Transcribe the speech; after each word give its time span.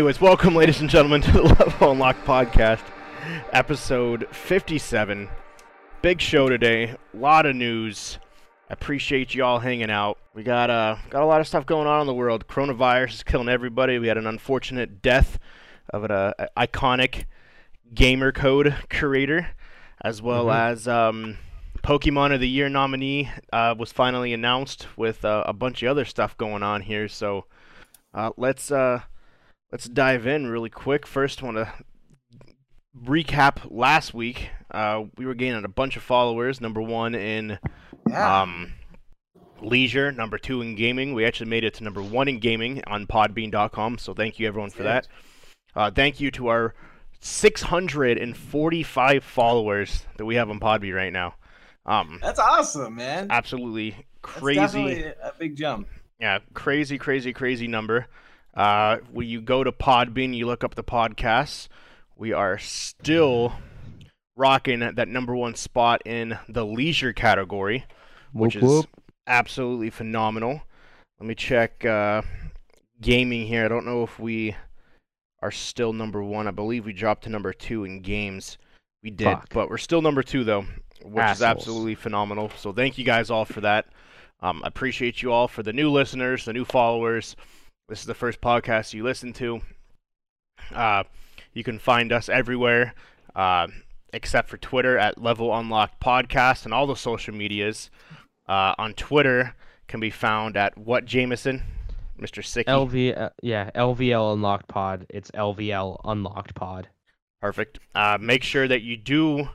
Anyways, 0.00 0.18
welcome, 0.18 0.54
ladies 0.54 0.80
and 0.80 0.88
gentlemen, 0.88 1.20
to 1.20 1.30
the 1.30 1.42
Level 1.58 1.90
Unlocked 1.90 2.24
podcast, 2.24 2.80
episode 3.52 4.26
57. 4.34 5.28
Big 6.00 6.22
show 6.22 6.48
today, 6.48 6.96
a 7.12 7.16
lot 7.18 7.44
of 7.44 7.54
news. 7.54 8.18
I 8.70 8.72
appreciate 8.72 9.34
you 9.34 9.44
all 9.44 9.58
hanging 9.58 9.90
out. 9.90 10.16
We 10.32 10.42
got 10.42 10.70
uh 10.70 10.96
got 11.10 11.22
a 11.22 11.26
lot 11.26 11.42
of 11.42 11.46
stuff 11.46 11.66
going 11.66 11.86
on 11.86 12.00
in 12.00 12.06
the 12.06 12.14
world. 12.14 12.48
Coronavirus 12.48 13.12
is 13.12 13.22
killing 13.22 13.50
everybody. 13.50 13.98
We 13.98 14.08
had 14.08 14.16
an 14.16 14.26
unfortunate 14.26 15.02
death 15.02 15.38
of 15.90 16.04
an 16.04 16.10
uh, 16.10 16.32
iconic 16.56 17.26
gamer 17.92 18.32
code 18.32 18.74
creator, 18.88 19.48
as 20.00 20.22
well 20.22 20.46
Mm-hmm. 20.46 20.72
as 20.72 20.88
um, 20.88 21.36
Pokemon 21.82 22.32
of 22.32 22.40
the 22.40 22.48
Year 22.48 22.70
nominee 22.70 23.30
uh, 23.52 23.74
was 23.78 23.92
finally 23.92 24.32
announced 24.32 24.86
with 24.96 25.26
uh, 25.26 25.44
a 25.44 25.52
bunch 25.52 25.82
of 25.82 25.90
other 25.90 26.06
stuff 26.06 26.38
going 26.38 26.62
on 26.62 26.80
here. 26.80 27.06
So 27.06 27.44
uh, 28.14 28.30
let's 28.38 28.72
uh, 28.72 29.02
let's 29.72 29.88
dive 29.88 30.26
in 30.26 30.46
really 30.48 30.68
quick. 30.70 31.06
First, 31.06 31.42
want 31.42 31.56
to 31.56 31.72
recap 33.04 33.66
last 33.70 34.12
week. 34.14 34.50
Uh, 34.70 35.04
we 35.16 35.26
were 35.26 35.34
gaining 35.34 35.64
a 35.64 35.68
bunch 35.68 35.96
of 35.96 36.02
followers. 36.02 36.60
Number 36.60 36.80
one 36.82 37.14
in 37.14 37.58
Yeah. 38.08 38.42
um, 38.42 38.72
leisure, 39.60 40.10
number 40.12 40.38
two 40.38 40.62
in 40.62 40.74
gaming. 40.74 41.12
We 41.14 41.24
actually 41.24 41.50
made 41.50 41.64
it 41.64 41.74
to 41.74 41.84
number 41.84 42.02
one 42.02 42.28
in 42.28 42.38
gaming 42.38 42.82
on 42.86 43.06
Podbean.com. 43.06 43.98
So 43.98 44.14
thank 44.14 44.38
you 44.38 44.46
everyone 44.48 44.70
for 44.70 44.82
that. 44.84 45.06
Uh, 45.74 45.90
thank 45.90 46.20
you 46.20 46.30
to 46.32 46.48
our 46.48 46.74
645 47.20 49.24
followers 49.24 50.06
that 50.16 50.24
we 50.24 50.34
have 50.36 50.48
on 50.50 50.58
Podbean 50.60 50.94
right 50.94 51.12
now. 51.12 51.34
Um, 51.86 52.18
That's 52.22 52.38
awesome, 52.38 52.94
man. 52.96 53.26
absolutely 53.30 53.90
That's 53.90 54.04
crazy. 54.22 54.60
definitely 54.60 55.04
a 55.04 55.32
big 55.38 55.56
jump. 55.56 55.88
Yeah, 56.20 56.38
crazy, 56.52 56.98
crazy, 56.98 57.32
crazy 57.32 57.66
number. 57.66 58.06
Uh, 58.54 58.98
when 59.10 59.28
you 59.28 59.40
go 59.40 59.62
to 59.64 59.72
Podbean, 59.72 60.34
you 60.34 60.46
look 60.46 60.64
up 60.64 60.74
the 60.74 60.84
podcasts. 60.84 61.68
We 62.16 62.32
are 62.32 62.58
still 62.58 63.54
rocking 64.36 64.80
that 64.80 65.08
number 65.08 65.34
one 65.36 65.54
spot 65.54 66.02
in 66.04 66.38
the 66.48 66.64
leisure 66.64 67.12
category, 67.12 67.86
which 68.32 68.56
Whoop, 68.56 68.84
is 68.84 69.04
absolutely 69.26 69.90
phenomenal. 69.90 70.62
Let 71.18 71.26
me 71.26 71.34
check 71.34 71.84
uh, 71.84 72.22
gaming 73.00 73.46
here. 73.46 73.64
I 73.64 73.68
don't 73.68 73.86
know 73.86 74.02
if 74.02 74.18
we 74.18 74.56
are 75.42 75.50
still 75.50 75.92
number 75.92 76.22
one. 76.22 76.46
I 76.46 76.50
believe 76.50 76.84
we 76.84 76.92
dropped 76.92 77.24
to 77.24 77.30
number 77.30 77.52
two 77.52 77.84
in 77.84 78.00
games. 78.00 78.58
We 79.02 79.10
did, 79.10 79.24
Fuck. 79.24 79.48
but 79.54 79.70
we're 79.70 79.78
still 79.78 80.02
number 80.02 80.22
two 80.22 80.44
though, 80.44 80.66
which 81.02 81.24
is 81.26 81.42
absolutely 81.42 81.94
phenomenal. 81.94 82.50
So 82.56 82.72
thank 82.72 82.98
you 82.98 83.04
guys 83.04 83.30
all 83.30 83.44
for 83.44 83.60
that. 83.62 83.86
Um, 84.40 84.62
I 84.64 84.68
appreciate 84.68 85.22
you 85.22 85.32
all 85.32 85.48
for 85.48 85.62
the 85.62 85.72
new 85.72 85.90
listeners, 85.90 86.44
the 86.44 86.52
new 86.52 86.64
followers. 86.64 87.36
This 87.90 87.98
is 87.98 88.06
the 88.06 88.14
first 88.14 88.40
podcast 88.40 88.94
you 88.94 89.02
listen 89.02 89.32
to. 89.32 89.62
Uh, 90.72 91.02
you 91.52 91.64
can 91.64 91.80
find 91.80 92.12
us 92.12 92.28
everywhere, 92.28 92.94
uh, 93.34 93.66
except 94.12 94.48
for 94.48 94.58
Twitter 94.58 94.96
at 94.96 95.20
Level 95.20 95.52
Unlocked 95.52 96.00
Podcast 96.00 96.64
and 96.64 96.72
all 96.72 96.86
the 96.86 96.94
social 96.94 97.34
medias. 97.34 97.90
Uh, 98.48 98.76
on 98.78 98.94
Twitter 98.94 99.56
can 99.88 99.98
be 99.98 100.10
found 100.10 100.56
at 100.56 100.78
what 100.78 101.04
Jameson, 101.04 101.64
Mr. 102.16 102.44
Sicky. 102.44 102.66
LV, 102.66 103.20
uh, 103.20 103.30
yeah, 103.42 103.72
LVL 103.74 104.34
Unlocked 104.34 104.68
Pod. 104.68 105.06
It's 105.08 105.32
LVL 105.32 106.00
Unlocked 106.04 106.54
Pod. 106.54 106.90
Perfect. 107.40 107.80
Uh, 107.96 108.18
make 108.20 108.44
sure 108.44 108.68
that 108.68 108.82
you 108.82 108.96
do 108.96 109.48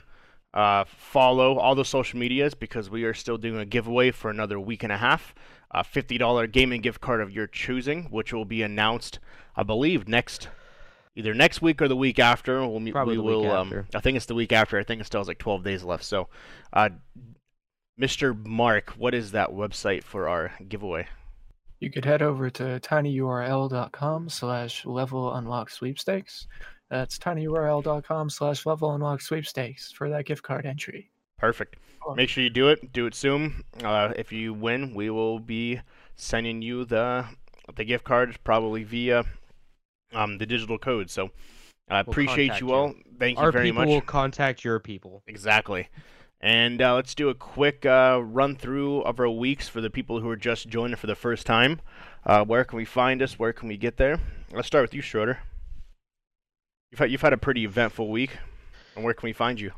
uh, 0.54 0.84
follow 0.86 1.58
all 1.58 1.74
the 1.74 1.86
social 1.86 2.20
medias 2.20 2.54
because 2.54 2.90
we 2.90 3.06
are 3.06 3.14
still 3.14 3.38
doing 3.38 3.62
a 3.62 3.66
giveaway 3.66 4.12
for 4.12 4.30
another 4.30 4.60
week 4.60 4.84
and 4.84 4.92
a 4.92 4.98
half. 4.98 5.34
A 5.76 5.84
$50 5.84 6.52
gaming 6.54 6.80
gift 6.80 7.02
card 7.02 7.20
of 7.20 7.32
your 7.32 7.48
choosing, 7.48 8.06
which 8.06 8.32
will 8.32 8.46
be 8.46 8.62
announced, 8.62 9.20
I 9.58 9.64
believe, 9.64 10.08
next 10.08 10.48
either 11.16 11.34
next 11.34 11.62
week 11.62 11.82
or 11.82 11.88
the 11.88 11.96
week 11.96 12.18
after. 12.18 12.66
We'll 12.66 12.80
meet, 12.80 12.94
Probably 12.94 13.18
we 13.18 13.18
the 13.18 13.24
week 13.24 13.46
will. 13.46 13.52
Um, 13.52 13.68
after. 13.68 13.88
I 13.94 14.00
think 14.00 14.16
it's 14.16 14.26
the 14.26 14.36
week 14.36 14.54
after. 14.54 14.78
I 14.78 14.84
think 14.84 15.02
it 15.02 15.06
still 15.06 15.20
has 15.20 15.28
like 15.28 15.38
12 15.38 15.64
days 15.64 15.84
left. 15.84 16.04
So, 16.04 16.30
uh, 16.72 16.90
Mr. 18.00 18.36
Mark, 18.46 18.92
what 18.92 19.14
is 19.14 19.32
that 19.32 19.50
website 19.50 20.04
for 20.04 20.28
our 20.28 20.52
giveaway? 20.68 21.08
You 21.80 21.92
could 21.92 22.06
head 22.06 22.22
over 22.22 22.50
to 22.52 22.80
tinyurl.com 22.80 24.30
slash 24.30 24.86
level 24.86 25.34
unlock 25.34 25.70
sweepstakes. 25.70 26.48
That's 26.90 27.18
tinyurl.com 27.18 28.30
slash 28.30 28.66
level 28.66 28.94
unlock 28.94 29.22
sweepstakes 29.22 29.92
for 29.92 30.10
that 30.10 30.26
gift 30.26 30.44
card 30.44 30.66
entry. 30.66 31.12
Perfect. 31.38 31.76
Make 32.16 32.30
sure 32.30 32.44
you 32.44 32.50
do 32.50 32.70
it. 32.70 32.94
Do 32.94 33.06
it 33.08 33.16
soon. 33.16 33.64
Uh, 33.84 34.14
if 34.16 34.32
you 34.32 34.54
win, 34.54 34.94
we 34.94 35.10
will 35.10 35.40
be 35.40 35.82
sending 36.16 36.62
you 36.62 36.86
the 36.86 37.26
the 37.76 37.84
gift 37.84 38.04
cards 38.04 38.38
probably 38.44 38.84
via 38.84 39.24
um, 40.14 40.38
the 40.38 40.46
digital 40.46 40.78
code. 40.78 41.10
So 41.10 41.32
I 41.90 41.96
We'll 42.02 42.12
appreciate 42.12 42.62
you 42.62 42.68
you. 42.68 42.74
all. 42.74 42.94
Thank 43.20 43.38
you 43.38 43.44
Our 43.44 43.52
very 43.52 43.66
people 43.70 43.82
much. 43.82 43.88
will 43.88 44.02
contact 44.02 44.64
your 44.64 44.80
people. 44.80 45.24
Exactly. 45.28 45.88
And 46.42 46.80
uh, 46.82 46.94
let's 46.96 47.16
do 47.16 47.30
a 47.30 47.34
quick 47.34 47.86
uh, 47.86 48.20
run 48.24 48.56
through 48.56 49.02
of 49.02 49.20
our 49.20 49.30
weeks 49.30 49.68
for 49.68 49.82
the 49.82 49.90
people 49.90 50.20
who 50.20 50.30
are 50.30 50.36
just 50.36 50.68
joining 50.68 50.96
for 50.98 51.08
the 51.08 51.16
first 51.16 51.46
time. 51.48 51.82
Uh, 52.24 52.44
where 52.46 52.64
can 52.64 52.78
we 52.78 52.86
find 52.86 53.22
us? 53.22 53.40
Where 53.40 53.54
can 53.54 53.68
we 53.68 53.78
get 53.78 53.98
there? 53.98 54.20
Let's 54.52 54.68
start 54.68 54.84
with 54.84 54.94
you, 54.94 55.02
Schroeder. 55.02 55.40
You've 56.92 57.00
had, 57.00 57.12
you've 57.12 57.22
had 57.22 57.34
a 57.34 57.38
pretty 57.38 57.64
eventful 57.66 58.10
week. 58.12 58.38
And 58.96 59.04
where 59.04 59.14
can 59.14 59.26
we 59.28 59.34
find 59.34 59.60
you? 59.60 59.72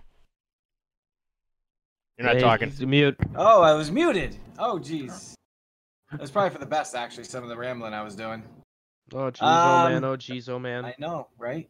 You're 2.18 2.26
not 2.28 2.36
Hey, 2.36 2.42
talking. 2.42 2.70
he's 2.70 2.86
Mute. 2.86 3.18
Oh, 3.36 3.62
I 3.62 3.74
was 3.74 3.92
muted. 3.92 4.38
Oh, 4.58 4.80
jeez. 4.80 5.34
It 6.14 6.20
was 6.22 6.32
probably 6.32 6.50
for 6.52 6.58
the 6.60 6.66
best, 6.66 6.96
actually. 6.96 7.26
Some 7.26 7.44
of 7.44 7.50
the 7.50 7.58
rambling 7.58 7.94
I 7.94 8.02
was 8.02 8.16
doing. 8.16 8.44
Oh, 9.14 9.30
jeez, 9.32 9.38
oh 9.42 9.90
man, 9.90 10.04
Um, 10.04 10.12
oh 10.12 10.18
jeez, 10.18 10.50
oh 10.50 10.60
man. 10.60 10.86
I 10.86 10.96
know, 10.98 11.28
right? 11.38 11.70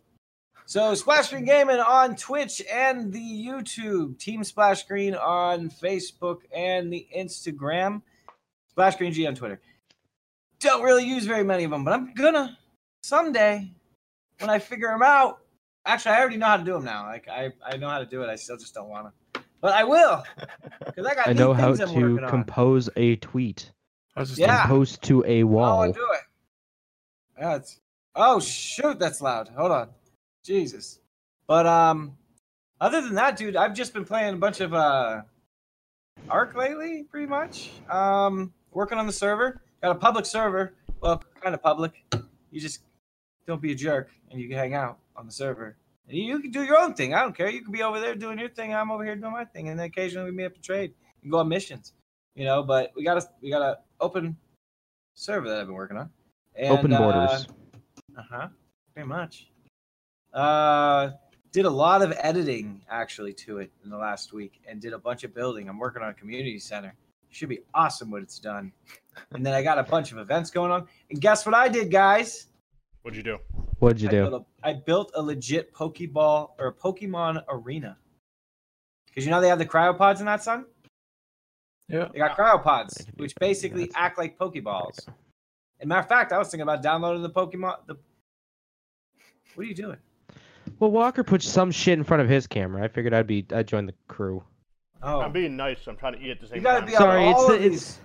So, 0.66 0.94
Splash 0.96 1.28
Screen 1.28 1.46
Gaming 1.46 1.80
on 1.80 2.16
Twitch 2.16 2.62
and 2.72 3.12
the 3.12 3.20
YouTube. 3.20 4.20
Team 4.20 4.44
Splash 4.44 4.82
Screen 4.82 5.16
on 5.16 5.70
Facebook 5.70 6.40
and 6.54 6.92
the 6.92 7.08
Instagram. 7.16 8.02
Splash 8.70 8.94
Screen 8.96 9.12
G 9.14 9.28
on 9.28 9.36
Twitter. 9.36 9.60
Don't 10.60 10.84
really 10.84 11.06
use 11.06 11.26
very 11.26 11.44
many 11.44 11.64
of 11.64 11.72
them, 11.72 11.84
but 11.84 11.94
I'm 11.94 12.14
gonna 12.14 12.58
someday 13.04 13.72
when 14.40 14.50
I 14.50 14.60
figure 14.60 14.88
them 14.90 15.04
out. 15.04 15.40
Actually, 15.86 16.16
I 16.16 16.20
already 16.20 16.38
know 16.38 16.48
how 16.48 16.58
to 16.58 16.64
do 16.64 16.74
them 16.74 16.84
now. 16.84 17.06
Like 17.06 17.28
I, 17.30 17.52
I 17.66 17.78
know 17.78 17.88
how 17.90 18.00
to 18.00 18.06
do 18.06 18.24
it. 18.24 18.30
I 18.30 18.36
still 18.36 18.58
just 18.58 18.74
don't 18.74 18.90
want 18.90 19.08
to. 19.08 19.14
But 19.62 19.74
I 19.74 19.84
will, 19.84 20.24
because 20.86 21.06
I 21.06 21.16
got 21.16 21.28
I 21.28 21.34
know 21.34 21.54
how 21.54 21.70
I'm 21.72 21.78
to 21.78 21.86
working 21.86 22.24
on. 22.24 22.30
compose 22.30 22.90
a 22.96 23.16
tweet. 23.18 23.72
I 24.16 24.20
was 24.22 24.30
just 24.30 24.40
Yeah. 24.40 24.62
Compose 24.62 24.98
to 25.00 25.24
a 25.26 25.42
Oh, 25.44 25.48
I 25.48 25.52
wall. 25.52 25.92
do 25.92 26.08
it. 26.14 26.22
Yeah, 27.40 27.56
it's. 27.56 27.80
Oh 28.16 28.40
shoot, 28.40 28.98
that's 29.00 29.22
loud. 29.22 29.50
Hold 29.56 29.72
on, 29.72 29.90
Jesus. 30.44 31.00
But 31.48 31.66
um, 31.68 32.18
other 32.82 33.02
than 33.02 33.16
that, 33.16 33.38
dude, 33.38 33.56
I've 33.56 33.74
just 33.76 33.94
been 33.94 34.06
playing 34.06 34.34
a 34.34 34.38
bunch 34.38 34.60
of 34.60 34.74
uh, 34.74 35.22
Ark 36.30 36.56
lately, 36.56 37.04
pretty 37.04 37.28
much. 37.28 37.70
Um, 37.90 38.54
working 38.72 38.98
on 38.98 39.06
the 39.08 39.14
server. 39.14 39.62
Got 39.84 39.92
a 39.92 39.96
public 40.00 40.26
server. 40.26 40.74
Well, 41.00 41.24
kind 41.42 41.54
of 41.54 41.62
public. 41.62 41.94
You 42.52 42.60
just 42.60 42.80
don't 43.46 43.62
be 43.62 43.72
a 43.72 43.76
jerk, 43.76 44.10
and 44.32 44.42
you 44.42 44.48
can 44.50 44.58
hang 44.58 44.74
out 44.74 44.98
on 45.16 45.26
the 45.28 45.32
server. 45.32 45.78
And 46.08 46.18
you 46.18 46.40
can 46.40 46.52
do 46.52 46.64
your 46.64 46.78
own 46.78 46.94
thing. 46.94 47.14
I 47.14 47.22
don't 47.22 47.36
care. 47.36 47.50
You 47.50 47.62
can 47.62 47.72
be 47.72 47.84
over 47.84 48.00
there 48.00 48.16
doing 48.16 48.40
your 48.40 48.50
thing. 48.50 48.74
I'm 48.74 48.92
over 48.92 49.04
here 49.04 49.16
doing 49.16 49.34
my 49.34 49.46
thing, 49.46 49.70
and 49.70 49.78
then 49.78 49.88
occasionally 49.88 50.30
we 50.30 50.36
meet 50.36 50.46
up 50.46 50.56
to 50.56 50.62
trade 50.62 50.94
and 51.22 51.32
go 51.32 51.40
on 51.40 51.50
missions. 51.50 51.94
You 52.36 52.46
know, 52.46 52.64
but 52.64 52.92
we 52.96 53.04
got 53.04 53.18
a 53.18 53.28
we 53.42 53.50
got 53.50 53.62
a 53.62 53.80
open 54.00 54.38
server 55.16 55.50
that 55.50 55.60
I've 55.60 55.66
been 55.66 55.76
working 55.76 55.98
on. 55.98 56.10
And, 56.56 56.70
Open 56.70 56.92
borders. 56.92 57.48
Uh 58.18 58.22
huh. 58.30 58.48
Pretty 58.94 59.08
much. 59.08 59.50
Uh, 60.34 61.12
did 61.52 61.66
a 61.66 61.70
lot 61.70 62.02
of 62.02 62.14
editing 62.20 62.82
actually 62.90 63.34
to 63.34 63.58
it 63.60 63.72
in 63.84 63.90
the 63.90 63.98
last 63.98 64.34
week, 64.34 64.62
and 64.68 64.82
did 64.82 64.94
a 64.94 65.00
bunch 65.00 65.24
of 65.24 65.34
building. 65.34 65.68
I'm 65.68 65.80
working 65.80 66.02
on 66.02 66.10
a 66.10 66.14
community 66.14 66.60
center. 66.60 66.96
Should 67.30 67.50
be 67.50 67.60
awesome 67.74 68.10
when 68.12 68.24
it's 68.24 68.40
done. 68.40 68.72
and 69.34 69.46
then 69.46 69.54
I 69.54 69.62
got 69.62 69.78
a 69.78 69.84
bunch 69.84 70.12
of 70.12 70.18
events 70.18 70.50
going 70.50 70.72
on. 70.72 70.88
And 71.10 71.20
guess 71.20 71.46
what 71.46 71.54
I 71.54 71.68
did, 71.68 71.92
guys? 71.92 72.48
What'd 73.02 73.18
you 73.18 73.24
do? 73.24 73.40
What'd 73.80 74.02
you 74.02 74.08
I 74.08 74.12
do? 74.12 74.30
built 74.30 74.46
a, 74.64 74.68
I 74.68 74.74
built 74.74 75.12
a 75.16 75.22
legit 75.22 75.74
Pokeball 75.74 76.52
or 76.60 76.68
a 76.68 76.74
Pokemon 76.74 77.44
arena. 77.50 77.98
Because 79.08 79.26
you 79.26 79.32
know 79.32 79.42
they 79.42 79.50
have 79.50 79.60
the 79.60 79.66
cryopods 79.66 80.20
in 80.20 80.26
that, 80.26 80.44
son? 80.44 80.66
Yeah. 81.90 82.08
They 82.12 82.20
got 82.20 82.36
cryopods, 82.38 83.02
I 83.02 83.04
can 83.06 83.14
do 83.16 83.24
which 83.24 83.36
basically 83.36 83.86
That's- 83.86 84.04
act 84.04 84.18
like 84.18 84.38
Pokeballs. 84.38 85.08
And 85.80 85.90
matter 85.90 86.02
of 86.02 86.08
fact, 86.10 86.34
I 86.34 86.38
was 86.40 86.48
thinking 86.50 86.64
about 86.64 86.82
downloading 86.82 87.22
the 87.22 87.30
Pokemon. 87.30 87.76
The 87.86 87.98
what 89.56 89.66
are 89.66 89.70
you 89.70 89.76
doing? 89.76 89.98
Well, 90.80 90.92
Walker 90.92 91.24
put 91.24 91.42
some 91.42 91.72
shit 91.72 91.98
in 91.98 92.04
front 92.04 92.22
of 92.22 92.30
his 92.30 92.46
camera. 92.48 92.84
I 92.84 92.88
figured 92.88 93.14
I'd 93.14 93.28
be 93.28 93.46
I'd 93.54 93.68
join 93.68 93.86
the 93.86 93.94
crew. 94.08 94.44
Oh, 95.04 95.22
I'm 95.22 95.32
being 95.32 95.56
nice. 95.56 95.86
I'm 95.88 95.96
trying 95.96 96.14
to 96.14 96.20
eat 96.20 96.32
at 96.32 96.42
the 96.42 96.48
same 96.48 96.58
you 96.58 96.64
gotta 96.64 96.80
time. 96.80 96.88
be 96.90 96.96
on 96.96 97.00
Sorry, 97.02 97.28
it's 97.30 97.40
all 97.40 97.48
the 97.50 97.56
of 97.56 97.62
it's. 97.64 98.00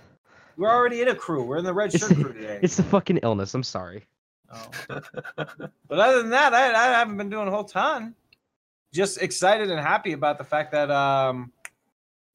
We're 0.55 0.69
already 0.69 1.01
in 1.01 1.07
a 1.09 1.15
crew. 1.15 1.43
We're 1.43 1.57
in 1.57 1.65
the 1.65 1.73
red 1.73 1.91
shirt 1.91 2.09
the- 2.09 2.15
crew 2.15 2.33
today. 2.33 2.59
it's 2.61 2.77
the 2.77 2.83
fucking 2.83 3.17
illness. 3.23 3.53
I'm 3.55 3.63
sorry. 3.63 4.05
Oh. 4.53 4.69
but 5.87 5.99
other 5.99 6.21
than 6.21 6.31
that, 6.31 6.53
I, 6.53 6.67
I 6.73 6.99
haven't 6.99 7.17
been 7.17 7.29
doing 7.29 7.47
a 7.47 7.51
whole 7.51 7.63
ton. 7.63 8.15
Just 8.93 9.21
excited 9.21 9.71
and 9.71 9.79
happy 9.79 10.13
about 10.13 10.37
the 10.37 10.43
fact 10.43 10.71
that 10.73 10.91
um 10.91 11.51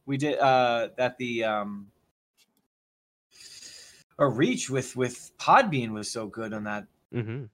we 0.06 0.16
did 0.16 0.38
uh 0.38 0.88
that 0.96 1.16
the 1.18 1.44
um 1.44 1.86
a 4.18 4.26
reach 4.26 4.68
with 4.68 4.96
with 4.96 5.30
Podbean 5.38 5.90
was 5.90 6.10
so 6.10 6.26
good 6.26 6.52
on 6.52 6.64
that 6.64 6.86
hmm 7.12 7.44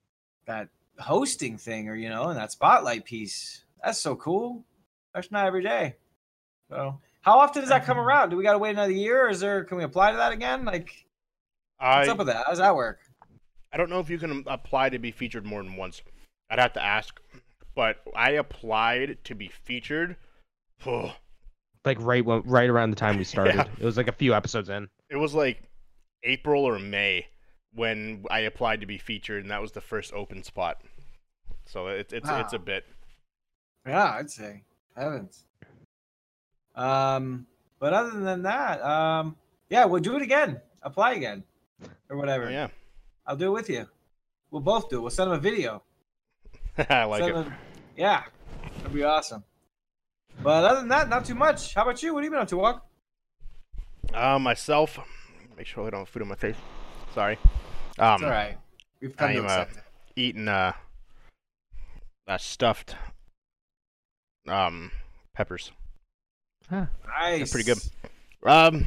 that 0.46 0.68
hosting 0.98 1.58
thing, 1.58 1.88
or 1.88 1.96
you 1.96 2.08
know, 2.08 2.28
and 2.28 2.38
that 2.38 2.52
spotlight 2.52 3.04
piece. 3.04 3.64
That's 3.82 3.98
so 3.98 4.16
cool. 4.16 4.64
That's 5.14 5.30
not 5.30 5.46
every 5.46 5.62
day. 5.62 5.96
So, 6.70 6.98
how 7.20 7.38
often 7.38 7.62
does 7.62 7.70
that 7.70 7.84
come 7.84 7.98
around? 7.98 8.30
Do 8.30 8.36
we 8.36 8.44
got 8.44 8.52
to 8.52 8.58
wait 8.58 8.70
another 8.70 8.92
year, 8.92 9.26
or 9.26 9.28
is 9.28 9.40
there? 9.40 9.64
Can 9.64 9.76
we 9.76 9.84
apply 9.84 10.12
to 10.12 10.16
that 10.16 10.32
again? 10.32 10.64
Like, 10.64 11.06
what's 11.78 12.08
up 12.08 12.18
with 12.18 12.26
that? 12.28 12.44
How 12.44 12.50
does 12.50 12.58
that 12.58 12.74
work? 12.74 13.00
I 13.74 13.76
don't 13.76 13.90
know 13.90 13.98
if 13.98 14.08
you 14.08 14.18
can 14.18 14.44
apply 14.46 14.90
to 14.90 15.00
be 15.00 15.10
featured 15.10 15.44
more 15.44 15.60
than 15.60 15.74
once. 15.74 16.00
I'd 16.48 16.60
have 16.60 16.74
to 16.74 16.82
ask, 16.82 17.20
but 17.74 17.96
I 18.14 18.30
applied 18.30 19.18
to 19.24 19.34
be 19.34 19.48
featured. 19.48 20.16
Oh, 20.86 21.12
Like 21.84 21.98
right 22.00 22.24
when, 22.24 22.40
right 22.44 22.70
around 22.70 22.90
the 22.90 22.96
time 22.96 23.18
we 23.18 23.24
started. 23.34 23.56
Yeah. 23.56 23.66
It 23.78 23.84
was 23.84 23.96
like 23.96 24.08
a 24.08 24.12
few 24.12 24.32
episodes 24.32 24.68
in. 24.70 24.88
it 25.10 25.16
was 25.16 25.34
like 25.34 25.60
April 26.22 26.64
or 26.64 26.78
May 26.78 27.26
when 27.74 28.24
I 28.30 28.40
applied 28.40 28.80
to 28.80 28.86
be 28.86 28.96
featured, 28.96 29.42
and 29.42 29.50
that 29.50 29.60
was 29.60 29.72
the 29.72 29.80
first 29.80 30.14
open 30.14 30.44
spot. 30.44 30.80
So 31.66 31.88
it's 31.88 32.12
it's 32.12 32.30
it's 32.30 32.52
a 32.52 32.58
bit. 32.58 32.86
Yeah, 33.86 34.04
I'd 34.18 34.30
say 34.30 34.62
heavens. 34.96 35.44
Um, 36.74 37.46
but 37.80 37.92
other 37.92 38.18
than 38.20 38.42
that, 38.42 38.80
um, 38.82 39.36
yeah, 39.68 39.84
we'll 39.84 40.00
do 40.00 40.16
it 40.16 40.22
again. 40.22 40.60
Apply 40.82 41.14
again, 41.14 41.42
or 42.08 42.16
whatever. 42.16 42.46
Oh, 42.46 42.50
yeah, 42.50 42.68
I'll 43.26 43.36
do 43.36 43.48
it 43.48 43.52
with 43.52 43.70
you. 43.70 43.86
We'll 44.50 44.62
both 44.62 44.88
do 44.90 44.98
it. 44.98 45.00
We'll 45.00 45.10
send 45.10 45.30
them 45.30 45.38
a 45.38 45.40
video. 45.40 45.82
I 46.90 47.04
like 47.04 47.22
Send 47.22 47.30
it. 47.30 47.34
them- 47.44 47.54
Yeah, 47.96 48.22
that'd 48.78 48.92
be 48.92 49.02
awesome. 49.04 49.44
But 50.42 50.64
other 50.64 50.80
than 50.80 50.88
that, 50.88 51.08
not 51.08 51.24
too 51.24 51.34
much. 51.34 51.74
How 51.74 51.82
about 51.82 52.02
you? 52.02 52.12
What 52.12 52.20
have 52.20 52.24
you 52.24 52.30
been 52.30 52.40
up 52.40 52.48
to, 52.48 52.56
Walk? 52.56 52.84
Uh, 54.12 54.38
myself, 54.38 54.98
make 55.56 55.66
sure 55.66 55.86
I 55.86 55.90
don't 55.90 56.00
have 56.00 56.08
food 56.08 56.22
on 56.22 56.28
my 56.28 56.34
face. 56.34 56.56
Sorry. 57.14 57.38
Um, 57.98 58.14
It's 58.14 58.22
all 58.24 58.30
right. 58.30 58.58
We've 59.00 59.16
come 59.16 59.30
I 59.30 59.32
to 59.34 59.38
am, 59.38 59.44
uh, 59.44 59.48
accept 59.48 59.76
it. 59.76 59.82
eating 60.16 60.48
uh, 60.48 60.72
uh 62.26 62.38
stuffed 62.38 62.96
um 64.48 64.90
peppers. 65.34 65.70
Nice. 66.70 67.52
pretty 67.52 67.66
good. 67.72 67.78
Um, 68.44 68.86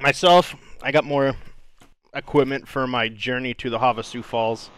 myself, 0.00 0.54
I 0.82 0.92
got 0.92 1.04
more 1.04 1.34
equipment 2.14 2.66
for 2.68 2.86
my 2.86 3.08
journey 3.08 3.54
to 3.54 3.70
the 3.70 3.78
Havasu 3.78 4.24
Falls. 4.24 4.70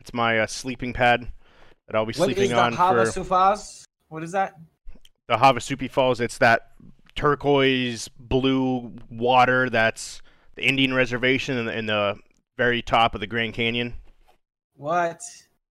It's 0.00 0.12
my 0.14 0.40
uh, 0.40 0.46
sleeping 0.46 0.92
pad 0.92 1.28
that 1.86 1.96
I'll 1.96 2.04
be 2.06 2.12
What 2.14 2.30
is 2.30 2.34
sleeping 2.36 2.50
the 2.50 2.60
on 2.60 2.72
Hava 2.72 3.06
for 3.06 3.20
Sufaz? 3.20 3.84
What 4.08 4.22
is 4.22 4.32
that? 4.32 4.54
the 5.28 5.36
Havasupai 5.36 5.90
Falls. 5.90 6.20
It's 6.20 6.38
that 6.38 6.72
turquoise 7.14 8.08
blue 8.18 8.92
water 9.10 9.70
that's 9.70 10.20
the 10.56 10.66
Indian 10.66 10.92
reservation 10.92 11.56
in 11.56 11.66
the, 11.66 11.78
in 11.78 11.86
the 11.86 12.18
very 12.58 12.82
top 12.82 13.14
of 13.14 13.20
the 13.20 13.26
Grand 13.26 13.54
Canyon. 13.54 13.94
What? 14.74 15.20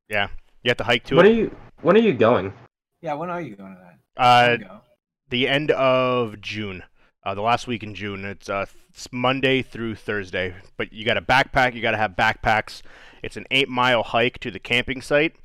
Yeah, 0.10 0.28
you 0.64 0.70
have 0.70 0.78
to 0.78 0.84
hike 0.84 1.04
to 1.06 1.16
When 1.18 1.26
it. 1.26 1.30
are 1.30 1.34
you? 1.34 1.56
When 1.82 1.96
are 1.98 2.00
you 2.02 2.14
going? 2.14 2.54
Yeah, 3.02 3.14
when 3.16 3.30
are 3.30 3.42
you 3.42 3.56
going 3.56 3.74
to 3.76 3.80
that? 3.82 4.22
uh, 4.24 4.58
go. 4.58 4.82
the 5.30 5.48
end 5.48 5.72
of 5.72 6.40
June, 6.42 6.84
uh, 7.24 7.36
the 7.36 7.42
last 7.42 7.68
week 7.68 7.84
in 7.84 7.96
June. 7.96 8.26
It's 8.26 8.50
uh, 8.50 8.66
it's 8.90 9.08
Monday 9.12 9.62
through 9.62 9.96
Thursday. 9.96 10.56
But 10.78 10.94
you 10.94 11.06
got 11.06 11.18
a 11.18 11.22
backpack. 11.22 11.74
You 11.76 11.82
got 11.82 11.92
to 11.92 11.98
have 11.98 12.12
backpacks. 12.12 12.82
It's 13.24 13.38
an 13.38 13.46
eight 13.52 13.70
mile 13.70 14.04
hike 14.04 14.40
to 14.40 14.52
the 14.52 14.60
camping 14.60 15.02
site. 15.02 15.36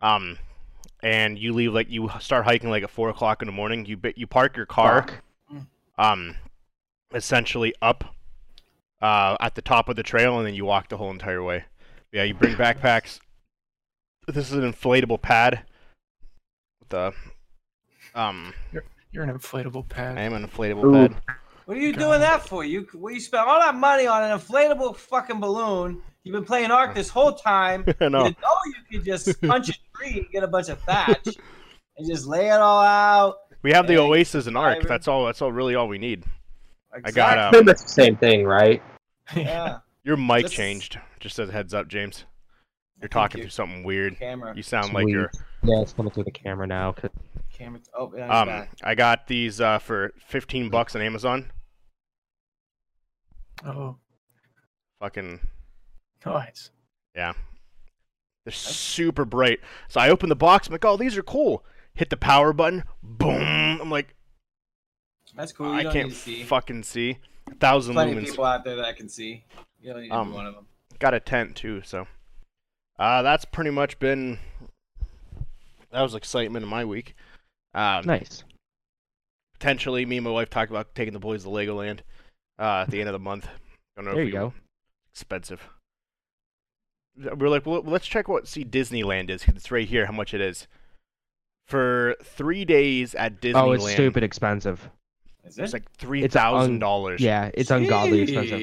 Um, 0.00 0.38
and 1.02 1.38
you 1.38 1.52
leave 1.52 1.72
like 1.72 1.90
you 1.90 2.10
start 2.20 2.44
hiking 2.44 2.70
like 2.70 2.82
at 2.82 2.90
four 2.90 3.08
o'clock 3.08 3.42
in 3.42 3.46
the 3.46 3.52
morning. 3.52 3.86
You 3.86 3.98
you 4.16 4.26
park 4.26 4.56
your 4.56 4.66
car. 4.66 5.02
Fuck. 5.02 5.22
Um, 5.98 6.36
essentially 7.14 7.74
up, 7.82 8.14
uh, 9.00 9.36
at 9.40 9.54
the 9.54 9.62
top 9.62 9.88
of 9.88 9.96
the 9.96 10.02
trail, 10.02 10.38
and 10.38 10.46
then 10.46 10.54
you 10.54 10.64
walk 10.64 10.88
the 10.88 10.96
whole 10.96 11.10
entire 11.10 11.42
way. 11.42 11.64
Yeah, 12.12 12.24
you 12.24 12.34
bring 12.34 12.54
backpacks. 12.54 13.20
This 14.26 14.50
is 14.50 14.52
an 14.52 14.70
inflatable 14.70 15.20
pad. 15.20 15.64
With 16.80 16.88
the 16.88 17.12
um, 18.14 18.54
You're 18.72 18.84
an 19.20 19.30
inflatable 19.38 19.88
pad. 19.88 20.16
I 20.18 20.22
am 20.22 20.32
an 20.32 20.46
inflatable 20.46 20.84
Ooh. 20.84 21.08
pad. 21.08 21.16
What 21.66 21.76
are 21.76 21.80
you 21.80 21.92
God. 21.92 21.98
doing 22.00 22.20
that 22.20 22.46
for? 22.48 22.64
You 22.64 22.86
what 22.94 23.14
you 23.14 23.20
spent 23.20 23.46
all 23.46 23.60
that 23.60 23.74
money 23.74 24.06
on 24.06 24.22
an 24.24 24.38
inflatable 24.38 24.96
fucking 24.96 25.38
balloon. 25.40 26.02
You've 26.24 26.32
been 26.34 26.44
playing 26.44 26.70
Ark 26.70 26.94
this 26.94 27.08
whole 27.08 27.32
time. 27.32 27.84
I 28.00 28.08
know. 28.08 28.24
You 28.26 28.30
know 28.42 28.58
you 28.66 28.74
could 28.98 29.04
just 29.04 29.40
punch 29.42 29.68
a 29.68 29.74
tree 29.94 30.18
and 30.20 30.30
get 30.30 30.42
a 30.42 30.48
bunch 30.48 30.68
of 30.70 30.80
thatch 30.82 31.26
and 31.96 32.08
just 32.08 32.26
lay 32.26 32.48
it 32.48 32.52
all 32.60 32.82
out. 32.82 33.36
We 33.62 33.72
have 33.72 33.86
the 33.86 33.98
Oasis 33.98 34.46
and 34.46 34.56
Ark. 34.56 34.82
That's 34.88 35.06
all. 35.06 35.26
That's 35.26 35.40
all. 35.42 35.52
Really, 35.52 35.74
all 35.74 35.86
we 35.88 35.98
need. 35.98 36.24
I 36.92 36.98
got 37.00 37.08
Exactly. 37.08 37.40
um, 37.42 37.50
Pretty 37.50 37.66
much 37.66 37.82
the 37.82 37.88
same 37.88 38.16
thing, 38.16 38.44
right? 38.44 38.82
yeah. 39.36 39.78
your 40.04 40.16
mic 40.16 40.42
This 40.44 40.52
changed. 40.52 40.98
Just 41.20 41.38
as 41.38 41.48
a 41.48 41.52
heads 41.52 41.72
up, 41.74 41.86
James. 41.88 42.24
You're 43.00 43.08
talking 43.08 43.38
you. 43.38 43.44
through 43.44 43.50
something 43.50 43.82
weird. 43.84 44.18
Camera. 44.18 44.52
You 44.54 44.62
sound 44.62 44.86
It's 44.86 44.94
like 44.94 45.08
you're. 45.08 45.30
Yeah, 45.62 45.80
it's 45.80 45.92
coming 45.92 46.12
through 46.12 46.24
the 46.24 46.30
camera 46.32 46.66
now. 46.66 46.92
'cause- 46.92 47.10
Camera. 47.62 47.80
Oh, 47.98 48.12
yeah, 48.16 48.40
Um, 48.40 48.48
back. 48.48 48.70
I 48.82 48.94
got 48.94 49.26
these 49.26 49.60
uh, 49.60 49.78
for 49.78 50.12
15 50.26 50.68
bucks 50.70 50.94
on 50.96 51.02
Amazon. 51.02 51.50
Oh, 53.64 53.96
Fucking, 55.00 55.40
nice. 56.24 56.70
Yeah, 57.14 57.32
they're 58.44 58.52
super 58.52 59.24
bright. 59.24 59.58
So 59.88 60.00
I 60.00 60.08
open 60.10 60.28
the 60.28 60.36
box. 60.36 60.66
I'm 60.68 60.72
like, 60.72 60.84
oh, 60.84 60.96
these 60.96 61.16
are 61.16 61.22
cool. 61.24 61.64
Hit 61.94 62.08
the 62.10 62.16
power 62.16 62.52
button. 62.52 62.84
Boom. 63.02 63.80
I'm 63.80 63.90
like, 63.90 64.14
That's 65.36 65.52
cool. 65.52 65.66
You 65.72 65.72
I 65.80 65.82
don't 65.82 65.92
can't 65.92 66.08
need 66.08 66.14
to 66.14 66.20
see. 66.20 66.42
fucking 66.44 66.84
see. 66.84 67.18
A 67.50 67.54
thousand 67.56 67.94
Plenty 67.94 68.12
of 68.12 68.18
lumens. 68.18 68.26
people 68.30 68.44
out 68.44 68.64
there 68.64 68.76
that 68.76 68.84
I 68.84 68.92
can 68.92 69.08
see. 69.08 69.44
You 69.80 69.92
don't 69.92 70.02
need 70.02 70.12
Um, 70.12 70.32
one 70.32 70.46
of 70.46 70.54
them. 70.54 70.66
got 71.00 71.12
a 71.14 71.18
tent 71.20 71.56
too 71.56 71.82
so 71.82 72.06
uh 73.00 73.20
that's 73.22 73.44
pretty 73.44 73.70
much 73.70 73.98
been 73.98 74.38
that 75.90 76.00
was 76.00 76.14
excitement 76.14 76.62
in 76.62 76.68
my 76.70 76.84
week 76.84 77.16
um 77.74 78.04
Nice. 78.06 78.44
potentially 79.54 80.04
me 80.06 80.18
and 80.18 80.24
my 80.24 80.30
wife 80.30 80.50
talked 80.50 80.70
about 80.70 80.94
taking 80.94 81.12
the 81.12 81.18
boys 81.20 81.42
to 81.44 81.48
legoland 81.48 82.00
uh 82.58 82.82
at 82.86 82.90
the 82.90 83.00
end 83.00 83.08
of 83.08 83.12
the 83.12 83.18
month 83.18 83.48
don't 83.96 84.04
know 84.06 84.12
There 84.14 84.22
if 84.22 84.28
you 84.28 84.34
we- 84.34 84.38
go. 84.38 84.52
expensive 85.12 85.68
we're 87.36 87.48
like 87.48 87.66
well, 87.66 87.82
let's 87.84 88.06
check 88.06 88.28
what 88.28 88.48
see 88.48 88.64
disneyland 88.64 89.28
is 89.30 89.44
'cause 89.44 89.54
it's 89.56 89.70
right 89.70 89.86
here 89.86 90.06
how 90.06 90.12
much 90.12 90.32
it 90.32 90.40
is 90.40 90.66
for 91.66 92.16
three 92.22 92.64
days 92.64 93.14
at 93.14 93.40
disneyland 93.40 93.54
Oh, 93.68 93.72
it's 93.72 93.90
stupid 93.92 94.22
expensive. 94.24 94.90
Is 95.44 95.58
it's 95.58 95.72
it? 95.72 95.76
like 95.76 95.90
three 95.92 96.26
thousand 96.28 96.78
dollars 96.80 97.20
Yeah, 97.20 97.50
it's 97.54 97.70
ungodly 97.70 98.20
expensive. 98.22 98.60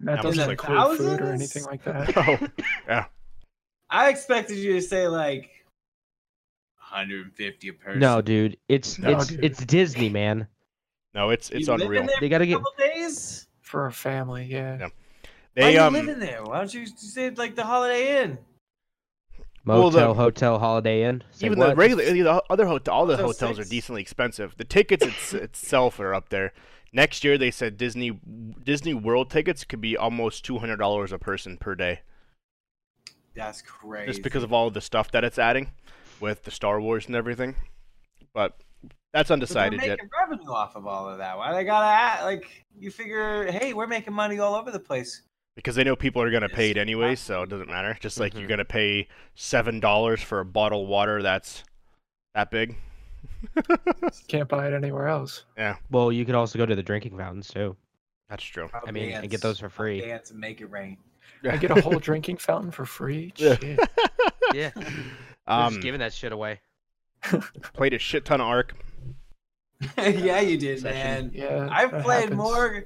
That 0.00 0.22
doesn't 0.22 0.38
much? 0.46 0.50
include 0.50 0.96
food 0.98 1.20
or 1.20 1.32
anything 1.32 1.64
like 1.64 1.82
that. 1.84 2.16
oh 2.16 2.38
yeah. 2.86 3.06
I 3.90 4.08
expected 4.08 4.56
you 4.58 4.74
to 4.74 4.82
say 4.82 5.08
like 5.08 5.50
150 6.90 7.68
a 7.68 7.72
person. 7.72 8.00
No, 8.00 8.20
dude, 8.20 8.56
it's 8.68 8.98
No, 8.98 9.10
it's 9.10 9.26
dude. 9.28 9.44
it's 9.44 9.64
Disney, 9.64 10.08
man. 10.08 10.46
no 11.14 11.30
it's 11.30 11.50
it's 11.50 11.66
You 11.66 11.74
live 11.74 11.82
unreal 11.82 12.00
in 12.02 12.06
there 12.06 12.16
They 12.20 12.28
gotta 12.28 12.46
get 12.46 12.54
couple 12.56 12.72
days. 12.78 13.46
For 13.62 13.86
a 13.86 13.92
family, 13.92 14.44
yeah. 14.46 14.78
Yeah. 14.78 14.84
Why 14.86 14.90
they 15.54 15.62
are 15.64 15.70
you 15.70 15.80
um 15.80 15.92
living 15.94 16.18
there? 16.18 16.42
Why 16.42 16.58
don't 16.58 16.72
you 16.74 16.86
say 16.86 17.30
like 17.30 17.54
the 17.54 17.64
Holiday 17.64 18.22
Inn? 18.22 18.38
Well, 19.64 19.90
the- 19.90 19.98
motel, 20.00 20.14
hotel, 20.14 20.58
Holiday 20.58 21.04
Inn. 21.04 21.22
Say 21.30 21.46
Even 21.46 21.58
what? 21.58 21.70
the 21.70 21.74
regular, 21.76 22.04
the 22.04 22.42
other 22.50 22.66
hotel, 22.66 22.94
all 22.94 23.06
the 23.06 23.16
Hotel 23.16 23.26
hotels 23.50 23.58
are 23.58 23.64
decently 23.68 24.00
expensive. 24.00 24.54
The 24.56 24.64
tickets 24.64 25.04
it's, 25.06 25.32
itself 25.46 26.00
are 26.00 26.14
up 26.14 26.30
there. 26.30 26.52
Next 26.92 27.22
year, 27.22 27.36
they 27.38 27.50
said 27.52 27.76
Disney 27.76 28.18
Disney 28.64 28.94
World 28.94 29.30
tickets 29.30 29.62
could 29.64 29.80
be 29.80 29.96
almost 29.96 30.44
two 30.44 30.58
hundred 30.58 30.78
dollars 30.78 31.12
a 31.12 31.18
person 31.18 31.56
per 31.56 31.74
day, 31.76 32.00
That's 33.34 33.62
crazy. 33.62 34.06
just 34.10 34.22
because 34.22 34.42
of 34.42 34.52
all 34.52 34.66
of 34.66 34.74
the 34.74 34.80
stuff 34.80 35.10
that 35.12 35.22
it's 35.22 35.38
adding 35.38 35.70
with 36.20 36.42
the 36.44 36.50
Star 36.50 36.80
Wars 36.80 37.06
and 37.06 37.16
everything. 37.16 37.54
But 38.32 38.56
that's 39.12 39.28
But 39.28 39.28
they're 39.28 39.32
undecided 39.34 39.82
yet. 39.82 39.98
revenue 40.20 40.50
off 40.50 40.76
of 40.76 40.86
all 40.86 41.08
of 41.08 41.18
that. 41.18 41.36
Why 41.36 41.52
they 41.52 41.64
gotta 41.64 41.86
act 41.86 42.22
like 42.24 42.64
you 42.78 42.90
figure? 42.90 43.50
Hey, 43.50 43.72
we're 43.72 43.86
making 43.86 44.14
money 44.14 44.38
all 44.38 44.54
over 44.54 44.70
the 44.70 44.78
place. 44.80 45.22
Because 45.56 45.74
they 45.74 45.84
know 45.84 45.96
people 45.96 46.22
are 46.22 46.30
gonna 46.30 46.48
pay 46.48 46.70
it 46.70 46.76
anyway, 46.76 47.16
so 47.16 47.42
it 47.42 47.48
doesn't 47.50 47.68
matter. 47.68 47.96
Just 48.00 48.20
like 48.20 48.34
you're 48.34 48.44
Mhm. 48.44 48.50
gonna 48.50 48.64
pay 48.64 49.08
seven 49.34 49.80
dollars 49.80 50.22
for 50.22 50.40
a 50.40 50.44
bottle 50.44 50.82
of 50.84 50.88
water 50.88 51.22
that's 51.22 51.64
that 52.34 52.50
big. 52.50 52.76
Can't 54.28 54.48
buy 54.48 54.68
it 54.68 54.72
anywhere 54.74 55.08
else. 55.08 55.44
Yeah. 55.56 55.76
Well, 55.90 56.12
you 56.12 56.24
could 56.24 56.34
also 56.34 56.58
go 56.58 56.66
to 56.66 56.74
the 56.76 56.82
drinking 56.82 57.16
fountains 57.18 57.48
too. 57.48 57.76
That's 58.28 58.44
true. 58.44 58.70
I'll 58.72 58.82
I 58.86 58.92
mean, 58.92 59.10
and 59.12 59.28
get 59.28 59.42
those 59.42 59.58
for 59.58 59.66
I'll 59.66 59.70
free. 59.70 60.00
Dance 60.00 60.30
and 60.30 60.38
make 60.38 60.60
it 60.60 60.70
rain. 60.70 60.96
I 61.44 61.56
get 61.56 61.70
a 61.76 61.80
whole 61.80 61.98
drinking 61.98 62.36
fountain 62.36 62.70
for 62.70 62.84
free. 62.86 63.32
Yeah. 63.36 63.56
Shit. 63.56 63.80
Yeah, 64.52 64.70
um, 65.46 65.72
just 65.74 65.82
giving 65.82 66.00
that 66.00 66.12
shit 66.12 66.32
away. 66.32 66.60
played 67.74 67.94
a 67.94 67.98
shit 67.98 68.24
ton 68.24 68.40
of 68.40 68.46
Ark. 68.46 68.74
yeah, 69.98 70.40
you 70.40 70.56
did, 70.58 70.80
Session. 70.80 70.92
man. 70.98 71.30
Yeah. 71.34 71.68
I've 71.70 72.02
played 72.02 72.22
happens. 72.30 72.36
more. 72.36 72.84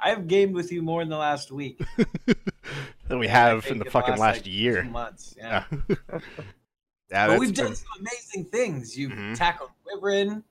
I've 0.00 0.28
gamed 0.28 0.54
with 0.54 0.70
you 0.72 0.82
more 0.82 1.02
in 1.02 1.08
the 1.08 1.16
last 1.16 1.50
week. 1.50 1.80
than 3.08 3.18
we 3.18 3.26
have 3.28 3.66
in 3.66 3.78
the 3.78 3.84
in 3.84 3.90
fucking 3.90 4.16
last 4.16 4.38
like, 4.38 4.46
year. 4.46 4.82
Two 4.82 4.90
months. 4.90 5.34
Yeah. 5.36 5.64
Yeah. 5.88 5.96
yeah, 7.10 7.26
but 7.28 7.38
we've 7.38 7.54
been- 7.54 7.66
done 7.66 7.74
some 7.74 7.86
amazing 8.00 8.44
things. 8.50 8.96
You've 8.96 9.12
Mhm. 9.12 9.36
tackled 9.36 9.70
Wyvern, 9.86 10.44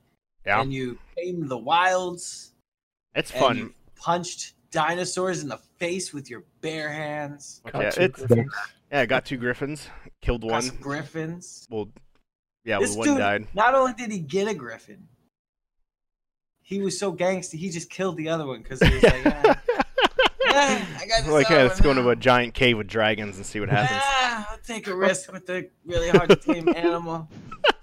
Yeah. 0.44 0.60
and 0.60 0.72
you 0.72 0.98
tamed 1.16 1.48
the 1.48 1.58
wilds, 1.58 2.52
it's 3.14 3.30
and 3.30 3.40
fun. 3.40 3.56
you 3.58 3.74
punched 3.96 4.54
dinosaurs 4.70 5.42
in 5.42 5.48
the 5.48 5.58
face 5.78 6.12
with 6.12 6.28
your 6.28 6.44
bare 6.60 6.90
hands. 6.90 7.60
Fuck 7.64 7.74
yeah, 7.74 7.92
it's 7.96 8.18
griffins. 8.26 8.52
Yeah, 8.90 9.00
I 9.00 9.06
got 9.06 9.24
two 9.26 9.36
griffins. 9.36 9.88
Killed 10.22 10.42
Got 10.42 10.50
one. 10.50 10.68
griffins. 10.80 11.66
Well, 11.70 11.88
yeah, 12.64 12.78
this 12.80 12.96
one 12.96 13.08
dude, 13.08 13.18
died. 13.18 13.46
not 13.54 13.74
only 13.74 13.92
did 13.94 14.10
he 14.10 14.18
get 14.18 14.48
a 14.48 14.54
griffin, 14.54 15.08
he 16.62 16.80
was 16.80 16.98
so 16.98 17.12
gangsty, 17.12 17.54
he 17.58 17.70
just 17.70 17.88
killed 17.90 18.16
the 18.16 18.28
other 18.28 18.46
one 18.46 18.62
because 18.62 18.80
he 18.82 18.92
was 18.94 19.02
like, 19.02 19.22
"Ah, 19.26 19.60
yeah, 20.44 20.86
I 20.98 21.06
got 21.08 21.22
this 21.24 21.28
like, 21.28 21.48
yeah, 21.48 21.62
let's 21.62 21.80
go 21.80 21.90
into 21.90 22.08
a 22.08 22.16
giant 22.16 22.54
cave 22.54 22.76
with 22.76 22.86
dragons 22.88 23.36
and 23.36 23.46
see 23.46 23.60
what 23.60 23.68
happens. 23.70 24.00
Ah, 24.02 24.48
I'll 24.52 24.58
take 24.58 24.86
a 24.86 24.94
risk 24.94 25.32
with 25.32 25.46
the 25.46 25.70
really 25.86 26.10
hard 26.10 26.28
to 26.30 26.36
tame 26.36 26.68
animal. 26.76 27.28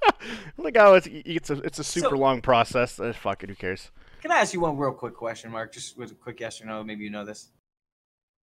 like, 0.58 0.76
oh, 0.78 0.96
it's 0.96 1.08
it's 1.12 1.50
a 1.50 1.54
it's 1.62 1.80
a 1.80 1.84
super 1.84 2.10
So- 2.10 2.18
long 2.18 2.42
process. 2.42 3.00
Uh, 3.00 3.14
fuck 3.14 3.44
it, 3.44 3.50
who 3.50 3.56
cares? 3.56 3.92
Can 4.22 4.32
I 4.32 4.38
ask 4.40 4.54
you 4.54 4.60
one 4.60 4.76
real 4.78 4.92
quick 4.92 5.14
question, 5.16 5.52
Mark? 5.52 5.72
Just 5.74 5.98
with 5.98 6.12
a 6.12 6.16
quick 6.16 6.40
yes 6.40 6.60
or 6.62 6.66
no. 6.66 6.84
Maybe 6.84 7.04
you 7.04 7.12
know 7.12 7.26
this. 7.26 7.50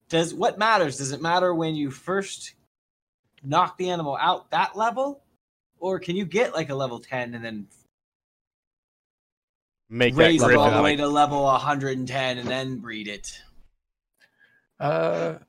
Does 0.09 0.33
what 0.33 0.57
matters? 0.57 0.97
Does 0.97 1.11
it 1.11 1.21
matter 1.21 1.53
when 1.53 1.75
you 1.75 1.91
first 1.91 2.53
knock 3.43 3.77
the 3.77 3.89
animal 3.89 4.17
out 4.19 4.51
that 4.51 4.75
level, 4.75 5.21
or 5.79 5.99
can 5.99 6.15
you 6.15 6.25
get 6.25 6.53
like 6.53 6.69
a 6.69 6.75
level 6.75 6.99
ten 6.99 7.33
and 7.33 7.45
then 7.45 7.67
Make 9.89 10.15
raise 10.15 10.41
that 10.41 10.51
it 10.51 10.55
all 10.55 10.65
griffin 10.65 10.77
the 10.77 10.83
way 10.83 10.95
to 10.95 11.07
level 11.07 11.43
110 11.43 12.37
and 12.37 12.47
then 12.47 12.77
breed 12.77 13.07
it? 13.07 13.41
Uh, 14.79 15.39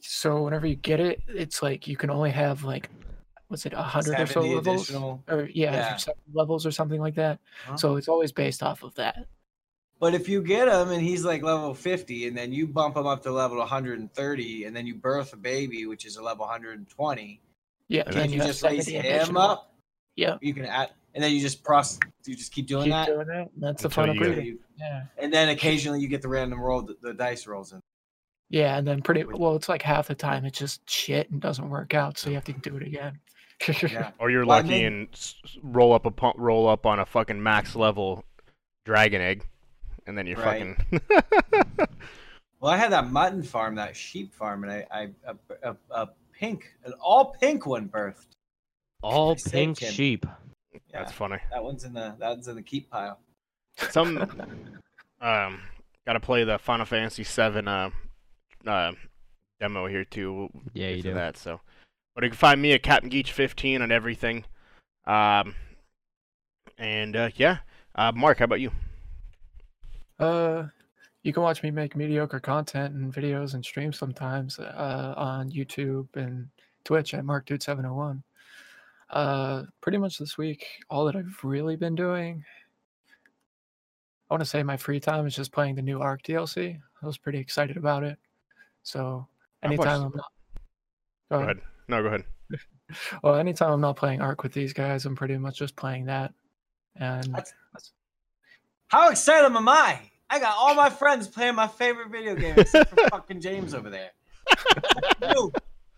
so 0.00 0.42
whenever 0.42 0.66
you 0.66 0.74
get 0.74 0.98
it, 0.98 1.22
it's 1.28 1.62
like 1.62 1.86
you 1.86 1.96
can 1.96 2.10
only 2.10 2.30
have 2.32 2.64
like, 2.64 2.90
was 3.48 3.64
it, 3.64 3.72
a 3.74 3.82
hundred 3.82 4.18
or 4.18 4.26
so 4.26 4.40
levels, 4.40 4.88
additional. 4.88 5.22
or 5.28 5.48
yeah, 5.52 5.72
Yeah. 5.72 5.96
seven 5.96 6.20
levels 6.34 6.66
or 6.66 6.72
something 6.72 7.00
like 7.00 7.14
that. 7.14 7.38
Huh? 7.64 7.76
So 7.76 7.96
it's 7.96 8.08
always 8.08 8.32
based 8.32 8.62
off 8.62 8.82
of 8.82 8.94
that. 8.96 9.26
But 9.98 10.14
if 10.14 10.28
you 10.28 10.42
get 10.42 10.68
him 10.68 10.90
and 10.90 11.00
he's 11.00 11.24
like 11.24 11.42
level 11.42 11.72
50, 11.74 12.28
and 12.28 12.36
then 12.36 12.52
you 12.52 12.66
bump 12.66 12.96
him 12.96 13.06
up 13.06 13.22
to 13.22 13.32
level 13.32 13.56
130, 13.58 14.64
and 14.64 14.76
then 14.76 14.86
you 14.86 14.94
birth 14.94 15.32
a 15.32 15.36
baby, 15.36 15.86
which 15.86 16.04
is 16.04 16.16
a 16.16 16.22
level 16.22 16.44
120, 16.44 17.40
Yeah, 17.88 18.02
And 18.06 18.14
then 18.14 18.30
you 18.30 18.40
just 18.40 18.62
raise 18.62 18.86
him 18.86 19.36
up, 19.38 19.72
Yeah, 20.16 20.36
you 20.42 20.52
can 20.52 20.66
add, 20.66 20.90
and 21.14 21.24
then 21.24 21.32
you 21.32 21.40
just 21.40 21.64
process, 21.64 21.98
you 22.26 22.36
just 22.36 22.52
keep 22.52 22.66
doing 22.66 22.84
keep 22.84 22.92
that. 22.92 23.06
doing 23.06 23.26
that. 23.28 23.48
That's 23.56 23.82
the 23.82 23.88
Until 23.88 23.90
fun 23.90 24.10
of 24.10 24.16
breeding. 24.18 24.58
Yeah, 24.78 25.04
And 25.16 25.32
then 25.32 25.48
occasionally 25.48 26.00
you 26.00 26.08
get 26.08 26.20
the 26.20 26.28
random 26.28 26.60
roll, 26.60 26.82
the, 26.82 26.96
the 27.00 27.14
dice 27.14 27.46
rolls 27.46 27.72
in. 27.72 27.80
yeah, 28.50 28.76
and 28.76 28.86
then 28.86 29.00
pretty 29.00 29.24
well, 29.24 29.56
it's 29.56 29.68
like 29.70 29.80
half 29.80 30.08
the 30.08 30.14
time 30.14 30.44
it's 30.44 30.58
just 30.58 30.88
shit 30.90 31.30
and 31.30 31.40
doesn't 31.40 31.70
work 31.70 31.94
out, 31.94 32.18
so 32.18 32.28
you 32.28 32.34
have 32.34 32.44
to 32.44 32.52
do 32.52 32.76
it 32.76 32.82
again. 32.82 33.18
Yeah. 33.82 34.10
or 34.18 34.28
you're 34.28 34.44
Well, 34.44 34.58
I 34.58 34.60
lucky 34.60 34.68
mean- 34.68 34.84
and 34.84 35.08
s- 35.14 35.36
s- 35.46 35.56
roll 35.62 35.94
up 35.94 36.04
a 36.04 36.10
pu- 36.10 36.34
roll 36.36 36.68
up 36.68 36.84
on 36.84 36.98
a 36.98 37.06
fucking 37.06 37.42
max 37.42 37.74
level 37.74 38.22
dragon 38.84 39.22
egg, 39.22 39.46
and 40.06 40.16
then 40.16 40.26
you're 40.26 40.38
Right. 40.38 40.76
fucking. 40.76 41.88
Well, 42.58 42.72
I 42.72 42.78
had 42.78 42.90
that 42.92 43.12
mutton 43.12 43.42
farm, 43.42 43.74
that 43.74 43.94
sheep 43.94 44.32
farm, 44.32 44.64
and 44.64 44.72
I, 44.72 44.86
I 44.90 45.08
a, 45.62 45.70
a, 45.70 45.76
a 45.90 46.08
pink, 46.32 46.72
an 46.84 46.94
all 47.02 47.36
pink 47.38 47.66
one 47.66 47.86
birthed. 47.86 48.28
All 49.02 49.32
I 49.32 49.50
pink 49.50 49.78
him. 49.78 49.92
sheep. 49.92 50.24
Yeah, 50.72 50.78
That's 51.00 51.12
funny. 51.12 51.36
that 51.50 51.62
one's 51.62 51.84
in 51.84 51.92
the 51.92 52.14
that 52.18 52.30
one's 52.30 52.48
in 52.48 52.56
the 52.56 52.62
keep 52.62 52.88
pile. 52.90 53.20
Some 53.90 54.16
um, 55.20 55.60
gotta 56.06 56.18
play 56.18 56.44
the 56.44 56.58
Final 56.58 56.86
Fantasy 56.86 57.24
VII 57.24 57.66
uh, 57.68 57.90
uh, 58.66 58.92
demo 59.60 59.86
here 59.86 60.04
too. 60.04 60.32
We'll 60.32 60.50
Yeah, 60.72 60.88
you 60.88 61.02
do. 61.02 61.12
that. 61.12 61.36
So, 61.36 61.60
but 62.14 62.24
you 62.24 62.30
can 62.30 62.38
find 62.38 62.60
me 62.60 62.72
at 62.72 62.82
Captain 62.82 63.10
Geach 63.10 63.32
15 63.32 63.82
on 63.82 63.92
everything. 63.92 64.44
Um, 65.06 65.54
and 66.78 67.14
uh, 67.14 67.28
yeah, 67.36 67.58
uh, 67.94 68.12
Mark, 68.12 68.38
how 68.38 68.46
about 68.46 68.60
you? 68.60 68.70
Uh, 70.18 70.64
you 71.22 71.32
can 71.32 71.42
watch 71.42 71.62
me 71.62 71.70
make 71.70 71.96
mediocre 71.96 72.40
content 72.40 72.94
and 72.94 73.12
videos 73.12 73.54
and 73.54 73.64
streams 73.64 73.98
sometimes 73.98 74.58
uh, 74.58 75.14
on 75.16 75.50
YouTube 75.50 76.06
and 76.14 76.48
Twitch 76.84 77.14
at 77.14 77.24
MarkDude701. 77.24 78.22
Uh, 79.10 79.64
pretty 79.80 79.98
much 79.98 80.18
this 80.18 80.38
week, 80.38 80.66
all 80.88 81.04
that 81.04 81.16
I've 81.16 81.38
really 81.42 81.76
been 81.76 81.94
doing, 81.94 82.44
I 84.28 84.34
want 84.34 84.42
to 84.42 84.48
say 84.48 84.62
my 84.62 84.76
free 84.76 84.98
time 84.98 85.26
is 85.26 85.36
just 85.36 85.52
playing 85.52 85.76
the 85.76 85.82
new 85.82 86.00
Ark 86.00 86.22
DLC. 86.22 86.80
I 87.02 87.06
was 87.06 87.18
pretty 87.18 87.38
excited 87.38 87.76
about 87.76 88.02
it. 88.02 88.18
So 88.82 89.26
anytime 89.62 90.02
I'm 90.02 90.12
not, 90.14 90.32
Go 91.30 91.38
ahead. 91.40 91.58
No, 91.88 92.02
go 92.02 92.08
ahead. 92.08 92.24
Well, 93.20 93.34
anytime 93.34 93.72
I'm 93.72 93.80
not 93.80 93.96
playing 93.96 94.20
Ark 94.20 94.44
with 94.44 94.52
these 94.52 94.72
guys, 94.72 95.06
I'm 95.06 95.16
pretty 95.16 95.36
much 95.38 95.58
just 95.58 95.74
playing 95.74 96.04
that. 96.04 96.32
And 96.94 97.24
That's- 97.34 97.52
How 98.88 99.10
excited 99.10 99.46
am 99.54 99.68
I? 99.68 99.98
I 100.30 100.38
got 100.40 100.56
all 100.56 100.74
my 100.74 100.90
friends 100.90 101.28
playing 101.28 101.54
my 101.54 101.66
favorite 101.68 102.10
video 102.10 102.34
game 102.34 102.54
except 102.58 102.90
for 102.90 103.08
fucking 103.10 103.40
James 103.40 103.74
over 103.74 103.90
there. 103.90 104.10
Blue, 105.20 105.52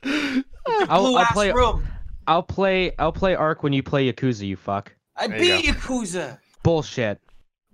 I'll, 0.04 1.06
I'll 1.06 1.18
ass 1.18 1.32
play. 1.32 1.52
room. 1.52 1.86
I'll 2.26 2.42
play. 2.42 2.92
I'll 2.98 3.12
play 3.12 3.34
Ark 3.34 3.62
when 3.62 3.72
you 3.72 3.82
play 3.82 4.10
Yakuza. 4.12 4.46
You 4.46 4.56
fuck. 4.56 4.94
I 5.16 5.26
There 5.28 5.38
beat 5.38 5.64
Yakuza. 5.66 6.38
Bullshit. 6.62 7.20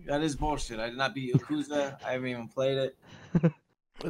That 0.06 0.22
is 0.22 0.36
bullshit. 0.36 0.78
I 0.80 0.88
did 0.88 0.98
not 0.98 1.14
beat 1.14 1.34
Yakuza. 1.34 1.96
I 2.04 2.12
haven't 2.12 2.28
even 2.28 2.48
played 2.48 2.78
it. 2.78 2.96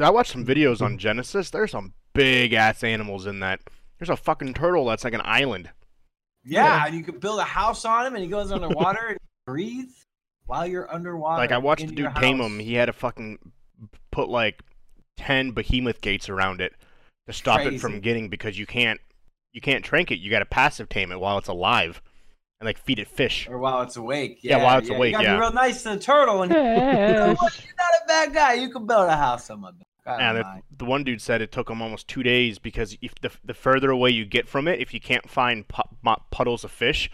I 0.01 0.11
watched 0.11 0.33
some 0.33 0.45
videos 0.45 0.81
on 0.83 0.99
Genesis. 0.99 1.51
There's 1.51 1.71
some 1.71 1.93
big 2.15 2.53
ass 2.53 2.83
animals 2.85 3.27
in 3.27 3.41
that. 3.41 3.61
There's 3.99 4.11
a 4.11 4.17
fucking 4.17 4.55
turtle 4.55 4.87
that's 4.87 5.05
like 5.05 5.15
an 5.15 5.23
island. 5.25 5.71
Yeah, 6.45 6.65
Yeah. 6.65 6.87
and 6.87 6.95
you 6.97 7.03
could 7.05 7.21
build 7.21 7.39
a 7.41 7.45
house 7.45 7.85
on 7.85 8.07
him, 8.07 8.15
and 8.15 8.23
he 8.25 8.29
goes 8.31 8.51
underwater 8.53 9.07
and 9.09 9.19
breathe 9.47 9.91
while 10.47 10.67
you're 10.67 10.93
underwater. 10.93 11.41
Like 11.41 11.53
I 11.53 11.59
watched 11.59 11.87
the 11.87 11.95
dude 11.95 12.15
tame 12.17 12.41
him. 12.41 12.59
He 12.59 12.75
had 12.75 12.87
to 12.87 12.93
fucking 12.93 13.39
put 14.11 14.29
like 14.29 14.63
ten 15.17 15.53
behemoth 15.53 16.01
gates 16.01 16.29
around 16.29 16.61
it 16.61 16.73
to 17.27 17.33
stop 17.33 17.61
it 17.61 17.81
from 17.81 18.01
getting 18.01 18.29
because 18.29 18.59
you 18.59 18.67
can't 18.67 19.01
you 19.53 19.61
can't 19.61 19.85
trank 19.85 20.11
it. 20.11 20.19
You 20.19 20.31
got 20.31 20.41
to 20.41 20.47
passive 20.47 20.89
tame 20.89 21.13
it 21.13 21.21
while 21.21 21.39
it's 21.39 21.49
alive 21.49 22.03
and 22.61 22.67
like 22.67 22.79
feed 22.79 22.99
it 22.99 23.09
fish. 23.09 23.49
Or 23.49 23.59
while 23.59 23.83
it's 23.83 23.97
awake. 23.97 24.39
Yeah, 24.43 24.59
Yeah, 24.59 24.65
while 24.65 24.79
it's 24.79 24.89
yeah. 24.89 24.97
awake, 24.97 25.13
You 25.13 25.19
gotta 25.19 25.29
yeah. 25.29 25.35
be 25.37 25.41
real 25.41 25.53
nice 25.53 25.83
to 25.85 25.91
the 25.91 25.99
turtle, 25.99 26.43
and 26.43 26.51
you 26.53 26.57
know, 26.59 27.27
you're 27.27 27.35
not 27.35 27.93
a 28.03 28.07
bad 28.09 28.33
guy. 28.35 28.55
You 28.55 28.71
can 28.71 28.87
build 28.87 29.09
a 29.09 29.17
house 29.17 29.51
on 29.51 29.61
my 29.61 29.71
back. 29.71 29.87
I 30.07 30.23
And 30.23 30.37
don't 30.39 30.63
the, 30.71 30.77
the 30.79 30.85
one 30.85 31.03
dude 31.03 31.23
said 31.23 31.41
it 31.41 31.51
took 31.51 31.71
him 31.71 31.81
almost 31.81 32.09
two 32.09 32.23
days 32.23 32.59
because 32.59 32.97
if 33.01 33.15
the 33.23 33.31
the 33.43 33.55
further 33.55 33.91
away 33.91 34.11
you 34.11 34.25
get 34.27 34.47
from 34.49 34.69
it, 34.69 34.79
if 34.81 34.93
you 34.93 35.01
can't 35.01 35.31
find 35.31 35.67
pu- 35.67 36.15
puddles 36.31 36.63
of 36.63 36.71
fish, 36.71 37.11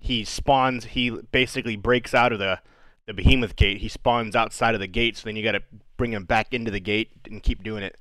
he 0.00 0.24
spawns. 0.24 0.86
He 0.86 1.10
basically 1.10 1.76
breaks 1.76 2.14
out 2.14 2.32
of 2.32 2.38
the 2.40 2.58
the 3.06 3.14
behemoth 3.14 3.56
gate. 3.56 3.78
He 3.78 3.88
spawns 3.88 4.36
outside 4.36 4.74
of 4.74 4.80
the 4.80 4.86
gate, 4.86 5.16
so 5.16 5.24
then 5.24 5.36
you 5.36 5.42
got 5.42 5.52
to 5.52 5.62
bring 5.96 6.12
him 6.12 6.24
back 6.24 6.54
into 6.54 6.70
the 6.70 6.80
gate 6.80 7.10
and 7.26 7.42
keep 7.42 7.62
doing 7.62 7.82
it. 7.82 7.96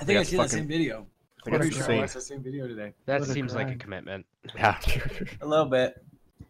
I 0.00 0.04
think 0.04 0.18
I 0.18 0.22
see 0.22 0.30
seen 0.30 0.38
that 0.40 0.50
same 0.50 0.68
video. 0.68 1.06
I 1.40 1.44
think 1.44 1.56
I'm 1.56 1.62
it's 1.68 1.76
sure 1.76 1.92
I 1.92 1.96
watched 1.98 2.14
that 2.14 2.22
same 2.22 2.42
video 2.42 2.66
today. 2.66 2.94
That 3.06 3.20
What 3.20 3.28
a 3.28 3.32
seems 3.32 3.54
like 3.54 3.70
a 3.70 3.76
commitment. 3.76 4.26
Yeah. 4.56 4.78
A 5.40 5.46
little 5.46 5.66
bit. 5.66 6.02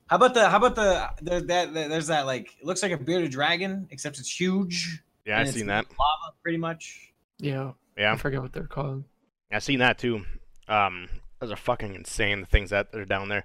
How 0.07 0.17
about 0.17 0.35
the? 0.35 0.49
How 0.49 0.59
about 0.59 0.77
the? 0.77 1.11
There's 1.23 1.45
that. 1.47 1.75
There's 1.75 2.07
that. 2.09 2.27
Like, 2.27 2.55
it 2.61 2.65
looks 2.65 2.83
like 2.83 2.93
a 2.93 2.99
bearded 2.99 3.31
dragon, 3.31 3.89
except 3.91 4.19
it's 4.19 4.29
huge. 4.41 5.03
Yeah, 5.27 5.37
I 5.37 5.41
and 5.41 5.49
it's 5.49 5.57
seen 5.57 5.67
that. 5.67 5.87
Lava, 5.87 6.35
pretty 6.43 6.59
much. 6.59 7.13
yeah, 7.39 7.73
Yeah. 7.97 8.13
I 8.13 8.17
forget 8.17 8.43
what 8.43 8.53
they're 8.53 8.67
called. 8.67 9.05
I've 9.51 9.63
seen 9.63 9.79
that 9.79 9.99
too. 9.99 10.25
Um, 10.69 11.09
those 11.41 11.51
are 11.51 11.57
fucking 11.57 11.95
insane. 11.95 12.41
The 12.41 12.47
things 12.47 12.71
that 12.71 12.89
are 12.95 13.05
down 13.05 13.29
there. 13.29 13.45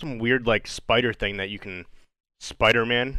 Some 0.00 0.18
weird 0.18 0.46
like 0.46 0.66
spider 0.66 1.12
thing 1.12 1.36
that 1.38 1.50
you 1.50 1.58
can 1.58 1.84
Spider-Man, 2.40 3.18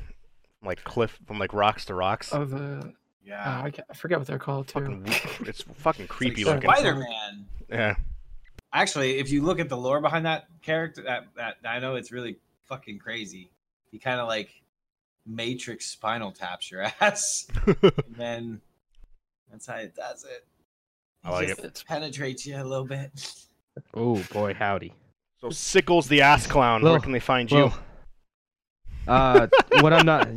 from, 0.60 0.68
like 0.68 0.84
cliff 0.84 1.18
from 1.28 1.40
like 1.40 1.54
rocks 1.54 1.86
to 1.86 1.96
rocks. 1.96 2.34
Oh, 2.34 2.46
the 2.46 2.94
Yeah. 3.24 3.60
uh, 3.60 3.64
I, 3.66 3.72
ca- 3.72 3.84
I 3.90 3.94
forget 3.94 4.18
what 4.20 4.28
they're 4.28 4.40
called 4.40 4.68
too. 4.68 4.80
fucking, 4.80 5.04
it's 5.48 5.62
fucking 5.76 6.08
creepy 6.08 6.44
like 6.46 6.56
looking. 6.64 6.70
Spider 6.72 6.96
Man. 6.96 7.46
Yeah. 7.70 7.96
Actually, 8.74 9.18
if 9.18 9.32
you 9.32 9.42
look 9.44 9.60
at 9.60 9.68
the 9.70 9.78
lore 9.78 10.00
behind 10.02 10.26
that 10.26 10.46
character, 10.62 11.02
that 11.04 11.26
that 11.36 11.58
I 11.68 11.80
know 11.80 11.96
it's 11.96 12.12
really 12.12 12.38
fucking 12.68 13.00
crazy. 13.00 13.50
He 13.92 13.98
kind 13.98 14.20
of 14.20 14.28
like 14.28 14.50
Matrix 15.26 15.86
spinal 15.88 16.32
taps 16.32 16.70
your 16.70 16.84
ass, 17.02 17.48
and 17.66 17.92
then 18.16 18.62
that's 19.52 19.66
how 19.66 19.76
it 19.78 19.96
does 19.96 20.24
it. 20.24 20.46
I 21.24 21.32
like 21.32 21.48
just 21.48 21.60
it. 21.64 21.84
penetrates 21.88 22.46
you 22.46 22.58
a 22.58 22.64
little 22.64 22.86
bit. 22.86 23.10
Oh 23.96 24.22
boy, 24.32 24.54
howdy. 24.54 24.94
so 25.42 25.50
Sickles 25.50 26.08
the 26.08 26.22
ass 26.22 26.46
clown. 26.46 26.84
Where 26.84 27.00
can 27.00 27.12
they 27.12 27.20
find 27.20 27.50
you? 27.52 27.72
Well, 29.10 29.50
Uh, 29.72 29.82
when 29.82 29.94
I'm 29.94 30.06
not. 30.06 30.28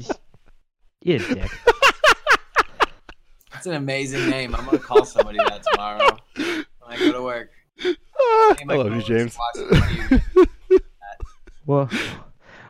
You 1.02 1.18
dick. 1.18 1.50
It's 3.54 3.66
an 3.66 3.74
amazing 3.74 4.28
name. 4.30 4.54
I'm 4.54 4.64
gonna 4.64 4.78
call 4.78 5.04
somebody 5.04 5.38
that 5.38 5.62
tomorrow 5.62 6.16
when 6.36 6.64
I 6.88 6.96
go 6.96 7.12
to 7.12 7.22
work. 7.22 7.50
I 7.80 8.56
love 8.74 8.94
you, 8.94 9.02
James. 9.02 9.36
Well, 11.66 11.88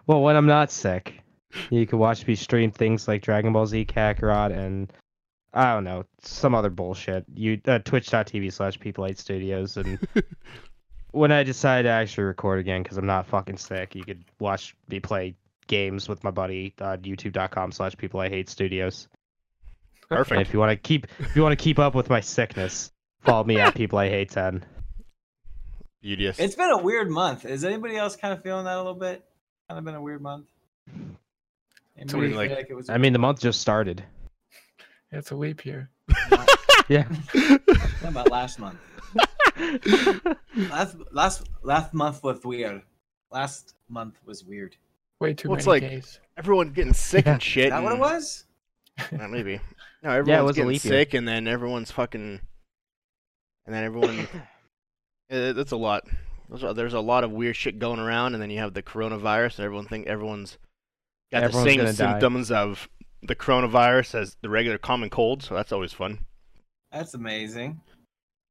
well, 0.06 0.20
when 0.22 0.36
I'm 0.36 0.46
not 0.46 0.70
sick, 0.70 1.22
you 1.70 1.86
can 1.86 1.98
watch 1.98 2.26
me 2.26 2.34
stream 2.34 2.70
things 2.70 3.08
like 3.08 3.22
Dragon 3.22 3.52
Ball 3.52 3.66
Z 3.66 3.86
Kakarot 3.86 4.54
and 4.54 4.92
I 5.54 5.72
don't 5.74 5.84
know 5.84 6.04
some 6.22 6.54
other 6.54 6.70
bullshit. 6.70 7.24
You 7.34 7.60
uh, 7.66 7.78
Twitch.tv 7.78 8.52
slash 8.52 8.78
People 8.78 9.06
Eight 9.06 9.18
Studios 9.18 9.76
and 9.78 9.98
when 11.12 11.32
I 11.32 11.42
decide 11.42 11.82
to 11.82 11.88
actually 11.88 12.24
record 12.24 12.58
again 12.58 12.82
because 12.82 12.98
I'm 12.98 13.06
not 13.06 13.26
fucking 13.26 13.56
sick, 13.58 13.94
you 13.94 14.04
could 14.04 14.24
watch 14.40 14.74
me 14.88 15.00
play 15.00 15.34
games 15.66 16.08
with 16.08 16.22
my 16.24 16.30
buddy 16.30 16.74
on 16.80 16.98
YouTube.com 17.02 17.72
slash 17.72 17.96
People 17.96 18.20
I 18.20 18.28
Hate 18.28 18.48
Studios. 18.48 19.08
And 20.10 20.18
Perfect. 20.18 20.40
if 20.42 20.52
you 20.52 20.58
want 20.58 20.70
to 20.70 20.76
keep 20.76 21.06
if 21.18 21.34
you 21.34 21.42
want 21.42 21.58
to 21.58 21.62
keep 21.62 21.78
up 21.78 21.94
with 21.94 22.10
my 22.10 22.20
sickness, 22.20 22.90
follow 23.20 23.44
me 23.44 23.58
at 23.58 23.74
people 23.74 23.98
I 23.98 24.08
hate 24.10 24.30
ten. 24.30 24.64
Beauteous. 26.02 26.38
It's 26.38 26.54
been 26.54 26.70
a 26.70 26.78
weird 26.82 27.10
month. 27.10 27.44
Is 27.46 27.64
anybody 27.64 27.96
else 27.96 28.16
kind 28.16 28.34
of 28.34 28.42
feeling 28.42 28.64
that 28.64 28.74
a 28.74 28.78
little 28.78 28.94
bit? 28.94 29.24
Kind 29.68 29.78
of 29.78 29.84
been 29.84 29.94
a 29.94 30.02
weird 30.02 30.20
month. 30.20 30.46
Anybody 31.96 32.18
weird, 32.18 32.30
feel 32.48 32.56
like- 32.58 32.70
it 32.70 32.74
was 32.74 32.90
I 32.90 32.98
mean, 32.98 33.12
the 33.12 33.18
month 33.18 33.40
just 33.40 33.60
started. 33.60 34.02
It's 35.10 35.30
a 35.30 35.36
leap 35.36 35.64
year. 35.64 35.90
Yeah. 36.88 37.04
What 37.32 38.02
about 38.10 38.30
last 38.30 38.58
month? 38.58 38.76
Last 40.70 40.96
last 41.12 41.48
last 41.62 41.94
month 41.94 42.22
was 42.24 42.42
weird. 42.44 42.82
Last 43.30 43.74
month 43.88 44.16
was 44.26 44.44
weird. 44.44 44.76
Way 45.22 45.34
too 45.34 45.48
Well, 45.50 45.58
it's 45.58 45.66
many 45.66 45.80
like- 45.80 45.90
days. 45.90 46.20
Everyone 46.36 46.70
getting 46.72 46.94
sick 46.94 47.26
Yeah. 47.26 47.34
and 47.34 47.42
shit. 47.42 47.64
Is 47.66 47.70
that 47.70 47.82
what 47.82 47.92
it 47.92 47.98
was? 47.98 48.44
Maybe. 49.30 49.60
No, 50.02 50.10
everyone's 50.10 50.44
was 50.46 50.56
getting 50.56 50.68
leap 50.70 50.80
sick, 50.80 51.14
and 51.14 51.28
then 51.28 51.46
everyone's 51.46 51.90
fucking, 51.92 52.40
and 53.66 53.74
then 53.74 53.84
everyone. 53.84 54.28
Uh, 55.30 55.54
That's 55.54 55.72
a 55.72 55.76
lot. 55.76 56.02
There's 56.50 56.92
a, 56.92 57.00
lot 57.00 57.24
of 57.24 57.30
weird 57.30 57.56
shit 57.56 57.78
going 57.78 57.98
around, 57.98 58.34
and 58.34 58.42
then 58.42 58.50
you 58.50 58.58
have 58.58 58.74
the 58.74 58.82
coronavirus, 58.82 59.56
and 59.58 59.64
everyone 59.64 59.86
think 59.86 60.06
everyone's 60.06 60.58
got 61.32 61.42
Everyone's 61.44 61.64
the 61.64 61.70
same 61.70 61.78
gonna 61.78 61.92
die. 61.94 62.10
symptoms 62.12 62.50
of 62.50 62.88
the 63.22 63.34
coronavirus 63.34 64.14
as 64.16 64.36
the 64.42 64.50
regular 64.50 64.76
common 64.76 65.08
cold. 65.08 65.42
So 65.42 65.54
that's 65.54 65.72
always 65.72 65.94
fun. 65.94 66.18
That's 66.90 67.14
amazing. 67.14 67.80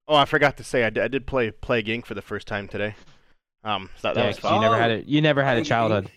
Oh, 0.08 0.16
I 0.16 0.26
forgot 0.26 0.58
to 0.58 0.64
say, 0.64 0.84
I 0.84 0.90
did, 0.90 1.04
I 1.04 1.08
did 1.08 1.28
play 1.28 1.52
Plague 1.52 1.86
Inc. 1.86 2.08
for 2.08 2.16
the 2.16 2.22
first 2.24 2.48
time 2.48 2.68
today. 2.68 2.96
Um, 3.64 3.92
so 3.98 4.08
that, 4.08 4.16
that 4.16 4.22
Yeah, 4.22 4.28
was 4.30 4.36
'cause 4.38 4.50
fun. 4.50 4.56
you 4.56 4.62
never 4.62 4.76
Oh. 4.76 4.80
had 4.80 4.90
it. 4.92 5.06
You 5.06 5.22
never 5.22 5.44
had 5.44 5.58
a 5.58 5.60
Like, 5.60 5.68
childhood. 5.68 6.10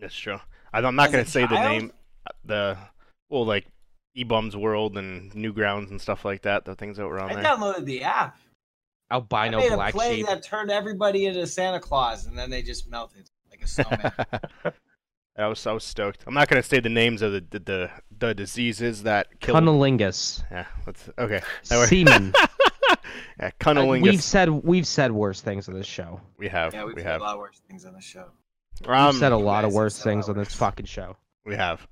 That's 0.00 0.14
true. 0.14 0.38
I- 0.72 0.78
I'm 0.80 0.94
not 0.96 1.06
As 1.06 1.12
gonna 1.12 1.22
a 1.22 1.26
say 1.26 1.46
the 1.46 1.68
name, 1.68 1.92
uh, 2.26 2.30
the 2.44 2.78
well, 3.30 3.46
like 3.46 3.66
eBaum's 4.16 4.56
World 4.56 4.96
and 4.98 5.32
Newgrounds 5.32 5.90
and 5.90 6.00
stuff 6.00 6.24
like 6.24 6.42
that. 6.42 6.64
The 6.64 6.74
things 6.74 6.96
that 6.96 7.06
were 7.06 7.20
on 7.20 7.30
I 7.30 7.34
there. 7.34 7.44
downloaded 7.44 7.84
the 7.84 8.02
app. 8.02 8.36
I 9.10 9.14
Albino 9.16 9.58
made 9.58 9.72
a 9.72 9.76
black 9.76 9.94
play 9.94 10.16
sheep. 10.16 10.26
that 10.26 10.42
turned 10.42 10.70
everybody 10.70 11.26
into 11.26 11.46
Santa 11.46 11.78
Claus, 11.80 12.26
and 12.26 12.36
then 12.36 12.50
they 12.50 12.62
just 12.62 12.90
melted 12.90 13.30
like 13.50 13.62
a 13.62 13.66
snowman. 13.66 14.12
I 15.38 15.46
was 15.48 15.66
I 15.66 15.72
was 15.72 15.84
stoked. 15.84 16.24
I'm 16.26 16.34
not 16.34 16.48
gonna 16.48 16.62
say 16.62 16.80
the 16.80 16.88
names 16.88 17.20
of 17.22 17.32
the 17.32 17.44
the 17.50 17.58
the, 17.60 17.90
the 18.18 18.34
diseases 18.34 19.02
that 19.04 19.38
kill. 19.40 19.54
Cunnilingus. 19.54 20.42
yeah, 20.50 20.66
let's 20.86 21.08
okay. 21.18 21.42
Now 21.70 21.76
we're- 21.78 21.88
Semen. 21.88 22.32
yeah, 22.34 22.46
Uh, 23.38 23.50
cunnilingus. 23.60 24.02
We've 24.02 24.22
said 24.22 24.48
we've 24.48 24.86
said 24.86 25.12
worse 25.12 25.40
things 25.42 25.68
on 25.68 25.74
this 25.74 25.86
show. 25.86 26.20
we 26.38 26.48
have. 26.48 26.72
yeah, 26.72 26.84
we've 26.84 26.96
we 26.96 27.02
said 27.02 27.12
have. 27.12 27.20
a 27.20 27.24
lot 27.24 27.38
worse 27.38 27.60
things 27.68 27.84
on 27.84 27.92
the 27.92 28.00
show. 28.00 28.30
Um, 28.84 29.06
we've 29.06 29.14
said 29.16 29.32
a 29.32 29.36
lot 29.36 29.64
of 29.64 29.72
worse 29.72 29.94
said 29.96 30.04
a 30.04 30.08
lot 30.08 30.12
things 30.12 30.28
on 30.28 30.36
this 30.36 30.54
fucking 30.54 30.86
show. 30.86 31.16
we 31.44 31.54
have. 31.56 31.86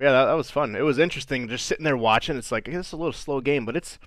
Yeah, 0.00 0.12
that, 0.12 0.24
that 0.26 0.34
was 0.34 0.50
fun. 0.50 0.76
It 0.76 0.82
was 0.82 0.98
interesting 0.98 1.48
just 1.48 1.66
sitting 1.66 1.84
there 1.84 1.96
watching. 1.96 2.36
It's 2.36 2.52
like 2.52 2.68
it's 2.68 2.92
a 2.92 2.96
little 2.96 3.12
slow 3.12 3.40
game, 3.40 3.66
but 3.66 3.76
it's 3.76 3.98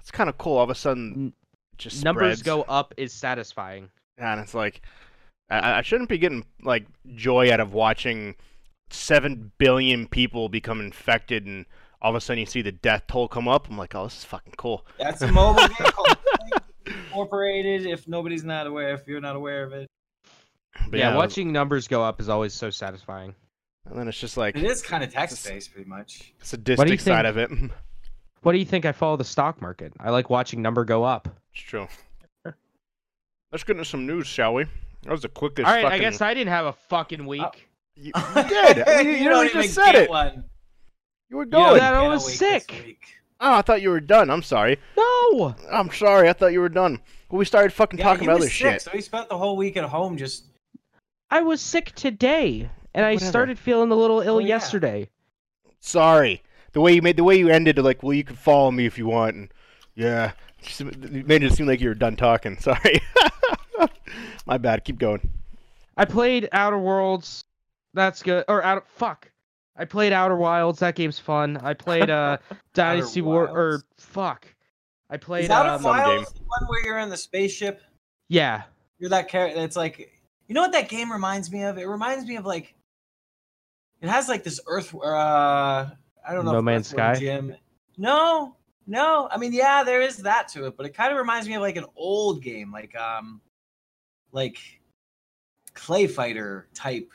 it's 0.00 0.10
kind 0.10 0.28
of 0.28 0.36
cool. 0.36 0.56
All 0.56 0.64
of 0.64 0.70
a 0.70 0.74
sudden, 0.74 1.32
just 1.76 2.04
Numbers 2.04 2.38
spreads. 2.38 2.42
go 2.42 2.62
up 2.62 2.92
is 2.96 3.12
satisfying. 3.12 3.88
Yeah, 4.18 4.32
and 4.32 4.40
it's 4.40 4.54
like 4.54 4.82
I, 5.48 5.78
I 5.78 5.82
shouldn't 5.82 6.08
be 6.08 6.18
getting 6.18 6.44
like 6.62 6.86
joy 7.14 7.52
out 7.52 7.60
of 7.60 7.72
watching 7.72 8.34
seven 8.90 9.52
billion 9.58 10.08
people 10.08 10.48
become 10.48 10.80
infected, 10.80 11.46
and 11.46 11.66
all 12.02 12.10
of 12.10 12.16
a 12.16 12.20
sudden 12.20 12.40
you 12.40 12.46
see 12.46 12.62
the 12.62 12.72
death 12.72 13.04
toll 13.06 13.28
come 13.28 13.46
up. 13.46 13.68
I'm 13.68 13.78
like, 13.78 13.94
oh, 13.94 14.04
this 14.04 14.18
is 14.18 14.24
fucking 14.24 14.54
cool. 14.56 14.84
That's 14.98 15.22
a 15.22 15.30
mobile 15.30 15.68
game 15.68 15.92
called 15.92 16.16
Incorporated. 16.86 17.86
If 17.86 18.08
nobody's 18.08 18.44
not 18.44 18.66
aware, 18.66 18.94
if 18.94 19.06
you're 19.06 19.20
not 19.20 19.36
aware 19.36 19.62
of 19.62 19.72
it, 19.72 19.88
But 20.90 20.98
yeah, 20.98 21.10
yeah, 21.10 21.16
watching 21.16 21.52
numbers 21.52 21.88
go 21.88 22.02
up 22.02 22.20
is 22.20 22.28
always 22.28 22.54
so 22.54 22.70
satisfying. 22.70 23.34
and 23.86 23.98
then 23.98 24.08
it's 24.08 24.18
just 24.18 24.36
like 24.36 24.56
it 24.56 24.64
is 24.64 24.82
kind 24.82 25.02
of 25.04 25.12
text 25.12 25.46
based, 25.46 25.72
pretty 25.72 25.88
much. 25.88 26.32
sadistic 26.42 27.00
side 27.00 27.26
of 27.26 27.36
it. 27.36 27.50
What 28.42 28.52
do 28.52 28.58
you 28.58 28.64
think 28.64 28.86
I 28.86 28.92
follow 28.92 29.16
the 29.16 29.24
stock 29.24 29.60
market? 29.60 29.92
I 29.98 30.10
like 30.10 30.30
watching 30.30 30.62
number 30.62 30.84
go 30.84 31.02
up. 31.02 31.28
it's 31.52 31.60
true. 31.60 31.88
Let's 33.50 33.64
get 33.64 33.72
into 33.72 33.84
some 33.84 34.06
news, 34.06 34.28
shall 34.28 34.54
we? 34.54 34.64
That 35.02 35.10
was 35.10 35.22
the 35.22 35.28
quickest. 35.28 35.66
All 35.66 35.74
right, 35.74 35.84
I 35.84 35.98
guess 35.98 36.20
I 36.20 36.34
didn't 36.34 36.50
have 36.50 36.66
a 36.66 36.72
fucking 36.72 37.26
week. 37.26 37.42
Uh, 37.42 37.50
you, 37.96 38.12
you 38.14 38.42
did. 38.48 38.88
I 38.88 38.98
mean, 39.02 39.06
you, 39.06 39.12
You 39.12 39.18
literally 39.24 39.48
don't 39.48 39.52
just 39.52 39.56
even 39.56 39.70
said 39.70 39.92
get 39.92 40.02
it. 40.02 40.10
One. 40.10 40.44
You 41.30 41.36
were 41.38 41.44
You 41.44 41.50
going. 41.50 41.64
don't 41.70 41.78
That 41.78 41.94
I 41.94 42.06
was 42.08 42.32
sick. 42.36 42.96
Oh, 43.40 43.54
I 43.54 43.62
thought 43.62 43.82
you 43.82 43.90
were 43.90 44.00
done. 44.00 44.30
I'm 44.30 44.42
sorry. 44.42 44.78
no. 44.96 45.54
I'm 45.72 45.90
sorry. 45.90 46.28
I 46.28 46.32
thought 46.32 46.52
you 46.52 46.60
were 46.60 46.68
done. 46.68 47.00
Well, 47.30 47.38
we 47.38 47.44
started 47.44 47.72
fucking 47.72 47.98
Yeah, 47.98 48.04
talking 48.04 48.24
about 48.28 48.34
was 48.36 48.44
other 48.44 48.50
sick, 48.50 48.72
shit. 48.72 48.82
So 48.82 48.90
he 48.92 49.00
spent 49.00 49.28
the 49.28 49.36
whole 49.38 49.56
week 49.56 49.76
at 49.76 49.84
home 49.84 50.16
just. 50.16 50.44
I 51.30 51.42
was 51.42 51.60
sick 51.60 51.92
today, 51.94 52.70
and 52.94 53.04
I 53.04 53.14
Whatever. 53.14 53.30
started 53.30 53.58
feeling 53.58 53.90
a 53.90 53.94
little 53.94 54.20
ill 54.20 54.36
Oh, 54.36 54.38
yeah. 54.38 54.46
yesterday. 54.48 55.08
Sorry. 55.80 56.42
The 56.72 56.80
way 56.80 56.92
you 56.94 57.02
made 57.02 57.16
the 57.16 57.24
way 57.24 57.36
you 57.38 57.48
ended, 57.48 57.78
like, 57.78 58.02
well, 58.02 58.12
you 58.12 58.24
can 58.24 58.36
follow 58.36 58.70
me 58.70 58.86
if 58.86 58.98
you 58.98 59.06
want, 59.06 59.36
and 59.36 59.52
yeah, 59.94 60.32
just 60.62 60.82
made 60.84 61.42
it 61.42 61.52
seem 61.52 61.66
like 61.66 61.80
you 61.80 61.88
were 61.88 61.94
done 61.94 62.16
talking. 62.16 62.56
Sorry. 62.60 63.00
My 64.46 64.58
bad. 64.58 64.84
Keep 64.84 64.98
going. 64.98 65.28
I 65.96 66.04
played 66.04 66.48
Outer 66.52 66.78
Worlds. 66.78 67.44
That's 67.94 68.22
good. 68.22 68.44
Or 68.48 68.62
out 68.64 68.88
fuck. 68.88 69.30
I 69.76 69.84
played 69.84 70.12
Outer 70.12 70.36
Wilds. 70.36 70.80
That 70.80 70.94
game's 70.94 71.18
fun. 71.18 71.56
I 71.58 71.74
played 71.74 72.10
uh 72.10 72.38
Dynasty 72.74 73.20
War 73.22 73.48
or 73.48 73.82
fuck. 73.96 74.46
I 75.10 75.14
Is 75.16 75.20
played 75.20 75.50
Outer 75.50 75.70
um, 75.70 75.82
Some 75.82 75.90
Wilds 75.96 76.32
the 76.32 76.40
one 76.40 76.68
where 76.68 76.84
you're 76.84 76.98
in 76.98 77.08
the 77.10 77.16
spaceship? 77.16 77.80
yeah. 78.28 78.62
You're 78.98 79.10
that 79.10 79.28
character. 79.28 79.60
It's 79.60 79.76
like, 79.76 80.10
you 80.48 80.54
know 80.54 80.62
what 80.62 80.72
that 80.72 80.88
game 80.88 81.12
reminds 81.12 81.52
me 81.52 81.62
of? 81.62 81.78
It 81.78 81.86
reminds 81.86 82.26
me 82.26 82.36
of 82.36 82.46
like, 82.46 82.74
it 84.00 84.08
has 84.08 84.28
like 84.28 84.44
this 84.44 84.60
Earth. 84.66 84.94
Uh, 84.94 85.90
I 86.26 86.34
don't 86.34 86.44
know. 86.44 86.52
No 86.52 86.58
if 86.58 86.64
Man's 86.64 86.88
Sky? 86.88 87.14
Jim. 87.14 87.54
No, 87.96 88.56
no. 88.86 89.28
I 89.30 89.36
mean, 89.36 89.52
yeah, 89.52 89.82
there 89.84 90.00
is 90.00 90.16
that 90.18 90.48
to 90.48 90.66
it, 90.66 90.76
but 90.76 90.86
it 90.86 90.94
kind 90.94 91.12
of 91.12 91.18
reminds 91.18 91.46
me 91.48 91.54
of 91.54 91.62
like 91.62 91.76
an 91.76 91.86
old 91.96 92.42
game, 92.42 92.72
like 92.72 92.96
um, 92.96 93.40
like 94.32 94.58
Clay 95.74 96.06
Fighter 96.06 96.68
type. 96.74 97.10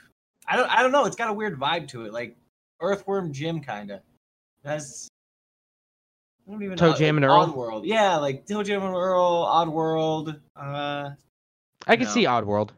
I 0.47 0.57
don't. 0.57 0.69
I 0.69 0.81
don't 0.81 0.91
know. 0.91 1.05
It's 1.05 1.15
got 1.15 1.29
a 1.29 1.33
weird 1.33 1.57
vibe 1.59 1.87
to 1.89 2.05
it, 2.05 2.13
like 2.13 2.35
Earthworm 2.81 3.31
Jim 3.31 3.61
kind 3.61 3.91
of. 3.91 4.01
Has. 4.65 5.07
I 6.45 6.51
don't 6.51 6.61
even 6.61 6.77
Toe 6.77 6.91
know. 6.91 6.97
Jam 6.97 7.15
and 7.15 7.25
Odd 7.25 7.49
Earl? 7.49 7.55
World. 7.55 7.85
Yeah, 7.85 8.17
like 8.17 8.45
Toe 8.45 8.63
Jam 8.63 8.83
and 8.83 8.93
Earl, 8.93 9.45
Oddworld. 9.45 10.37
Uh, 10.57 11.11
I 11.87 11.95
can 11.95 12.05
No. 12.05 12.11
see 12.11 12.25
Oddworld. 12.25 12.71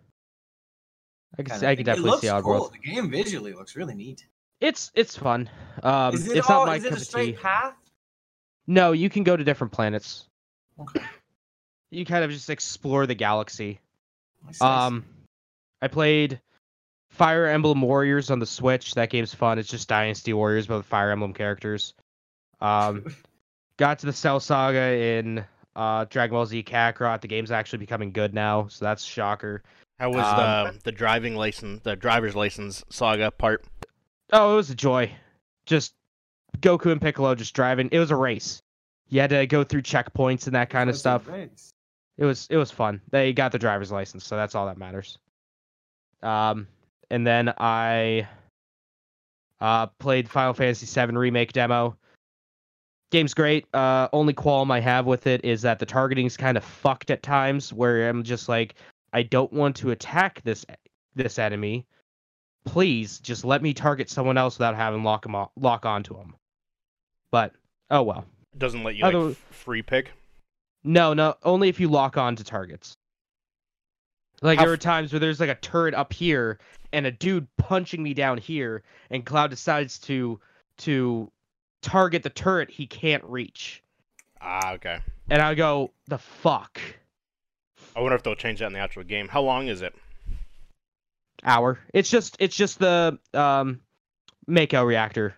I 1.38 1.43
can 1.43 1.60
see, 1.60 1.65
I 1.65 1.76
can 1.76 1.86
definitely 1.86 2.12
looks 2.12 2.21
see 2.21 2.28
Oddworld. 2.28 2.43
cool. 2.43 2.71
The 2.82 2.91
game 2.91 3.10
visually 3.10 3.54
looks 3.54 3.76
really 3.76 3.95
neat. 3.95 4.26
It's 4.62 4.91
it's 4.95 5.17
fun. 5.17 5.50
Um 5.84 6.13
is 6.15 6.28
it 6.28 6.38
it's 6.38 6.50
all? 6.50 6.65
not 6.65 6.67
my 6.67 6.76
is 6.78 6.86
it 6.86 6.89
cup 6.89 6.98
a 6.98 7.02
of 7.02 7.08
straight 7.08 7.36
tea. 7.36 7.41
path? 7.41 7.74
No, 8.67 8.91
you 8.93 9.10
can 9.10 9.24
go 9.24 9.36
to 9.36 9.43
different 9.43 9.74
planets. 9.74 10.28
Okay. 10.80 11.02
You 11.91 12.06
kind 12.06 12.24
of 12.24 12.32
just 12.32 12.50
explore 12.50 13.06
the 13.06 13.15
galaxy. 13.15 13.80
Um, 14.60 15.06
I 15.82 15.88
played 15.88 16.41
Fire 17.10 17.45
Emblem 17.45 17.82
Warriors 17.82 18.32
on 18.32 18.39
the 18.39 18.45
Switch. 18.45 18.95
That 18.95 19.10
game's 19.10 19.34
fun. 19.34 19.60
It's 19.60 19.69
just 19.69 19.88
Dynasty 19.88 20.34
Warriors, 20.34 20.67
but 20.67 20.78
with 20.78 20.86
Fire 20.86 21.12
Emblem 21.12 21.34
characters. 21.34 21.93
Um, 22.60 23.06
got 23.78 24.00
to 24.00 24.08
the 24.08 24.13
Cell 24.13 24.39
Saga 24.39 24.93
in 24.93 25.45
uh, 25.76 26.06
Dragon 26.10 26.34
Ball 26.34 26.45
Z 26.45 26.63
Kakarot. 26.63 27.21
The 27.21 27.28
game's 27.28 27.52
actually 27.52 27.80
becoming 27.80 28.12
good 28.12 28.34
now, 28.34 28.67
so 28.67 28.84
that's 28.86 29.04
shocker. 29.04 29.63
How 30.00 30.10
was 30.10 30.26
Um, 30.26 30.76
the 30.76 30.80
the 30.86 30.92
driving 30.92 31.36
license, 31.36 31.82
the 31.84 31.96
driver's 31.96 32.36
license 32.36 32.84
saga 32.90 33.32
part? 33.32 33.64
Oh, 34.34 34.54
it 34.54 34.56
was 34.58 34.70
a 34.70 34.76
joy. 34.76 35.12
Just 35.66 35.94
Goku 36.60 36.92
and 36.92 37.02
Piccolo 37.02 37.36
just 37.36 37.54
driving. 37.54 37.90
It 37.92 38.00
was 38.00 38.12
a 38.12 38.16
race. 38.16 38.62
You 39.08 39.22
had 39.22 39.30
to 39.30 39.46
go 39.48 39.64
through 39.64 39.84
checkpoints 39.84 40.48
and 40.48 40.56
that 40.56 40.70
kind 40.70 40.90
of 40.90 40.98
stuff. 40.98 41.28
it 41.30 42.26
was 42.26 42.48
it 42.50 42.58
was 42.58 42.72
fun. 42.72 43.02
They 43.12 43.34
got 43.34 43.52
the 43.52 43.60
driver's 43.60 43.92
license, 43.92 44.26
so 44.26 44.36
that's 44.36 44.56
all 44.56 44.66
that 44.66 44.78
matters. 44.78 45.18
Um, 46.24 46.68
and 47.12 47.26
then 47.26 47.54
I 47.58 48.28
uh 49.62 49.88
played 50.00 50.28
Final 50.30 50.54
Fantasy 50.54 50.86
VII 50.88 51.16
remake 51.16 51.54
demo. 51.54 51.96
Game's 53.12 53.34
great. 53.34 53.66
Uh, 53.74 54.10
only 54.12 54.34
qualm 54.34 54.72
I 54.72 54.80
have 54.82 55.06
with 55.06 55.28
it 55.28 55.46
is 55.46 55.62
that 55.62 55.80
the 55.80 55.86
targeting's 55.86 56.36
kind 56.36 56.58
of 56.58 56.66
fucked 56.66 57.12
at 57.12 57.22
times, 57.24 57.72
where 57.72 58.10
I'm 58.10 58.24
just 58.24 58.50
like, 58.50 58.76
I 59.15 59.23
don't 59.23 59.54
want 59.54 59.78
to 59.78 59.91
attack 59.91 60.41
this 60.43 60.65
this 61.15 61.39
enemy. 61.39 61.86
Please, 62.65 63.19
just 63.19 63.45
let 63.45 63.62
me 63.62 63.73
target 63.73 64.10
someone 64.10 64.38
else 64.38 64.58
without 64.58 64.75
having 64.75 65.04
lock 65.06 65.25
'em 65.25 65.36
o- 65.36 65.51
lock 65.56 65.86
onto 65.86 66.15
them. 66.17 66.36
But 67.32 67.54
oh 67.89 68.04
well. 68.04 68.25
It 68.51 68.60
doesn't 68.60 68.84
let 68.84 68.95
you 68.95 69.04
like 69.04 69.15
Other- 69.15 69.34
free 69.34 69.82
pick. 69.82 70.12
No, 70.84 71.13
no, 71.13 71.36
only 71.43 71.69
if 71.69 71.80
you 71.80 71.88
lock 71.88 72.17
on 72.17 72.36
to 72.36 72.43
targets. 72.43 72.93
Like 74.41 74.60
How 74.60 74.65
there 74.65 74.73
are 74.73 74.78
times 74.78 75.13
where 75.13 75.19
there's 75.21 75.39
like 75.39 75.49
a 75.49 75.56
turret 75.56 75.93
up 75.93 76.12
here 76.12 76.60
and 76.91 77.06
a 77.06 77.12
dude 77.12 77.47
punching 77.58 78.04
me 78.04 78.13
down 78.13 78.38
here, 78.38 78.84
and 79.10 79.25
Cloud 79.25 79.49
decides 79.49 79.97
to 79.99 80.41
to 80.80 81.32
target 81.82 82.21
the 82.23 82.30
turret 82.30 82.69
he 82.69 82.86
can't 82.86 83.23
reach, 83.23 83.82
Ah, 84.41 84.73
okay. 84.73 84.99
and 85.30 85.41
I 85.41 85.56
go 85.56 85.91
the 86.08 86.17
fuck 86.17 86.82
I 87.96 88.02
wonder 88.02 88.16
if 88.16 88.24
they'll 88.24 88.36
change 88.36 88.60
that 88.60 88.68
in 88.68 88.74
the 88.74 88.80
actual 88.80 89.04
game. 89.04 89.28
How 89.28 89.42
long 89.42 89.68
is 89.68 89.82
it? 89.82 89.96
hour. 91.44 91.80
It's 91.94 92.10
just 92.10 92.38
it's 92.40 92.56
just 92.56 92.80
the 92.80 93.20
um 93.34 93.82
Mako 94.48 94.84
reactor. 94.84 95.36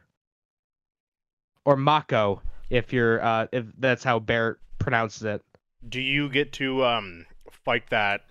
or 1.66 1.76
Mako 1.76 2.42
if 2.70 2.94
you're 2.94 3.24
uh 3.24 3.48
if 3.52 3.66
that's 3.78 4.04
how 4.04 4.20
Barret 4.20 4.58
pronounces 4.80 5.24
it. 5.24 5.44
Do 5.88 6.02
you 6.02 6.30
get 6.30 6.54
to 6.54 6.86
um 6.86 7.26
fight 7.66 7.90
that 7.90 8.26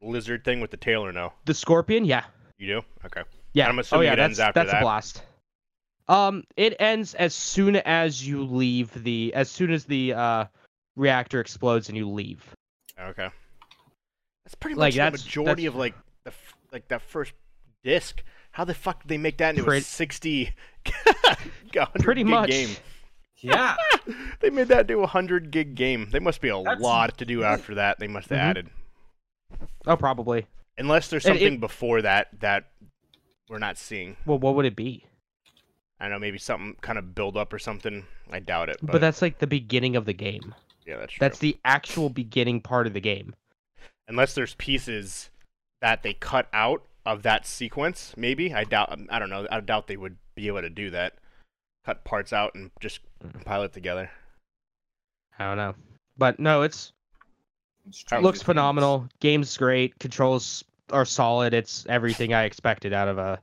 lizard 0.00 0.44
thing 0.44 0.60
with 0.60 0.70
the 0.70 0.76
tail 0.76 1.04
or 1.04 1.12
no? 1.12 1.32
The 1.46 1.54
Scorpion, 1.54 2.04
yeah. 2.04 2.24
You 2.58 2.66
do? 2.66 2.82
Okay. 3.06 3.22
Yeah. 3.54 3.68
I'm 3.68 3.80
oh 3.92 4.00
yeah, 4.00 4.12
it 4.12 4.16
that's 4.16 4.24
ends 4.24 4.40
after 4.40 4.60
that's 4.60 4.72
that. 4.72 4.82
a 4.82 4.84
blast. 4.84 5.22
Um, 6.08 6.44
it 6.56 6.76
ends 6.80 7.14
as 7.14 7.34
soon 7.34 7.76
as 7.76 8.26
you 8.26 8.44
leave 8.44 8.92
the 9.02 9.32
as 9.34 9.50
soon 9.50 9.72
as 9.72 9.84
the 9.84 10.12
uh 10.14 10.44
reactor 10.96 11.40
explodes 11.40 11.88
and 11.88 11.96
you 11.96 12.08
leave. 12.10 12.44
Okay. 13.00 13.28
That's 14.44 14.54
pretty 14.54 14.74
Like, 14.76 14.90
much 14.92 14.96
that's- 14.96 15.22
the 15.22 15.28
majority 15.28 15.62
that's- 15.64 15.74
of 15.74 15.76
like 15.76 15.94
the 16.24 16.30
f- 16.30 16.54
like 16.72 16.88
that 16.88 17.02
first 17.02 17.32
disc. 17.84 18.22
How 18.52 18.64
the 18.64 18.74
fuck 18.74 19.02
did 19.02 19.08
they 19.08 19.18
make 19.18 19.38
that 19.38 19.56
into 19.56 19.70
a 19.70 19.80
60 19.80 20.54
Pretty 22.00 22.24
much. 22.24 22.50
game? 22.50 22.70
Yeah. 23.38 23.76
They 24.40 24.50
made 24.50 24.66
that 24.68 24.80
into 24.90 24.94
a 24.94 25.00
100 25.02 25.52
gig 25.52 25.76
game. 25.76 26.08
They 26.10 26.18
must 26.18 26.40
be 26.40 26.48
a 26.48 26.60
That's 26.60 26.80
lot 26.80 27.16
to 27.18 27.24
do 27.24 27.44
after 27.44 27.76
that. 27.76 28.00
They 28.00 28.08
must 28.08 28.28
have 28.30 28.38
Mhm. 28.40 28.42
added. 28.42 28.70
Oh, 29.86 29.96
probably. 29.96 30.46
Unless 30.76 31.08
there's 31.08 31.24
And 31.26 31.36
it- 31.36 31.38
something 31.38 31.60
before 31.60 32.02
that 32.02 32.28
that 32.40 32.72
we're 33.48 33.58
not 33.60 33.78
seeing. 33.78 34.16
Well, 34.26 34.40
what 34.40 34.56
would 34.56 34.64
it 34.66 34.74
be? 34.74 35.06
I 36.00 36.04
don't 36.06 36.12
know, 36.14 36.18
maybe 36.18 36.38
something 36.38 36.74
kind 36.80 36.98
of 36.98 37.14
build 37.14 37.36
up 37.36 37.52
or 37.52 37.60
something. 37.60 38.04
I 38.32 38.40
doubt 38.40 38.68
it. 38.68 38.78
But, 38.82 38.92
But, 38.92 39.00
that's 39.00 39.22
like 39.22 39.38
the 39.38 39.46
beginning 39.46 39.94
of 39.94 40.04
the 40.06 40.12
game. 40.14 40.56
Yeah, 40.86 40.96
that's 40.98 41.12
true. 41.12 41.18
That's 41.20 41.38
the 41.38 41.56
actual 41.64 42.08
beginning 42.10 42.60
part 42.60 42.86
of 42.86 42.92
the 42.92 43.00
game. 43.00 43.34
Unless 44.08 44.34
there's 44.34 44.54
pieces 44.54 45.30
that 45.80 46.02
they 46.02 46.14
cut 46.14 46.48
out 46.52 46.84
of 47.06 47.22
that 47.22 47.46
sequence, 47.46 48.14
maybe. 48.16 48.52
I 48.54 48.64
doubt. 48.64 48.98
I 49.10 49.18
don't 49.18 49.30
know. 49.30 49.46
I 49.50 49.60
doubt 49.60 49.86
they 49.86 49.96
would 49.96 50.16
be 50.34 50.46
able 50.48 50.60
to 50.62 50.70
do 50.70 50.90
that. 50.90 51.14
Cut 51.84 52.04
parts 52.04 52.32
out 52.32 52.54
and 52.54 52.70
just 52.80 53.00
Mm. 53.24 53.32
compile 53.32 53.62
it 53.62 53.72
together. 53.72 54.10
I 55.38 55.46
don't 55.48 55.56
know. 55.56 55.74
But 56.16 56.38
no, 56.38 56.62
it's 56.62 56.92
Stranger 57.90 58.22
looks 58.22 58.38
Things. 58.38 58.46
phenomenal. 58.46 59.08
Game's 59.20 59.56
great. 59.56 59.98
Controls 59.98 60.62
are 60.90 61.04
solid. 61.04 61.54
It's 61.54 61.84
everything 61.86 62.32
I 62.34 62.44
expected 62.44 62.92
out 62.92 63.08
of 63.08 63.18
a 63.18 63.40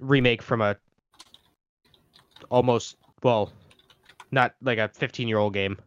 remake 0.00 0.42
from 0.42 0.60
a 0.60 0.76
almost 2.50 2.96
well, 3.22 3.52
not 4.32 4.54
like 4.62 4.78
a 4.78 4.88
15 4.88 5.28
year 5.28 5.38
old 5.38 5.54
game, 5.54 5.78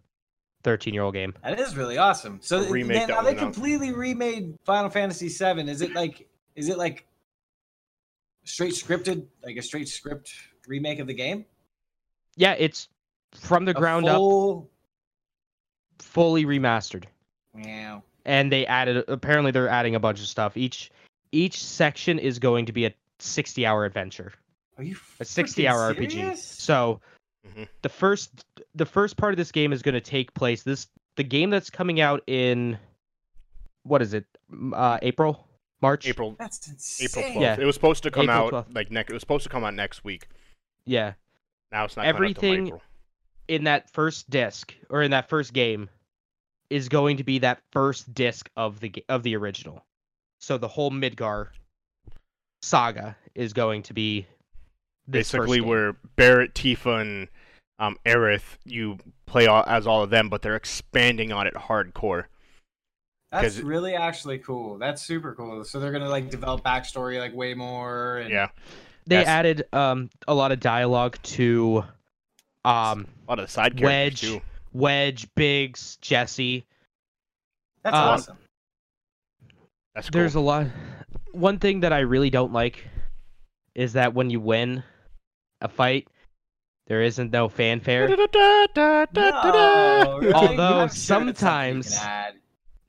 13 0.66 0.94
year 0.96 1.04
old 1.04 1.14
game. 1.14 1.34
That 1.44 1.60
is 1.60 1.78
really 1.78 1.98
awesome. 1.98 2.40
So 2.42 2.64
A 2.64 2.70
remake 2.70 2.98
then, 2.98 3.08
now 3.10 3.22
they 3.22 3.34
was 3.36 3.42
announced. 3.42 3.56
completely 3.60 3.94
remade 3.94 4.58
Final 4.66 4.90
Fantasy 4.90 5.30
VII. 5.30 5.70
Is 5.70 5.82
it 5.82 5.94
like 5.94 6.28
is 6.56 6.70
it 6.70 6.78
like 6.78 7.06
straight 8.46 8.74
scripted, 8.74 9.28
like 9.44 9.56
a 9.58 9.62
straight 9.62 9.88
script 9.88 10.34
remake 10.68 10.98
of 11.00 11.06
the 11.08 11.14
game? 11.14 11.46
Yeah, 12.36 12.56
it's 12.58 12.90
from 13.36 13.66
the 13.66 13.72
A 13.72 13.76
ground 13.76 14.08
up, 14.08 14.20
fully 16.00 16.46
remastered. 16.46 17.06
Wow. 17.54 18.04
and 18.26 18.52
they 18.52 18.66
added 18.66 19.06
apparently 19.08 19.52
they're 19.52 19.70
adding 19.70 19.96
a 19.96 20.00
bunch 20.00 20.20
of 20.20 20.26
stuff 20.28 20.58
each 20.58 20.92
each 21.32 21.64
section 21.64 22.20
is 22.20 22.38
going 22.38 22.66
to 22.66 22.74
be 22.74 22.86
a 22.86 22.94
60 23.20 23.66
hour 23.66 23.86
adventure 23.86 24.34
Are 24.78 24.84
you 24.84 24.98
a 25.22 25.26
60 25.26 25.64
freaking 25.64 25.70
hour 25.70 25.94
rpg 25.94 26.36
so 26.36 27.00
Mhm. 27.48 27.68
the 27.82 27.90
first 27.90 28.46
the 28.74 28.86
first 28.86 29.18
part 29.18 29.34
of 29.34 29.38
this 29.38 29.52
game 29.52 29.72
is 29.74 29.82
going 29.82 29.94
to 29.94 30.02
take 30.02 30.34
place 30.34 30.64
this 30.64 30.88
the 31.16 31.24
game 31.24 31.50
that's 31.50 31.70
coming 31.70 32.02
out 32.02 32.24
in 32.28 32.78
what 33.84 34.02
is 34.02 34.14
it 34.14 34.26
uh 34.74 34.98
april 35.02 35.48
march 35.82 36.08
April 36.08 36.36
That's 36.40 36.68
insane. 36.68 37.08
April 37.10 37.26
12th. 37.34 37.42
Yeah. 37.42 37.58
It 37.60 37.66
was 37.66 37.76
supposed 37.76 38.04
to 38.04 38.12
come 38.12 38.24
April 38.30 38.48
out 38.48 38.68
12th. 38.68 38.76
like 38.76 38.90
next. 38.92 39.12
It 39.12 39.14
was 39.14 39.22
supposed 39.22 39.44
to 39.44 39.50
come 39.50 39.64
out 39.64 39.74
next 39.76 40.04
week. 40.04 40.28
yeah 40.86 41.14
Now 41.72 41.86
it's 41.86 41.96
not. 41.96 42.06
coming 42.06 42.16
out 42.32 42.36
till 42.40 42.50
Everything- 42.50 42.68
April. 42.68 42.82
in 43.48 43.64
that 43.66 43.90
first 43.92 44.30
disc 44.30 44.74
or 44.90 45.04
in 45.04 45.12
that 45.12 45.30
first 45.30 45.54
game 45.54 45.90
is 46.72 46.90
going 46.90 47.18
to 47.18 47.24
be 47.24 47.38
that 47.40 47.62
first 47.72 48.12
disc 48.16 48.50
of 48.56 48.80
the 48.80 48.92
of 49.08 49.22
the 49.22 49.36
original 49.36 49.86
so 50.40 50.58
the 50.58 50.68
whole 50.68 50.90
midgar 50.90 51.50
saga 52.62 53.16
is 53.36 53.54
going 53.54 53.84
to 53.84 53.94
be 53.94 54.26
this 54.26 54.26
first 54.26 54.35
Basically, 55.10 55.62
where 55.62 55.94
Barret, 56.16 56.54
Tifa, 56.56 57.02
and 57.02 57.28
um, 57.80 57.98
Aerith, 58.06 58.58
you 58.64 58.98
play 59.26 59.48
all, 59.48 59.64
as 59.68 59.86
all 59.86 60.02
of 60.04 60.10
them, 60.10 60.30
but 60.30 60.42
they're 60.42 60.56
expanding 60.56 61.32
on 61.32 61.46
it 61.46 61.54
hardcore. 61.54 62.26
That's 63.32 63.60
really 63.60 63.96
actually 63.96 64.38
cool. 64.40 64.78
That's 64.78 65.02
super 65.02 65.36
cool. 65.36 65.64
So 65.66 65.80
they're 65.80 65.92
gonna 65.92 66.10
like 66.10 66.30
develop 66.30 66.64
backstory 66.64 67.20
like 67.20 67.36
way 67.36 67.54
more. 67.54 68.18
And... 68.18 68.30
Yeah, 68.30 68.48
they 69.06 69.18
Yes. 69.18 69.28
added 69.28 69.66
um 69.74 70.10
a 70.28 70.34
lot 70.34 70.52
of 70.52 70.60
dialogue 70.60 71.18
to 71.24 71.84
um 72.64 73.08
a 73.28 73.32
lot 73.32 73.40
of 73.40 73.50
side 73.50 73.76
characters 73.76 73.84
Wedge, 73.84 74.22
too. 74.22 74.42
Wedge, 74.74 75.28
Biggs, 75.36 75.98
Jesse. 75.98 76.66
That's 77.84 77.96
Um, 77.96 78.04
awesome. 78.04 78.38
That's 79.94 80.10
cool. 80.10 80.20
There's 80.20 80.36
a 80.36 80.40
lot. 80.40 80.68
One 81.32 81.60
thing 81.60 81.82
that 81.82 81.92
I 81.92 82.00
really 82.00 82.30
don't 82.30 82.54
like 82.54 82.88
is 83.74 83.94
that 83.94 84.14
when 84.14 84.30
you 84.30 84.40
win 84.40 84.84
a 85.66 85.70
fight, 85.70 86.08
there 86.88 87.02
isn't 87.02 87.32
no 87.32 87.50
fanfare. 87.50 88.08
No, 88.08 88.16
really? 90.22 90.34
Although 90.34 90.88
sometimes, 90.88 92.00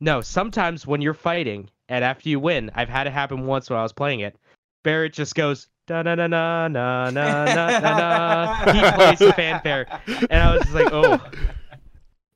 no, 0.00 0.20
sometimes 0.20 0.86
when 0.86 1.00
you're 1.00 1.14
fighting 1.14 1.70
and 1.88 2.04
after 2.04 2.28
you 2.28 2.38
win, 2.38 2.70
I've 2.74 2.88
had 2.88 3.06
it 3.06 3.12
happen 3.12 3.46
once 3.46 3.68
when 3.68 3.78
I 3.78 3.82
was 3.82 3.92
playing 3.92 4.20
it. 4.20 4.36
Barret 4.84 5.12
just 5.12 5.34
goes 5.34 5.68
da 5.86 6.02
na 6.02 6.14
na 6.14 6.26
na 6.26 6.68
na 6.68 7.10
na 7.10 7.44
na 7.44 7.78
na. 7.80 8.72
He 8.72 8.92
plays 8.92 9.18
the 9.18 9.32
fanfare, 9.32 9.86
and 10.30 10.42
I 10.42 10.54
was 10.54 10.62
just 10.62 10.74
like, 10.74 10.92
oh. 10.92 11.18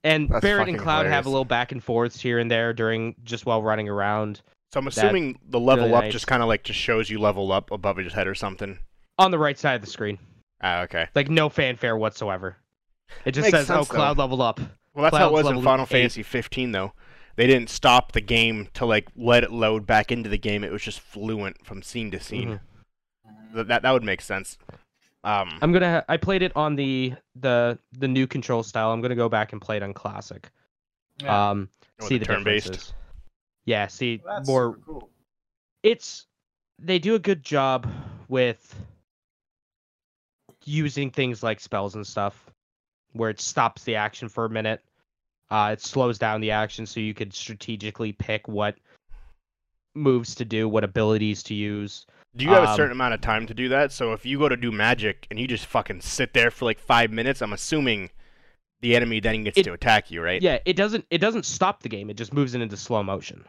And 0.03 0.31
That's 0.31 0.41
Barret 0.41 0.69
and 0.69 0.79
Cloud 0.79 1.01
hilarious. 1.01 1.15
have 1.15 1.27
a 1.27 1.29
little 1.29 1.45
back 1.45 1.73
and 1.73 1.85
forths 1.85 2.19
here 2.19 2.39
and 2.39 2.51
there 2.51 2.73
during 2.73 3.15
just 3.23 3.45
while 3.45 3.63
running 3.63 3.89
around. 3.89 4.41
So 4.73 4.81
I'm 4.81 4.87
assuming 4.87 5.39
the 5.49 5.61
level 5.61 5.87
really 5.87 5.97
up 5.97 6.05
nice. 6.05 6.13
just 6.13 6.27
kind 6.27 6.43
of 6.43 6.49
like 6.49 6.65
just 6.65 6.79
shows 6.79 7.11
you 7.11 7.21
level 7.21 7.53
up 7.53 7.71
above 7.71 7.99
his 7.99 8.13
head 8.13 8.27
or 8.27 8.35
something. 8.35 8.79
On 9.19 9.31
the 9.31 9.39
right 9.39 9.59
side 9.59 9.75
of 9.75 9.83
the 9.83 9.89
screen. 9.89 10.19
Ah, 10.63 10.83
okay. 10.83 11.09
Like 11.15 11.29
no 11.31 11.49
fanfare 11.49 11.97
whatsoever. 11.97 12.57
It 13.25 13.33
just 13.33 13.47
Makes 13.47 13.59
says, 13.59 13.71
"Oh, 13.71 13.75
sense, 13.77 13.89
though. 13.89 13.95
Cloud 13.95 14.19
leveled 14.19 14.41
up." 14.41 14.61
Well, 14.95 15.05
that's 15.05 15.17
how 15.17 15.29
it 15.29 15.33
was 15.33 15.47
in 15.49 15.63
Final 15.63 15.85
eight. 15.85 15.89
Fantasy 15.89 16.23
15, 16.23 16.73
though. 16.73 16.93
They 17.37 17.47
didn't 17.47 17.71
stop 17.71 18.13
the 18.13 18.21
game 18.21 18.69
to 18.75 18.85
like 18.85 19.09
let 19.17 19.43
it 19.45 19.51
load 19.53 19.87
back 19.87 20.13
into 20.13 20.29
the 20.29 20.37
game. 20.39 20.63
It 20.65 20.73
was 20.73 20.83
just 20.83 21.01
fluent 21.01 21.65
from 21.65 21.81
scene 21.83 22.11
to 22.11 22.21
scene. 22.21 22.61
Mhm. 23.27 23.55
Th- 23.55 23.67
That 23.67 23.83
that 23.83 23.91
would 23.93 24.05
make 24.05 24.21
sense. 24.21 24.59
Um, 25.25 25.59
I'm 25.63 25.73
gonna. 25.73 25.91
Ha- 25.91 26.05
I 26.09 26.17
played 26.17 26.43
it 26.43 26.53
on 26.57 26.77
the 26.77 27.15
the 27.37 27.79
the 27.93 28.09
new 28.09 28.27
control 28.27 28.63
style. 28.63 28.91
I'm 28.93 29.01
gonna 29.01 29.15
go 29.15 29.29
back 29.29 29.53
and 29.53 29.61
play 29.61 29.77
it 29.77 29.83
on 29.83 29.93
classic. 29.95 30.51
Yeah, 31.23 31.51
Um, 31.51 31.69
With 31.99 32.09
see 32.09 32.15
the 32.19 32.21
the 32.27 32.33
turn-based. 32.35 32.67
differences. 32.67 32.95
Yeah, 33.67 33.87
see 33.87 34.23
that's 34.27 34.49
more. 34.49 34.75
super 34.75 34.81
cool. 34.87 35.11
It's 35.83 36.27
they 36.79 36.99
do 36.99 37.15
a 37.15 37.19
good 37.19 37.43
job 37.43 37.87
with 38.29 38.75
using 40.65 41.11
things 41.11 41.43
like 41.43 41.61
spells 41.61 41.95
and 41.95 42.07
stuff, 42.07 42.51
where 43.13 43.31
it 43.31 43.41
stops 43.41 43.85
the 43.85 43.97
action 43.97 44.29
for 44.29 44.45
a 44.45 44.51
minute. 44.51 44.83
Uh, 45.51 45.71
it 45.73 45.81
slows 45.81 46.19
down 46.19 46.41
the 46.41 46.53
action 46.53 46.87
so 46.87 47.01
you 47.01 47.15
could 47.15 47.35
strategically 47.35 48.13
pick 48.13 48.47
what 48.47 48.77
moves 49.95 50.35
to 50.37 50.45
do, 50.45 50.69
what 50.69 50.85
abilities 50.85 51.43
to 51.43 51.55
use. 51.55 52.07
do 52.37 52.45
you 52.45 52.51
have 52.53 52.63
a 52.63 52.69
um, 52.69 52.77
certain 52.77 52.93
amount 52.93 53.15
of 53.15 53.21
time 53.21 53.47
to 53.47 53.55
do 53.55 53.69
that? 53.69 53.91
So 53.91 54.13
if 54.13 54.25
you 54.25 54.39
go 54.39 54.49
to 54.49 54.57
do 54.57 54.71
magic 54.71 55.27
and 55.31 55.41
you 55.41 55.49
just 55.49 55.67
fucking 55.67 56.03
sit 56.03 56.33
there 56.35 56.51
for 56.51 56.65
like 56.65 56.79
five 56.79 57.11
minutes, 57.11 57.43
I'm 57.43 57.53
assuming 57.53 58.11
the 58.81 58.95
enemy 58.95 59.21
then 59.21 59.45
gets 59.45 59.59
It- 59.59 59.65
to 59.65 59.73
attack 59.73 60.11
you, 60.11 60.23
right? 60.23 60.41
Yeah, 60.41 60.59
it 60.65 60.77
doesn't 60.77 61.05
it 61.11 61.19
doesn't 61.19 61.45
stop 61.45 61.83
the 61.83 61.89
game. 61.89 62.11
It 62.11 62.17
just 62.17 62.33
moves 62.33 62.55
it 62.55 62.61
into 62.61 62.77
slow 62.77 63.03
motion. 63.03 63.45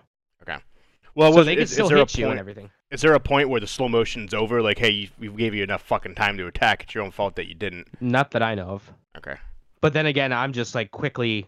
Well, 1.16 1.32
so 1.32 1.38
was, 1.40 1.46
they 1.46 1.56
can 1.56 1.64
is, 1.64 1.72
still 1.74 1.86
is 1.86 1.90
there 1.90 1.98
a 1.98 2.02
hit 2.02 2.18
you 2.18 2.26
and 2.26 2.30
point? 2.32 2.40
everything. 2.40 2.70
Is 2.92 3.02
there 3.02 3.14
a 3.14 3.20
point 3.20 3.50
where 3.50 3.60
the 3.60 3.68
slow 3.68 3.88
motion's 3.90 4.34
over? 4.34 4.62
Like, 4.62 4.78
hey, 4.78 5.10
we 5.20 5.28
gave 5.30 5.54
you 5.54 5.64
enough 5.64 5.82
fucking 5.82 6.16
time 6.16 6.38
to 6.38 6.48
attack. 6.48 6.84
It's 6.84 6.96
your 6.96 7.04
own 7.04 7.12
fault 7.12 7.36
that 7.36 7.48
you 7.48 7.54
didn't. 7.54 7.88
Not 8.02 8.32
that 8.32 8.42
I 8.44 8.56
know 8.56 8.68
of. 8.70 8.92
Okay. 9.18 9.36
But 9.82 9.94
then 9.94 10.06
again, 10.06 10.32
I'm 10.32 10.54
just 10.54 10.76
like 10.76 10.92
quickly 10.92 11.48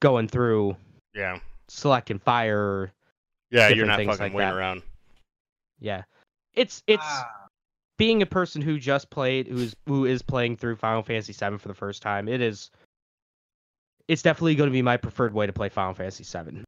going 0.00 0.28
through 0.28 0.76
Yeah. 1.14 1.38
selecting 1.68 2.18
fire. 2.18 2.92
Yeah, 3.50 3.68
you're 3.68 3.86
not 3.86 3.96
fucking 3.96 4.08
like 4.08 4.20
waiting 4.20 4.38
that. 4.38 4.54
around. 4.54 4.82
yeah, 5.80 6.02
it's 6.54 6.82
it's 6.86 7.02
Ah, 7.04 7.46
being 7.96 8.20
a 8.22 8.26
person 8.26 8.60
who 8.62 8.78
just 8.78 9.08
played, 9.10 9.46
who's 9.48 9.74
who 9.86 10.04
is 10.04 10.20
playing 10.22 10.56
through 10.56 10.76
Final 10.76 11.02
Fantasy 11.02 11.32
VII 11.32 11.56
for 11.58 11.68
the 11.68 11.74
first 11.74 12.02
time. 12.02 12.28
It 12.28 12.40
is. 12.42 12.70
It's 14.06 14.22
definitely 14.22 14.54
going 14.54 14.68
to 14.68 14.72
be 14.72 14.82
my 14.82 14.96
preferred 14.98 15.32
way 15.34 15.46
to 15.46 15.52
play 15.52 15.68
Final 15.70 15.94
Fantasy 15.94 16.24
VII. 16.24 16.62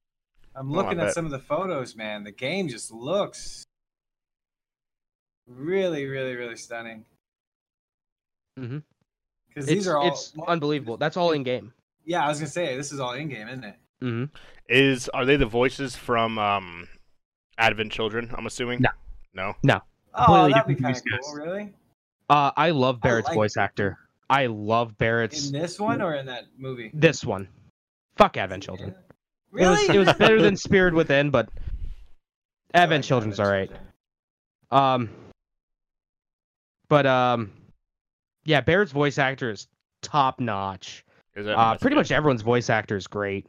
I'm 0.55 0.71
Oh, 0.71 0.75
looking 0.75 0.99
at 1.01 1.07
bet. 1.07 1.15
some 1.15 1.25
of 1.25 1.31
the 1.31 1.39
photos, 1.39 1.95
man. 1.97 2.25
The 2.25 2.33
game 2.33 2.69
just 2.69 2.91
looks 2.91 3.65
really, 5.47 6.07
really, 6.07 6.35
really 6.37 6.57
stunning. 6.57 7.05
Mhm. 8.59 8.83
Because 9.49 9.67
these 9.67 9.87
are 9.89 9.97
all 9.99 10.09
it's 10.09 10.33
unbelievable. 10.47 10.97
That's 10.97 11.17
all 11.17 11.33
in 11.33 11.43
game. 11.43 11.73
Yeah, 12.05 12.25
I 12.25 12.29
was 12.29 12.39
gonna 12.39 12.51
say 12.51 12.77
this 12.77 12.93
is 12.93 13.01
all 13.01 13.13
in 13.13 13.29
game, 13.29 13.49
isn't 13.49 13.65
it? 13.65 13.77
hmm 14.01 14.25
Is 14.69 15.09
are 15.11 15.25
they 15.25 15.37
the 15.37 15.47
voices 15.47 15.95
from 15.97 16.39
um, 16.39 16.89
Advent 17.59 17.93
Children? 17.93 18.31
I'm 18.37 18.47
assuming. 18.47 18.81
No. 18.81 18.91
No. 19.35 19.55
No. 19.63 19.81
Oh, 20.15 20.25
Completely 20.25 20.53
that'd 20.53 20.77
be 20.77 20.83
kind 20.83 20.97
of 20.97 21.03
cool, 21.23 21.35
really. 21.35 21.75
Uh, 22.29 22.51
I 22.57 22.71
love 22.71 22.97
I 23.03 23.09
Barret's 23.09 23.29
like 23.29 23.35
voice 23.35 23.57
it. 23.57 23.61
actor. 23.61 23.99
I 24.29 24.47
love 24.47 24.97
Barret's 24.99 25.47
In 25.47 25.53
this 25.61 25.79
one 25.81 26.01
or 26.01 26.15
in 26.15 26.27
that 26.27 26.45
movie? 26.57 26.91
this 26.95 27.25
one. 27.25 27.49
Fuck 28.17 28.37
Advent 28.37 28.63
Children. 28.63 28.95
It 29.53 29.67
was, 29.67 29.89
it 29.89 29.99
was 29.99 30.13
better 30.15 30.41
than 30.41 30.57
Spirit 30.57 30.95
Within, 30.95 31.31
but 31.31 31.49
I 32.75 32.83
Advent 32.83 33.03
like 33.05 33.09
Children's 33.09 33.41
alright. 33.41 33.71
Um, 34.71 35.11
but 36.89 37.07
um, 37.07 37.51
yeah, 38.45 38.61
Barret's 38.61 38.93
voice 38.93 39.19
actor 39.19 39.51
is 39.51 39.67
top 40.03 40.41
notch. 40.41 41.05
Is 41.35 41.47
it? 41.47 41.53
Uh, 41.53 41.77
pretty 41.79 41.97
much 41.97 42.13
everyone's 42.13 42.43
voice 42.43 42.71
actor 42.71 42.97
is 42.97 43.07
great. 43.07 43.47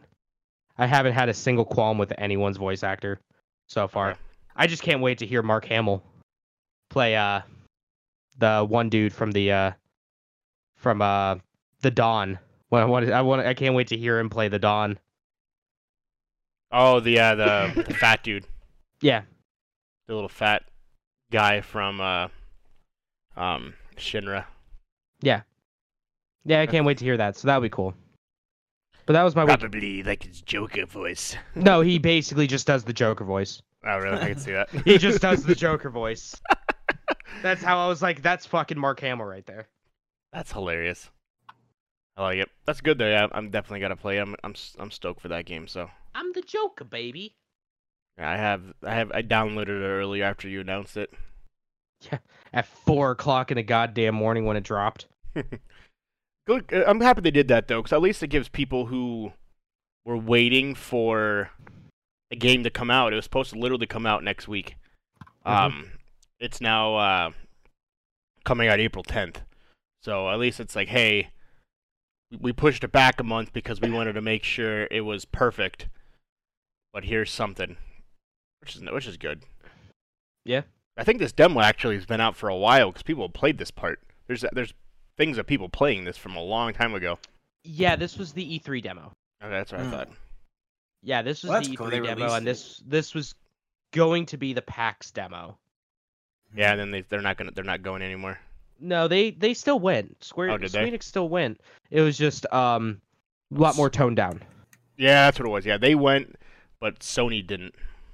I 0.77 0.87
haven't 0.87 1.13
had 1.13 1.29
a 1.29 1.33
single 1.33 1.65
qualm 1.65 1.97
with 1.97 2.13
anyone's 2.17 2.57
voice 2.57 2.83
actor 2.83 3.19
so 3.67 3.87
far. 3.87 4.11
Okay. 4.11 4.19
I 4.55 4.67
just 4.67 4.83
can't 4.83 5.01
wait 5.01 5.19
to 5.19 5.25
hear 5.25 5.41
Mark 5.41 5.65
Hamill 5.65 6.03
play 6.89 7.15
uh 7.15 7.41
the 8.37 8.65
one 8.67 8.89
dude 8.89 9.13
from 9.13 9.31
the 9.31 9.51
uh 9.51 9.71
from 10.75 11.01
uh 11.01 11.35
the 11.81 11.91
Dawn. 11.91 12.39
When 12.69 12.81
I 12.81 12.85
want 12.85 13.09
I 13.11 13.21
want 13.21 13.45
I 13.45 13.53
can't 13.53 13.75
wait 13.75 13.87
to 13.87 13.97
hear 13.97 14.19
him 14.19 14.29
play 14.29 14.47
the 14.47 14.59
Dawn. 14.59 14.97
Oh, 16.71 16.99
the 16.99 17.19
uh, 17.19 17.36
the, 17.36 17.84
the 17.88 17.93
fat 17.99 18.23
dude, 18.23 18.45
Yeah, 19.01 19.23
the 20.07 20.13
little 20.13 20.29
fat 20.29 20.63
guy 21.31 21.62
from 21.62 21.99
uh, 22.01 22.27
um, 23.36 23.73
Shinra. 23.97 24.45
yeah, 25.21 25.41
Yeah, 26.45 26.62
I 26.62 26.67
can't 26.67 26.86
wait 26.86 26.97
to 26.99 27.05
hear 27.05 27.17
that. 27.17 27.36
So 27.38 27.47
that'll 27.47 27.62
be 27.62 27.69
cool. 27.69 27.93
But 29.05 29.13
that 29.13 29.23
was 29.23 29.36
my 29.36 29.43
week. 29.43 29.60
Probably 29.60 30.03
like 30.03 30.23
his 30.23 30.41
Joker 30.41 30.86
voice. 30.86 31.36
No, 31.55 31.81
he 31.81 31.97
basically 31.99 32.47
just 32.47 32.67
does 32.67 32.84
the 32.84 32.93
Joker 32.93 33.25
voice. 33.25 33.62
Oh, 33.86 33.97
really? 33.97 34.17
I 34.21 34.29
can 34.29 34.38
see 34.39 34.51
that. 34.51 34.69
He 34.86 34.97
just 34.97 35.21
does 35.21 35.43
the 35.43 35.55
Joker 35.55 35.89
voice. 35.89 36.39
That's 37.41 37.63
how 37.63 37.79
I 37.84 37.88
was 37.88 38.01
like, 38.01 38.21
that's 38.21 38.45
fucking 38.45 38.77
Mark 38.77 38.99
Hamill 38.99 39.25
right 39.25 39.45
there. 39.45 39.67
That's 40.31 40.51
hilarious. 40.51 41.10
I 42.15 42.21
like 42.21 42.38
it. 42.39 42.49
That's 42.65 42.81
good 42.81 42.97
though. 42.99 43.07
Yeah, 43.10 43.27
I'm 43.31 43.49
definitely 43.49 43.79
gonna 43.79 43.95
play. 43.95 44.17
I'm 44.19 44.36
I'm 44.43 44.51
s- 44.51 44.75
I'm 44.77 44.91
stoked 44.91 45.21
for 45.21 45.29
that 45.29 45.45
game. 45.45 45.67
So 45.67 45.89
I'm 46.13 46.34
the 46.34 46.41
Joker, 46.41 46.84
baby. 46.84 47.36
I 48.17 48.38
have 48.38 48.74
I 48.84 48.93
have 48.95 49.12
I 49.12 49.21
downloaded 49.24 49.69
it 49.69 49.86
earlier 49.86 50.24
after 50.26 50.47
you 50.47 50.62
announced 50.62 50.97
it. 50.97 51.12
Yeah, 52.12 52.17
at 52.52 52.65
four 52.65 53.12
o'clock 53.12 53.52
in 53.52 53.58
the 53.58 53.63
goddamn 53.63 54.15
morning 54.15 54.45
when 54.45 54.58
it 54.58 54.63
dropped. 54.63 55.06
Good. 56.47 56.74
uh, 56.74 56.84
I'm 56.88 57.00
happy 57.02 57.21
they 57.21 57.32
did 57.32 57.47
that 57.50 57.67
though, 57.67 57.80
because 57.82 57.93
at 57.93 58.02
least 58.02 58.24
it 58.24 58.28
gives 58.28 58.50
people 58.50 58.88
who 58.88 59.34
were 60.06 60.17
waiting 60.17 60.74
for 60.74 61.52
a 62.32 62.36
game 62.36 62.63
to 62.63 62.69
come 62.69 62.89
out. 62.89 63.13
It 63.13 63.17
was 63.17 63.26
supposed 63.26 63.54
to 63.54 63.60
literally 63.60 63.86
come 63.86 64.06
out 64.06 64.24
next 64.24 64.47
week. 64.47 64.76
Mhm. 65.45 65.52
Um, 65.52 65.91
it's 66.39 66.60
now 66.60 66.95
uh, 66.95 67.32
coming 68.43 68.67
out 68.67 68.80
April 68.80 69.04
10th. 69.04 69.38
So 70.02 70.30
at 70.32 70.39
least 70.39 70.60
it's 70.60 70.76
like, 70.76 70.88
hey, 70.88 71.30
we 72.39 72.52
pushed 72.54 72.84
it 72.84 72.91
back 72.91 73.19
a 73.19 73.24
month 73.24 73.54
because 73.54 73.80
we 73.80 73.91
wanted 73.91 74.13
to 74.13 74.21
make 74.21 74.43
sure 74.43 74.88
it 74.89 75.02
was 75.02 75.26
perfect. 75.26 75.88
But 76.93 77.06
here's 77.06 77.32
something, 77.32 77.77
which 78.62 78.75
is 78.75 78.82
which 78.91 79.08
is 79.08 79.17
good. 79.17 79.43
Yeah. 80.45 80.62
I 80.97 81.04
think 81.04 81.19
this 81.19 81.32
demo 81.32 81.62
actually 81.62 81.95
has 81.95 82.06
been 82.06 82.19
out 82.21 82.36
for 82.36 82.49
a 82.49 82.56
while 82.56 82.88
because 82.89 83.04
people 83.04 83.23
have 83.25 83.34
played 83.34 83.58
this 83.58 83.71
part. 83.71 83.99
There's 84.27 84.43
there's 84.51 84.73
things 85.17 85.38
of 85.38 85.47
people 85.47 85.69
playing 85.69 86.04
this 86.04 86.17
from 86.17 86.36
a 86.36 86.41
long 86.41 86.73
time 86.73 86.93
ago. 86.93 87.17
Yeah, 87.63 87.95
this 87.95 88.17
was 88.17 88.34
the 88.34 88.60
E3 88.60 88.82
demo. 88.82 89.12
Okay, 89.43 89.51
that's 89.51 89.71
what 89.71 89.82
Hmm. 89.82 89.88
I 89.88 89.91
thought. 89.91 90.10
Yeah, 91.04 91.21
this 91.21 91.43
was 91.43 91.49
Well, 91.49 91.62
the 91.62 91.77
E3 91.77 91.89
they 91.91 91.99
demo, 92.01 92.34
and 92.34 92.45
this 92.45 92.82
this 92.86 93.13
was 93.13 93.34
going 93.93 94.25
to 94.27 94.38
be 94.38 94.54
the 94.54 94.62
PAX 94.62 95.12
demo. 95.12 95.58
Yeah, 96.56 96.71
and 96.71 96.80
then 96.80 96.91
they 96.91 97.01
they're 97.01 97.21
not 97.21 97.38
gonna 97.38 97.51
they're 97.51 97.63
not 97.63 97.82
going 97.84 98.01
anymore. 98.01 98.38
No, 98.80 99.08
they 99.08 99.32
they 99.32 99.54
still 99.54 99.80
went. 99.80 100.23
Square 100.23 100.51
Oh, 100.51 100.58
did 100.58 100.71
they? 100.71 100.80
Square 100.80 100.88
Enix 100.91 101.04
still 101.04 101.30
went. 101.30 101.62
It 101.89 102.01
was 102.01 102.17
just 102.17 102.51
um 102.51 102.99
a 103.56 103.60
lot 103.60 103.77
more 103.77 103.89
toned 103.89 104.17
down. 104.17 104.41
Yeah, 104.97 105.25
that's 105.25 105.39
what 105.39 105.47
it 105.47 105.51
was. 105.51 105.65
Yeah, 105.65 105.77
they 105.77 105.95
went, 105.95 106.36
but 106.82 107.00
Sony 107.00 107.46
didn't. 107.46 107.74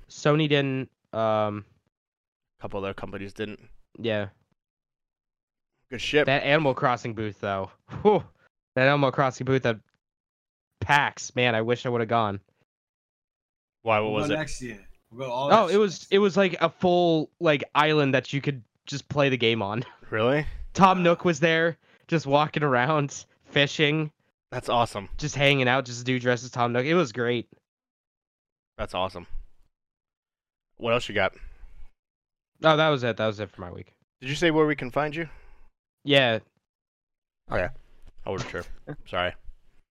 Sony 0.10 0.48
didn't. 0.48 0.90
Um, 1.14 1.66
A 2.60 2.62
couple 2.62 2.80
other 2.80 2.94
companies 2.94 3.34
didn't. 3.34 3.60
yeah, 3.98 4.28
Good 5.90 6.02
shit. 6.02 6.26
that 6.28 6.44
Animal 6.44 6.74
Crossing 6.76 7.14
booth 7.14 7.40
though. 7.40 7.72
Whew, 8.04 8.24
that 8.76 8.88
Animal 8.88 9.12
Crossing 9.12 9.46
booth 9.46 9.66
at 9.66 9.80
PAX. 10.82 11.34
Man, 11.36 11.56
I 11.56 11.62
wish 11.62 11.86
I 11.86 11.90
would 11.90 12.02
have 12.02 12.10
gone. 12.10 12.40
Why? 13.84 14.00
What 14.00 14.12
We'll 14.12 14.22
was 14.22 14.30
it? 14.30 14.34
next 14.36 14.62
year. 14.62 14.80
We'll 15.12 15.32
all 15.32 15.52
Oh, 15.52 15.62
next 15.64 15.74
it 15.74 15.78
was 15.78 16.08
it 16.12 16.20
was 16.20 16.36
like 16.38 16.56
a 16.62 16.70
full 16.70 17.30
like 17.40 17.64
island 17.74 18.14
that 18.14 18.34
you 18.34 18.42
could 18.42 18.62
just 18.86 19.08
play 19.10 19.30
the 19.30 19.38
game 19.38 19.62
on. 19.62 19.84
Really? 20.10 20.46
Tom 20.74 21.04
Nook 21.04 21.26
was 21.26 21.42
there, 21.42 21.78
just 22.08 22.26
walking 22.26 22.64
around, 22.64 23.26
fishing, 23.44 24.10
That's 24.52 24.70
awesome. 24.70 25.10
just 25.18 25.36
hanging 25.36 25.68
out, 25.68 25.84
just 25.84 26.00
a 26.00 26.04
dude 26.06 26.22
dressed 26.22 26.46
as 26.46 26.52
Tom 26.52 26.72
Nook. 26.72 26.86
It 26.86 26.94
was 26.94 27.12
great. 27.12 27.50
That's 28.78 28.94
awesome. 28.94 29.28
What 30.78 30.94
else 30.94 31.10
you 31.10 31.16
got? 31.16 31.34
No, 32.62 32.78
that 32.78 32.90
was 32.90 33.04
it. 33.04 33.18
That 33.18 33.28
was 33.28 33.40
it 33.40 33.50
for 33.50 33.62
my 33.62 33.72
week. 33.72 33.94
Did 34.22 34.30
you 34.30 34.36
say 34.36 34.52
where 34.52 34.66
we 34.66 34.76
can 34.76 34.92
find 34.92 35.16
you? 35.16 35.28
Yeah, 36.04 36.40
I 38.26 38.30
wasn't 38.30 38.52
sure. 38.52 38.63
Sorry. 39.08 39.34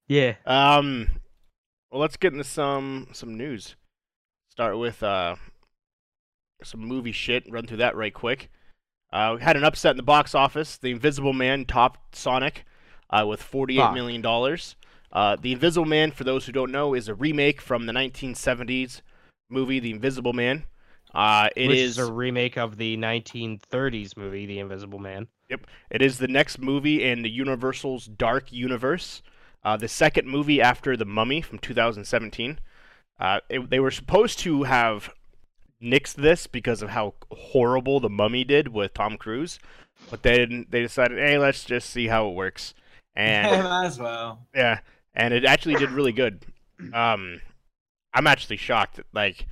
yeah. 0.09 0.35
Um, 0.47 1.09
well, 1.91 2.01
let's 2.01 2.17
get 2.17 2.33
into 2.33 2.45
some 2.45 3.09
some 3.13 3.37
news. 3.37 3.77
Start 4.51 4.79
with 4.79 5.03
uh 5.03 5.37
some 6.63 6.81
movie 6.81 7.13
shit. 7.13 7.45
Run 7.51 7.67
through 7.67 7.77
that 7.79 7.97
right 7.97 8.15
quick. 8.15 8.51
Uh, 9.13 9.35
we 9.37 9.43
had 9.43 9.57
an 9.57 9.65
upset 9.65 9.93
in 9.93 9.97
the 9.97 10.03
box 10.03 10.35
office. 10.35 10.77
The 10.79 10.91
Invisible 10.91 11.33
Man 11.33 11.65
topped 11.65 12.17
Sonic 12.17 12.65
uh, 13.11 13.25
with 13.27 13.43
forty-eight 13.43 13.79
Fuck. 13.81 13.95
million 13.95 14.21
dollars. 14.23 14.77
Uh, 15.13 15.37
the 15.41 15.53
Invisible 15.53 15.87
Man, 15.87 16.11
for 16.11 16.25
those 16.25 16.47
who 16.47 16.53
don't 16.53 16.73
know, 16.73 16.95
is 16.95 17.09
a 17.09 17.15
remake 17.15 17.61
from 17.61 17.87
the 17.87 17.93
1970s 17.93 19.01
movie 19.49 19.81
The 19.81 19.91
Invisible 19.91 20.33
Man. 20.33 20.65
Uh, 21.15 21.49
it 21.57 21.69
Which 21.69 21.79
is 21.79 21.91
is 21.93 21.99
a 21.99 22.13
remake 22.13 22.59
of 22.59 22.77
the 22.77 22.97
1930s 22.97 24.17
movie, 24.17 24.47
The 24.47 24.59
Invisible 24.59 24.99
Man. 24.99 25.29
Yep, 25.49 25.67
it 25.91 26.03
is 26.03 26.19
the 26.19 26.29
next 26.29 26.59
movie 26.59 27.05
in 27.05 27.23
the 27.23 27.31
Universal's 27.31 28.07
Dark 28.07 28.53
Universe, 28.53 29.23
uh, 29.65 29.77
the 29.77 29.89
second 29.89 30.29
movie 30.29 30.61
after 30.61 30.97
The 30.97 31.05
Mummy 31.05 31.41
from 31.41 31.59
2017. 31.59 32.59
Uh, 33.19 33.41
it, 33.49 33.71
they 33.71 33.81
were 33.81 33.93
supposed 33.93 34.39
to 34.41 34.65
have 34.65 35.11
nixed 35.83 36.15
this 36.15 36.47
because 36.47 36.83
of 36.83 36.91
how 36.91 37.15
horrible 37.31 38.01
The 38.01 38.11
Mummy 38.11 38.45
did 38.45 38.69
with 38.69 38.93
Tom 38.93 39.17
Cruise, 39.17 39.59
but 40.11 40.23
they 40.23 40.37
didn't. 40.37 40.71
They 40.71 40.83
decided, 40.83 41.19
hey, 41.19 41.39
let's 41.39 41.65
just 41.65 41.89
see 41.89 42.09
how 42.09 42.29
it 42.29 42.35
works, 42.35 42.75
and 43.15 43.47
Might 43.65 43.87
as 43.87 43.99
well. 43.99 44.47
yeah, 44.55 44.81
and 45.17 45.35
it 45.35 45.45
actually 45.45 45.75
did 45.75 45.91
really 45.91 46.13
good. 46.13 46.45
Um, 46.93 47.41
I'm 48.15 48.27
actually 48.27 48.59
shocked. 48.59 49.01
Like, 49.13 49.47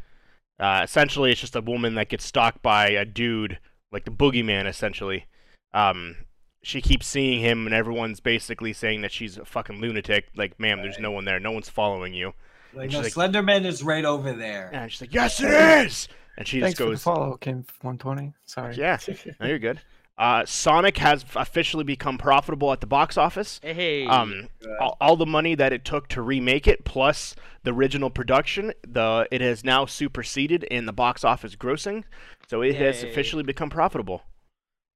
uh, 0.61 0.83
essentially, 0.85 1.33
it's 1.33 1.41
just 1.41 1.57
a 1.57 1.61
woman 1.61 1.95
that 1.97 2.09
gets 2.09 2.25
stalked 2.25 2.63
by 2.63 2.89
a 2.91 3.05
dude, 3.05 3.59
like 3.91 4.05
the 4.05 4.11
boogeyman, 4.11 4.67
essentially. 4.67 5.27
Um, 5.73 6.17
she 6.63 6.81
keeps 6.81 7.07
seeing 7.07 7.41
him, 7.41 7.67
and 7.67 7.75
everyone's 7.75 8.21
basically 8.21 8.73
saying 8.73 9.03
that 9.03 9.13
she's 9.13 9.37
a 9.37 9.45
fucking 9.45 9.81
lunatic. 9.81 10.27
Like, 10.37 10.59
ma'am, 10.61 10.81
there's 10.81 10.99
no 10.99 11.11
one 11.11 11.25
there. 11.25 11.41
No 11.41 11.53
one's 11.53 11.69
following 11.69 12.15
you. 12.15 12.33
Like, 12.73 12.91
no, 12.91 13.01
like- 13.01 13.13
Slenderman 13.13 13.65
is 13.65 13.83
right 13.83 14.05
over 14.05 14.33
there. 14.33 14.71
And 14.73 14.91
she's 14.91 15.01
like, 15.01 15.15
yes, 15.15 15.41
it 15.41 15.51
is. 15.51 16.09
And 16.37 16.47
she 16.49 16.61
Thanks 16.61 16.73
just 16.73 16.79
for 16.79 16.85
the 16.87 16.91
goes, 16.93 17.03
follow, 17.03 17.37
Kim 17.37 17.59
120. 17.83 18.35
Sorry. 18.45 18.75
yeah, 18.77 18.99
no, 19.41 19.47
you're 19.47 19.59
good. 19.59 19.81
Uh, 20.17 20.45
Sonic 20.47 20.99
has 20.99 21.25
officially 21.35 21.83
become 21.83 22.19
profitable 22.19 22.73
at 22.73 22.81
the 22.81 22.87
box 22.87 23.17
office. 23.17 23.61
Hey. 23.63 24.07
Um, 24.07 24.49
all, 24.81 24.97
all 25.01 25.17
the 25.17 25.27
money 25.27 25.57
that 25.57 25.73
it 25.73 25.85
took 25.85 26.07
to 26.09 26.23
remake 26.23 26.69
it, 26.69 26.85
plus 26.85 27.35
the 27.65 27.73
original 27.73 28.11
production, 28.11 28.73
the 28.87 29.27
it 29.33 29.41
has 29.41 29.65
now 29.65 29.87
superseded 29.87 30.63
in 30.65 30.87
the 30.87 30.93
box 30.93 31.25
office 31.25 31.57
grossing, 31.57 32.05
so 32.49 32.63
it 32.63 32.77
has 32.77 33.03
officially 33.03 33.43
become 33.43 33.71
profitable. 33.71 34.23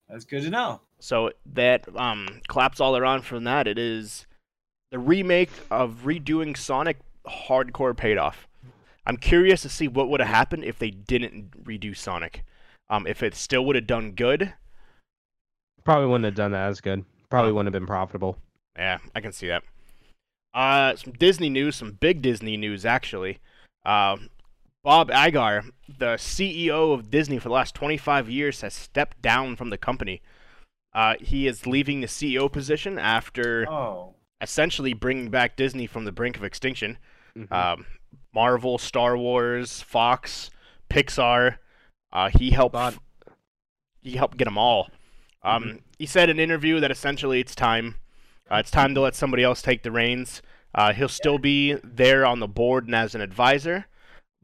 That's 0.08 0.24
good 0.24 0.42
to 0.42 0.50
know. 0.50 0.82
So 1.00 1.32
that 1.46 1.86
um, 1.96 2.40
claps 2.46 2.80
all 2.80 2.96
around 2.96 3.22
from 3.22 3.44
that. 3.44 3.66
It 3.66 3.78
is 3.78 4.26
the 4.92 4.98
remake 4.98 5.50
of 5.70 6.02
redoing 6.04 6.56
Sonic 6.56 6.98
hardcore 7.26 7.96
paid 7.96 8.18
off. 8.18 8.46
I'm 9.04 9.16
curious 9.16 9.62
to 9.62 9.68
see 9.68 9.88
what 9.88 10.08
would 10.10 10.20
have 10.20 10.28
happened 10.28 10.64
if 10.64 10.78
they 10.78 10.90
didn't 10.90 11.64
redo 11.64 11.96
Sonic. 11.96 12.44
Um, 12.88 13.06
if 13.06 13.22
it 13.22 13.34
still 13.34 13.64
would 13.66 13.76
have 13.76 13.86
done 13.86 14.12
good, 14.12 14.54
Probably 15.88 16.06
wouldn't 16.06 16.26
have 16.26 16.34
done 16.34 16.50
that 16.50 16.68
as 16.68 16.82
good. 16.82 17.02
Probably 17.30 17.50
Oh. 17.50 17.54
wouldn't 17.54 17.74
have 17.74 17.80
been 17.80 17.86
profitable. 17.86 18.36
Yeah, 18.76 18.98
I 19.14 19.22
can 19.22 19.32
see 19.32 19.46
that. 19.48 19.62
Uh, 20.52 20.94
some 20.96 21.14
Disney 21.14 21.48
news, 21.48 21.76
some 21.76 21.92
big 21.92 22.20
Disney 22.20 22.58
news 22.58 22.84
actually. 22.84 23.38
Uh, 23.86 24.18
Bob 24.84 25.08
Iger, 25.08 25.70
the 25.88 26.18
CEO 26.18 26.92
of 26.92 27.10
Disney 27.10 27.38
for 27.38 27.48
the 27.48 27.54
last 27.54 27.74
25 27.74 28.28
years, 28.28 28.60
has 28.60 28.74
stepped 28.74 29.22
down 29.22 29.56
from 29.56 29.70
the 29.70 29.78
company. 29.78 30.20
Uh, 30.92 31.14
he 31.20 31.46
is 31.46 31.66
leaving 31.66 32.02
the 32.02 32.06
CEO 32.06 32.50
position 32.52 32.98
after 32.98 33.66
Oh. 33.70 34.14
essentially 34.42 34.92
bringing 34.92 35.30
back 35.30 35.56
Disney 35.56 35.86
from 35.86 36.04
the 36.04 36.12
brink 36.12 36.36
of 36.36 36.44
extinction. 36.44 36.98
Mhm. 37.34 37.50
Um, 37.50 37.86
Marvel, 38.34 38.76
Star 38.76 39.16
Wars, 39.16 39.80
Fox, 39.80 40.50
Pixar. 40.90 41.56
Uh, 42.12 42.28
he 42.28 42.50
helped. 42.50 42.74
Bob- 42.74 43.00
he 44.02 44.16
helped 44.18 44.36
get 44.36 44.44
them 44.44 44.58
all. 44.58 44.90
Um, 45.42 45.80
He 45.98 46.06
said 46.06 46.30
in 46.30 46.38
an 46.38 46.42
interview 46.42 46.80
that 46.80 46.90
essentially 46.90 47.40
it's 47.40 47.54
time. 47.54 47.96
Uh, 48.50 48.56
it's 48.56 48.70
time 48.70 48.94
to 48.94 49.00
let 49.00 49.14
somebody 49.14 49.42
else 49.42 49.62
take 49.62 49.82
the 49.82 49.90
reins. 49.90 50.42
Uh, 50.74 50.92
he'll 50.92 51.08
still 51.08 51.38
be 51.38 51.74
there 51.82 52.24
on 52.24 52.40
the 52.40 52.48
board 52.48 52.86
and 52.86 52.94
as 52.94 53.14
an 53.14 53.20
advisor, 53.20 53.86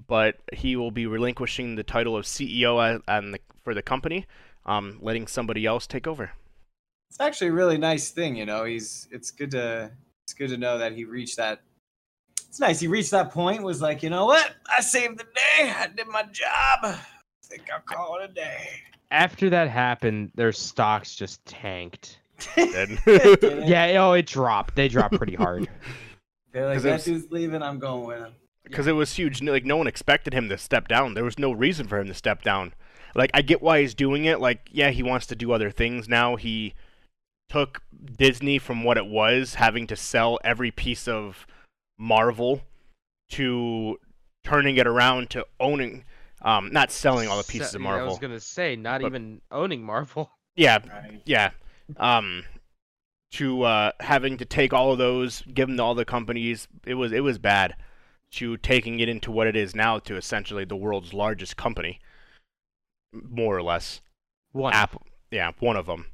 but 0.07 0.37
he 0.53 0.77
will 0.77 0.91
be 0.91 1.07
relinquishing 1.07 1.77
the 1.77 1.83
title 1.83 2.17
of 2.17 2.25
CEO 2.25 3.01
and 3.07 3.35
the, 3.35 3.41
for 3.63 3.75
the 3.75 3.83
company, 3.83 4.27
um, 4.67 4.99
letting 5.01 5.27
somebody 5.27 5.67
else 5.67 5.87
take 5.87 6.07
over. 6.07 6.33
It's 7.11 7.21
actually 7.21 7.49
a 7.49 7.53
really 7.53 7.79
nice 7.79 8.11
thing, 8.11 8.37
you 8.37 8.47
know. 8.47 8.65
He's 8.65 9.07
it's 9.11 9.31
good 9.31 9.53
to 9.53 9.93
it's 10.27 10.35
good 10.35 10.49
to 10.51 10.57
know 10.57 10.79
that 10.79 10.93
he 10.93 11.05
reached 11.05 11.37
that. 11.37 11.61
It's 12.49 12.59
nice 12.59 12.81
he 12.81 12.89
reached 12.89 13.13
that 13.13 13.31
point. 13.31 13.63
Was 13.63 13.81
like, 13.81 14.03
you 14.03 14.11
know 14.11 14.27
what? 14.27 14.55
I 14.77 14.81
saved 14.81 15.19
the 15.19 15.25
day. 15.25 15.71
I 15.71 15.87
did 15.95 16.09
my 16.09 16.23
job. 16.25 16.81
I 16.83 16.99
think 17.45 17.69
I'll 17.73 17.81
call 17.81 18.19
it 18.19 18.31
a 18.31 18.33
day. 18.33 18.69
After 19.15 19.49
that 19.51 19.69
happened, 19.71 20.33
their 20.35 20.53
stocks 20.53 21.15
just 21.15 21.45
tanked. 21.47 22.19
Yeah, 22.57 23.97
oh, 24.01 24.13
it 24.15 24.27
dropped. 24.27 24.75
They 24.75 24.89
dropped 24.89 25.15
pretty 25.15 25.37
hard. 25.37 25.69
They're 26.53 26.67
like, 26.67 26.75
'Cause 26.77 26.85
it 26.85 26.89
that 26.89 27.05
dude's 27.05 27.31
leaving. 27.31 27.63
I'm 27.63 27.79
going 27.79 28.07
with 28.07 28.19
him. 28.19 28.33
because 28.65 28.87
it 28.87 28.93
was 28.93 29.15
huge. 29.15 29.41
Like 29.43 29.65
no 29.65 29.77
one 29.77 29.87
expected 29.87 30.35
him 30.35 30.49
to 30.49 30.59
step 30.59 30.89
down. 30.89 31.15
There 31.15 31.25
was 31.25 31.39
no 31.39 31.53
reason 31.53 31.87
for 31.87 31.99
him 31.99 32.09
to 32.09 32.15
step 32.15 32.43
down. 32.43 32.75
Like 33.15 33.31
I 33.35 33.43
get 33.43 33.63
why 33.63 33.81
he's 33.81 33.95
doing 33.95 34.25
it. 34.25 34.41
Like 34.41 34.69
yeah, 34.73 34.91
he 34.91 35.03
wants 35.03 35.27
to 35.29 35.37
do 35.37 35.53
other 35.53 35.71
things 35.71 36.09
now. 36.09 36.35
He 36.37 36.75
took 37.49 37.83
Disney 38.19 38.59
from 38.59 38.83
what 38.85 38.97
it 38.97 39.07
was, 39.07 39.55
having 39.55 39.87
to 39.89 39.97
sell 39.97 40.39
every 40.45 40.71
piece 40.73 41.07
of 41.07 41.47
Marvel, 41.99 42.63
to 43.31 43.99
turning 44.43 44.77
it 44.77 44.87
around 44.87 45.31
to 45.31 45.47
owning, 45.61 46.05
um, 46.45 46.71
not 46.73 46.93
selling 46.93 47.29
all 47.29 47.39
the 47.39 47.45
pieces 47.45 47.71
So- 47.71 47.79
of 47.79 47.83
yeah, 47.85 47.95
I 47.97 48.03
was 48.05 48.19
gonna 48.19 48.39
say, 48.41 48.77
not 48.77 49.01
But- 49.01 49.09
even 49.09 49.41
owning 49.51 49.85
Marvel. 49.85 50.31
Yeah, 50.57 50.79
Right. 50.89 51.21
yeah. 51.25 51.51
Um, 51.97 52.45
to 53.33 53.63
uh, 53.65 53.91
having 53.99 54.37
to 54.37 54.45
take 54.45 54.73
all 54.73 54.93
of 54.93 54.99
those, 54.99 55.43
give 55.53 55.67
them 55.67 55.77
to 55.79 55.83
all 55.83 55.97
the 55.97 56.05
companies, 56.05 56.69
it 56.87 56.95
was 56.95 57.11
it 57.11 57.21
was 57.25 57.39
bad. 57.39 57.75
To 58.33 58.57
taking 58.59 59.01
it 59.01 59.09
into 59.09 59.31
what 59.33 59.47
it 59.49 59.57
is 59.57 59.75
now, 59.75 59.99
to 60.01 60.17
essentially 60.17 60.65
the 60.65 60.77
world's 60.77 61.13
largest 61.13 61.57
company, 61.57 61.99
more 63.13 63.57
or 63.57 63.63
less. 63.63 64.01
One 64.53 64.73
Apple, 64.73 65.03
yeah, 65.33 65.51
one 65.59 65.77
of 65.77 65.87
them. 65.87 66.07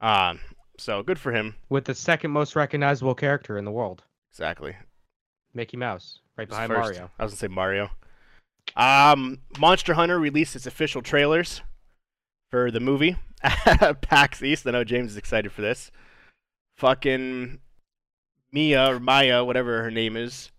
Um, 0.00 0.40
so 0.78 1.02
good 1.02 1.18
for 1.18 1.32
him. 1.32 1.56
with 1.68 1.84
the 1.84 1.94
second 1.94 2.30
most 2.30 2.54
recognizable 2.56 3.14
character 3.16 3.58
in 3.58 3.64
the 3.64 3.70
world, 3.72 4.04
Exactly. 4.30 4.76
Mickey 5.54 5.76
Mouse, 5.76 6.20
right 6.36 6.48
behind 6.48 6.70
first. 6.72 6.78
Mario. 6.94 7.10
I 7.18 7.24
was 7.24 7.32
gonna 7.32 7.38
say 7.38 7.48
Mario. 7.48 7.90
Um, 8.76 9.38
Monster 9.58 9.94
Hunter 9.94 10.18
released 10.18 10.56
its 10.56 10.66
official 10.66 11.02
trailers 11.02 11.62
for 12.50 12.70
the 12.70 12.80
movie 12.80 13.16
PAX 13.42 14.42
East. 14.42 14.66
I 14.66 14.70
know 14.70 14.84
James 14.84 15.12
is 15.12 15.16
excited 15.16 15.52
for 15.52 15.62
this. 15.62 15.90
Fucking 16.76 17.60
Mia 18.52 18.94
or 18.94 19.00
Maya, 19.00 19.44
whatever 19.44 19.82
her 19.82 19.90
name 19.90 20.16
is, 20.16 20.50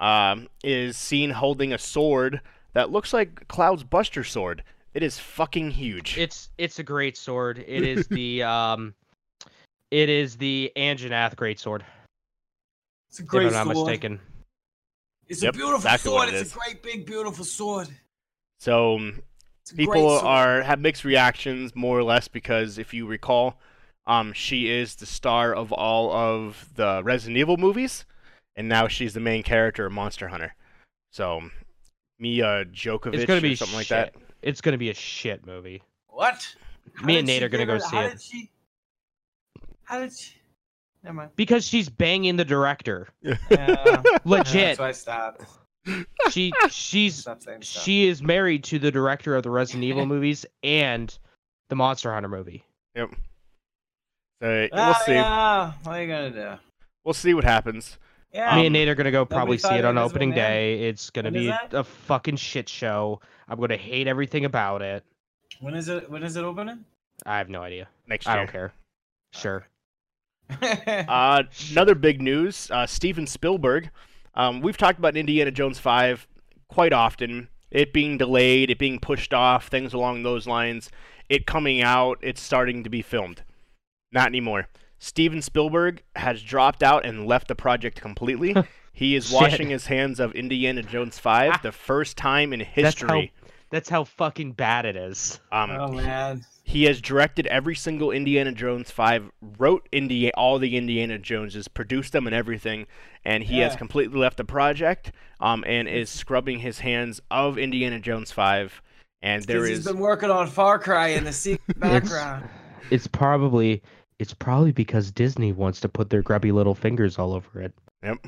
um, 0.00 0.48
is 0.62 0.96
seen 0.96 1.30
holding 1.30 1.72
a 1.72 1.78
sword 1.78 2.40
that 2.72 2.90
looks 2.90 3.12
like 3.12 3.46
Cloud's 3.48 3.84
Buster 3.84 4.24
sword. 4.24 4.62
It 4.94 5.02
is 5.02 5.18
fucking 5.18 5.72
huge. 5.72 6.16
It's 6.18 6.48
it's 6.58 6.78
a 6.78 6.82
great 6.82 7.16
sword. 7.16 7.62
It 7.66 7.82
is 7.82 8.06
the 8.08 8.42
um, 8.42 8.94
it 9.90 10.08
is 10.08 10.36
the 10.36 10.72
Anjanath 10.76 11.36
great 11.36 11.60
sword. 11.60 11.84
It's 13.08 13.20
a 13.20 13.22
great 13.22 13.46
If 13.46 13.54
I'm 13.54 13.68
not 13.68 13.76
sword. 13.76 13.86
mistaken. 13.86 14.20
It's 15.28 15.42
Yep, 15.42 15.54
a 15.54 15.56
beautiful 15.56 15.76
exactly 15.78 16.10
sword. 16.10 16.28
it 16.28 16.34
It's 16.34 16.48
is. 16.50 16.52
a 16.54 16.58
great, 16.58 16.82
big, 16.82 17.06
beautiful 17.06 17.44
sword. 17.44 17.88
so 18.58 18.98
It's 19.62 19.72
people 19.72 20.08
sword. 20.18 20.24
are 20.24 20.62
have 20.62 20.80
mixed 20.80 21.04
reactions 21.04 21.74
more 21.74 21.98
or 21.98 22.02
less 22.02 22.28
because 22.28 22.78
if 22.78 22.92
you 22.94 23.06
recall 23.06 23.60
um 24.06 24.32
she 24.32 24.70
is 24.70 24.94
the 24.96 25.06
star 25.06 25.54
of 25.54 25.70
all 25.72 26.10
of 26.12 26.70
the 26.76 27.02
Resident 27.04 27.36
Evil 27.36 27.56
movies 27.58 28.06
and 28.56 28.68
now 28.68 28.88
she's 28.88 29.12
the 29.14 29.20
main 29.20 29.42
character 29.42 29.84
of 29.86 29.92
Monster 29.92 30.28
Hunter 30.28 30.54
so 31.12 31.42
Mia 32.18 32.64
Djokovic 32.64 33.14
It's 33.14 33.24
gonna 33.26 33.38
or 33.38 33.42
be 33.42 33.54
something 33.54 33.76
like 33.76 33.88
that 33.88 34.14
It's 34.42 34.60
gonna 34.62 34.78
be 34.78 34.88
a 34.90 34.94
shit 34.94 35.46
movie. 35.46 35.82
What? 36.08 36.54
Me 37.04 37.18
and 37.18 37.26
Nate 37.26 37.42
are 37.42 37.48
gonna 37.50 37.66
go 37.66 37.74
her- 37.74 37.80
see 37.80 37.96
how 37.96 38.02
it. 38.06 38.10
Did 38.12 38.22
she... 38.22 38.50
How 39.84 40.00
did 40.00 40.12
she? 40.12 40.34
Never 41.04 41.14
mind. 41.14 41.30
Because 41.36 41.66
she's 41.66 41.88
banging 41.88 42.36
the 42.36 42.44
director. 42.44 43.08
Yeah, 43.50 44.02
Legit. 44.24 44.76
That's 44.76 44.78
why 44.78 44.88
I 44.88 44.92
stopped. 44.92 45.42
She 46.30 46.52
she's 46.68 47.14
Stop 47.14 47.42
saying 47.42 47.62
stuff. 47.62 47.82
she 47.82 48.06
is 48.08 48.22
married 48.22 48.62
to 48.64 48.78
the 48.78 48.90
director 48.90 49.34
of 49.34 49.42
the 49.42 49.48
Resident 49.50 49.84
Evil 49.84 50.04
movies 50.04 50.44
and 50.62 51.16
the 51.70 51.76
Monster 51.76 52.12
Hunter 52.12 52.28
movie. 52.28 52.62
yep 52.94 53.08
so 54.42 54.68
we'll 54.72 54.80
Ah, 54.80 55.02
see 55.06 55.12
Yeah. 55.14 55.72
What 55.84 55.96
are 55.96 56.02
you 56.02 56.08
gonna 56.08 56.30
do? 56.30 56.60
we'll 57.04 57.14
see 57.14 57.32
what 57.32 57.44
happens 57.44 57.96
Yeah. 58.34 58.54
Me 58.56 58.60
Um, 58.60 58.66
and 58.66 58.72
Nate 58.74 58.88
are 58.88 58.94
gonna 58.94 59.10
go 59.10 59.24
probably 59.24 59.56
see 59.56 59.68
it 59.74 59.84
on 59.86 59.96
Invisible 59.96 60.04
opening 60.10 60.28
Man? 60.30 60.36
day. 60.38 60.88
It's 60.88 61.08
gonna 61.08 61.30
When 61.30 61.42
is 61.42 61.56
be 61.70 61.76
a 61.76 61.84
fucking 61.84 62.36
shit 62.36 62.68
show. 62.68 63.20
I'm 63.48 63.58
gonna 63.58 63.78
hate 63.78 64.06
everything 64.08 64.44
about 64.44 64.82
it. 64.82 65.04
when 65.60 65.74
is 65.74 65.88
it? 65.88 66.10
When 66.10 66.22
is 66.22 66.36
it 66.36 66.44
opening? 66.44 66.84
I 67.24 67.38
have 67.38 67.48
no 67.48 67.62
idea. 67.62 67.88
next 68.06 68.26
year. 68.26 68.34
I 68.34 68.36
don't 68.36 68.50
care. 68.50 68.72
Sure. 69.32 69.64
Uh, 71.08 71.42
another 71.70 71.94
big 71.94 72.20
news: 72.22 72.70
uh, 72.70 72.86
Steven 72.86 73.26
Spielberg. 73.26 73.90
Um, 74.34 74.60
we've 74.60 74.76
talked 74.76 74.98
about 74.98 75.16
Indiana 75.16 75.50
Jones 75.50 75.78
Five 75.78 76.26
quite 76.68 76.92
often. 76.92 77.48
It 77.70 77.92
being 77.92 78.16
delayed, 78.16 78.70
it 78.70 78.78
being 78.78 78.98
pushed 78.98 79.34
off, 79.34 79.68
things 79.68 79.92
along 79.92 80.22
those 80.22 80.46
lines. 80.46 80.90
It 81.28 81.46
coming 81.46 81.82
out, 81.82 82.18
it's 82.22 82.40
starting 82.40 82.84
to 82.84 82.90
be 82.90 83.02
filmed. 83.02 83.42
Not 84.12 84.26
anymore. 84.26 84.68
Steven 84.98 85.42
Spielberg 85.42 86.02
has 86.16 86.42
dropped 86.42 86.82
out 86.82 87.04
and 87.04 87.26
left 87.26 87.48
the 87.48 87.54
project 87.54 88.00
completely. 88.00 88.56
he 88.92 89.14
is 89.14 89.30
washing 89.30 89.68
his 89.68 89.86
hands 89.86 90.18
of 90.18 90.32
Indiana 90.32 90.82
Jones 90.82 91.18
Five, 91.18 91.62
the 91.62 91.72
first 91.72 92.16
time 92.16 92.52
in 92.52 92.60
history. 92.60 92.82
That's 92.82 93.00
how 93.02 93.14
history. 93.16 93.32
that's 93.70 93.88
how 93.88 94.04
fucking 94.04 94.52
bad 94.52 94.86
it 94.86 94.96
is. 94.96 95.40
Um, 95.52 95.70
oh 95.70 95.88
man. 95.88 96.36
he 96.38 96.42
has 96.84 97.00
directed 97.00 97.46
every 97.46 97.74
single 97.74 98.10
Indiana 98.10 98.52
Jones 98.52 98.90
5, 98.90 99.30
wrote 99.58 99.88
Indi- 99.90 100.32
all 100.34 100.58
the 100.58 100.76
Indiana 100.76 101.18
Joneses, 101.18 101.66
produced 101.68 102.12
them 102.12 102.26
and 102.26 102.34
everything, 102.34 102.86
and 103.24 103.42
he 103.44 103.60
has 103.60 103.74
completely 103.74 104.18
left 104.18 104.36
the 104.36 104.44
project 104.44 105.12
um, 105.40 105.64
and 105.66 105.88
is 105.88 106.10
scrubbing 106.10 106.58
his 106.58 106.80
hands 106.80 107.20
of 107.30 107.56
Indiana 107.58 107.98
Jones 107.98 108.30
5. 108.32 108.82
And 109.22 109.42
there 109.44 109.62
Because 109.62 109.78
he's 109.78 109.86
been 109.86 109.98
working 109.98 110.30
on 110.30 110.46
Far 110.46 110.78
Cry 110.78 111.08
in 111.08 111.24
the 111.24 111.32
secret 111.32 111.80
background. 111.80 112.48
It's 112.90 113.06
probably 113.06 113.82
it's 114.18 114.34
probably 114.34 114.72
because 114.72 115.10
Disney 115.10 115.52
wants 115.52 115.80
to 115.80 115.88
put 115.88 116.10
their 116.10 116.22
grubby 116.22 116.52
little 116.52 116.74
fingers 116.74 117.18
all 117.18 117.32
over 117.34 117.60
it. 117.62 117.72
yep. 118.02 118.18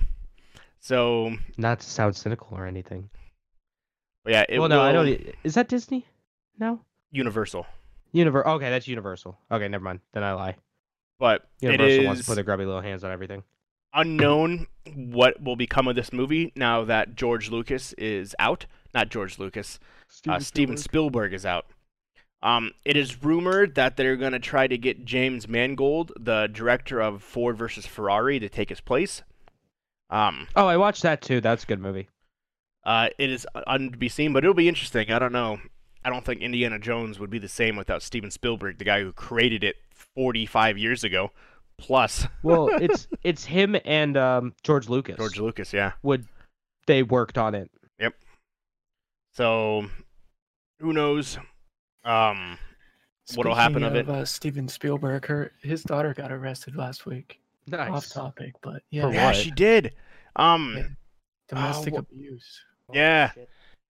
So 0.80 1.36
Not 1.58 1.80
to 1.80 1.86
sound 1.90 2.16
cynical 2.16 2.56
or 2.56 2.66
anything. 2.66 3.10
yeah, 4.26 4.44
it 4.48 4.58
well, 4.58 4.68
no, 4.68 4.80
I 4.80 4.92
don't. 4.92 5.34
Is 5.44 5.54
that 5.54 5.68
Disney? 5.68 6.06
No. 6.58 6.80
Universal, 7.12 7.66
Univer. 8.14 8.44
Okay, 8.44 8.70
that's 8.70 8.88
Universal. 8.88 9.38
Okay, 9.50 9.68
never 9.68 9.84
mind. 9.84 10.00
Then 10.12 10.22
I 10.24 10.32
lie. 10.32 10.56
but 11.18 11.46
Universal 11.60 12.00
it 12.02 12.06
wants 12.06 12.20
to 12.22 12.26
put 12.26 12.34
their 12.34 12.44
grubby 12.44 12.64
little 12.64 12.80
hands 12.80 13.04
on 13.04 13.10
everything. 13.12 13.42
unknown 13.94 14.66
what 14.94 15.40
will 15.42 15.56
become 15.56 15.88
of 15.88 15.96
this 15.96 16.12
movie 16.12 16.52
now 16.56 16.84
that 16.84 17.14
George 17.16 17.50
Lucas 17.50 17.92
is 17.94 18.34
out. 18.38 18.66
Not 18.94 19.08
George 19.10 19.38
Lucas. 19.38 19.78
uh, 20.28 20.38
Steven 20.40 20.76
Spielberg 20.76 21.32
is 21.34 21.44
out. 21.46 21.66
Um, 22.42 22.72
it 22.84 22.96
is 22.96 23.22
rumored 23.22 23.74
that 23.74 23.96
they're 23.96 24.16
going 24.16 24.32
to 24.32 24.38
try 24.38 24.66
to 24.66 24.78
get 24.78 25.04
James 25.04 25.46
Mangold, 25.46 26.10
the 26.18 26.48
director 26.50 27.00
of 27.00 27.22
Ford 27.22 27.56
versus 27.58 27.84
Ferrari, 27.86 28.38
to 28.40 28.48
take 28.48 28.70
his 28.70 28.80
place. 28.80 29.22
Um, 30.08 30.48
Oh, 30.56 30.66
I 30.66 30.76
watched 30.78 31.02
that 31.02 31.20
too. 31.22 31.40
That's 31.40 31.64
a 31.64 31.66
good 31.66 31.80
movie. 31.80 32.08
uh, 32.84 33.10
it 33.18 33.30
is 33.30 33.46
un- 33.66 33.90
to 33.92 33.98
be 33.98 34.08
seen, 34.08 34.32
but 34.32 34.42
it'll 34.42 34.54
be 34.54 34.68
interesting. 34.68 35.10
I 35.12 35.18
don't 35.18 35.32
know. 35.32 35.58
I 36.04 36.10
don't 36.10 36.24
think 36.24 36.40
Indiana 36.40 36.78
Jones 36.78 37.18
would 37.18 37.30
be 37.30 37.38
the 37.38 37.48
same 37.48 37.76
without 37.76 38.02
Steven 38.02 38.30
Spielberg, 38.30 38.78
the 38.78 38.84
guy 38.84 39.02
who 39.02 39.12
created 39.12 39.62
it 39.64 39.76
45 40.14 40.78
years 40.78 41.04
ago, 41.04 41.30
plus 41.78 42.26
Well, 42.42 42.68
it's 42.80 43.06
it's 43.22 43.44
him 43.44 43.76
and 43.84 44.16
um, 44.16 44.54
George 44.62 44.88
Lucas. 44.88 45.16
George 45.16 45.38
Lucas. 45.38 45.72
Yeah. 45.72 45.92
would 46.02 46.26
they 46.86 47.02
worked 47.02 47.36
on 47.38 47.54
it? 47.54 47.70
Yep. 47.98 48.14
So, 49.34 49.86
who 50.80 50.92
knows? 50.92 51.38
Um, 52.04 52.58
What'll 53.34 53.54
happen 53.54 53.82
Speaking 53.82 53.86
of 53.86 53.96
it? 53.96 54.08
Uh, 54.08 54.24
Steven 54.24 54.66
Spielberg, 54.66 55.26
her 55.26 55.52
his 55.62 55.82
daughter 55.84 56.14
got 56.14 56.32
arrested 56.32 56.74
last 56.74 57.06
week. 57.06 57.40
Nice. 57.66 57.90
Off 57.90 58.08
topic, 58.08 58.54
but 58.62 58.82
yeah, 58.90 59.08
yeah, 59.10 59.32
she 59.32 59.50
did. 59.52 59.92
Um, 60.34 60.74
Yeah. 60.76 60.86
domestic 61.48 61.92
wha- 61.94 62.00
abuse. 62.00 62.60
Yeah. 62.92 63.30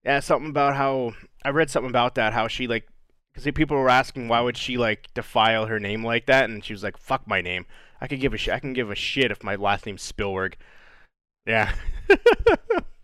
Yeah, 0.03 0.19
something 0.19 0.49
about 0.49 0.75
how 0.75 1.13
I 1.43 1.49
read 1.49 1.69
something 1.69 1.89
about 1.89 2.15
that. 2.15 2.33
How 2.33 2.47
she 2.47 2.67
like, 2.67 2.87
because 3.33 3.51
people 3.53 3.77
were 3.77 3.89
asking 3.89 4.27
why 4.27 4.41
would 4.41 4.57
she 4.57 4.77
like 4.77 5.09
defile 5.13 5.67
her 5.67 5.79
name 5.79 6.03
like 6.03 6.25
that, 6.25 6.49
and 6.49 6.63
she 6.65 6.73
was 6.73 6.83
like, 6.83 6.97
"Fuck 6.97 7.27
my 7.27 7.41
name. 7.41 7.65
I 7.99 8.07
could 8.07 8.19
give 8.19 8.33
a 8.33 8.37
sh- 8.37 8.49
I 8.49 8.59
can 8.59 8.73
give 8.73 8.89
a 8.89 8.95
shit 8.95 9.31
if 9.31 9.43
my 9.43 9.55
last 9.55 9.85
name's 9.85 10.01
Spielberg." 10.01 10.57
Yeah. 11.45 11.73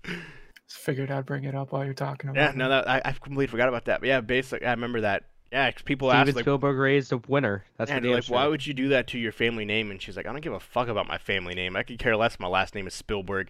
Just 0.05 0.79
figured 0.81 1.11
I'd 1.11 1.25
bring 1.25 1.43
it 1.43 1.55
up 1.55 1.71
while 1.71 1.85
you're 1.85 1.93
talking 1.93 2.29
about 2.29 2.39
yeah. 2.39 2.49
it. 2.49 2.55
No, 2.57 2.69
that 2.69 2.89
I, 2.89 3.01
I 3.05 3.11
completely 3.11 3.47
forgot 3.47 3.69
about 3.69 3.85
that. 3.85 3.99
But 3.99 4.07
yeah, 4.07 4.21
basically, 4.21 4.67
I 4.67 4.71
remember 4.71 5.01
that 5.01 5.23
Yeah, 5.51 5.71
'cause 5.71 5.81
people 5.81 6.09
Steven 6.09 6.27
ask 6.27 6.35
like, 6.35 6.43
Spielberg 6.43 6.77
raised 6.77 7.13
a 7.13 7.17
winner. 7.27 7.63
That's 7.77 7.89
yeah, 7.89 7.97
for 7.97 8.01
they're 8.01 8.15
like, 8.15 8.29
why 8.29 8.47
would 8.47 8.65
you 8.65 8.73
do 8.73 8.89
that 8.89 9.07
to 9.07 9.17
your 9.19 9.31
family 9.31 9.65
name? 9.65 9.91
And 9.91 10.01
she's 10.01 10.17
like, 10.17 10.25
I 10.27 10.31
don't 10.31 10.41
give 10.41 10.53
a 10.53 10.59
fuck 10.59 10.87
about 10.89 11.07
my 11.07 11.17
family 11.17 11.53
name. 11.55 11.75
I 11.75 11.83
could 11.83 11.99
care 11.99 12.17
less. 12.17 12.39
My 12.39 12.47
last 12.47 12.75
name 12.75 12.85
is 12.87 12.93
Spielberg. 12.93 13.49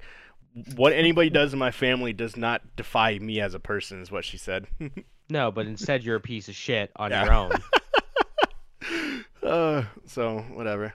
What 0.75 0.93
anybody 0.93 1.29
does 1.29 1.53
in 1.53 1.59
my 1.59 1.71
family 1.71 2.13
does 2.13 2.35
not 2.37 2.61
defy 2.75 3.19
me 3.19 3.39
as 3.41 3.53
a 3.53 3.59
person, 3.59 4.01
is 4.01 4.11
what 4.11 4.25
she 4.25 4.37
said. 4.37 4.67
No, 5.29 5.51
but 5.51 5.65
instead 5.67 6.03
you're 6.03 6.15
a 6.15 6.21
piece 6.21 6.47
of 6.47 6.55
shit 6.55 6.89
on 6.95 7.11
Yeah. 7.11 7.25
your 7.25 7.33
own. 7.33 7.51
uh, 9.51 9.83
so 10.05 10.37
whatever. 10.53 10.93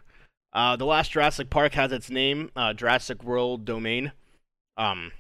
Uh, 0.55 0.75
the 0.77 0.87
last 0.87 1.11
Jurassic 1.13 1.51
Park 1.51 1.75
has 1.75 1.93
its 1.93 2.09
name, 2.09 2.51
uh, 2.57 2.73
Jurassic 2.73 3.23
World 3.25 3.67
Domain. 3.67 4.13
Um, 4.79 5.13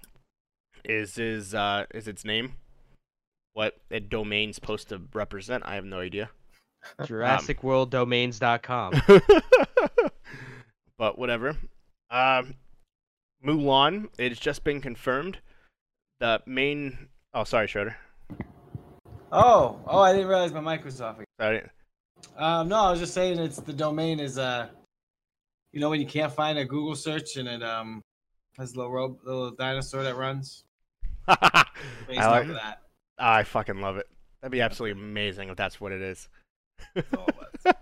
is 0.86 1.18
is 1.18 1.54
uh 1.54 1.84
is 1.94 2.08
its 2.08 2.24
name? 2.24 2.54
What 3.52 3.76
a 3.90 4.00
domain's 4.00 4.54
supposed 4.54 4.88
to 4.88 5.02
represent? 5.12 5.62
I 5.66 5.74
have 5.74 5.84
no 5.84 6.00
idea. 6.00 6.30
JurassicWorldDomains.com. 7.02 8.92
but 10.96 11.18
whatever. 11.18 11.54
Um, 12.10 12.54
Mulan. 13.44 14.08
It's 14.18 14.40
just 14.40 14.64
been 14.64 14.80
confirmed. 14.80 15.38
The 16.20 16.40
main. 16.46 17.08
Oh, 17.34 17.44
sorry, 17.44 17.66
Schroeder. 17.66 17.96
Oh, 19.32 19.80
oh, 19.86 20.00
I 20.00 20.12
didn't 20.12 20.28
realize 20.28 20.52
my 20.52 20.60
mic 20.60 20.84
was 20.84 21.00
off. 21.00 21.16
Sorry. 21.40 21.62
Um, 22.36 22.68
no, 22.68 22.76
I 22.76 22.90
was 22.90 23.00
just 23.00 23.14
saying 23.14 23.38
it's 23.38 23.56
the 23.58 23.72
domain 23.72 24.20
is 24.20 24.38
uh, 24.38 24.68
you 25.72 25.80
know 25.80 25.90
when 25.90 26.00
you 26.00 26.06
can't 26.06 26.32
find 26.32 26.58
a 26.58 26.64
Google 26.64 26.94
search 26.94 27.36
and 27.36 27.48
it 27.48 27.62
um 27.62 28.02
has 28.58 28.74
a 28.74 28.76
little 28.76 28.92
robe, 28.92 29.18
little 29.24 29.50
dinosaur 29.50 30.02
that 30.04 30.16
runs. 30.16 30.64
Based 31.26 31.38
I 31.38 32.16
off 32.16 32.30
like- 32.32 32.48
of 32.48 32.54
that. 32.54 32.78
I 33.18 33.42
fucking 33.44 33.80
love 33.80 33.96
it. 33.98 34.08
That'd 34.40 34.52
be 34.52 34.60
absolutely 34.60 35.00
amazing 35.00 35.48
if 35.48 35.56
that's 35.56 35.80
what 35.80 35.92
it 35.92 36.02
is. 36.02 36.28
That's 36.94 37.06
all 37.14 37.26
it 37.28 37.36
was. 37.64 37.74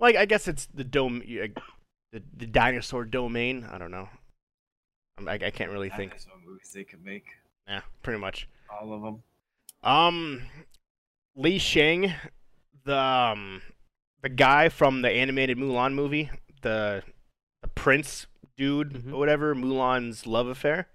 like 0.00 0.16
I 0.16 0.24
guess 0.24 0.48
it's 0.48 0.66
the 0.66 0.84
dome, 0.84 1.22
the, 1.26 2.22
the 2.36 2.46
dinosaur 2.46 3.04
domain. 3.04 3.68
I 3.70 3.78
don't 3.78 3.90
know. 3.90 4.08
I'm- 5.18 5.28
I, 5.28 5.34
I 5.46 5.50
can't 5.50 5.70
really 5.70 5.90
think. 5.90 6.12
Dinosaur 6.12 6.34
movies 6.46 6.70
they 6.72 6.84
could 6.84 7.04
make 7.04 7.26
Yeah, 7.66 7.80
pretty 8.02 8.20
much. 8.20 8.48
all 8.70 8.92
of 8.92 9.02
them. 9.02 9.22
Um, 9.82 10.42
Li 11.34 11.58
Shang, 11.58 12.12
the 12.84 12.96
um, 12.98 13.62
the 14.22 14.28
guy 14.28 14.68
from 14.68 15.02
the 15.02 15.10
animated 15.10 15.56
Mulan 15.58 15.94
movie, 15.94 16.30
the 16.62 17.02
the 17.62 17.68
prince 17.68 18.26
dude 18.56 18.92
Mhm. 18.92 19.12
or 19.12 19.18
whatever, 19.18 19.54
Mulan's 19.54 20.26
love 20.26 20.46
affair. 20.48 20.88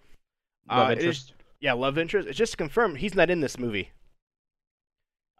Love 0.69 0.89
Uh, 0.89 0.91
it 0.91 0.97
is- 0.99 1.03
interest. 1.03 1.33
yeah, 1.59 1.73
love 1.73 1.97
interest. 1.97 2.27
It's 2.27 2.37
just 2.37 2.57
confirmed 2.57 2.97
he's 2.99 3.15
not 3.15 3.29
in 3.29 3.41
this 3.41 3.57
movie. 3.59 3.91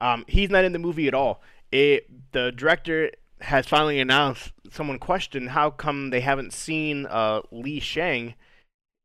Um, 0.01 0.25
he's 0.27 0.49
not 0.49 0.65
in 0.65 0.73
the 0.73 0.79
movie 0.79 1.07
at 1.07 1.13
all. 1.13 1.41
It 1.71 2.31
the 2.33 2.51
director 2.51 3.11
has 3.41 3.67
finally 3.67 3.99
announced. 3.99 4.51
Someone 4.71 4.99
questioned 4.99 5.49
how 5.51 5.69
come 5.69 6.09
they 6.11 6.21
haven't 6.21 6.53
seen 6.53 7.05
uh, 7.07 7.41
Li 7.51 7.79
Shang 7.79 8.35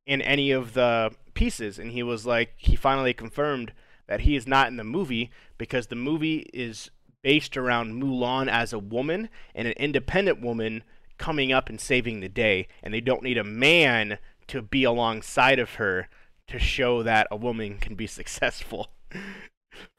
in 0.09 0.23
any 0.23 0.51
of 0.51 0.73
the 0.73 1.13
pieces, 1.35 1.79
and 1.79 1.93
he 1.93 2.03
was 2.03 2.27
like, 2.27 2.55
he 2.57 2.75
finally 2.75 3.13
confirmed 3.13 3.73
that 4.09 4.23
he 4.23 4.35
is 4.35 4.47
not 4.47 4.67
in 4.67 4.77
the 4.77 4.83
movie 4.83 5.31
because 5.59 5.89
the 5.89 5.95
movie 5.95 6.49
is 6.55 6.91
based 7.23 7.59
around 7.59 8.03
Mulan 8.03 8.49
as 8.49 8.73
a 8.73 8.79
woman 8.79 9.29
and 9.55 9.69
an 9.69 9.75
independent 9.75 10.41
woman 10.41 10.83
coming 11.19 11.53
up 11.53 11.69
and 11.69 11.79
saving 11.79 12.21
the 12.21 12.29
day, 12.29 12.69
and 12.83 12.95
they 12.95 13.03
don't 13.03 13.23
need 13.23 13.37
a 13.37 13.45
man 13.45 14.19
to 14.47 14.63
be 14.63 14.83
alongside 14.83 15.59
of 15.59 15.75
her 15.75 16.09
to 16.47 16.59
show 16.59 17.03
that 17.03 17.29
a 17.31 17.37
woman 17.37 17.77
can 17.77 17.95
be 17.95 18.07
successful. 18.19 18.89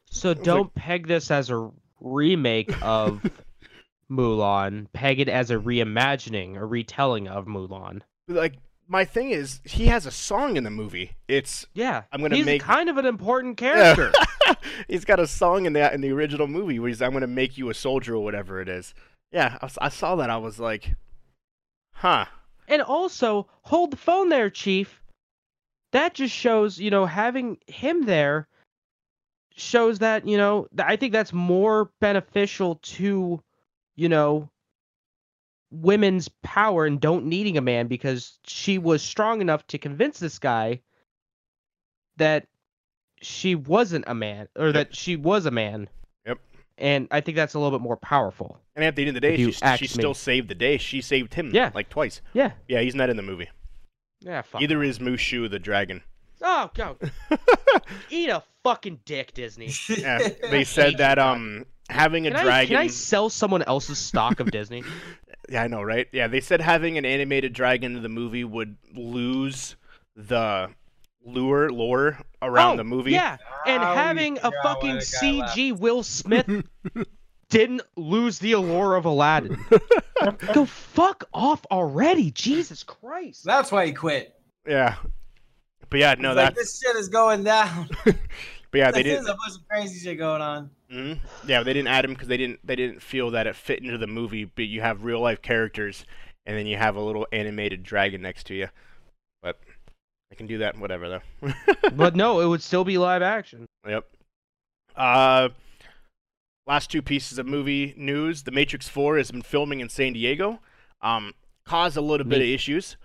So 0.09 0.33
don't 0.33 0.73
peg 0.73 1.07
this 1.07 1.29
as 1.29 1.51
a 1.51 1.69
remake 2.01 2.73
of 2.81 3.21
Mulan. 4.11 4.87
Peg 4.91 5.19
it 5.19 5.29
as 5.29 5.51
a 5.51 5.57
reimagining, 5.57 6.57
a 6.57 6.65
retelling 6.65 7.27
of 7.27 7.45
Mulan. 7.45 8.01
Like 8.27 8.55
my 8.91 9.05
thing 9.05 9.29
is, 9.29 9.61
he 9.63 9.85
has 9.85 10.05
a 10.07 10.11
song 10.11 10.57
in 10.57 10.63
the 10.63 10.69
movie. 10.71 11.11
It's 11.27 11.65
Yeah, 11.73 12.03
I'm 12.11 12.21
gonna 12.21 12.35
he's 12.35 12.45
make- 12.45 12.61
kind 12.63 12.89
of 12.89 12.97
an 12.97 13.05
important 13.05 13.55
character. 13.57 14.11
he's 14.87 15.05
got 15.05 15.19
a 15.19 15.27
song 15.27 15.65
in 15.65 15.73
that 15.73 15.93
in 15.93 16.01
the 16.01 16.11
original 16.11 16.47
movie 16.47 16.79
where 16.79 16.87
he's 16.89 17.01
I'm 17.01 17.13
gonna 17.13 17.27
make 17.27 17.57
you 17.57 17.69
a 17.69 17.73
soldier 17.73 18.15
or 18.15 18.23
whatever 18.23 18.59
it 18.61 18.67
is. 18.67 18.93
Yeah, 19.31 19.57
I 19.79 19.89
saw 19.89 20.15
that. 20.15 20.31
I 20.31 20.37
was 20.37 20.59
like, 20.59 20.95
huh. 21.93 22.25
And 22.67 22.81
also, 22.81 23.47
hold 23.61 23.91
the 23.91 23.97
phone 23.97 24.29
there, 24.29 24.49
Chief. 24.49 25.01
That 25.91 26.15
just 26.15 26.33
shows, 26.35 26.79
you 26.79 26.89
know, 26.89 27.05
having 27.05 27.57
him 27.67 28.03
there 28.05 28.47
shows 29.55 29.99
that, 29.99 30.27
you 30.27 30.37
know, 30.37 30.67
I 30.79 30.95
think 30.95 31.13
that's 31.13 31.33
more 31.33 31.91
beneficial 31.99 32.75
to, 32.75 33.41
you 33.95 34.09
know, 34.09 34.49
women's 35.71 36.29
power 36.43 36.85
and 36.85 36.99
don't 36.99 37.25
needing 37.25 37.57
a 37.57 37.61
man 37.61 37.87
because 37.87 38.37
she 38.45 38.77
was 38.77 39.01
strong 39.01 39.41
enough 39.41 39.65
to 39.67 39.77
convince 39.77 40.19
this 40.19 40.39
guy 40.39 40.81
that 42.17 42.47
she 43.21 43.55
wasn't 43.55 44.05
a 44.07 44.15
man 44.15 44.47
or 44.55 44.71
that 44.71 44.95
she 44.95 45.15
was 45.15 45.45
a 45.45 45.51
man. 45.51 45.89
Yep. 46.25 46.39
And 46.77 47.07
I 47.11 47.21
think 47.21 47.35
that's 47.35 47.53
a 47.53 47.59
little 47.59 47.77
bit 47.77 47.83
more 47.83 47.97
powerful. 47.97 48.59
And 48.75 48.83
at 48.85 48.95
the 48.95 49.03
end 49.03 49.09
of 49.09 49.15
the 49.15 49.21
day, 49.21 49.37
she, 49.37 49.51
she 49.51 49.83
me. 49.83 49.87
still 49.87 50.13
saved 50.13 50.49
the 50.49 50.55
day. 50.55 50.77
She 50.77 51.01
saved 51.01 51.33
him. 51.33 51.51
Yeah. 51.53 51.71
like 51.73 51.89
twice. 51.89 52.21
Yeah. 52.33 52.51
Yeah, 52.67 52.81
he's 52.81 52.95
not 52.95 53.09
in 53.09 53.17
the 53.17 53.23
movie. 53.23 53.49
Yeah, 54.21 54.41
fuck. 54.41 54.61
Either 54.61 54.83
is 54.83 54.99
Mushu 54.99 55.49
the 55.49 55.59
dragon. 55.59 56.01
Oh, 56.41 56.71
go. 56.73 56.97
Eat 58.09 58.29
a 58.29 58.43
fucking 58.63 59.01
dick, 59.05 59.33
Disney. 59.33 59.71
Yeah, 59.89 60.29
they 60.49 60.63
said 60.63 60.97
that 60.97 61.19
um 61.19 61.65
having 61.89 62.27
a 62.27 62.31
Can 62.31 62.39
I, 62.39 62.43
dragon. 62.43 62.67
can 62.69 62.77
I 62.77 62.87
sell 62.87 63.29
someone 63.29 63.63
else's 63.63 63.97
stock 63.97 64.39
of 64.39 64.51
Disney? 64.51 64.83
Yeah, 65.49 65.63
I 65.63 65.67
know, 65.67 65.81
right? 65.81 66.07
Yeah, 66.11 66.27
they 66.27 66.41
said 66.41 66.61
having 66.61 66.97
an 66.97 67.05
animated 67.05 67.53
dragon 67.53 67.95
in 67.95 68.03
the 68.03 68.09
movie 68.09 68.43
would 68.43 68.77
lose 68.93 69.75
the 70.15 70.69
lure 71.25 71.71
lore 71.71 72.19
around 72.41 72.75
oh, 72.75 72.77
the 72.77 72.83
movie. 72.83 73.11
Yeah, 73.11 73.37
and 73.65 73.83
Oh, 73.83 73.93
having 73.95 74.37
a 74.37 74.41
forgot 74.41 74.63
fucking 74.63 74.95
what 74.95 75.03
a 75.03 75.21
guy 75.21 75.31
left. 75.31 75.57
CG 75.57 75.77
Will 75.79 76.03
Smith 76.03 76.63
didn't 77.49 77.81
lose 77.95 78.39
the 78.39 78.53
allure 78.53 78.95
of 78.95 79.05
Aladdin. 79.05 79.57
Go 80.53 80.65
fuck 80.65 81.27
off 81.33 81.65
already, 81.71 82.31
Jesus 82.31 82.83
Christ. 82.83 83.43
That's 83.43 83.71
why 83.71 83.87
he 83.87 83.93
quit. 83.93 84.35
Yeah. 84.67 84.95
But 85.89 85.99
yeah, 85.99 86.15
no, 86.19 86.35
that. 86.35 86.43
like, 86.43 86.55
this 86.55 86.79
shit 86.79 86.95
is 86.95 87.09
going 87.09 87.43
down. 87.43 87.89
but 88.71 88.77
yeah, 88.77 88.91
they 88.91 89.03
didn't. 89.03 89.25
There's 89.25 89.35
a 89.35 89.37
bunch 89.37 89.55
of 89.55 89.67
crazy 89.67 89.99
shit 89.99 90.17
going 90.17 90.41
on. 90.41 90.69
hmm 90.91 91.13
Yeah, 91.47 91.63
they 91.63 91.73
didn't 91.73 91.87
add 91.87 92.05
him 92.05 92.13
because 92.13 92.27
they 92.27 92.37
didn't. 92.37 92.59
They 92.65 92.75
didn't 92.75 93.01
feel 93.01 93.31
that 93.31 93.47
it 93.47 93.55
fit 93.55 93.81
into 93.83 93.97
the 93.97 94.07
movie. 94.07 94.45
But 94.45 94.65
you 94.65 94.81
have 94.81 95.03
real 95.03 95.19
life 95.21 95.41
characters, 95.41 96.05
and 96.45 96.57
then 96.57 96.65
you 96.67 96.77
have 96.77 96.95
a 96.95 97.01
little 97.01 97.27
animated 97.31 97.83
dragon 97.83 98.21
next 98.21 98.45
to 98.47 98.53
you. 98.53 98.67
But 99.41 99.59
I 100.31 100.35
can 100.35 100.47
do 100.47 100.59
that, 100.59 100.77
whatever 100.77 101.09
though. 101.41 101.51
But 101.95 102.15
no, 102.15 102.39
it 102.39 102.45
would 102.47 102.61
still 102.61 102.83
be 102.83 102.97
live 102.97 103.21
action. 103.21 103.65
Yep. 103.87 104.05
Uh, 104.95 105.49
last 106.67 106.91
two 106.91 107.01
pieces 107.01 107.39
of 107.39 107.45
movie 107.45 107.93
news: 107.97 108.43
The 108.43 108.51
Matrix 108.51 108.87
Four 108.87 109.17
has 109.17 109.31
been 109.31 109.41
filming 109.41 109.79
in 109.79 109.89
San 109.89 110.13
Diego. 110.13 110.59
Um, 111.01 111.33
caused 111.65 111.97
a 111.97 112.01
little 112.01 112.25
bit 112.27 112.41
of 112.41 112.47
issues. 112.47 112.97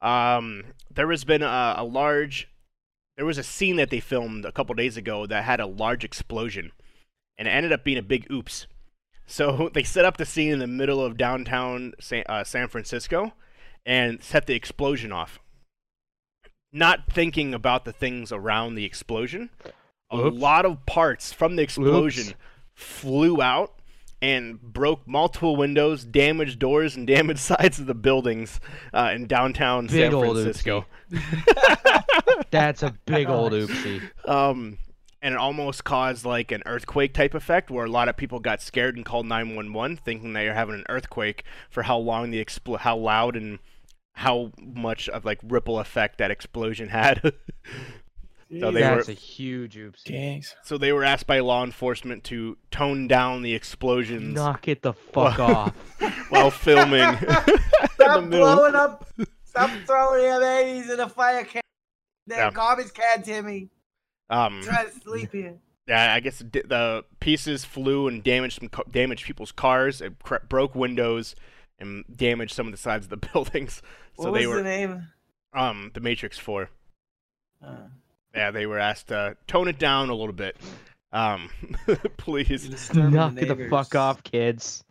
Um, 0.00 0.64
there 0.92 1.10
has 1.10 1.24
been 1.24 1.42
a, 1.42 1.74
a 1.78 1.84
large. 1.84 2.48
There 3.16 3.26
was 3.26 3.38
a 3.38 3.44
scene 3.44 3.76
that 3.76 3.90
they 3.90 4.00
filmed 4.00 4.44
a 4.44 4.52
couple 4.52 4.74
days 4.74 4.96
ago 4.96 5.26
that 5.26 5.44
had 5.44 5.60
a 5.60 5.66
large 5.66 6.04
explosion, 6.04 6.72
and 7.38 7.46
it 7.46 7.50
ended 7.52 7.72
up 7.72 7.84
being 7.84 7.98
a 7.98 8.02
big 8.02 8.26
oops. 8.30 8.66
So 9.26 9.70
they 9.74 9.82
set 9.82 10.04
up 10.04 10.16
the 10.16 10.26
scene 10.26 10.52
in 10.52 10.58
the 10.58 10.66
middle 10.66 11.04
of 11.04 11.16
downtown 11.16 11.94
San, 12.00 12.24
uh, 12.28 12.44
San 12.44 12.68
Francisco, 12.68 13.32
and 13.86 14.22
set 14.22 14.46
the 14.46 14.54
explosion 14.54 15.12
off. 15.12 15.38
Not 16.72 17.12
thinking 17.12 17.54
about 17.54 17.84
the 17.84 17.92
things 17.92 18.32
around 18.32 18.74
the 18.74 18.84
explosion, 18.84 19.50
a 20.10 20.18
Oops. 20.18 20.36
lot 20.36 20.64
of 20.64 20.84
parts 20.86 21.32
from 21.32 21.54
the 21.54 21.62
explosion 21.62 22.28
Oops. 22.28 22.36
flew 22.74 23.40
out 23.40 23.80
and 24.20 24.60
broke 24.60 25.06
multiple 25.06 25.54
windows, 25.54 26.04
damaged 26.04 26.58
doors, 26.58 26.96
and 26.96 27.06
damaged 27.06 27.40
sides 27.40 27.78
of 27.78 27.86
the 27.86 27.94
buildings 27.94 28.58
uh, 28.92 29.12
in 29.14 29.26
downtown 29.26 29.86
Big 29.86 30.10
San 30.10 30.10
Francisco. 30.10 30.86
That's 32.50 32.82
a 32.82 32.94
big 33.06 33.28
old 33.28 33.52
oopsie. 33.52 34.02
Um, 34.28 34.78
and 35.22 35.34
it 35.34 35.38
almost 35.38 35.84
caused 35.84 36.24
like 36.24 36.52
an 36.52 36.62
earthquake 36.66 37.14
type 37.14 37.34
effect 37.34 37.70
where 37.70 37.84
a 37.86 37.90
lot 37.90 38.08
of 38.08 38.16
people 38.16 38.40
got 38.40 38.60
scared 38.60 38.96
and 38.96 39.04
called 39.04 39.26
911 39.26 39.96
thinking 40.04 40.32
that 40.34 40.42
you're 40.42 40.54
having 40.54 40.74
an 40.74 40.84
earthquake 40.88 41.44
for 41.70 41.82
how 41.84 41.96
long 41.98 42.30
the 42.30 42.44
expl- 42.44 42.78
how 42.78 42.96
loud 42.96 43.34
and 43.36 43.58
how 44.12 44.52
much 44.60 45.08
of 45.08 45.24
like 45.24 45.38
ripple 45.42 45.78
effect 45.80 46.18
that 46.18 46.30
explosion 46.30 46.88
had. 46.88 47.32
So 48.60 48.70
they 48.70 48.82
That's 48.82 49.08
were- 49.08 49.12
a 49.12 49.16
huge 49.16 49.74
oopsie. 49.74 50.04
Jeez. 50.06 50.54
so 50.62 50.78
they 50.78 50.92
were 50.92 51.02
asked 51.02 51.26
by 51.26 51.40
law 51.40 51.64
enforcement 51.64 52.22
to 52.24 52.56
tone 52.70 53.08
down 53.08 53.42
the 53.42 53.52
explosions 53.54 54.34
Knock 54.34 54.68
it 54.68 54.82
the 54.82 54.92
fuck 55.12 55.40
off. 55.40 55.72
while 56.28 56.50
filming. 56.52 57.16
Stop 57.94 58.28
blowing 58.30 58.74
up. 58.76 59.08
Stop 59.44 59.70
throwing 59.86 60.22
your 60.24 60.38
babies 60.40 60.88
in 60.90 61.00
a 61.00 61.08
fire 61.08 61.42
can. 61.44 61.62
That 62.26 62.36
Yeah. 62.38 62.50
garbage 62.50 62.92
can, 62.94 63.22
Timmy. 63.22 63.68
Um, 64.30 64.62
Try 64.62 64.84
to 64.84 64.90
sleep 65.00 65.32
here. 65.32 65.54
Yeah, 65.86 66.14
I 66.14 66.20
guess 66.20 66.38
the, 66.38 66.46
the 66.66 67.04
pieces 67.20 67.66
flew 67.66 68.08
and 68.08 68.24
damaged 68.24 68.58
some 68.58 68.70
ca- 68.70 68.84
damaged 68.90 69.26
people's 69.26 69.52
cars. 69.52 70.00
It 70.00 70.14
cr- 70.22 70.36
broke 70.48 70.74
windows 70.74 71.34
and 71.78 72.06
damaged 72.10 72.54
some 72.54 72.64
of 72.66 72.72
the 72.72 72.78
sides 72.78 73.04
of 73.04 73.10
the 73.10 73.18
buildings. 73.32 73.82
So 74.18 74.30
what 74.30 74.38
they 74.40 74.46
was 74.46 74.56
were 74.56 74.62
the 74.62 74.68
name? 74.70 75.08
um 75.52 75.90
the 75.92 76.00
Matrix 76.00 76.38
Four. 76.38 76.70
Uh, 77.62 77.88
Yeah, 78.34 78.50
they 78.50 78.64
were 78.64 78.78
asked 78.78 79.08
to 79.08 79.36
tone 79.46 79.68
it 79.68 79.78
down 79.78 80.08
a 80.08 80.14
little 80.14 80.32
bit. 80.32 80.56
Um, 81.12 81.50
please. 82.16 82.66
Knock 82.94 83.34
the 83.34 83.44
the 83.54 83.68
fuck 83.68 83.94
off, 83.94 84.22
kids. 84.22 84.82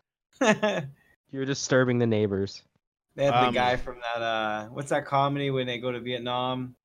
You're 1.32 1.46
disturbing 1.46 1.98
the 1.98 2.06
neighbors. 2.08 2.62
They 3.16 3.26
had 3.26 3.34
Um, 3.34 3.54
the 3.54 3.60
guy 3.60 3.78
from 3.78 3.98
that. 4.14 4.22
Uh, 4.22 4.66
what's 4.68 4.90
that 4.92 5.06
comedy 5.08 5.50
when 5.50 5.66
they 5.66 5.80
go 5.80 5.92
to 5.92 6.00
Vietnam? 6.00 6.76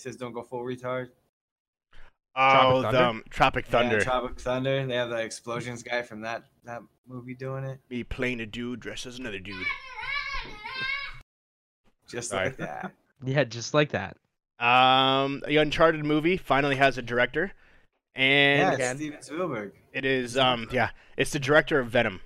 He 0.00 0.08
says, 0.08 0.16
"Don't 0.16 0.32
go 0.32 0.42
full 0.42 0.64
retard." 0.64 1.08
Oh, 2.34 2.80
Thunder? 2.82 2.96
the 2.96 3.04
um, 3.06 3.22
Tropic 3.28 3.66
Thunder. 3.66 3.98
Yeah, 3.98 4.04
Tropic 4.04 4.40
Thunder. 4.40 4.86
They 4.86 4.94
have 4.94 5.10
the 5.10 5.16
explosions 5.16 5.82
guy 5.82 6.00
from 6.00 6.22
that 6.22 6.44
that 6.64 6.80
movie 7.06 7.34
doing 7.34 7.64
it, 7.64 7.80
Me 7.90 8.02
playing 8.02 8.40
a 8.40 8.46
dude 8.46 8.80
dressed 8.80 9.04
as 9.04 9.18
another 9.18 9.38
dude. 9.40 9.66
just 12.08 12.30
Sorry. 12.30 12.46
like 12.46 12.56
that. 12.58 12.92
Yeah, 13.22 13.44
just 13.44 13.74
like 13.74 13.90
that. 13.90 14.16
Um, 14.58 15.42
the 15.46 15.58
Uncharted 15.58 16.02
movie 16.06 16.38
finally 16.38 16.76
has 16.76 16.96
a 16.96 17.02
director, 17.02 17.52
and 18.14 18.78
yeah, 18.78 18.94
Steven 18.94 19.20
Spielberg. 19.20 19.72
it 19.92 20.06
is 20.06 20.38
um 20.38 20.68
yeah, 20.72 20.88
it's 21.18 21.32
the 21.32 21.38
director 21.38 21.78
of 21.78 21.88
Venom. 21.88 22.22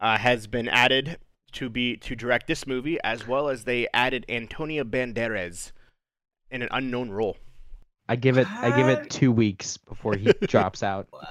Uh, 0.00 0.16
has 0.16 0.46
been 0.46 0.66
added 0.66 1.18
to 1.52 1.68
be 1.68 1.98
to 1.98 2.16
direct 2.16 2.46
this 2.46 2.66
movie 2.66 2.96
as 3.04 3.28
well 3.28 3.50
as 3.50 3.64
they 3.64 3.86
added 3.92 4.24
Antonio 4.30 4.82
Banderas 4.82 5.72
in 6.54 6.62
an 6.62 6.68
unknown 6.70 7.10
role. 7.10 7.36
I 8.08 8.16
give 8.16 8.38
it. 8.38 8.46
I 8.50 8.74
give 8.76 8.86
it 8.88 9.10
two 9.10 9.32
weeks 9.32 9.76
before 9.76 10.14
he 10.14 10.32
drops 10.46 10.82
out. 10.82 11.08
What? 11.10 11.28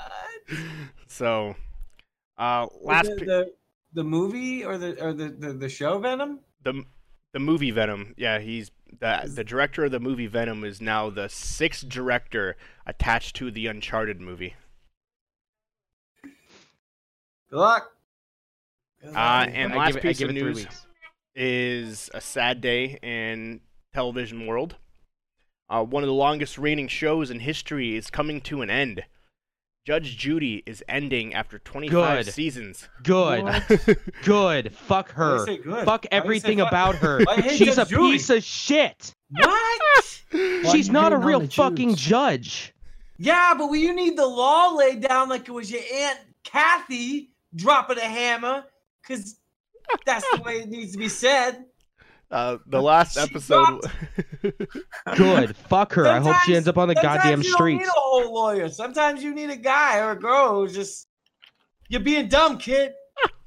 So, 1.08 1.56
uh, 2.38 2.68
last 2.82 3.08
it 3.08 3.20
pi- 3.20 3.26
the 3.26 3.54
the 3.94 4.04
movie 4.04 4.66
or 4.66 4.78
the 4.78 5.02
or 5.02 5.14
the, 5.14 5.30
the 5.30 5.54
the 5.54 5.70
show 5.70 6.00
Venom? 6.00 6.40
the 6.64 6.84
the 7.32 7.40
movie 7.40 7.72
Venom. 7.72 8.14
Yeah, 8.18 8.40
he's 8.40 8.72
the 9.00 9.32
the 9.34 9.44
director 9.44 9.86
of 9.86 9.92
the 9.92 10.00
movie 10.00 10.28
Venom 10.28 10.64
is 10.64 10.82
now 10.82 11.10
the 11.10 11.30
sixth 11.30 11.88
director 11.88 12.58
attached 12.86 13.36
to 13.38 13.50
the 13.52 13.68
Uncharted 13.68 14.20
movie. 14.20 14.56
Good 17.50 17.60
luck. 17.60 17.92
Good 19.02 19.16
Uh, 19.16 19.46
and 19.48 19.74
I 19.74 19.78
last 19.78 19.88
give 19.94 19.98
it, 19.98 20.02
piece 20.02 20.22
of 20.22 20.32
news 20.32 20.58
weeks. 20.58 20.88
is 21.36 22.10
a 22.16 22.22
sad 22.22 22.62
day 22.62 22.98
in 23.04 23.62
television 23.94 24.48
world. 24.48 24.76
Uh, 25.70 25.84
one 25.84 26.04
of 26.04 26.08
the 26.08 26.14
longest 26.14 26.58
reigning 26.58 26.88
shows 26.88 27.32
in 27.32 27.40
history 27.40 27.96
is 27.96 28.10
coming 28.10 28.42
to 28.42 28.62
an 28.62 28.70
end. 28.70 29.04
Judge 29.86 30.18
Judy 30.18 30.64
is 30.66 30.82
ending 30.88 31.34
after 31.34 31.60
25 31.60 32.26
Good. 32.26 32.34
seasons. 32.34 32.88
Good. 33.04 33.64
Good. 34.24 34.74
Fuck 34.74 35.12
her. 35.12 35.46
good? 35.46 35.64
Fuck 35.64 35.86
Why 35.88 35.94
you 35.94 36.00
say 36.02 36.08
everything 36.12 36.58
fuck? 36.60 36.68
about 36.70 36.96
her. 36.96 37.22
I 37.30 37.42
hate 37.42 37.58
She's 37.58 37.78
a 37.78 37.86
Judy. 37.86 38.14
piece 38.14 38.30
of 38.30 38.44
shit. 38.44 39.14
What? 39.30 40.22
She's 40.72 40.90
not 40.90 41.12
a 41.12 41.18
real 41.18 41.46
fucking 41.48 41.90
Jews? 41.96 42.00
judge. 42.00 42.74
Yeah, 43.18 43.54
but 43.58 43.70
when 43.70 43.82
you 43.82 43.94
need 43.94 44.18
the 44.18 44.26
law 44.26 44.70
laid 44.70 45.02
down 45.02 45.28
like 45.30 45.48
it 45.48 45.52
was 45.52 45.70
your 45.70 45.82
aunt 45.94 46.20
Kathy 46.44 47.32
dropping 47.56 47.98
a 47.98 48.02
hammer, 48.02 48.64
because 49.02 49.38
that's 50.06 50.26
the 50.36 50.42
way 50.44 50.60
it 50.62 50.70
needs 50.70 50.94
to 50.94 50.98
be 50.98 51.10
said. 51.10 51.66
Uh, 52.34 52.58
the 52.66 52.82
last 52.82 53.16
episode. 53.16 53.82
Good. 55.16 55.56
Fuck 55.56 55.94
her. 55.94 56.08
I 56.08 56.20
hope 56.20 56.36
she 56.46 56.56
ends 56.56 56.68
up 56.68 56.78
on 56.80 56.88
the 56.88 56.96
goddamn 56.96 57.42
you 57.42 57.50
Don't 57.50 57.54
streets. 57.54 57.80
need 57.82 57.88
a 57.88 57.92
whole 57.94 58.34
lawyer. 58.34 58.70
Sometimes 58.70 59.24
you 59.24 59.34
need 59.36 59.52
a 59.52 59.56
guy 59.56 60.00
or 60.00 60.12
a 60.12 60.20
girl 60.20 60.56
who's 60.56 60.74
just 60.74 61.08
you're 61.90 62.02
being 62.02 62.28
dumb, 62.28 62.58
kid. 62.58 62.94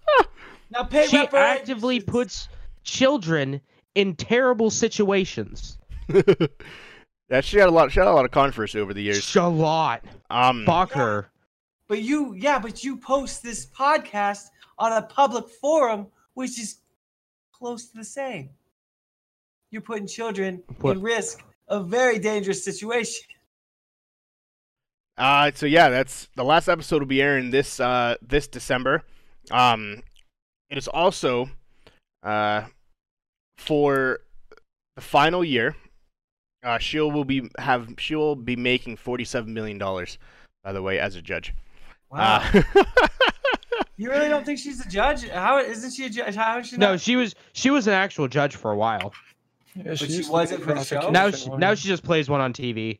now 0.70 0.84
pay 0.84 1.06
She 1.08 1.18
reparations. 1.18 1.60
actively 1.60 2.00
puts 2.00 2.48
children 2.84 3.60
in 3.96 4.14
terrible 4.14 4.70
situations. 4.70 5.78
yeah, 7.28 7.40
she 7.40 7.58
had 7.58 7.68
a 7.68 7.72
lot. 7.72 7.90
She 7.90 7.98
had 7.98 8.06
a 8.08 8.12
lot 8.12 8.24
of 8.24 8.30
controversy 8.30 8.78
over 8.78 8.94
the 8.94 9.02
years. 9.02 9.18
It's 9.18 9.34
a 9.34 9.48
lot. 9.48 10.04
Um, 10.30 10.64
Fuck 10.64 10.90
Yeah. 10.90 10.98
her. 11.02 11.30
But 11.88 12.02
you, 12.02 12.34
yeah, 12.34 12.58
but 12.60 12.84
you 12.84 12.96
post 12.96 13.42
this 13.42 13.66
podcast 13.66 14.44
on 14.78 14.92
a 14.92 15.02
public 15.02 15.48
forum, 15.48 16.06
which 16.34 16.58
is 16.60 16.76
close 17.52 17.86
to 17.90 17.96
the 17.96 18.04
same. 18.04 18.50
You're 19.76 19.82
putting 19.82 20.06
children 20.06 20.62
What- 20.80 20.96
in 20.96 21.02
risk 21.02 21.44
of 21.68 21.88
very 21.88 22.18
dangerous 22.18 22.64
situation. 22.64 23.26
Uh, 25.18 25.50
so 25.54 25.66
yeah, 25.66 25.90
that's 25.90 26.30
the 26.34 26.44
last 26.44 26.66
episode 26.66 27.00
will 27.00 27.06
be 27.06 27.20
airing 27.20 27.50
this 27.50 27.78
uh 27.78 28.14
this 28.22 28.48
December. 28.48 29.02
Um, 29.50 30.02
it 30.70 30.78
is 30.78 30.88
also 30.88 31.50
uh 32.22 32.62
for 33.58 34.20
the 34.94 35.02
final 35.02 35.44
year. 35.44 35.76
Uh, 36.64 36.78
she 36.78 36.98
will 36.98 37.24
be 37.26 37.50
have 37.58 37.90
she 37.98 38.14
will 38.14 38.34
be 38.34 38.56
making 38.56 38.96
forty 38.96 39.24
seven 39.24 39.52
million 39.52 39.76
dollars. 39.76 40.16
By 40.64 40.72
the 40.72 40.80
way, 40.80 40.98
as 40.98 41.16
a 41.16 41.22
judge. 41.22 41.52
Wow. 42.10 42.42
Uh, 42.54 42.62
you 43.98 44.08
really 44.08 44.30
don't 44.30 44.46
think 44.46 44.58
she's 44.58 44.80
a 44.80 44.88
judge? 44.88 45.28
How 45.28 45.58
isn't 45.58 45.90
she 45.90 46.06
a 46.06 46.08
judge? 46.08 46.34
How 46.34 46.60
is 46.60 46.68
she 46.68 46.78
No, 46.78 46.96
she 46.96 47.16
was 47.16 47.34
she 47.52 47.68
was 47.68 47.86
an 47.86 47.92
actual 47.92 48.26
judge 48.26 48.56
for 48.56 48.70
a 48.72 48.76
while. 48.76 49.12
Yeah, 49.84 49.94
she 49.94 50.06
used 50.06 50.26
to 50.26 50.32
wasn't 50.32 50.62
for 50.62 50.74
the 50.74 50.84
show? 50.84 51.10
Now 51.10 51.30
she, 51.30 51.48
now 51.50 51.74
she 51.74 51.88
just 51.88 52.02
plays 52.02 52.28
one 52.30 52.40
on 52.40 52.52
TV. 52.52 52.98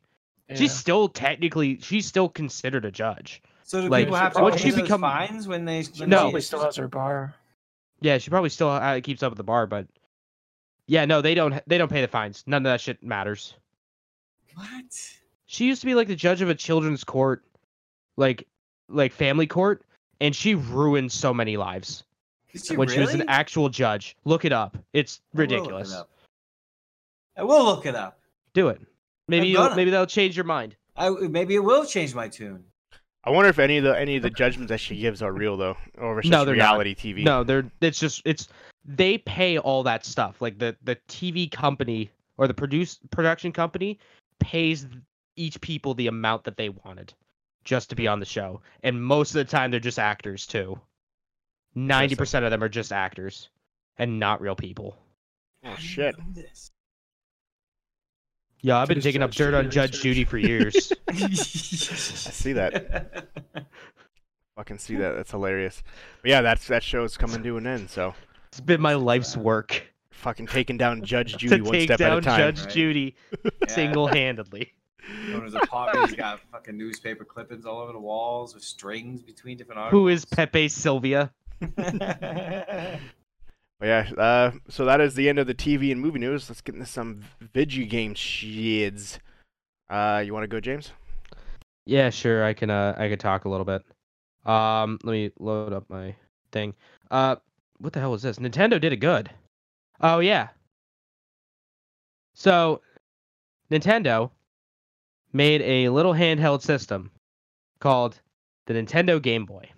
Yeah. 0.49 0.57
She's 0.57 0.72
still 0.72 1.09
technically 1.09 1.79
she's 1.81 2.07
still 2.07 2.29
considered 2.29 2.85
a 2.85 2.91
judge. 2.91 3.43
so 3.64 3.81
do 3.83 3.89
like, 3.89 4.05
people 4.07 4.16
have 4.16 4.35
to 4.35 4.43
once 4.43 4.57
pay 4.57 4.62
she 4.62 4.70
those 4.70 4.83
become- 4.83 5.01
fines 5.01 5.49
when 5.49 5.64
they? 5.64 5.83
When 5.99 6.09
No. 6.09 6.16
they- 6.16 6.22
probably 6.24 6.41
still 6.43 6.62
has 6.64 6.77
her 6.77 6.89
bar. 6.89 7.35
Yeah, 8.01 8.18
she 8.18 8.29
probably 8.31 8.51
still 8.51 8.68
uh, 8.68 9.01
keeps 9.01 9.22
up 9.22 9.31
with 9.33 9.39
the 9.39 9.43
bar, 9.45 9.66
but 9.66 9.87
yeah, 10.87 11.05
no, 11.07 11.22
they 11.22 11.35
don't 11.35 11.61
they 11.66 11.79
don't 11.79 11.91
pay 11.91 12.03
the 12.03 12.09
fines. 12.09 12.45
None 12.47 12.64
of 12.66 12.70
that 12.70 12.81
shit 12.81 13.03
matters. 13.03 13.55
What? 14.55 14.66
She 15.47 15.66
used 15.66 15.81
to 15.81 15.87
be 15.87 15.95
like 15.95 16.09
the 16.09 16.16
judge 16.16 16.43
of 16.43 16.49
a 16.49 16.55
children's 16.55 17.05
court, 17.05 17.45
like 18.16 18.47
like 18.89 19.12
family 19.12 19.47
court, 19.47 19.83
and 20.20 20.35
she 20.37 20.55
ruined 20.55 21.11
so 21.11 21.33
many 21.35 21.57
lives 21.57 22.05
Did 22.53 22.64
she 22.66 22.77
when 22.77 22.89
really? 22.89 22.95
she 22.99 23.01
was 23.01 23.14
an 23.14 23.24
actual 23.29 23.68
judge. 23.68 24.16
Look 24.24 24.45
it 24.45 24.53
up. 24.53 24.77
It's 24.93 25.20
I 25.35 25.39
will 25.39 25.43
look 25.45 25.51
it 25.51 25.55
ridiculous. 25.55 25.93
up. 25.95 26.11
I 27.37 27.43
will 27.45 27.64
look 27.64 27.87
it 27.87 27.95
up. 27.95 28.18
Do 28.55 28.68
it. 28.68 28.80
Maybe 29.28 29.47
I'm 29.57 29.64
you'll, 29.66 29.74
maybe 29.76 29.91
that'll 29.91 30.07
change 30.07 30.37
your 30.37 30.45
mind. 30.45 30.76
I 30.97 31.11
maybe 31.11 31.55
it 31.55 31.64
will 31.64 31.84
change 31.84 32.14
my 32.14 32.28
tune. 32.28 32.64
I 33.24 33.30
wonder 33.30 33.49
if 33.51 33.59
any 33.59 33.78
of 33.78 33.84
the 33.84 33.99
any 33.99 34.16
of 34.16 34.22
the 34.22 34.30
judgments 34.30 34.70
that 34.70 34.78
she 34.78 34.97
gives 34.97 35.20
are 35.20 35.32
real 35.32 35.57
though, 35.57 35.76
or 35.99 36.18
if 36.18 36.24
it's 36.24 36.30
No, 36.30 36.39
just 36.39 36.47
they're 36.47 36.57
not. 36.57 36.78
reality 36.78 36.95
TV. 36.95 37.24
No, 37.24 37.43
they're 37.45 37.70
it's 37.80 37.99
just 37.99 38.22
it's 38.24 38.49
they 38.84 39.18
pay 39.18 39.59
all 39.59 39.82
that 39.82 40.05
stuff. 40.05 40.41
Like 40.41 40.59
the 40.59 40.76
the 40.84 40.97
TV 41.09 41.51
company 41.51 42.11
or 42.39 42.47
the 42.47 42.55
produce 42.55 42.99
production 43.11 43.53
company 43.53 43.99
pays 44.39 44.87
each 45.34 45.61
people 45.61 45.93
the 45.95 46.07
amount 46.07 46.45
that 46.45 46.57
they 46.57 46.68
wanted 46.68 47.12
just 47.64 47.91
to 47.91 47.97
be 47.97 48.07
on 48.07 48.20
the 48.20 48.26
show. 48.26 48.61
And 48.82 49.03
most 49.05 49.30
of 49.30 49.34
the 49.34 49.45
time 49.45 49.70
they're 49.70 49.80
just 49.80 49.99
actors 49.99 50.47
too. 50.47 50.80
90% 51.76 52.45
of 52.45 52.51
them 52.51 52.62
are 52.62 52.68
just 52.70 52.91
actors 52.93 53.51
and 53.99 54.18
not 54.18 54.41
real 54.41 54.55
people. 54.55 54.97
Oh 55.64 55.74
shit. 55.76 56.07
I 56.07 56.11
didn't 56.12 56.37
know 56.37 56.43
this. 56.43 56.70
Yeah, 58.67 58.79
I've 58.79 58.89
been 58.89 58.97
Could've 58.97 59.05
digging 59.05 59.23
up 59.23 59.31
dirt 59.31 59.55
on 59.55 59.71
Judge. 59.71 60.03
Judy 60.03 60.25
for 60.25 60.39
years. 60.39 60.93
I 61.09 61.14
see 61.37 62.53
that. 62.55 63.29
Fucking 64.57 64.79
see 64.79 64.97
that. 64.97 65.12
That's 65.14 65.31
hilarious. 65.31 65.85
But 66.21 66.31
yeah, 66.33 66.41
that's 66.41 66.67
that 66.67 66.83
show 66.83 67.05
is 67.05 67.17
coming 67.17 67.45
to 67.45 67.57
an 67.59 67.67
end. 67.69 67.89
So 67.91 68.12
it's 68.49 68.59
been 68.61 68.81
my 68.81 68.95
life's 68.95 69.37
work 69.37 69.87
fucking 70.11 70.49
taking 70.49 70.77
down 70.77 71.05
Judge 71.05 71.37
Judy 71.39 71.59
to 71.59 71.62
one 71.62 71.73
take 71.75 71.87
step 71.87 72.01
down 72.01 72.17
at 72.17 72.19
a 72.19 72.23
time. 72.23 72.39
Judge 72.41 72.61
Right. 72.62 72.75
Judy 72.75 73.14
Yeah. 73.45 73.51
single-handedly. 73.69 74.73
Known 75.29 75.47
as 75.47 75.55
a 75.55 75.61
poppy, 75.61 76.01
he's 76.01 76.14
got 76.17 76.41
fucking 76.51 76.77
newspaper 76.77 77.25
clippings 77.25 77.67
all 77.67 77.79
over 77.79 77.93
the 77.93 78.01
walls 78.01 78.53
with 78.53 78.64
strings 78.64 79.23
between 79.23 79.57
different 79.59 79.79
articles. 79.79 80.01
Who 80.01 80.09
is 80.09 80.25
Pepe 80.25 80.67
Sylvia? 80.67 81.31
But 83.79 83.87
yeah, 83.87 84.11
uh, 84.16 84.51
so 84.68 84.85
that 84.87 85.01
is 85.01 85.14
the 85.14 85.29
end 85.29 85.39
of 85.39 85.47
the 85.47 85.55
TV 85.55 85.93
and 85.93 86.01
movie 86.01 86.18
news. 86.18 86.49
Let's 86.49 86.62
get 86.62 86.74
into 86.74 86.87
some 86.87 87.22
video 87.41 87.87
game 87.87 88.14
shids. 88.14 89.18
Uh, 89.91 90.22
you 90.24 90.33
want 90.33 90.45
to 90.45 90.49
go, 90.49 90.61
James? 90.61 90.93
Yeah, 91.87 92.11
sure. 92.11 92.45
I 92.45 92.53
can 92.53 92.68
uh 92.68 92.95
I 92.99 93.09
could 93.09 93.20
talk 93.20 93.45
a 93.45 93.49
little 93.49 93.64
bit. 93.64 93.83
Um 94.45 94.99
let 95.05 95.12
me 95.12 95.31
load 95.39 95.72
up 95.72 95.89
my 95.89 96.14
thing. 96.53 96.74
Uh 97.11 97.37
what 97.79 97.93
the 97.93 98.01
hell 98.01 98.11
was 98.11 98.22
this? 98.22 98.39
Nintendo 98.39 98.81
did 98.81 98.93
it 98.93 98.97
good. 98.97 99.31
Oh 100.01 100.18
yeah. 100.18 100.49
So 102.35 102.83
Nintendo 103.70 104.31
made 105.33 105.62
a 105.62 105.89
little 105.89 106.12
handheld 106.12 106.62
system 106.62 107.11
called 107.79 108.20
the 108.66 108.74
Nintendo 108.74 109.22
Game 109.22 109.45
Boy. 109.45 109.70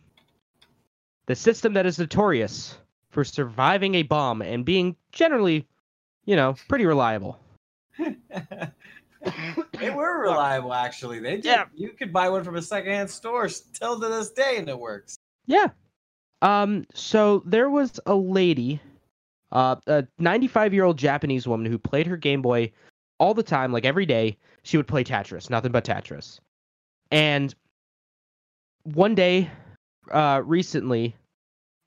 The 1.26 1.34
system 1.34 1.74
that 1.74 1.84
is 1.84 1.98
notorious 1.98 2.78
for 3.10 3.24
surviving 3.24 3.94
a 3.96 4.02
bomb 4.02 4.42
and 4.42 4.64
being 4.64 4.96
generally, 5.12 5.66
you 6.24 6.36
know, 6.36 6.54
pretty 6.68 6.86
reliable. 6.86 7.38
They 9.78 9.90
were 9.90 10.22
reliable, 10.22 10.72
actually. 10.72 11.20
They 11.20 11.36
did. 11.36 11.46
Yeah. 11.46 11.64
You 11.74 11.90
could 11.90 12.12
buy 12.12 12.28
one 12.28 12.44
from 12.44 12.56
a 12.56 12.62
secondhand 12.62 13.10
store 13.10 13.48
still 13.48 13.98
to 14.00 14.08
this 14.08 14.30
day, 14.30 14.56
and 14.58 14.68
it 14.68 14.78
works. 14.78 15.16
Yeah. 15.46 15.68
Um. 16.42 16.86
So 16.94 17.42
there 17.44 17.68
was 17.68 17.98
a 18.06 18.14
lady, 18.14 18.80
uh, 19.50 19.76
a 19.86 20.06
95 20.18 20.72
year 20.72 20.84
old 20.84 20.98
Japanese 20.98 21.48
woman 21.48 21.70
who 21.70 21.78
played 21.78 22.06
her 22.06 22.16
Game 22.16 22.42
Boy 22.42 22.72
all 23.18 23.34
the 23.34 23.42
time, 23.42 23.72
like 23.72 23.84
every 23.84 24.06
day. 24.06 24.36
She 24.62 24.76
would 24.76 24.86
play 24.86 25.02
Tetris, 25.02 25.50
nothing 25.50 25.72
but 25.72 25.84
Tetris. 25.84 26.40
And 27.10 27.54
one 28.84 29.14
day, 29.14 29.50
uh, 30.10 30.42
recently, 30.44 31.16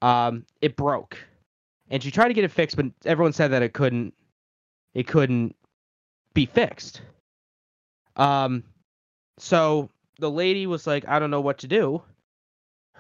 um, 0.02 0.46
it 0.62 0.76
broke, 0.76 1.18
and 1.90 2.02
she 2.02 2.12
tried 2.12 2.30
to 2.30 2.34
get 2.34 2.44
it 2.44 2.52
fixed, 2.52 2.76
but 2.76 2.88
everyone 3.06 3.34
said 3.34 3.52
that 3.52 3.62
it 3.62 3.74
couldn't, 3.74 4.14
it 4.94 5.08
couldn't 5.08 5.56
be 6.34 6.46
fixed. 6.46 7.02
Um, 8.16 8.64
so 9.38 9.90
the 10.20 10.32
lady 10.32 10.68
was 10.68 10.86
like, 10.86 11.08
I 11.08 11.20
don't 11.20 11.32
know 11.32 11.42
what 11.42 11.60
to 11.60 11.68
do 11.68 12.02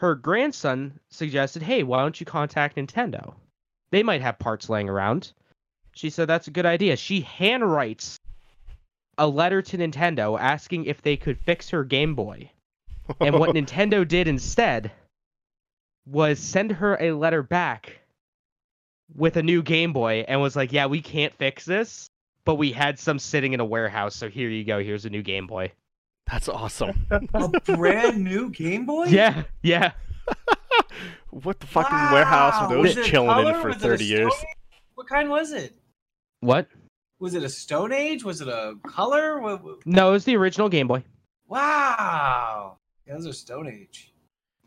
her 0.01 0.15
grandson 0.15 0.99
suggested, 1.09 1.61
"Hey, 1.61 1.83
why 1.83 2.01
don't 2.01 2.19
you 2.19 2.25
contact 2.25 2.75
Nintendo? 2.75 3.35
They 3.91 4.01
might 4.01 4.23
have 4.23 4.39
parts 4.39 4.67
laying 4.67 4.89
around." 4.89 5.31
She 5.93 6.09
said 6.09 6.27
that's 6.27 6.47
a 6.47 6.51
good 6.57 6.65
idea. 6.65 6.97
She 6.97 7.21
handwrites 7.21 8.17
a 9.19 9.27
letter 9.27 9.61
to 9.61 9.77
Nintendo 9.77 10.39
asking 10.39 10.85
if 10.85 11.03
they 11.03 11.17
could 11.17 11.37
fix 11.37 11.69
her 11.69 11.83
Game 11.83 12.15
Boy. 12.15 12.49
And 13.19 13.37
what 13.37 13.51
Nintendo 13.55 14.07
did 14.07 14.27
instead 14.27 14.91
was 16.05 16.39
send 16.39 16.71
her 16.71 16.97
a 17.01 17.11
letter 17.13 17.43
back 17.43 17.99
with 19.15 19.35
a 19.37 19.43
new 19.43 19.61
Game 19.61 19.93
Boy 19.93 20.23
and 20.27 20.41
was 20.41 20.55
like, 20.55 20.71
"Yeah, 20.71 20.85
we 20.87 21.01
can't 21.01 21.33
fix 21.33 21.65
this, 21.65 22.07
but 22.45 22.55
we 22.55 22.71
had 22.71 22.97
some 22.99 23.19
sitting 23.19 23.53
in 23.53 23.59
a 23.59 23.65
warehouse, 23.65 24.15
so 24.15 24.29
here 24.29 24.49
you 24.49 24.63
go. 24.63 24.81
Here's 24.83 25.05
a 25.05 25.09
new 25.09 25.21
Game 25.21 25.47
Boy." 25.47 25.71
That's 26.29 26.47
awesome. 26.47 27.07
A 27.33 27.49
brand 27.75 28.23
new 28.23 28.49
Game 28.51 28.85
Boy? 28.85 29.05
Yeah, 29.05 29.43
yeah. 29.63 29.91
what 31.29 31.59
the 31.59 31.67
fucking 31.67 31.97
warehouse 32.13 32.61
were 32.69 32.77
Wow. 32.77 32.83
those 32.83 32.95
Was 32.95 33.05
chilling 33.07 33.47
in 33.47 33.61
for 33.61 33.67
Was 33.69 33.77
30 33.77 34.05
years? 34.05 34.33
Age? 34.39 34.45
What 34.95 35.07
kind 35.07 35.29
was 35.29 35.51
it? 35.51 35.75
What? 36.39 36.67
Was 37.19 37.33
it 37.33 37.43
a 37.43 37.49
Stone 37.49 37.91
Age? 37.91 38.23
Was 38.23 38.39
it 38.39 38.47
a 38.47 38.75
color? 38.87 39.39
What, 39.41 39.63
what- 39.63 39.85
No, 39.85 40.09
it 40.09 40.11
was 40.13 40.25
the 40.25 40.37
original 40.37 40.69
Game 40.69 40.87
Boy. 40.87 41.03
Wow. 41.47 42.77
Yeah, 43.05 43.15
those 43.15 43.27
are 43.27 43.33
Stone 43.33 43.67
Age. 43.67 44.10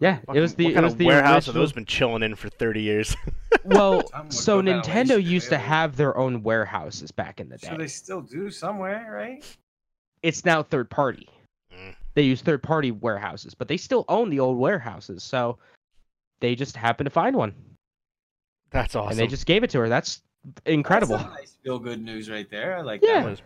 Yeah, 0.01 0.19
it 0.35 0.41
was 0.41 0.55
the 0.55 0.65
what 0.67 0.75
kind 0.75 0.85
it 0.85 0.87
was 0.87 0.93
of 0.95 0.99
the 0.99 1.07
warehouse 1.07 1.47
have 1.47 1.55
original- 1.55 1.63
those 1.63 1.73
been 1.73 1.87
chilling 1.87 2.23
in 2.23 2.35
for 2.35 2.49
30 2.49 2.83
years? 2.83 3.17
Well, 3.67 4.03
so 4.29 4.59
put 4.59 4.67
that 4.67 4.75
on 4.75 4.83
Nintendo 4.83 5.17
leash, 5.17 5.27
used 5.27 5.49
to 5.49 5.57
have 5.57 5.97
their 5.97 6.15
own 6.19 6.43
warehouses 6.43 7.11
back 7.11 7.41
in 7.41 7.49
the 7.49 7.57
day. 7.57 7.69
Sure, 7.69 7.79
they 7.79 7.87
still 7.87 8.21
do 8.21 8.51
somewhere, 8.51 9.11
right? 9.11 9.43
It's 10.23 10.45
now 10.45 10.63
third 10.63 10.91
party. 10.91 11.31
Mm. 11.75 11.95
They 12.13 12.23
use 12.25 12.43
third 12.43 12.63
party 12.63 12.91
warehouses, 12.91 13.55
but 13.55 13.67
they 13.69 13.79
still 13.79 14.05
own 14.07 14.29
the 14.29 14.39
old 14.39 14.59
warehouses. 14.59 15.23
So 15.23 15.57
they 16.41 16.55
just 16.55 16.77
happened 16.77 17.07
to 17.07 17.11
find 17.11 17.35
one, 17.35 17.55
That's 18.71 18.95
awesome. 18.95 19.13
and 19.13 19.19
they 19.19 19.27
just 19.27 19.47
gave 19.47 19.63
it 19.65 19.71
to 19.71 19.79
her. 19.79 19.89
That's 19.89 20.21
incredible. 20.67 21.17
That's 21.17 21.25
some 21.29 21.35
nice 21.35 21.57
feel 21.65 21.79
good 21.79 22.03
news 22.03 22.29
right 22.29 22.51
there. 22.51 22.77
I 22.77 22.83
like 22.83 23.01
Yeah. 23.03 23.23
that. 23.23 23.31
Was- 23.31 23.43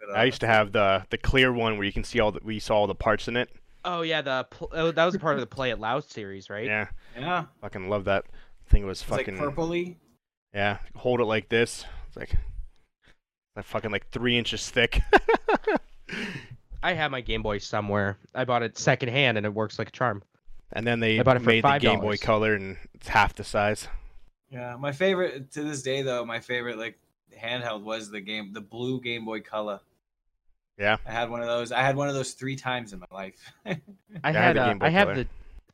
Good, 0.00 0.16
I 0.16 0.24
used 0.24 0.40
to 0.40 0.48
have 0.48 0.72
the 0.72 1.06
the 1.10 1.18
clear 1.18 1.52
one 1.52 1.76
where 1.76 1.84
you 1.86 1.92
can 1.92 2.02
see 2.02 2.18
all 2.18 2.32
the 2.32 2.40
we 2.42 2.58
saw 2.58 2.74
all 2.78 2.86
the 2.88 2.94
parts 2.96 3.28
in 3.28 3.36
it. 3.36 3.50
Oh 3.84 4.02
yeah, 4.02 4.20
the 4.22 4.46
pl- 4.50 4.70
oh, 4.72 4.90
that 4.90 5.04
was 5.04 5.16
part 5.16 5.34
of 5.34 5.40
the 5.40 5.46
Play 5.46 5.70
It 5.70 5.78
Loud 5.80 6.04
series, 6.04 6.50
right? 6.50 6.66
Yeah, 6.66 6.88
Yeah. 7.18 7.44
fucking 7.60 7.88
love 7.88 8.04
that. 8.04 8.24
Thing 8.68 8.82
It 8.82 8.86
was 8.86 9.00
It's 9.00 9.08
fucking 9.10 9.38
like 9.38 9.54
purpley. 9.54 9.96
yeah. 10.54 10.78
Hold 10.96 11.20
it 11.20 11.24
like 11.24 11.48
this. 11.48 11.84
It's 12.08 12.16
like 12.16 12.34
like 13.56 13.64
fucking 13.64 13.90
like 13.90 14.08
three 14.10 14.36
inches 14.38 14.68
thick. 14.70 15.00
I 16.82 16.94
have 16.94 17.10
my 17.10 17.20
Game 17.20 17.42
Boy 17.42 17.58
somewhere. 17.58 18.16
I 18.34 18.44
bought 18.44 18.62
it 18.62 18.78
secondhand, 18.78 19.36
and 19.36 19.44
it 19.44 19.52
works 19.52 19.78
like 19.78 19.88
a 19.88 19.92
charm. 19.92 20.22
and 20.72 20.86
then 20.86 21.00
they 21.00 21.18
I 21.18 21.22
bought 21.22 21.36
it 21.36 21.40
for 21.40 21.46
made 21.46 21.64
the 21.64 21.78
Game 21.78 22.00
Boy 22.00 22.16
Color 22.16 22.54
and 22.54 22.76
it's 22.94 23.08
half 23.08 23.34
the 23.34 23.44
size. 23.44 23.88
Yeah. 24.50 24.76
My 24.78 24.92
favorite 24.92 25.50
to 25.52 25.62
this 25.62 25.82
day 25.82 26.02
though, 26.02 26.24
my 26.24 26.40
favorite 26.40 26.78
like 26.78 26.98
handheld 27.38 27.82
was 27.82 28.10
the 28.10 28.20
game 28.20 28.52
the 28.52 28.60
blue 28.60 29.00
Game 29.00 29.24
Boy 29.24 29.40
Color. 29.40 29.80
Yeah. 30.78 30.96
I 31.06 31.10
had 31.12 31.28
one 31.30 31.40
of 31.40 31.46
those. 31.46 31.72
I 31.72 31.82
had 31.82 31.96
one 31.96 32.08
of 32.08 32.14
those 32.14 32.32
three 32.32 32.56
times 32.56 32.92
in 32.92 33.00
my 33.00 33.06
life. 33.12 33.52
I 33.66 33.80
I 34.24 34.32
have 34.32 34.34
had 34.34 34.56
the 34.56 34.62
uh, 34.62 34.74
I 34.80 34.88
have 34.90 35.14
the 35.14 35.26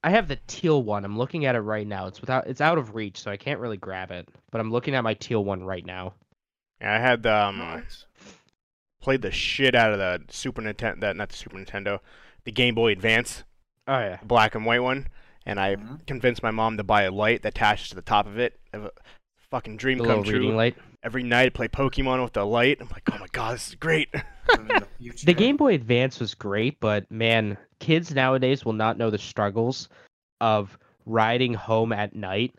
I 0.04 0.10
have 0.10 0.28
the 0.28 0.38
teal 0.46 0.82
one. 0.82 1.04
I'm 1.04 1.16
looking 1.18 1.44
at 1.46 1.54
it 1.54 1.60
right 1.60 1.86
now. 1.86 2.06
It's 2.06 2.20
without 2.20 2.46
it's 2.46 2.60
out 2.60 2.78
of 2.78 2.94
reach, 2.94 3.18
so 3.18 3.30
I 3.30 3.36
can't 3.36 3.60
really 3.60 3.76
grab 3.76 4.10
it. 4.10 4.28
But 4.50 4.60
I'm 4.60 4.70
looking 4.70 4.94
at 4.94 5.02
my 5.04 5.14
teal 5.14 5.44
one 5.44 5.62
right 5.64 5.84
now. 5.84 6.14
Yeah, 6.80 6.94
I 6.94 6.98
had 6.98 7.26
um 7.26 7.58
Nice. 7.58 8.06
played 9.00 9.22
the 9.22 9.30
shit 9.30 9.74
out 9.74 9.92
of 9.92 9.98
the 9.98 10.22
Super 10.32 10.62
Nintendo. 10.62 11.00
That 11.00 11.16
not 11.16 11.28
the 11.30 11.36
Super 11.36 11.56
Nintendo, 11.56 12.00
the 12.44 12.52
Game 12.52 12.74
Boy 12.74 12.92
Advance, 12.92 13.44
Oh 13.86 13.98
yeah. 13.98 14.18
black 14.24 14.54
and 14.54 14.64
white 14.66 14.82
one. 14.82 15.08
And 15.44 15.60
I 15.60 15.76
Mhm. 15.76 16.04
convinced 16.06 16.42
my 16.42 16.50
mom 16.50 16.76
to 16.76 16.82
buy 16.84 17.02
a 17.02 17.10
light 17.12 17.42
that 17.42 17.50
attaches 17.56 17.88
to 17.90 17.94
the 17.94 18.02
top 18.02 18.26
of 18.26 18.36
it. 18.38 18.58
A 18.72 18.90
fucking 19.50 19.76
dream 19.76 19.98
The 19.98 20.04
come 20.04 20.18
little 20.18 20.32
reading 20.32 20.48
true. 20.50 20.56
light. 20.56 20.76
Every 21.04 21.22
night, 21.22 21.46
I 21.46 21.50
play 21.50 21.68
Pokemon 21.68 22.20
with 22.22 22.32
the 22.32 22.44
light. 22.44 22.78
I'm 22.80 22.88
like, 22.88 23.08
oh 23.12 23.18
my 23.18 23.28
god, 23.30 23.54
this 23.54 23.68
is 23.68 23.74
great. 23.76 24.12
Living 24.48 24.66
in 24.70 24.80
the. 25.00 25.24
The 25.24 25.34
Game 25.34 25.56
Boy 25.56 25.74
Advance 25.74 26.20
was 26.20 26.34
great, 26.34 26.78
but 26.80 27.10
man, 27.10 27.56
kids 27.80 28.14
nowadays 28.14 28.64
will 28.64 28.72
not 28.72 28.98
know 28.98 29.10
the 29.10 29.18
struggles 29.18 29.88
of 30.40 30.76
riding 31.04 31.54
home 31.54 31.92
at 31.92 32.14
night 32.14 32.54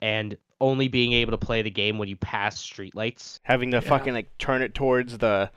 and 0.00 0.36
only 0.60 0.88
being 0.88 1.12
able 1.12 1.32
to 1.32 1.38
play 1.38 1.62
the 1.62 1.70
game 1.70 1.98
when 1.98 2.08
you 2.08 2.16
pass 2.16 2.60
streetlights. 2.60 3.40
Having 3.42 3.70
to 3.72 3.76
Yeah. 3.78 3.88
fucking 3.88 4.14
like 4.14 4.36
turn 4.38 4.62
it 4.62 4.74
towards 4.74 5.18
the 5.18 5.50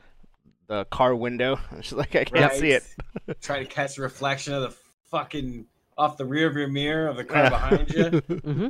the 0.68 0.86
car 0.86 1.16
window. 1.16 1.60
It's 1.74 1.90
just 1.90 1.94
like 1.94 2.16
I 2.16 2.24
can't 2.24 2.54
see 2.54 2.72
it. 2.72 2.84
Right. 3.28 3.42
Try 3.42 3.60
to 3.60 3.66
catch 3.66 3.96
the 3.96 4.04
reflection 4.04 4.54
of 4.54 4.62
the 4.62 4.76
fucking 5.10 5.66
off 5.98 6.18
the 6.18 6.26
rear 6.26 6.48
of 6.48 6.56
your 6.56 6.68
mirror 6.68 7.08
of 7.08 7.18
the 7.18 7.24
car 7.24 7.50
behind 7.50 7.90
you. 7.90 8.04
mm-hmm. 8.22 8.68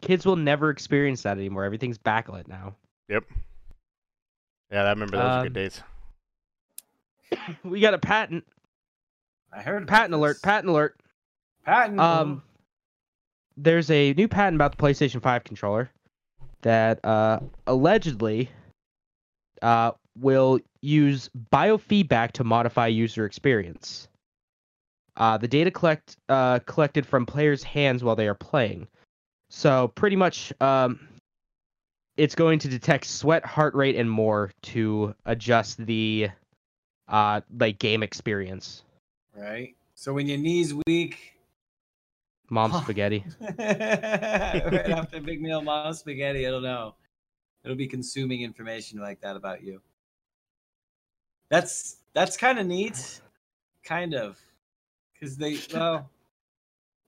Kids 0.00 0.26
will 0.26 0.36
never 0.36 0.70
experience 0.70 1.22
that 1.22 1.36
anymore. 1.38 1.64
Everything's 1.64 1.98
backlit 1.98 2.48
now. 2.48 2.74
Yeah, 4.70 4.84
I 4.84 4.90
remember 4.90 5.16
those 5.16 5.24
were 5.24 5.30
Um, 5.38 5.42
good 5.44 5.52
days. 5.52 5.82
We 7.64 7.80
got 7.80 7.94
a 7.94 7.98
patent. 7.98 8.44
I 9.52 9.62
heard 9.62 9.82
about 9.82 9.88
Patent 9.88 10.14
alert. 10.14 10.42
Patent 10.42 10.68
alert. 10.70 11.00
Patent. 11.64 12.00
Um, 12.00 12.42
there's 13.56 13.90
a 13.90 14.12
new 14.14 14.28
patent 14.28 14.56
about 14.56 14.76
the 14.76 14.82
PlayStation 14.82 15.20
5 15.22 15.44
controller 15.44 15.90
that 16.62 17.04
uh, 17.04 17.40
allegedly 17.66 18.50
uh, 19.62 19.92
will 20.18 20.60
use 20.80 21.30
biofeedback 21.52 22.32
to 22.32 22.44
modify 22.44 22.86
user 22.86 23.24
experience. 23.24 24.08
Uh, 25.16 25.36
the 25.36 25.48
data 25.48 25.70
collect 25.70 26.16
uh, 26.28 26.60
collected 26.60 27.04
from 27.06 27.26
players' 27.26 27.62
hands 27.62 28.02
while 28.02 28.16
they 28.16 28.26
are 28.28 28.34
playing. 28.34 28.86
So 29.50 29.88
pretty 29.88 30.16
much, 30.16 30.52
um, 30.60 31.08
it's 32.20 32.34
going 32.34 32.58
to 32.58 32.68
detect 32.68 33.06
sweat, 33.06 33.46
heart 33.46 33.74
rate, 33.74 33.96
and 33.96 34.10
more 34.10 34.52
to 34.60 35.14
adjust 35.24 35.84
the 35.86 36.28
uh, 37.08 37.40
like 37.58 37.78
game 37.78 38.02
experience. 38.02 38.82
right. 39.34 39.74
So 39.94 40.12
when 40.12 40.26
your 40.26 40.36
knees 40.36 40.74
weak, 40.86 41.38
Mom 42.50 42.72
spaghetti. 42.82 43.24
right 43.58 43.60
after 44.90 45.16
a 45.16 45.20
big 45.20 45.40
meal, 45.40 45.62
mom 45.62 45.94
spaghetti. 45.94 46.46
I 46.46 46.50
don't 46.50 46.62
know. 46.62 46.94
It'll 47.64 47.76
be 47.76 47.86
consuming 47.86 48.42
information 48.42 48.98
like 48.98 49.20
that 49.20 49.36
about 49.36 49.62
you. 49.62 49.80
That's 51.48 51.96
that's 52.12 52.36
kind 52.36 52.58
of 52.58 52.66
neat, 52.66 53.20
kind 53.82 54.14
of, 54.14 54.38
because 55.14 55.36
they 55.36 55.58
well. 55.72 56.10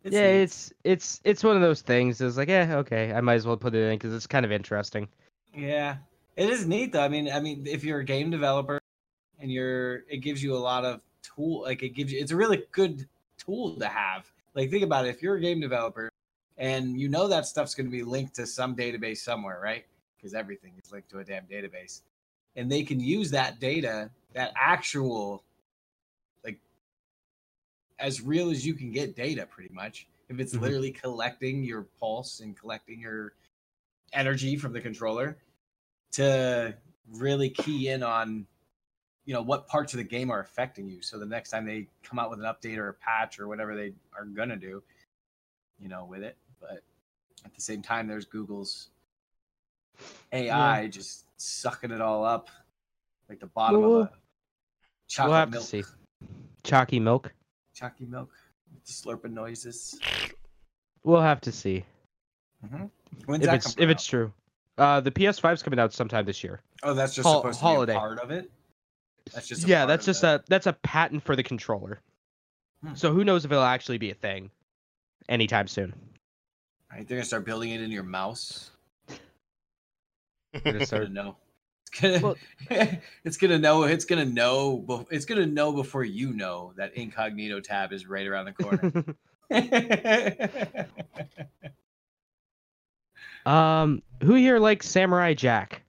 It's 0.05 0.15
yeah, 0.15 0.33
neat. 0.33 0.43
it's 0.43 0.73
it's 0.85 1.21
it's 1.25 1.45
one 1.45 1.57
of 1.57 1.63
those 1.63 1.83
things. 1.83 2.21
It's 2.21 2.37
like, 2.37 2.49
yeah, 2.49 2.77
okay, 2.79 3.13
I 3.13 3.21
might 3.21 3.35
as 3.35 3.47
well 3.47 3.57
put 3.57 3.75
it 3.75 3.83
in 3.83 3.99
because 3.99 4.13
it's 4.13 4.27
kind 4.27 4.45
of 4.45 4.53
interesting. 4.53 5.09
Yeah, 5.55 5.97
it 6.37 6.49
is 6.49 6.67
neat 6.67 6.93
though. 6.93 7.03
I 7.03 7.09
mean, 7.09 7.31
I 7.31 7.41
mean, 7.41 7.67
if 7.67 7.85
you're 7.85 8.01
a 8.01 8.05
game 8.05 8.31
developer 8.31 8.81
and 9.39 9.51
you're, 9.51 10.05
it 10.09 10.19
gives 10.19 10.43
you 10.43 10.55
a 10.55 10.59
lot 10.59 10.85
of 10.85 11.01
tool. 11.23 11.63
Like 11.63 11.83
it 11.83 11.91
gives 11.91 12.13
you, 12.13 12.21
it's 12.21 12.33
a 12.33 12.37
really 12.37 12.65
good 12.73 13.07
tool 13.39 13.77
to 13.79 13.87
have. 13.87 14.31
Like 14.55 14.71
think 14.71 14.83
about 14.83 15.07
it. 15.07 15.11
If 15.11 15.23
you're 15.23 15.37
a 15.37 15.41
game 15.41 15.61
developer 15.61 16.11
and 16.59 16.99
you 16.99 17.09
know 17.09 17.29
that 17.29 17.47
stuff's 17.47 17.75
going 17.75 17.87
to 17.87 17.91
be 17.91 18.03
linked 18.03 18.35
to 18.37 18.47
some 18.47 18.77
database 18.77 19.19
somewhere, 19.19 19.61
right? 19.63 19.85
Because 20.17 20.35
everything 20.35 20.73
is 20.83 20.93
linked 20.93 21.11
to 21.11 21.19
a 21.19 21.25
damn 21.25 21.45
database, 21.45 22.03
and 22.57 22.71
they 22.71 22.83
can 22.83 23.01
use 23.01 23.31
that 23.31 23.59
data, 23.61 24.11
that 24.35 24.53
actual, 24.57 25.43
as 28.03 28.21
real 28.21 28.51
as 28.51 28.67
you 28.67 28.75
can 28.75 28.91
get 28.91 29.15
data, 29.17 29.47
pretty 29.47 29.73
much. 29.73 30.07
If 30.29 30.41
it's 30.41 30.55
Mhm. 30.55 30.61
literally 30.61 30.91
collecting 30.91 31.63
your 31.63 31.83
pulse 31.85 32.41
and 32.41 32.57
collecting 32.57 33.01
your 33.01 33.35
energy 34.13 34.57
from 34.57 34.73
the 34.73 34.81
controller 34.81 35.39
to 36.11 36.77
really 37.09 37.49
key 37.49 37.89
in 37.89 38.03
on 38.03 38.47
you 39.25 39.33
know 39.33 39.41
what 39.41 39.67
parts 39.69 39.95
of 39.95 39.99
the 39.99 40.05
game 40.05 40.31
are 40.31 40.41
affecting 40.41 40.87
you 40.89 41.01
so 41.01 41.19
the 41.19 41.25
next 41.25 41.49
time 41.51 41.65
they 41.65 41.89
come 42.03 42.19
out 42.19 42.29
with 42.29 42.39
an 42.41 42.45
update 42.45 42.77
or 42.77 42.89
a 42.89 42.95
patch 42.95 43.39
or 43.39 43.49
whatever 43.49 43.75
they 43.75 43.95
are 44.15 44.25
gonna 44.27 44.57
do 44.57 44.83
you 45.79 45.89
know 45.89 46.05
with 46.05 46.23
it 46.23 46.37
but 46.61 46.83
at 47.45 47.55
the 47.55 47.61
same 47.61 47.81
time 47.81 48.07
there's 48.07 48.27
google's 48.27 48.91
ai 50.33 50.87
just 50.89 51.25
sucking 51.41 51.91
it 51.91 52.01
all 52.03 52.25
up 52.25 52.51
like 53.31 53.41
the 53.41 53.47
bottom 53.47 53.81
Well, 53.81 53.95
of 54.03 54.09
a 54.09 54.13
Chocolate 55.09 55.31
we'll 55.31 55.39
have 55.39 55.51
milk. 55.51 55.63
to 55.63 55.69
see. 55.69 55.85
Chalky 56.65 57.01
milk. 57.01 57.33
Chalky 57.83 58.07
milk. 58.07 58.31
With 58.73 58.85
the 58.87 58.93
slurping 58.93 59.33
noises. 59.33 59.99
We'll 61.05 61.21
have 61.21 61.41
to 61.43 61.53
see 61.53 61.85
hmm 62.65 62.85
When's 63.27 63.43
if 63.45 63.51
that 63.51 63.57
it's 63.57 63.75
come 63.75 63.83
if 63.85 63.91
it's 63.91 64.07
true. 64.07 64.33
Uh, 64.79 65.01
the 65.01 65.11
PS5 65.11 65.53
is 65.55 65.63
coming 65.65 65.79
out 65.81 65.93
sometime 65.93 66.25
this 66.25 66.43
year. 66.45 66.61
Oh, 66.85 66.95
that's 66.95 67.15
just 67.15 67.27
hol- 67.27 67.41
supposed 67.41 67.59
to 67.59 67.65
holiday. 67.65 67.93
be 67.93 67.97
a 67.97 68.01
part 68.01 68.19
of 68.21 68.31
it. 68.31 68.51
That's 69.35 69.49
just 69.49 69.65
a 69.65 69.67
yeah, 69.69 69.85
that's 69.87 70.07
just 70.07 70.23
it. 70.23 70.27
a 70.27 70.45
that's 70.49 70.67
a 70.69 70.73
patent 70.73 71.25
for 71.25 71.35
the 71.35 71.43
controller. 71.43 72.01
Hmm. 72.85 72.95
So 72.95 73.13
who 73.13 73.25
knows 73.25 73.45
if 73.45 73.51
it'll 73.51 73.65
actually 73.65 73.99
be 73.99 74.11
a 74.11 74.15
thing 74.15 74.51
anytime 75.29 75.67
soon. 75.67 75.93
Right, 76.91 77.07
they're 77.07 77.19
gonna 77.19 77.25
start 77.27 77.45
building 77.45 77.71
it 77.71 77.81
in 77.81 77.91
your 77.91 78.03
mouse. 78.05 78.71
We're 79.09 80.61
gonna 80.61 80.79
It's 80.79 80.91
gonna 80.91 81.07
start- 81.07 81.11
know. 81.11 81.37
It's 81.93 82.01
gonna. 82.01 82.21
Well- 82.21 82.37
it's 83.25 83.37
gonna 83.37 83.59
know. 83.59 83.83
It's 83.85 84.05
gonna 84.05 84.25
know. 84.25 85.07
It's 85.11 85.25
gonna 85.25 85.47
know 85.47 85.73
before 85.73 86.05
you 86.05 86.33
know 86.33 86.73
that 86.77 86.95
incognito 86.97 87.61
tab 87.61 87.93
is 87.93 88.07
right 88.07 88.27
around 88.27 88.47
the 88.47 88.53
corner. 88.53 89.05
um, 93.47 94.03
who 94.23 94.35
here 94.35 94.59
likes 94.59 94.89
Samurai 94.89 95.35
Jack? 95.35 95.83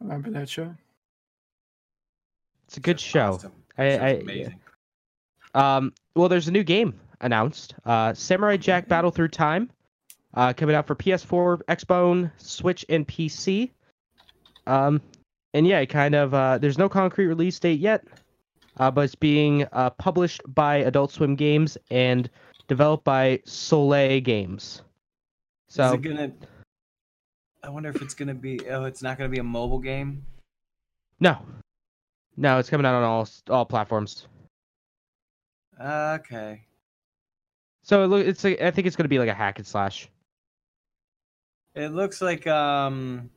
Remember 0.00 0.30
that 0.30 0.48
show? 0.48 0.74
It's 2.66 2.76
a 2.76 2.80
good 2.80 3.00
Show's 3.00 3.10
show. 3.10 3.32
awesome. 3.48 3.52
I- 3.78 3.98
I- 3.98 4.08
amazing. 4.20 4.60
Um, 5.54 5.92
well, 6.16 6.28
there's 6.28 6.48
a 6.48 6.52
new 6.52 6.64
game 6.64 6.98
announced. 7.20 7.74
Uh, 7.84 8.12
Samurai 8.12 8.56
Jack 8.56 8.88
Battle 8.88 9.12
Through 9.12 9.28
Time, 9.28 9.70
uh, 10.34 10.52
coming 10.52 10.74
out 10.74 10.86
for 10.86 10.96
PS4, 10.96 11.62
Xbone, 11.68 12.32
Switch, 12.38 12.84
and 12.88 13.06
PC. 13.06 13.70
Um, 14.66 15.00
and 15.52 15.66
yeah, 15.66 15.80
it 15.80 15.86
kind 15.86 16.14
of 16.14 16.34
uh, 16.34 16.58
there's 16.58 16.78
no 16.78 16.88
concrete 16.88 17.26
release 17.26 17.58
date 17.58 17.80
yet, 17.80 18.04
uh, 18.78 18.90
but 18.90 19.02
it's 19.02 19.14
being 19.14 19.66
uh, 19.72 19.90
published 19.90 20.40
by 20.48 20.76
Adult 20.76 21.12
Swim 21.12 21.34
Games 21.36 21.76
and 21.90 22.28
developed 22.68 23.04
by 23.04 23.40
Soleil 23.44 24.20
Games. 24.20 24.82
Is 25.68 25.74
So 25.76 25.94
it 25.94 26.02
gonna? 26.02 26.32
I 27.62 27.68
wonder 27.70 27.88
if 27.88 28.02
it's 28.02 28.14
gonna 28.14 28.34
be. 28.34 28.60
Oh, 28.68 28.84
it's 28.84 29.02
not 29.02 29.16
gonna 29.18 29.30
be 29.30 29.38
a 29.38 29.44
mobile 29.44 29.78
game. 29.78 30.24
no, 31.20 31.38
no, 32.36 32.58
it's 32.58 32.68
coming 32.68 32.84
out 32.86 32.94
on 32.94 33.02
all 33.04 33.28
all 33.48 33.64
platforms. 33.64 34.26
Okay. 35.80 36.62
So 37.82 38.04
it 38.04 38.06
loo- 38.06 38.16
it's 38.18 38.44
a, 38.44 38.66
I 38.66 38.70
think 38.70 38.86
it's 38.86 38.96
gonna 38.96 39.08
be 39.08 39.18
like 39.18 39.28
a 39.28 39.34
hack 39.34 39.58
and 39.58 39.66
slash. 39.66 40.08
It 41.74 41.88
looks 41.88 42.22
like 42.22 42.46
um, 42.46 43.30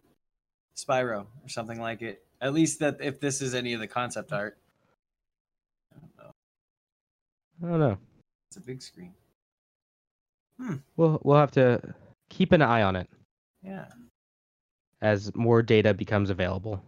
Spyro 0.78 1.25
or 1.43 1.49
something 1.49 1.80
like 1.80 2.01
it. 2.01 2.23
At 2.41 2.53
least 2.53 2.80
that 2.80 2.97
if 3.01 3.19
this 3.19 3.41
is 3.41 3.55
any 3.55 3.73
of 3.73 3.80
the 3.80 3.88
concept 3.88 4.32
art. 4.32 4.57
I 5.95 5.99
don't 5.99 6.17
know. 6.17 6.32
I 7.63 7.71
don't 7.71 7.80
know. 7.80 7.97
It's 8.49 8.57
a 8.57 8.61
big 8.61 8.82
screen. 8.82 9.13
We'll 10.95 11.19
we'll 11.23 11.38
have 11.38 11.51
to 11.51 11.82
keep 12.30 12.51
an 12.51 12.61
eye 12.61 12.82
on 12.84 12.95
it. 12.95 13.07
Yeah. 13.63 13.86
as 15.01 15.36
more 15.36 15.61
data 15.61 15.93
becomes 15.93 16.30
available. 16.30 16.82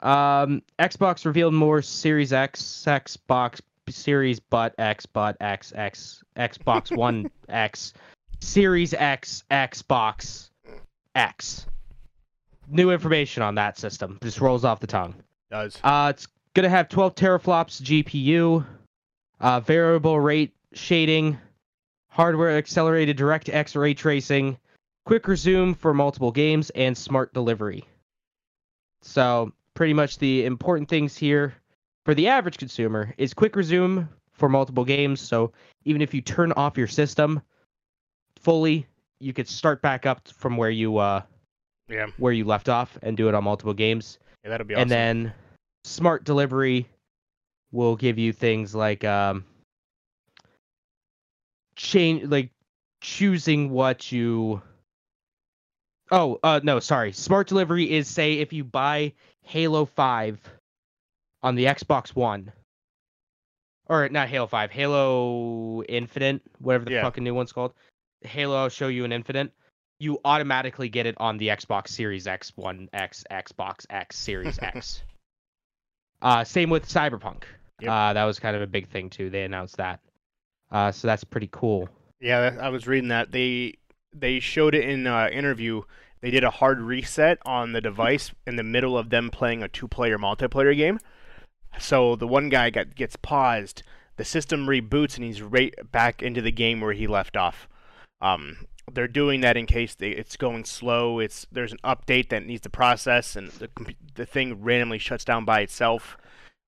Um, 0.00 0.62
Xbox 0.78 1.26
revealed 1.26 1.52
more 1.54 1.82
Series 1.82 2.32
X, 2.32 2.62
Xbox 2.86 3.60
Series 3.88 4.40
Butt 4.40 4.74
X, 4.78 5.04
Butt 5.06 5.36
X, 5.40 5.72
X, 5.76 6.22
Xbox 6.36 6.96
One 6.96 7.30
X, 7.48 7.92
Series 8.40 8.94
X, 8.94 9.44
Xbox 9.50 10.48
X. 11.14 11.66
New 12.70 12.90
information 12.90 13.42
on 13.42 13.56
that 13.56 13.76
system. 13.76 14.18
Just 14.22 14.40
rolls 14.40 14.64
off 14.64 14.80
the 14.80 14.86
tongue. 14.86 15.14
Does. 15.50 15.78
Uh, 15.82 16.12
it's 16.14 16.28
gonna 16.54 16.68
have 16.68 16.88
12 16.88 17.14
teraflops 17.16 17.82
GPU, 17.82 18.64
uh, 19.40 19.60
variable 19.60 20.20
rate 20.20 20.54
shading, 20.72 21.36
hardware 22.08 22.56
accelerated 22.56 23.18
DirectX 23.18 23.78
ray 23.78 23.94
tracing, 23.94 24.56
quick 25.04 25.26
resume 25.26 25.74
for 25.74 25.92
multiple 25.92 26.30
games, 26.30 26.70
and 26.70 26.96
smart 26.96 27.34
delivery. 27.34 27.84
So 29.02 29.52
pretty 29.74 29.94
much 29.94 30.18
the 30.18 30.44
important 30.44 30.88
things 30.88 31.16
here 31.16 31.54
for 32.04 32.14
the 32.14 32.28
average 32.28 32.58
consumer 32.58 33.14
is 33.18 33.34
quick 33.34 33.56
resume 33.56 34.08
for 34.32 34.48
multiple 34.48 34.84
games. 34.84 35.20
So 35.20 35.52
even 35.84 36.02
if 36.02 36.14
you 36.14 36.20
turn 36.20 36.52
off 36.52 36.78
your 36.78 36.86
system 36.86 37.42
fully, 38.38 38.86
you 39.18 39.32
could 39.32 39.48
start 39.48 39.82
back 39.82 40.06
up 40.06 40.28
from 40.28 40.56
where 40.56 40.70
you 40.70 40.98
uh 40.98 41.22
Yeah. 41.90 42.06
where 42.18 42.32
you 42.32 42.44
left 42.44 42.68
off 42.68 42.96
and 43.02 43.16
do 43.16 43.28
it 43.28 43.34
on 43.34 43.42
multiple 43.44 43.74
games 43.74 44.18
Yeah, 44.44 44.50
that'll 44.50 44.66
be 44.66 44.74
awesome. 44.74 44.82
and 44.82 44.90
then 44.90 45.32
smart 45.84 46.24
delivery 46.24 46.88
will 47.72 47.96
give 47.96 48.18
you 48.18 48.32
things 48.32 48.74
like 48.74 49.04
um 49.04 49.44
change 51.76 52.24
like 52.24 52.50
choosing 53.00 53.70
what 53.70 54.12
you 54.12 54.60
oh 56.10 56.38
uh 56.42 56.60
no 56.62 56.78
sorry 56.80 57.12
smart 57.12 57.48
delivery 57.48 57.90
is 57.90 58.06
say 58.08 58.34
if 58.34 58.52
you 58.52 58.62
buy 58.64 59.12
halo 59.42 59.84
5 59.84 60.38
on 61.42 61.54
the 61.54 61.64
xbox 61.66 62.14
one 62.14 62.52
or 63.86 64.08
not 64.10 64.28
halo 64.28 64.46
5 64.46 64.70
halo 64.70 65.82
infinite 65.84 66.42
whatever 66.58 66.84
the 66.84 66.92
Yeah. 66.92 67.02
fucking 67.02 67.24
new 67.24 67.34
one's 67.34 67.52
called 67.52 67.72
halo 68.22 68.56
I'll 68.56 68.68
show 68.68 68.88
you 68.88 69.04
an 69.04 69.12
infinite 69.12 69.50
you 70.00 70.18
automatically 70.24 70.88
get 70.88 71.06
it 71.06 71.14
on 71.18 71.36
the 71.36 71.48
Xbox 71.48 71.88
Series 71.88 72.26
X, 72.26 72.52
One 72.56 72.88
X, 72.92 73.22
Xbox 73.30 73.86
X, 73.88 74.16
Series 74.16 74.58
X. 74.62 75.02
Uh, 76.20 76.42
same 76.42 76.70
with 76.70 76.88
Cyberpunk. 76.88 77.44
Yep. 77.80 77.90
Uh, 77.90 78.12
that 78.14 78.24
was 78.24 78.40
kind 78.40 78.56
of 78.56 78.62
a 78.62 78.66
big 78.66 78.88
thing 78.88 79.10
too. 79.10 79.30
They 79.30 79.42
announced 79.42 79.76
that. 79.76 80.00
Uh, 80.72 80.90
so 80.90 81.06
that's 81.06 81.24
pretty 81.24 81.48
cool. 81.52 81.88
Yeah, 82.20 82.56
I 82.60 82.70
was 82.70 82.86
reading 82.86 83.08
that 83.08 83.30
they 83.30 83.74
they 84.12 84.40
showed 84.40 84.74
it 84.74 84.88
in 84.88 85.06
an 85.06 85.32
interview. 85.32 85.82
They 86.20 86.30
did 86.30 86.44
a 86.44 86.50
hard 86.50 86.80
reset 86.80 87.38
on 87.46 87.72
the 87.72 87.80
device 87.80 88.32
in 88.46 88.56
the 88.56 88.62
middle 88.62 88.98
of 88.98 89.08
them 89.08 89.30
playing 89.30 89.62
a 89.62 89.68
two-player 89.68 90.18
multiplayer 90.18 90.76
game. 90.76 90.98
So 91.78 92.16
the 92.16 92.26
one 92.26 92.48
guy 92.50 92.70
got 92.70 92.94
gets 92.94 93.16
paused, 93.16 93.82
the 94.16 94.24
system 94.24 94.66
reboots, 94.66 95.16
and 95.16 95.24
he's 95.24 95.40
right 95.40 95.74
back 95.90 96.22
into 96.22 96.42
the 96.42 96.52
game 96.52 96.80
where 96.80 96.92
he 96.92 97.06
left 97.06 97.36
off. 97.36 97.68
Um, 98.20 98.66
they're 98.94 99.08
doing 99.08 99.40
that 99.42 99.56
in 99.56 99.66
case 99.66 99.94
they, 99.94 100.10
it's 100.10 100.36
going 100.36 100.64
slow. 100.64 101.18
It's 101.18 101.46
there's 101.52 101.72
an 101.72 101.78
update 101.84 102.28
that 102.30 102.44
needs 102.44 102.62
to 102.62 102.70
process, 102.70 103.36
and 103.36 103.50
the 103.52 103.68
the 104.14 104.26
thing 104.26 104.62
randomly 104.62 104.98
shuts 104.98 105.24
down 105.24 105.44
by 105.44 105.60
itself. 105.60 106.16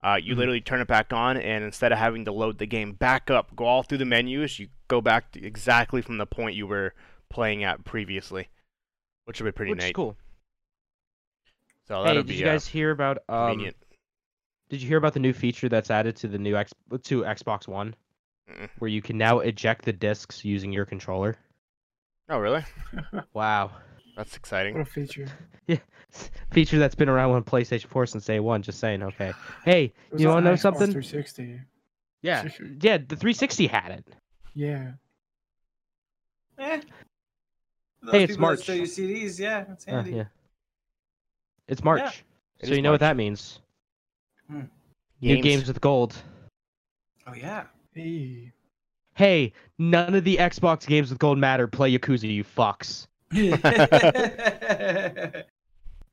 Uh, 0.04 0.16
you 0.20 0.34
Mhm. 0.34 0.38
literally 0.38 0.60
turn 0.60 0.80
it 0.80 0.88
back 0.88 1.12
on, 1.12 1.36
and 1.36 1.62
instead 1.62 1.92
of 1.92 1.98
having 1.98 2.24
to 2.24 2.32
load 2.32 2.58
the 2.58 2.66
game 2.66 2.92
back 2.92 3.30
up, 3.30 3.54
go 3.54 3.64
all 3.66 3.82
through 3.84 3.98
the 3.98 4.04
menus, 4.04 4.58
you 4.58 4.68
go 4.88 5.00
back 5.00 5.30
to 5.32 5.44
exactly 5.44 6.02
from 6.02 6.18
the 6.18 6.26
point 6.26 6.56
you 6.56 6.66
were 6.66 6.92
playing 7.28 7.62
at 7.62 7.84
previously, 7.84 8.48
which 9.26 9.40
would 9.40 9.46
be 9.52 9.56
pretty 9.56 9.70
Which 9.70 9.78
is 9.80 9.84
neat. 9.86 9.94
cool. 9.94 10.16
So 11.86 11.98
Hey, 11.98 12.04
that'll 12.04 12.22
did 12.22 12.28
be 12.28 12.34
you 12.34 12.44
guys 12.44 12.66
hear 12.66 12.90
about 12.90 13.18
uh, 13.28 13.32
um? 13.32 13.48
convenient. 13.50 13.76
Did 14.70 14.82
you 14.82 14.88
hear 14.88 14.98
about 14.98 15.12
the 15.14 15.20
new 15.20 15.32
feature 15.32 15.68
that's 15.68 15.90
added 15.90 16.16
to 16.16 16.28
the 16.28 16.38
new 16.38 16.56
X 16.56 16.72
to 17.04 17.22
Xbox 17.22 17.68
One, 17.68 17.94
Mm-mm. 18.50 18.70
where 18.78 18.88
you 18.88 19.02
can 19.02 19.18
now 19.18 19.40
eject 19.40 19.84
the 19.84 19.92
discs 19.92 20.44
using 20.44 20.72
your 20.72 20.86
controller? 20.86 21.36
Oh, 22.28 22.38
really? 22.38 22.64
Wow. 23.34 23.70
That's 24.16 24.32
what 24.32 24.36
exciting. 24.38 24.78
a 24.80 24.84
feature. 24.84 25.26
Yeah. 25.68 25.76
Feature 26.50 26.78
that's 26.80 26.96
been 26.96 27.08
around 27.08 27.30
on 27.30 27.44
PlayStation 27.44 27.86
4 27.86 28.04
since 28.06 28.24
day 28.24 28.40
one. 28.40 28.62
Just 28.62 28.80
saying. 28.80 29.02
Okay. 29.02 29.32
Hey, 29.64 29.92
you 30.16 30.26
want 30.28 30.44
to 30.44 30.50
know 30.50 30.56
something? 30.56 30.86
360. 30.90 31.60
Yeah. 32.20 32.48
Yeah. 32.80 32.98
The 32.98 33.14
360 33.16 33.66
had 33.68 33.92
it. 33.92 34.04
Yeah. 34.54 34.90
Eh. 36.58 36.80
Those 38.02 38.12
Hey, 38.12 38.22
it's 38.24 38.32
people 38.32 38.34
that 38.34 38.40
March. 38.40 38.58
Still 38.60 38.74
use 38.76 38.96
CDs, 38.96 39.38
yeah, 39.38 39.64
it's 39.72 39.86
Uh, 39.86 39.90
handy. 39.92 40.10
yeah. 40.16 40.24
It's 41.68 41.84
March. 41.84 42.24
It 42.58 42.66
So 42.66 42.72
is 42.72 42.76
you 42.76 42.82
know 42.82 42.90
what 42.90 43.00
that 43.00 43.16
means. 43.16 43.60
Hmm. 44.48 44.62
New 45.20 45.36
Games. 45.36 45.44
games 45.44 45.68
with 45.68 45.80
gold. 45.80 46.14
Oh 47.26 47.34
yeah. 47.34 47.66
Hey. 47.94 48.52
Hey, 49.14 49.52
none 49.78 50.14
of 50.14 50.24
the 50.24 50.36
Xbox 50.36 50.86
games 50.86 51.10
with 51.10 51.18
gold 51.18 51.38
matter. 51.38 51.66
Play 51.66 51.96
Yakuza, 51.96 52.32
you 52.32 52.44
fucks. 52.44 53.06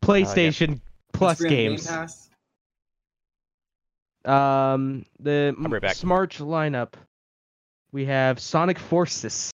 PlayStation 0.02 0.80
Plus 1.14 1.39
Let's 1.39 1.41
bring 1.41 1.52
Game 1.52 1.72
games. 1.72 2.30
Um, 4.26 5.06
the 5.20 5.56
I'll 5.58 5.70
right 5.70 5.82
back. 5.82 5.95
Smart 5.95 6.32
lineup. 6.36 6.93
We 7.91 8.06
have 8.06 8.39
Sonic 8.39 8.78
Forces 8.78 9.52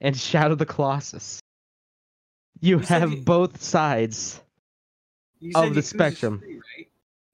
and 0.00 0.16
Shadow 0.16 0.52
of 0.52 0.58
the 0.58 0.66
Colossus. 0.66 1.40
You, 2.60 2.78
You 2.78 2.84
have 2.86 3.12
you- 3.12 3.22
both 3.22 3.62
sides. 3.62 4.40
Of 5.56 5.74
the 5.74 5.80
Yakuza's 5.80 5.88
spectrum. 5.88 6.38
free, 6.38 6.54
right? 6.78 6.88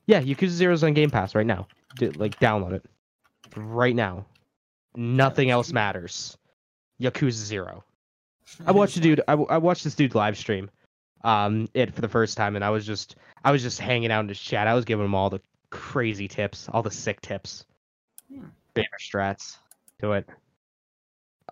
Yeah, 0.07 0.23
Yakuza 0.23 0.49
Zero's 0.49 0.83
on 0.83 0.95
Game 0.95 1.11
Pass 1.11 1.35
right 1.35 1.45
now. 1.47 1.67
Do, 1.97 2.11
like, 2.13 2.41
download 2.41 2.73
it 2.73 2.85
right 3.55 3.95
now. 3.95 4.25
Nothing 4.97 5.51
else 5.51 5.73
matters. 5.73 6.37
Yakuza 7.01 7.33
Zero. 7.33 7.85
I 8.67 8.73
watched 8.73 8.97
a 8.97 9.01
dude. 9.01 9.21
I, 9.29 9.33
I 9.35 9.59
watched 9.59 9.85
this 9.85 9.95
dude 9.95 10.15
live 10.15 10.37
stream. 10.39 10.71
um 11.25 11.69
it 11.75 11.95
for 11.95 12.01
the 12.01 12.09
first 12.09 12.37
time, 12.37 12.57
and 12.57 12.65
I 12.65 12.71
was 12.71 12.87
just 12.87 13.17
I 13.45 13.53
was 13.53 13.63
just 13.63 13.79
hanging 13.81 14.11
out 14.11 14.21
in 14.21 14.29
his 14.29 14.41
chat. 14.41 14.67
I 14.67 14.75
was 14.75 14.85
giving 14.85 15.05
him 15.05 15.15
all 15.15 15.31
the 15.31 15.41
crazy 15.71 16.27
tips, 16.29 16.69
all 16.73 16.83
the 16.83 16.91
sick 16.91 17.21
tips, 17.21 17.65
Hmm. 18.33 18.47
banner 18.75 18.89
strats 19.01 19.59
to 20.01 20.13
it. 20.13 20.29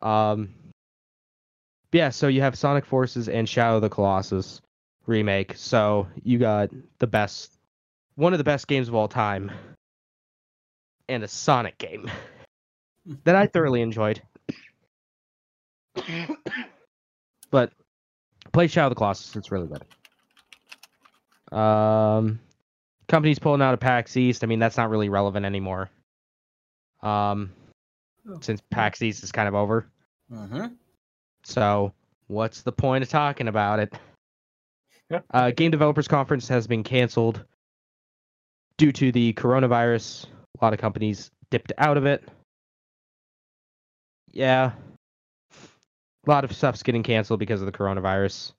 Um, 0.03 0.55
yeah. 1.93 2.11
So 2.11 2.29
you 2.29 2.41
have 2.43 2.57
Sonic 2.57 2.85
Forces 2.87 3.29
and 3.29 3.49
Shadow 3.49 3.77
of 3.77 3.83
the 3.83 3.89
Colossus 3.91 4.61
remake. 5.07 5.55
So 5.57 6.07
you 6.23 6.39
got 6.39 6.71
the 6.99 7.07
best, 7.07 7.53
one 8.17 8.33
of 8.35 8.39
the 8.39 8.45
best 8.45 8.67
games 8.69 8.89
of 8.89 8.95
all 8.95 9.09
time, 9.09 9.51
and 11.09 11.23
a 11.23 11.29
Sonic 11.29 11.79
game 11.79 12.11
that 13.25 13.37
I 13.37 13.47
thoroughly 13.47 13.83
enjoyed. 13.83 14.21
but 17.51 17.73
play 18.53 18.67
Shadow 18.67 18.87
of 18.87 18.91
the 18.91 18.95
Colossus; 18.97 19.35
it's 19.37 19.51
really 19.51 19.69
good. 19.69 21.57
Um, 21.57 22.41
companies 23.09 23.39
pulling 23.39 23.63
out 23.63 23.75
of 23.75 23.81
PAX 23.81 24.17
East. 24.17 24.43
I 24.45 24.47
mean, 24.47 24.59
that's 24.59 24.77
not 24.77 24.91
really 24.91 25.09
relevant 25.09 25.47
anymore. 25.47 25.91
Um, 27.03 27.53
Oh. 28.29 28.39
since 28.41 28.61
PAX 28.71 29.01
East 29.03 29.23
is 29.23 29.31
kind 29.31 29.47
of 29.47 29.55
over. 29.55 29.87
Mm-hmm. 30.33 30.67
So, 31.45 31.93
what's 32.27 32.63
the 32.63 32.73
point 32.73 33.05
of 33.05 33.09
talking 33.09 33.47
about 33.47 33.79
it? 33.79 33.95
Yeah. 35.09 35.21
Uh, 35.33 35.53
Game 35.53 35.71
Developers 35.71 36.09
Conference 36.09 36.49
has 36.49 36.67
been 36.67 36.83
canceled 36.83 37.45
due 38.79 38.91
to 38.91 39.13
the 39.13 39.33
coronavirus. 39.35 40.27
A 40.61 40.65
lot 40.65 40.73
of 40.73 40.81
companies 40.81 41.31
dipped 41.51 41.73
out 41.79 41.97
of 41.97 42.05
it. 42.07 42.29
Yeah. 44.37 44.73
A 46.27 46.31
lot 46.31 46.45
of 46.45 46.53
stuff's 46.53 46.83
getting 46.83 47.03
canceled 47.03 47.41
because 47.41 47.63
of 47.63 47.67
the 47.67 47.73
coronavirus. 47.73 48.53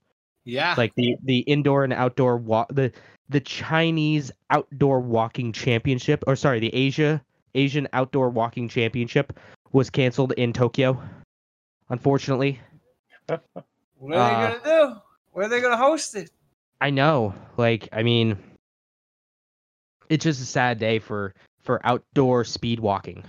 Yeah. 0.44 0.74
Like 0.76 0.96
the 0.96 1.18
the 1.24 1.40
indoor 1.40 1.84
and 1.84 1.94
outdoor 1.94 2.38
walk 2.38 2.70
the 2.74 2.92
the 3.30 3.42
Chinese 3.42 4.32
outdoor 4.50 5.02
walking 5.02 5.52
championship 5.52 6.24
or 6.26 6.36
sorry, 6.36 6.60
the 6.60 6.74
Asia 6.74 7.22
Asian 7.54 7.88
outdoor 7.94 8.30
walking 8.30 8.68
championship 8.68 9.38
was 9.72 9.92
canceled 9.92 10.32
in 10.32 10.52
Tokyo. 10.52 11.00
Unfortunately. 11.90 12.60
what 13.28 13.40
are 13.46 14.10
they 14.10 14.16
uh, 14.16 14.48
gonna 14.48 14.60
do? 14.64 15.02
Where 15.34 15.46
are 15.46 15.50
they 15.50 15.62
gonna 15.62 15.78
host 15.78 16.16
it? 16.16 16.32
I 16.82 16.90
know. 16.90 17.36
Like, 17.56 17.88
I 17.92 18.02
mean, 18.02 18.38
it's 20.10 20.24
just 20.24 20.42
a 20.42 20.46
sad 20.46 20.80
day 20.80 20.98
for 20.98 21.36
for 21.62 21.86
outdoor 21.86 22.46
speed 22.46 22.80
walking. 22.80 23.24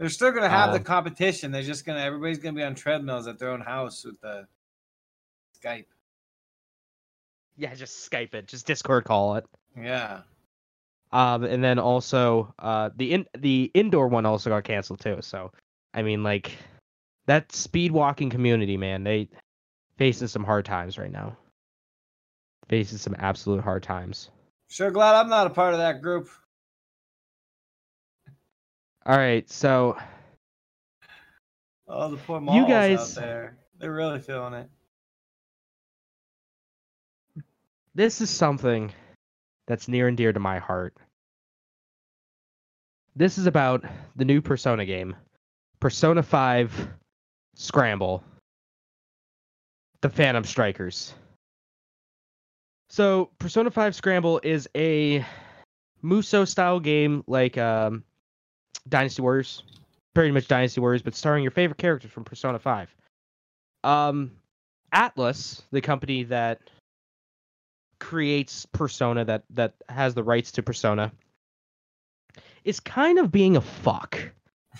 They're 0.00 0.08
still 0.08 0.32
gonna 0.32 0.48
have 0.48 0.72
the 0.72 0.80
uh, 0.80 0.82
competition. 0.82 1.52
They're 1.52 1.62
just 1.62 1.84
gonna 1.84 2.00
everybody's 2.00 2.38
gonna 2.38 2.56
be 2.56 2.62
on 2.62 2.74
treadmills 2.74 3.28
at 3.28 3.38
their 3.38 3.50
own 3.50 3.60
house 3.60 4.02
with 4.02 4.18
the 4.22 4.46
Skype. 5.62 5.84
Yeah, 7.58 7.74
just 7.74 8.10
Skype 8.10 8.32
it, 8.32 8.46
just 8.46 8.66
Discord 8.66 9.04
call 9.04 9.36
it. 9.36 9.44
Yeah. 9.76 10.22
Um, 11.12 11.44
and 11.44 11.62
then 11.62 11.78
also, 11.78 12.54
uh, 12.58 12.88
the 12.96 13.12
in 13.12 13.26
the 13.36 13.70
indoor 13.74 14.08
one 14.08 14.24
also 14.24 14.48
got 14.48 14.64
canceled 14.64 15.00
too. 15.00 15.18
So, 15.20 15.52
I 15.92 16.00
mean, 16.00 16.22
like, 16.22 16.52
that 17.26 17.52
speed 17.52 17.92
walking 17.92 18.30
community, 18.30 18.78
man, 18.78 19.04
they 19.04 19.28
facing 19.98 20.28
some 20.28 20.44
hard 20.44 20.64
times 20.64 20.96
right 20.96 21.12
now. 21.12 21.36
Facing 22.70 22.96
some 22.96 23.16
absolute 23.18 23.60
hard 23.60 23.82
times. 23.82 24.30
Sure 24.70 24.90
glad 24.90 25.14
I'm 25.16 25.28
not 25.28 25.46
a 25.46 25.50
part 25.50 25.74
of 25.74 25.80
that 25.80 26.00
group. 26.00 26.30
All 29.06 29.16
right, 29.16 29.48
so 29.50 29.96
Oh, 31.88 32.10
the 32.10 32.16
poor 32.18 32.38
You 32.38 32.44
malls 32.46 32.68
guys- 32.68 33.18
out 33.18 33.22
there. 33.22 33.58
They're 33.78 33.92
really 33.92 34.20
feeling 34.20 34.54
it. 34.54 34.70
this 37.94 38.20
is 38.20 38.30
something 38.30 38.92
that's 39.66 39.88
near 39.88 40.06
and 40.06 40.16
dear 40.16 40.32
to 40.32 40.38
my 40.38 40.58
heart. 40.58 40.94
This 43.16 43.38
is 43.38 43.46
about 43.46 43.84
the 44.16 44.24
new 44.24 44.40
Persona 44.40 44.84
game, 44.86 45.16
Persona 45.80 46.22
5 46.22 46.88
Scramble, 47.56 48.22
the 50.00 50.08
Phantom 50.10 50.44
Strikers. 50.44 51.12
So, 52.90 53.30
Persona 53.38 53.70
5 53.70 53.94
Scramble 53.96 54.40
is 54.44 54.68
a 54.76 55.24
Musou 56.04 56.46
style 56.46 56.78
game 56.80 57.24
like 57.26 57.58
um, 57.58 58.04
Dynasty 58.88 59.22
Warriors, 59.22 59.62
pretty 60.14 60.30
much 60.30 60.48
Dynasty 60.48 60.80
Warriors, 60.80 61.02
but 61.02 61.14
starring 61.14 61.42
your 61.42 61.50
favorite 61.50 61.78
characters 61.78 62.10
from 62.10 62.24
Persona 62.24 62.58
5. 62.58 62.94
Um, 63.84 64.32
Atlus, 64.92 65.62
the 65.70 65.80
company 65.80 66.24
that 66.24 66.60
creates 67.98 68.66
Persona 68.66 69.24
that 69.24 69.44
that 69.50 69.74
has 69.88 70.14
the 70.14 70.24
rights 70.24 70.52
to 70.52 70.62
Persona 70.62 71.12
is 72.64 72.80
kind 72.80 73.18
of 73.18 73.30
being 73.30 73.56
a 73.56 73.60
fuck. 73.60 74.18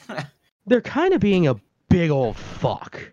They're 0.67 0.81
kind 0.81 1.15
of 1.15 1.21
being 1.21 1.47
a 1.47 1.57
big 1.89 2.11
old 2.11 2.37
fuck. 2.37 3.13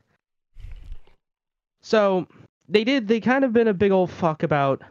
So 1.82 2.28
they 2.68 2.84
did 2.84 3.08
they 3.08 3.20
kind 3.20 3.44
of 3.44 3.54
been 3.54 3.68
a 3.68 3.74
big 3.74 3.92
old 3.92 4.12
fuck 4.12 4.44
about 4.44 4.82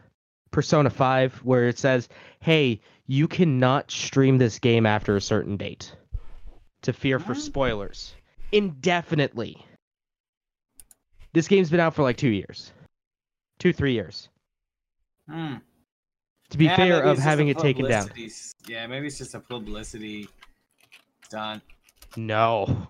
Persona 0.51 0.89
5 0.89 1.35
where 1.43 1.67
it 1.67 1.77
says, 1.77 2.09
"Hey, 2.39 2.81
you 3.07 3.27
cannot 3.27 3.89
stream 3.89 4.37
this 4.37 4.59
game 4.59 4.85
after 4.85 5.15
a 5.15 5.21
certain 5.21 5.57
date 5.57 5.95
to 6.83 6.93
fear 6.93 7.19
for 7.19 7.33
spoilers 7.35 8.13
indefinitely." 8.51 9.65
This 11.33 11.47
game's 11.47 11.69
been 11.69 11.79
out 11.79 11.93
for 11.93 12.03
like 12.03 12.17
2 12.17 12.29
years. 12.29 12.71
2 13.59 13.73
3 13.73 13.93
years 13.93 14.29
Hmm. 15.27 15.55
to 16.49 16.57
be 16.57 16.65
Yeah, 16.65 16.75
fair 16.75 17.03
of 17.03 17.17
having 17.17 17.47
it 17.49 17.57
taken 17.57 17.87
down. 17.87 18.09
Yeah, 18.67 18.87
maybe 18.87 19.07
it's 19.07 19.17
just 19.17 19.33
a 19.35 19.39
publicity 19.39 20.27
stunt. 21.25 21.63
No. 22.15 22.87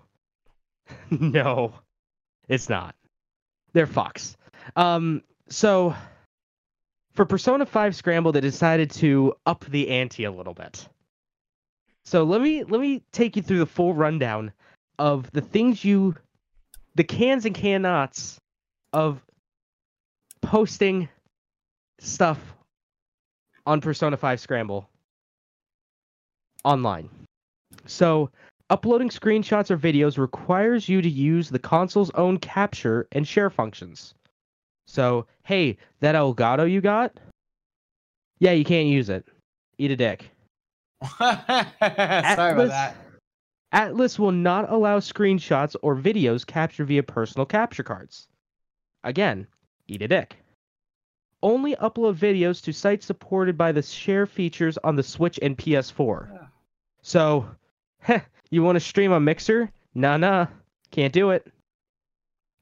no. 1.09 1.73
It's 2.47 2.69
not. 2.69 2.95
They're 3.73 3.87
fucks. 3.87 4.35
Um 4.75 5.23
so 5.49 5.95
for 7.17 7.25
Persona 7.25 7.65
5 7.65 7.95
Scramble 7.95 8.31
they 8.31 8.41
decided 8.41 8.91
to 8.91 9.33
up 9.47 9.65
the 9.65 9.89
ante 9.89 10.23
a 10.23 10.31
little 10.31 10.53
bit. 10.53 10.87
So 12.05 12.23
let 12.23 12.41
me 12.41 12.63
let 12.63 12.79
me 12.79 13.01
take 13.11 13.35
you 13.35 13.41
through 13.41 13.57
the 13.57 13.65
full 13.65 13.95
rundown 13.95 14.53
of 14.99 15.29
the 15.31 15.41
things 15.41 15.83
you 15.83 16.15
the 16.93 17.03
cans 17.03 17.45
and 17.45 17.55
cannots 17.55 18.39
of 18.93 19.19
posting 20.41 21.09
stuff 21.99 22.39
on 23.65 23.81
Persona 23.81 24.15
5 24.15 24.39
Scramble 24.39 24.87
online. 26.63 27.09
So, 27.85 28.29
uploading 28.69 29.09
screenshots 29.09 29.71
or 29.71 29.77
videos 29.77 30.17
requires 30.17 30.87
you 30.87 31.01
to 31.01 31.09
use 31.09 31.49
the 31.49 31.59
console's 31.59 32.11
own 32.11 32.37
capture 32.37 33.07
and 33.11 33.27
share 33.27 33.49
functions. 33.49 34.13
So, 34.87 35.27
hey, 35.43 35.77
that 35.99 36.15
Elgato 36.15 36.69
you 36.69 36.81
got? 36.81 37.19
Yeah, 38.39 38.51
you 38.53 38.63
can't 38.63 38.87
use 38.87 39.09
it. 39.09 39.25
Eat 39.77 39.91
a 39.91 39.95
dick. 39.95 40.29
Sorry 41.19 41.35
about 41.41 41.77
Atlus- 41.81 42.69
that. 42.69 42.95
Atlus 43.73 44.17
will 44.17 44.31
not 44.31 44.71
allow 44.71 44.99
screenshots 44.99 45.75
or 45.81 45.95
videos 45.95 46.45
captured 46.47 46.85
via 46.85 47.03
personal 47.03 47.45
capture 47.45 47.83
cards. 47.83 48.27
Again, 49.03 49.45
eat 49.87 50.01
a 50.01 50.07
dick. 50.07 50.37
Only 51.43 51.75
upload 51.75 52.15
videos 52.15 52.63
to 52.63 52.73
sites 52.73 53.05
supported 53.05 53.57
by 53.57 53.71
the 53.71 53.81
share 53.83 54.25
features 54.25 54.77
on 54.83 54.95
the 54.95 55.03
Switch 55.03 55.37
and 55.41 55.57
PS4. 55.57 56.31
Yeah. 56.31 56.47
So, 57.01 57.47
heh, 57.99 58.21
you 58.49 58.63
want 58.63 58.77
to 58.77 58.79
stream 58.79 59.11
on 59.11 59.23
Mixer? 59.23 59.69
Nah, 59.93 60.17
nah, 60.17 60.47
can't 60.91 61.13
do 61.13 61.31
it. 61.31 61.45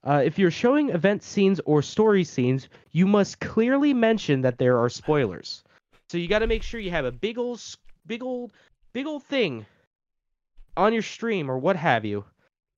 Uh, 0.06 0.22
if 0.24 0.38
you're 0.38 0.51
showing 0.51 0.89
event 0.89 1.24
scenes 1.24 1.60
or 1.66 1.82
story 1.82 2.24
scenes, 2.24 2.70
you 2.91 3.08
must 3.08 3.39
clearly 3.39 3.93
mention 3.93 4.41
that 4.41 4.58
there 4.58 4.78
are 4.78 4.89
spoilers. 4.89 5.64
So 6.10 6.18
you 6.18 6.28
got 6.28 6.39
to 6.39 6.47
make 6.47 6.62
sure 6.62 6.80
you 6.80 6.91
have 6.91 7.06
a 7.06 7.12
big 7.12 7.39
old, 7.39 7.62
big 8.06 8.22
old, 8.22 8.53
big 8.93 9.08
old 9.08 9.24
thing 9.24 9.66
on 10.78 10.93
your 10.93 11.01
stream 11.01 11.49
or 11.49 11.58
what 11.58 11.76
have 11.76 12.06
you 12.06 12.24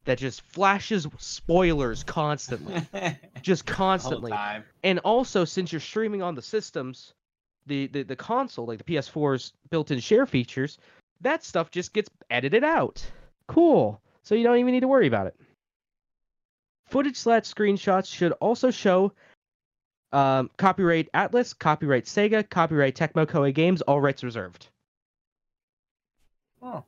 that 0.06 0.18
just 0.18 0.42
flashes 0.42 1.06
spoilers 1.18 2.04
constantly, 2.04 2.82
just 3.42 3.66
constantly. 3.66 4.32
And 4.84 5.00
also, 5.00 5.44
since 5.44 5.74
you're 5.74 5.82
streaming 5.82 6.22
on 6.22 6.34
the 6.34 6.42
systems, 6.42 7.14
the, 7.66 7.88
the, 7.88 8.04
the 8.04 8.16
console, 8.16 8.66
like 8.66 8.78
the 8.78 8.86
PS4's 8.86 9.52
built-in 9.70 10.00
share 10.00 10.26
features, 10.26 10.78
that 11.20 11.44
stuff 11.44 11.72
just 11.72 11.92
gets 11.92 12.10
edited 12.30 12.64
out. 12.64 13.06
Cool. 13.48 14.00
So 14.24 14.34
you 14.36 14.44
don't 14.44 14.58
even 14.58 14.72
need 14.74 14.80
to 14.82 14.88
worry 14.88 15.08
about 15.08 15.28
it. 15.28 15.36
Footage 16.88 17.18
slash 17.18 17.44
screenshots 17.44 18.14
should 18.14 18.32
also 18.34 18.72
show 18.72 19.14
um, 20.12 20.50
copyright 20.58 21.10
Atlus, 21.14 21.58
copyright 21.58 22.06
Sega, 22.06 22.50
copyright 22.50 22.96
Tecmo 22.96 23.26
Koei 23.26 23.54
Games, 23.54 23.82
all 23.82 24.00
rights 24.00 24.24
reserved. 24.24 24.68
Oh. 26.62 26.84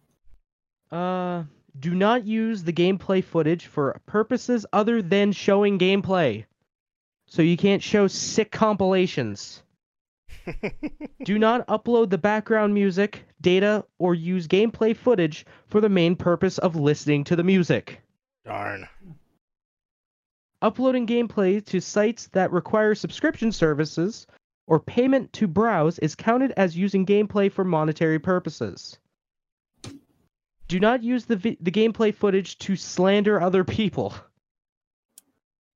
Uh, 0.92 1.44
do 1.80 1.94
not 1.94 2.26
use 2.26 2.64
the 2.64 2.74
gameplay 2.74 3.24
footage 3.24 3.68
for 3.68 4.00
purposes 4.06 4.66
other 4.74 5.02
than 5.02 5.32
showing 5.32 5.78
gameplay. 5.78 6.46
so 7.28 7.42
you 7.42 7.58
can't 7.58 7.84
show 7.84 8.08
sick 8.08 8.52
compilations. 8.52 9.62
Do 11.24 11.38
not 11.38 11.68
upload 11.68 12.10
the 12.10 12.18
background 12.18 12.74
music, 12.74 13.24
data, 13.40 13.86
or 14.00 14.16
use 14.16 14.48
gameplay 14.48 14.96
footage 14.96 15.46
for 15.68 15.80
the 15.80 15.90
main 15.90 16.16
purpose 16.16 16.58
of 16.58 16.76
listening 16.76 17.24
to 17.26 17.36
the 17.36 17.44
music. 17.44 18.02
Darn. 18.46 18.88
Uploading 20.62 21.08
gameplay 21.08 21.64
to 21.68 21.80
sites 21.80 22.28
that 22.34 22.52
require 22.52 22.94
subscription 22.94 23.52
services 23.52 24.28
or 24.68 24.80
payment 24.80 25.32
to 25.34 25.48
browse 25.48 25.98
is 26.00 26.16
counted 26.16 26.52
as 26.58 26.76
using 26.78 27.06
gameplay 27.06 27.52
for 27.52 27.64
monetary 27.64 28.20
purposes. 28.20 29.00
Do 30.68 30.80
not 30.80 31.02
use 31.02 31.26
the 31.26 31.38
vi- 31.38 31.58
the 31.62 31.72
gameplay 31.72 32.14
footage 32.14 32.58
to 32.60 32.76
slander 32.76 33.42
other 33.42 33.64
people. 33.64 34.14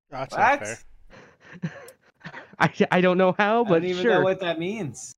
That's 0.10 0.36
What? 0.36 0.40
not 0.40 0.60
fair. 0.60 0.78
I, 2.60 2.72
I 2.92 3.02
don't 3.02 3.18
know 3.18 3.34
how, 3.38 3.64
but 3.64 3.70
I 3.70 3.74
but 3.76 3.80
don't 3.80 3.90
even 3.90 4.02
sure. 4.04 4.14
know 4.16 4.22
what 4.22 4.40
that 4.42 4.60
means. 4.60 5.16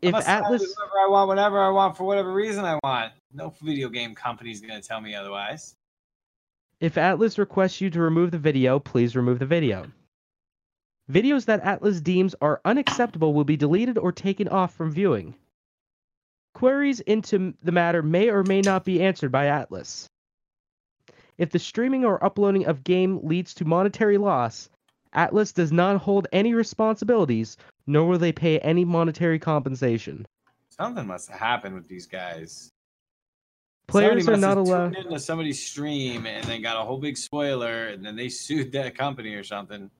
if 0.00 0.14
I 0.14 0.18
must 0.18 0.26
have 0.26 0.44
Atlas 0.44 0.62
whatever 0.62 0.98
I 1.04 1.08
want, 1.10 1.28
whenever 1.28 1.58
I 1.58 1.68
want, 1.68 1.96
for 1.96 2.04
whatever 2.04 2.32
reason 2.32 2.64
I 2.64 2.78
want. 2.82 3.12
No 3.34 3.52
video 3.60 3.88
game 3.90 4.14
company's 4.14 4.60
gonna 4.62 4.80
tell 4.80 5.00
me 5.00 5.14
otherwise. 5.14 5.76
If 6.80 6.94
Atlus 6.94 7.36
requests 7.36 7.82
you 7.82 7.90
to 7.90 8.00
remove 8.00 8.30
the 8.30 8.38
video, 8.38 8.78
please 8.78 9.14
remove 9.14 9.38
the 9.38 9.44
video. 9.44 9.86
Videos 11.12 11.44
that 11.44 11.62
Atlus 11.62 12.02
deems 12.02 12.34
are 12.40 12.62
unacceptable 12.64 13.34
will 13.34 13.44
be 13.44 13.58
deleted 13.58 13.98
or 13.98 14.12
taken 14.12 14.48
off 14.48 14.74
from 14.74 14.90
viewing. 14.90 15.34
Queries 16.54 17.00
into 17.00 17.52
the 17.62 17.72
matter 17.72 18.02
may 18.02 18.30
or 18.30 18.42
may 18.44 18.62
not 18.62 18.84
be 18.86 19.02
answered 19.02 19.30
by 19.30 19.46
Atlus. 19.46 20.06
If 21.36 21.50
the 21.50 21.58
streaming 21.58 22.06
or 22.06 22.24
uploading 22.24 22.64
of 22.64 22.82
game 22.82 23.20
leads 23.22 23.52
to 23.54 23.66
monetary 23.66 24.16
loss, 24.16 24.70
Atlus 25.14 25.52
does 25.52 25.72
not 25.72 26.00
hold 26.00 26.28
any 26.32 26.54
responsibilities, 26.54 27.58
nor 27.86 28.08
will 28.08 28.18
they 28.18 28.32
pay 28.32 28.58
any 28.60 28.86
monetary 28.86 29.38
compensation. 29.38 30.24
Something 30.70 31.06
must 31.06 31.28
have 31.28 31.40
happened 31.40 31.74
with 31.74 31.88
these 31.88 32.06
guys. 32.06 32.72
Players 33.90 34.28
are 34.28 34.36
not 34.36 34.56
have 34.56 34.58
allowed. 34.58 34.94
tuned 34.94 35.06
into 35.06 35.18
somebody's 35.18 35.64
stream 35.64 36.26
and 36.26 36.44
then 36.44 36.62
got 36.62 36.80
a 36.80 36.84
whole 36.84 36.98
big 36.98 37.16
spoiler, 37.16 37.88
and 37.88 38.04
then 38.04 38.16
they 38.16 38.28
sued 38.30 38.72
that 38.72 38.96
company 38.96 39.34
or 39.34 39.44
something. 39.44 39.90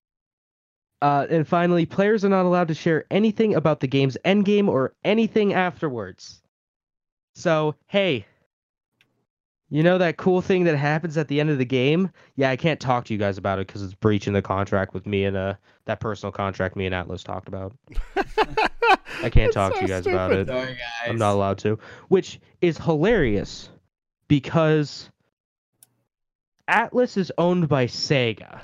Uh, 1.02 1.26
and 1.30 1.48
finally, 1.48 1.86
players 1.86 2.24
are 2.24 2.28
not 2.28 2.44
allowed 2.44 2.68
to 2.68 2.74
share 2.74 3.06
anything 3.10 3.54
about 3.54 3.80
the 3.80 3.86
game's 3.86 4.18
endgame 4.24 4.68
or 4.68 4.92
anything 5.02 5.54
afterwards. 5.54 6.42
So, 7.34 7.74
hey, 7.86 8.26
you 9.70 9.82
know 9.82 9.98
that 9.98 10.16
cool 10.16 10.42
thing 10.42 10.64
that 10.64 10.76
happens 10.76 11.16
at 11.16 11.28
the 11.28 11.40
end 11.40 11.48
of 11.48 11.58
the 11.58 11.64
game? 11.64 12.10
Yeah, 12.34 12.50
I 12.50 12.56
can't 12.56 12.80
talk 12.80 13.04
to 13.06 13.14
you 13.14 13.18
guys 13.18 13.38
about 13.38 13.60
it 13.60 13.68
because 13.68 13.82
it's 13.82 13.94
breaching 13.94 14.32
the 14.32 14.42
contract 14.42 14.92
with 14.92 15.06
me 15.06 15.24
and 15.24 15.36
uh 15.36 15.54
that 15.84 16.00
personal 16.00 16.32
contract 16.32 16.76
me 16.76 16.86
and 16.86 16.94
Atlus 16.94 17.24
talked 17.24 17.48
about. 17.48 17.72
I 19.22 19.30
can't 19.30 19.52
talk 19.52 19.74
to 19.74 19.80
you 19.80 19.86
guys 19.88 20.06
about 20.06 20.32
it. 20.32 20.48
Sorry, 20.48 20.66
guys. 20.66 20.78
I'm 21.06 21.18
not 21.18 21.34
allowed 21.34 21.58
to, 21.58 21.78
which 22.08 22.40
is 22.60 22.78
hilarious 22.78 23.70
because 24.30 25.10
Atlus 26.68 27.16
is 27.16 27.32
owned 27.36 27.68
by 27.68 27.86
Sega. 27.86 28.60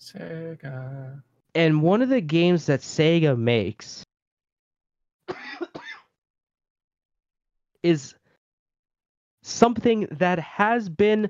Sega. 0.00 1.20
and 1.54 1.82
one 1.82 2.00
of 2.00 2.08
the 2.08 2.22
games 2.22 2.64
that 2.64 2.80
Sega 2.80 3.36
makes 3.36 4.04
is 7.82 8.14
something 9.42 10.08
that 10.12 10.38
has 10.38 10.88
been 10.88 11.28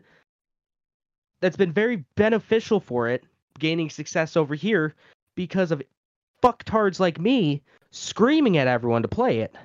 that's 1.41 1.57
been 1.57 1.73
very 1.73 2.05
beneficial 2.15 2.79
for 2.79 3.09
it 3.09 3.25
gaining 3.59 3.91
success 3.91 4.37
over 4.37 4.55
here 4.55 4.95
because 5.35 5.73
of 5.73 5.83
fucktards 6.41 7.01
like 7.01 7.19
me 7.19 7.63
screaming 7.91 8.59
at 8.59 8.69
everyone 8.69 9.03
to 9.03 9.09
play 9.09 9.41
it. 9.41 9.57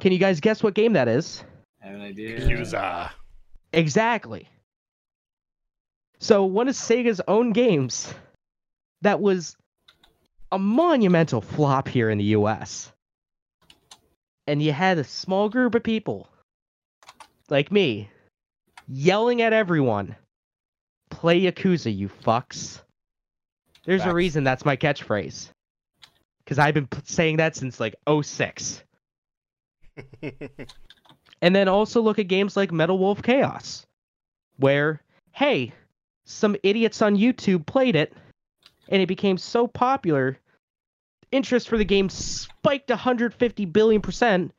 Can 0.00 0.12
you 0.12 0.18
guys 0.18 0.40
guess 0.40 0.62
what 0.62 0.74
game 0.74 0.92
that 0.92 1.08
is? 1.08 1.42
I 1.82 1.86
have 1.86 1.96
an 1.96 2.02
idea. 2.02 2.40
Yakuza. 2.40 3.10
Exactly. 3.72 4.48
So 6.20 6.44
one 6.44 6.68
of 6.68 6.74
Sega's 6.76 7.20
own 7.26 7.52
games 7.52 8.14
that 9.00 9.20
was 9.20 9.56
a 10.52 10.58
monumental 10.58 11.40
flop 11.40 11.88
here 11.88 12.10
in 12.10 12.18
the 12.18 12.36
US. 12.36 12.92
And 14.46 14.62
you 14.62 14.72
had 14.72 14.98
a 14.98 15.04
small 15.04 15.48
group 15.48 15.74
of 15.74 15.82
people 15.82 16.28
like 17.48 17.72
me 17.72 18.08
yelling 18.88 19.42
at 19.42 19.52
everyone, 19.52 20.14
play 21.10 21.40
Yakuza, 21.40 21.94
you 21.94 22.08
fucks. 22.08 22.80
There's 23.84 24.04
a 24.04 24.14
reason 24.14 24.44
that's 24.44 24.64
my 24.64 24.76
catchphrase. 24.76 25.48
Cuz 26.46 26.58
I've 26.58 26.74
been 26.74 26.86
p- 26.86 27.00
saying 27.04 27.38
that 27.38 27.56
since 27.56 27.80
like 27.80 27.96
06. 28.22 28.84
And 31.42 31.54
then 31.54 31.68
also 31.68 32.00
look 32.00 32.18
at 32.18 32.28
games 32.28 32.56
like 32.56 32.72
Metal 32.72 32.96
Wolf 32.96 33.20
Chaos, 33.20 33.84
where, 34.58 35.02
hey, 35.32 35.72
some 36.24 36.56
idiots 36.62 37.02
on 37.02 37.16
YouTube 37.16 37.66
played 37.66 37.96
it, 37.96 38.14
and 38.88 39.02
it 39.02 39.06
became 39.06 39.36
so 39.36 39.66
popular, 39.66 40.38
interest 41.32 41.68
for 41.68 41.76
the 41.76 41.84
game 41.84 42.08
spiked 42.08 42.90
150 42.90 43.64
billion 43.66 44.00
percent, 44.00 44.52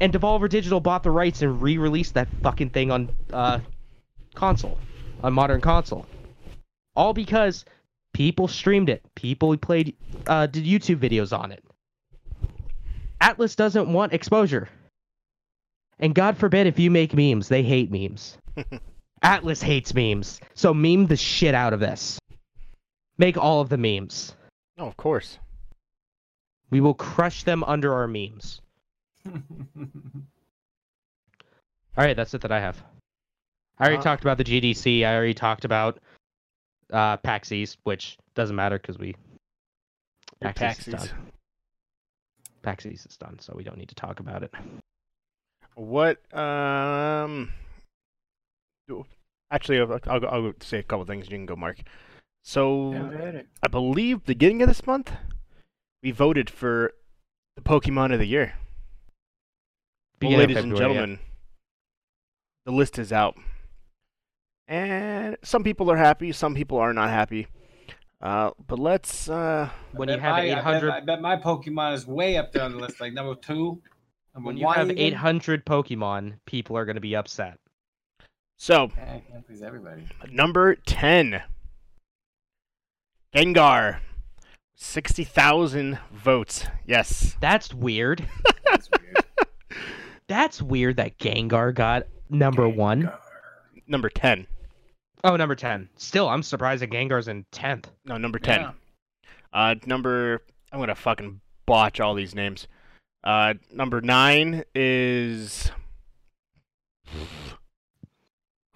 and 0.00 0.12
Devolver 0.12 0.50
Digital 0.50 0.80
bought 0.80 1.02
the 1.02 1.10
rights 1.10 1.40
and 1.40 1.62
re-released 1.62 2.14
that 2.14 2.28
fucking 2.42 2.70
thing 2.70 2.90
on 2.90 3.08
uh, 3.32 3.58
console, 4.34 4.78
on 5.22 5.32
modern 5.32 5.62
console, 5.62 6.06
all 6.94 7.14
because 7.14 7.64
people 8.12 8.48
streamed 8.48 8.90
it, 8.90 9.02
people 9.14 9.56
played, 9.56 9.96
uh, 10.26 10.46
did 10.46 10.64
YouTube 10.64 10.98
videos 10.98 11.36
on 11.36 11.52
it. 11.52 11.64
Atlus 13.20 13.56
doesn't 13.56 13.90
want 13.90 14.12
exposure. 14.12 14.68
And 16.00 16.14
God 16.14 16.36
forbid 16.36 16.66
if 16.66 16.78
you 16.78 16.90
make 16.90 17.12
memes, 17.14 17.48
they 17.48 17.62
hate 17.62 17.90
memes. 17.90 18.38
Atlus 19.24 19.62
hates 19.62 19.94
memes. 19.94 20.40
So 20.54 20.72
meme 20.72 21.06
the 21.06 21.16
shit 21.16 21.54
out 21.54 21.72
of 21.72 21.80
this. 21.80 22.18
Make 23.18 23.36
all 23.36 23.60
of 23.60 23.68
the 23.68 23.76
memes. 23.78 24.34
no, 24.76 24.86
of 24.86 24.96
course. 24.96 25.38
We 26.70 26.80
will 26.80 26.94
crush 26.94 27.42
them 27.44 27.64
under 27.64 27.92
our 27.94 28.06
memes. 28.06 28.60
All 31.96 32.04
right, 32.04 32.14
that's 32.16 32.34
it 32.34 32.42
that 32.42 32.52
I 32.52 32.60
have. 32.60 32.80
I 33.78 33.84
already 33.84 33.98
Uh, 33.98 34.02
talked 34.02 34.22
about 34.22 34.38
the 34.38 34.44
GDC. 34.44 35.04
I 35.04 35.14
already 35.16 35.34
talked 35.34 35.64
about 35.64 35.98
uh, 36.92 37.16
PAX 37.16 37.50
East, 37.52 37.78
which 37.84 38.18
doesn't 38.34 38.54
matter 38.54 38.78
because 38.78 38.98
we 38.98 39.16
PAX 40.40 40.60
East 40.80 40.88
is 40.88 40.94
done. 40.94 41.08
PAX 42.62 42.86
East 42.86 43.06
is 43.06 43.16
done, 43.16 43.38
so 43.40 43.52
we 43.56 43.64
don't 43.64 43.78
need 43.78 43.88
to 43.88 43.94
talk 43.94 44.20
about 44.20 44.42
it. 44.42 44.52
What? 45.78 46.18
Um. 46.36 47.52
Actually, 49.50 49.80
I'll, 49.80 49.98
I'll, 50.06 50.26
I'll 50.26 50.52
say 50.60 50.78
a 50.80 50.82
couple 50.82 51.06
things. 51.06 51.26
You 51.30 51.36
can 51.36 51.46
go, 51.46 51.56
Mark. 51.56 51.78
So, 52.44 52.92
Yeah. 52.92 53.42
I 53.62 53.68
believe 53.68 54.20
the 54.20 54.34
beginning 54.34 54.60
of 54.62 54.68
this 54.68 54.86
month, 54.86 55.12
we 56.02 56.10
voted 56.10 56.50
for 56.50 56.92
the 57.56 57.62
Pokemon 57.62 58.12
of 58.12 58.18
the 58.18 58.26
year. 58.26 58.54
Well, 60.20 60.30
Beginning 60.30 60.34
of 60.34 60.48
ladies 60.50 60.56
and 60.64 60.72
February, 60.72 60.94
yeah. 60.94 61.00
gentlemen, 61.00 61.18
the 62.66 62.72
list 62.72 62.98
is 62.98 63.12
out, 63.12 63.36
and 64.66 65.36
some 65.44 65.62
people 65.64 65.90
are 65.90 65.96
happy, 65.96 66.32
some 66.32 66.54
people 66.54 66.76
are 66.78 66.92
not 66.92 67.08
happy. 67.08 67.46
Uh, 68.20 68.50
but 68.66 68.78
let's. 68.80 69.28
Uh, 69.30 69.70
When 69.92 70.08
you 70.08 70.16
bet 70.16 70.22
have 70.22 70.32
my- 70.32 70.40
I 70.40 70.48
bet- 70.48 70.58
800 70.58 70.90
I 70.90 71.00
bet, 71.00 71.20
my 71.22 71.36
Pokemon 71.36 71.94
is 71.94 72.06
way 72.06 72.36
up 72.36 72.52
there 72.52 72.64
on 72.64 72.72
the 72.72 72.78
list, 72.78 73.00
like 73.00 73.12
number 73.12 73.34
two. 73.36 73.80
Number 74.38 74.46
When 74.46 74.56
you 74.56 74.68
have 74.70 74.90
even. 74.90 74.98
800 74.98 75.64
Pokemon, 75.66 76.34
people 76.46 76.76
are 76.76 76.84
going 76.84 76.94
to 76.94 77.00
be 77.00 77.16
upset. 77.16 77.58
so 78.56 78.90
I 78.96 79.22
can't 79.30 79.46
please 79.46 79.62
everybody. 79.62 80.06
number 80.30 80.76
ten, 80.76 81.42
Gengar, 83.34 83.98
sixty 84.76 85.24
thousand 85.24 85.98
votes. 86.12 86.66
Yes. 86.86 87.36
That's 87.40 87.74
weird. 87.74 88.26
That's 88.64 88.88
weird. 88.90 89.16
That's 90.28 90.62
weird 90.62 90.96
that 90.96 91.18
Gengar 91.18 91.74
got 91.74 92.06
number 92.30 92.68
one. 92.68 93.10
Number 93.86 94.08
ten. 94.08 94.46
Oh, 95.24 95.34
number 95.34 95.56
10. 95.56 95.88
Still, 95.96 96.28
I'm 96.28 96.44
surprised 96.44 96.80
that 96.80 96.90
Gengar's 96.90 97.26
in 97.26 97.44
10th. 97.50 97.86
No, 98.04 98.18
number 98.18 98.38
ten. 98.38 98.60
Yeah. 98.60 98.70
Uh, 99.52 99.74
number 99.84 100.42
I'm 100.70 100.78
gonna 100.78 100.94
fucking 100.94 101.40
botch 101.66 101.98
all 101.98 102.14
these 102.14 102.36
names. 102.36 102.68
Uh, 103.24 103.54
number 103.72 104.00
nine 104.00 104.64
is 104.74 105.70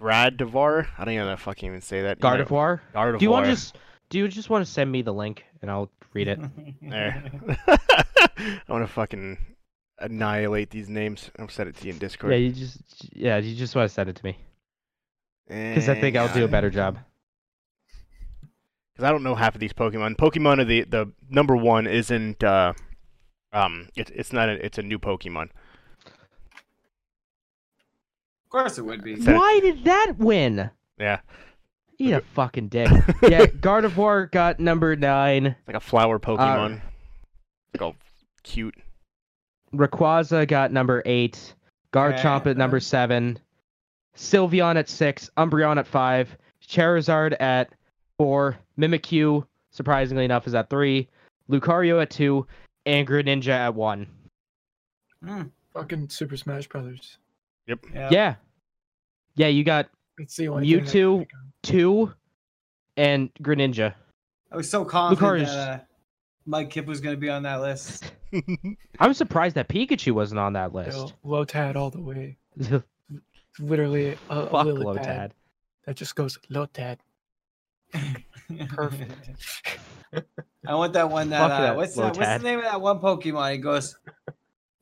Gradivar. 0.01 0.87
I 0.97 1.05
don't 1.05 1.13
even 1.13 1.25
know 1.25 1.29
how 1.31 1.35
to 1.35 1.41
fucking 1.41 1.67
even 1.67 1.81
say 1.81 2.01
that. 2.03 2.17
You 2.21 2.29
know, 2.29 2.43
Gardevoir. 2.45 2.81
Gardevoir. 2.93 3.19
Do 3.19 3.25
you 3.25 3.31
want 3.31 3.45
to 3.45 3.51
just 3.51 3.77
do 4.09 4.17
you 4.17 4.27
just 4.27 4.49
want 4.49 4.65
to 4.65 4.71
send 4.71 4.91
me 4.91 5.01
the 5.01 5.13
link 5.13 5.45
and 5.61 5.71
I'll 5.71 5.89
read 6.13 6.27
it? 6.27 6.39
There. 6.81 7.23
I 7.67 8.61
want 8.67 8.85
to 8.85 8.91
fucking 8.91 9.37
annihilate 9.99 10.69
these 10.69 10.89
names. 10.89 11.31
I'll 11.39 11.47
send 11.49 11.69
it 11.69 11.77
to 11.77 11.87
you 11.87 11.93
in 11.93 11.99
Discord. 11.99 12.33
Yeah, 12.33 12.39
you 12.39 12.51
just 12.51 12.81
yeah, 13.15 13.37
you 13.37 13.55
just 13.55 13.75
want 13.75 13.87
to 13.89 13.93
send 13.93 14.09
it 14.09 14.15
to 14.17 14.25
me 14.25 14.37
cuz 15.47 15.87
I 15.89 15.99
think 15.99 16.15
I'll 16.15 16.33
do 16.33 16.43
a 16.43 16.47
better 16.47 16.69
job. 16.69 16.97
because 18.93 19.07
I 19.07 19.11
don't 19.11 19.23
know 19.23 19.35
half 19.35 19.55
of 19.55 19.61
these 19.61 19.73
Pokemon. 19.73 20.17
Pokemon 20.17 20.59
are 20.59 20.65
the 20.65 20.83
the 20.83 21.11
number 21.29 21.55
one 21.55 21.87
isn't 21.87 22.43
uh 22.43 22.73
um 23.53 23.87
it's 23.95 24.11
it's 24.15 24.33
not 24.33 24.49
a, 24.49 24.65
it's 24.65 24.77
a 24.77 24.81
new 24.83 24.99
Pokemon. 24.99 25.49
Of 28.45 28.49
course 28.49 28.77
it 28.77 28.83
would 28.85 29.03
be. 29.03 29.13
Is 29.13 29.25
that- 29.25 29.35
Why 29.35 29.59
did 29.61 29.83
that 29.85 30.13
win? 30.17 30.69
Yeah, 30.99 31.19
Eat 31.97 32.11
a 32.13 32.21
fucking 32.21 32.67
dick. 32.69 32.87
yeah, 33.23 33.45
Gardevoir 33.45 34.29
got 34.31 34.59
number 34.59 34.95
nine. 34.95 35.55
like 35.67 35.75
a 35.75 35.79
flower 35.79 36.19
Pokemon. 36.19 36.81
like 37.73 37.81
all 37.81 37.95
cute. 38.43 38.75
Rayquaza 39.73 40.47
got 40.47 40.71
number 40.71 41.01
eight. 41.05 41.55
Garchomp 41.91 42.45
at 42.47 42.57
number 42.57 42.79
seven. 42.79 43.39
Sylveon 44.15 44.75
at 44.75 44.87
six. 44.89 45.29
Umbreon 45.37 45.77
at 45.77 45.87
five. 45.87 46.35
Charizard 46.67 47.35
at 47.41 47.69
four. 48.17 48.57
Mimikyu, 48.77 49.45
surprisingly 49.71 50.25
enough, 50.25 50.45
is 50.47 50.53
at 50.55 50.69
three. 50.69 51.07
Lucario 51.49 52.01
at 52.01 52.09
two. 52.11 52.45
And 52.85 53.07
Greninja 53.07 53.49
at 53.49 53.75
one. 53.75 54.07
Hmm, 55.23 55.43
Fucking 55.73 56.09
Super 56.09 56.35
Smash 56.37 56.67
Brothers. 56.67 57.17
Yep. 57.67 57.79
Yeah. 57.93 58.35
Yeah, 59.35 59.47
you 59.47 59.63
got 59.63 59.89
It's 60.17 60.35
the 60.35 60.49
only 60.49 60.69
thing 60.69 60.79
I 60.79 60.85
Mewtwo. 60.85 61.27
two 61.63 62.13
and 62.97 63.33
Greninja. 63.41 63.93
I 64.51 64.55
was 64.57 64.69
so 64.69 64.83
confident 64.85 65.21
Lucario's- 65.47 65.55
that 65.55 65.79
uh, 65.81 65.83
Mudkip 66.47 66.85
was 66.85 66.99
going 66.99 67.15
to 67.15 67.19
be 67.19 67.29
on 67.29 67.43
that 67.43 67.61
list. 67.61 68.11
I'm 68.99 69.13
surprised 69.13 69.55
that 69.55 69.69
Pikachu 69.69 70.11
wasn't 70.11 70.39
on 70.39 70.53
that 70.53 70.71
Yo, 70.73 70.77
list. 70.79 71.13
Lotad 71.25 71.75
all 71.77 71.89
the 71.89 72.01
way. 72.01 72.37
Literally 73.59 74.17
a, 74.29 74.39
a 74.39 74.47
Lilipad 74.47 74.83
Lotad. 74.97 75.31
that 75.85 75.95
just 75.95 76.15
goes 76.15 76.37
Lotad. 76.51 76.97
Perfect. 78.69 79.39
I 80.67 80.75
want 80.75 80.93
that 80.93 81.09
one 81.09 81.29
that, 81.29 81.41
uh, 81.41 81.61
that 81.61 81.75
what's, 81.75 81.95
that, 81.95 82.15
what's 82.15 82.17
the 82.17 82.39
name 82.39 82.59
of 82.59 82.65
that 82.65 82.81
one 82.81 82.99
Pokemon? 82.99 83.53
He 83.53 83.57
goes, 83.57 83.97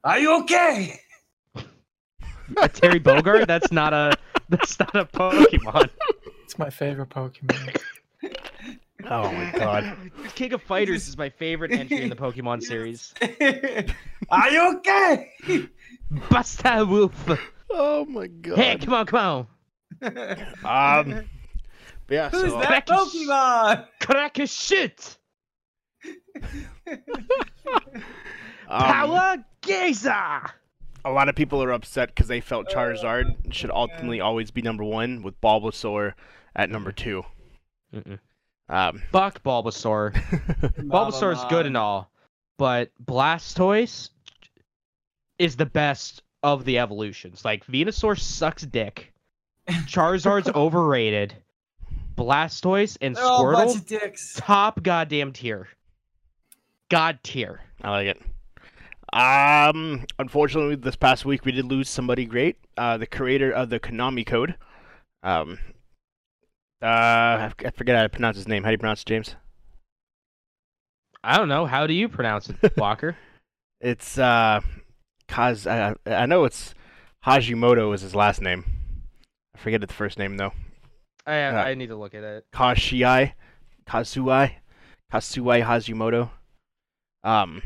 Are 0.03 0.19
you 0.19 0.39
okay? 0.41 0.99
A 2.57 2.69
Terry 2.69 2.99
Bogard? 2.99 3.47
That's 3.47 3.71
not 3.71 3.93
a 3.93 4.17
that's 4.49 4.79
not 4.79 4.95
a 4.95 5.05
Pokemon. 5.05 5.89
It's 6.43 6.57
my 6.57 6.69
favorite 6.69 7.09
Pokemon. 7.09 7.77
Oh 9.09 9.31
my 9.31 9.51
god. 9.57 9.97
King 10.35 10.53
of 10.53 10.61
Fighters 10.61 11.07
is 11.07 11.17
my 11.17 11.29
favorite 11.29 11.71
entry 11.71 12.01
in 12.01 12.09
the 12.09 12.15
Pokemon 12.15 12.61
series. 12.63 13.13
Are 14.29 14.49
you 14.49 14.77
okay? 14.77 15.31
Buster 16.29 16.85
Wolf. 16.85 17.29
Oh 17.69 18.05
my 18.05 18.27
god. 18.27 18.57
Hey, 18.57 18.77
come 18.77 18.93
on, 18.93 19.05
come 19.05 19.47
on. 20.03 20.17
Um. 20.63 21.25
But 22.07 22.15
yeah. 22.15 22.29
Who's 22.29 22.51
so, 22.51 22.59
that 22.59 22.85
Pokemon? 22.85 23.87
Crack 24.01 24.39
a 24.39 24.47
shit. 24.47 25.17
Um, 28.69 29.45
Gazer. 29.61 30.43
a 31.05 31.11
lot 31.11 31.29
of 31.29 31.35
people 31.35 31.61
are 31.63 31.71
upset 31.71 32.09
because 32.09 32.27
they 32.27 32.41
felt 32.41 32.67
Charizard 32.69 33.53
should 33.53 33.71
ultimately 33.71 34.21
always 34.21 34.51
be 34.51 34.61
number 34.61 34.83
one, 34.83 35.21
with 35.21 35.39
Bulbasaur 35.41 36.13
at 36.55 36.69
number 36.69 36.91
two. 36.91 37.23
Mm-mm. 37.93 38.19
Um, 38.69 39.01
Fuck 39.11 39.43
Bulbasaur. 39.43 40.13
Bulbasaur's 40.77 41.43
good 41.49 41.65
and 41.65 41.75
all, 41.77 42.11
but 42.57 42.91
Blastoise 43.03 44.09
is 45.39 45.55
the 45.55 45.65
best 45.65 46.23
of 46.43 46.65
the 46.65 46.79
evolutions. 46.79 47.43
Like 47.43 47.65
Venusaur 47.65 48.17
sucks 48.19 48.63
dick. 48.63 49.13
Charizard's 49.67 50.49
overrated. 50.55 51.35
Blastoise 52.15 52.97
and 53.01 53.15
They're 53.15 53.23
all 53.23 53.51
bunch 53.51 53.71
Squirtle 53.71 53.75
of 53.75 53.85
dicks. 53.87 54.33
top 54.37 54.83
goddamn 54.83 55.33
tier. 55.33 55.67
God 56.91 57.19
tier. 57.23 57.61
I 57.81 57.89
like 57.89 58.07
it. 58.07 58.21
Um, 59.13 60.05
unfortunately, 60.19 60.75
this 60.75 60.97
past 60.97 61.23
week 61.25 61.45
we 61.45 61.53
did 61.53 61.65
lose 61.65 61.87
somebody 61.87 62.25
great. 62.25 62.57
Uh, 62.77 62.97
the 62.97 63.07
creator 63.07 63.49
of 63.49 63.69
the 63.69 63.79
Konami 63.79 64.25
Code. 64.25 64.55
Um, 65.23 65.57
uh, 66.81 66.85
I 66.85 67.51
I 67.65 67.69
forget 67.71 67.95
how 67.95 68.03
to 68.03 68.09
pronounce 68.09 68.35
his 68.35 68.47
name. 68.47 68.63
How 68.63 68.69
do 68.69 68.73
you 68.73 68.77
pronounce 68.77 69.01
it, 69.01 69.07
James? 69.07 69.35
I 71.23 71.37
don't 71.37 71.47
know. 71.47 71.65
How 71.65 71.87
do 71.87 71.93
you 71.93 72.09
pronounce 72.09 72.49
it, 72.49 72.73
Walker? 72.77 73.15
It's 73.79 74.17
uh, 74.17 74.59
Kaz. 75.29 75.65
I, 75.69 75.95
I 76.05 76.25
know 76.25 76.43
it's 76.43 76.73
Hajimoto 77.25 77.93
is 77.95 78.01
his 78.01 78.15
last 78.15 78.41
name. 78.41 78.65
I 79.55 79.59
forget 79.59 79.79
the 79.79 79.87
first 79.87 80.19
name 80.19 80.35
though. 80.35 80.51
I 81.25 81.35
Yeah. 81.35 81.63
I 81.63 81.73
need 81.73 81.87
to 81.87 81.95
look 81.95 82.15
at 82.15 82.23
it. 82.23 82.45
Kashiai, 82.53 83.33
Kazuai, 83.87 84.55
Kasuai 85.13 85.63
Hajimoto, 85.63 86.31
um, 87.23 87.61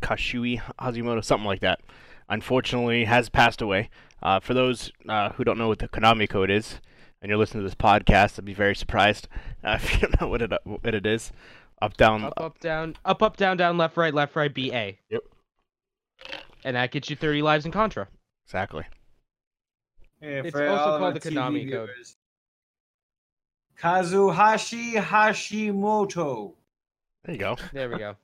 Kashui 0.00 0.60
Hajimoto, 0.80 1.24
something 1.24 1.46
like 1.46 1.60
that. 1.60 1.80
Unfortunately, 2.28 3.04
has 3.04 3.28
passed 3.28 3.60
away. 3.62 3.90
Uh, 4.22 4.40
for 4.40 4.54
those 4.54 4.90
uh, 5.08 5.30
who 5.30 5.44
don't 5.44 5.58
know 5.58 5.68
what 5.68 5.78
the 5.78 5.88
Konami 5.88 6.28
code 6.28 6.50
is, 6.50 6.80
and 7.20 7.28
you're 7.28 7.38
listening 7.38 7.62
to 7.62 7.68
this 7.68 7.74
podcast, 7.74 8.38
I'd 8.38 8.44
be 8.44 8.54
very 8.54 8.74
surprised 8.74 9.28
uh, 9.62 9.78
if 9.82 9.92
you 9.92 9.98
don't 10.00 10.20
know 10.20 10.28
what 10.28 10.40
it 10.42 10.52
what 10.64 10.94
it 10.94 11.04
is. 11.06 11.32
Up, 11.82 11.96
down, 11.98 12.24
Up, 12.24 12.32
up, 12.38 12.60
down, 12.60 12.96
up, 13.04 13.22
up, 13.22 13.36
down, 13.36 13.56
down, 13.58 13.76
left, 13.76 13.96
right, 13.96 14.14
left, 14.14 14.34
right, 14.36 14.52
B, 14.54 14.72
A. 14.72 14.98
Yep. 15.10 15.22
And 16.64 16.76
that 16.76 16.92
gets 16.92 17.10
you 17.10 17.16
30 17.16 17.42
lives 17.42 17.66
in 17.66 17.72
Contra. 17.72 18.08
exactly. 18.46 18.84
Yeah, 20.22 20.42
It's 20.44 20.56
also 20.56 20.62
called 20.98 21.02
our 21.02 21.12
the 21.12 21.20
Konami 21.20 21.66
TV 21.66 21.72
code. 21.72 21.90
viewers. 21.90 22.16
Kazuhisa 23.78 25.02
Hashimoto. 25.02 26.52
There 27.24 27.34
you 27.34 27.40
go. 27.40 27.56
There 27.72 27.90
we 27.90 27.98
go. 27.98 28.16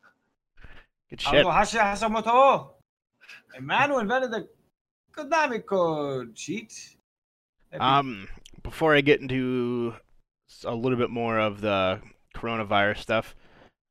Good 1.11 1.21
shit. 1.21 1.45
Kazuhisa 1.45 1.81
Hashimoto. 1.81 2.69
A 3.57 3.61
man 3.61 3.91
who 3.91 3.99
invented 3.99 4.31
the 4.31 4.49
Konami 5.13 5.65
code 5.65 6.35
cheat. 6.35 6.97
Um, 7.79 8.29
before 8.63 8.95
I 8.95 9.01
get 9.01 9.21
into 9.21 9.95
a 10.65 10.75
little 10.75 10.99
bit 10.99 11.11
more 11.11 11.39
of 11.39 11.61
the 11.61 12.01
coronavirus 12.37 12.99
stuff, 12.99 13.35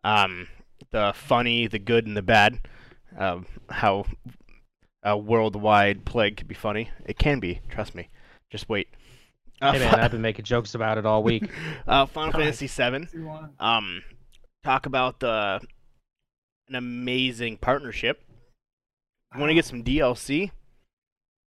um, 0.04 0.48
the 0.92 1.14
funny, 1.16 1.68
the 1.68 1.80
good, 1.80 2.08
and 2.08 2.16
the 2.16 2.22
bad, 2.22 2.60
um, 3.18 3.46
how 3.70 4.06
a 5.04 5.18
worldwide 5.18 6.06
plague 6.06 6.38
could 6.38 6.48
be 6.48 6.56
funny. 6.56 6.90
It 7.06 7.18
can 7.18 7.40
be. 7.40 7.62
Trust 7.70 7.96
me. 7.96 8.10
Just 8.50 8.68
wait. 8.70 8.88
Uh, 9.62 9.74
Hey 9.74 9.80
man, 9.80 9.96
I've 10.00 10.12
been 10.12 10.22
making 10.22 10.46
jokes 10.46 10.76
about 10.76 10.98
it 10.98 11.06
all 11.06 11.24
week. 11.24 11.50
uh, 11.88 12.06
Final 12.06 12.32
Fantasy 12.32 12.68
VII. 12.68 13.04
If 13.04 13.14
you 13.14 13.26
want. 13.26 13.52
Um, 13.60 14.04
talk 14.64 14.86
about 14.86 15.20
the 15.20 15.62
an 16.70 16.76
amazing 16.76 17.58
partnership. 17.58 18.22
You 19.34 19.40
want 19.40 19.50
to 19.50 19.56
get 19.56 19.66
some 19.66 19.84
DLC? 19.84 20.52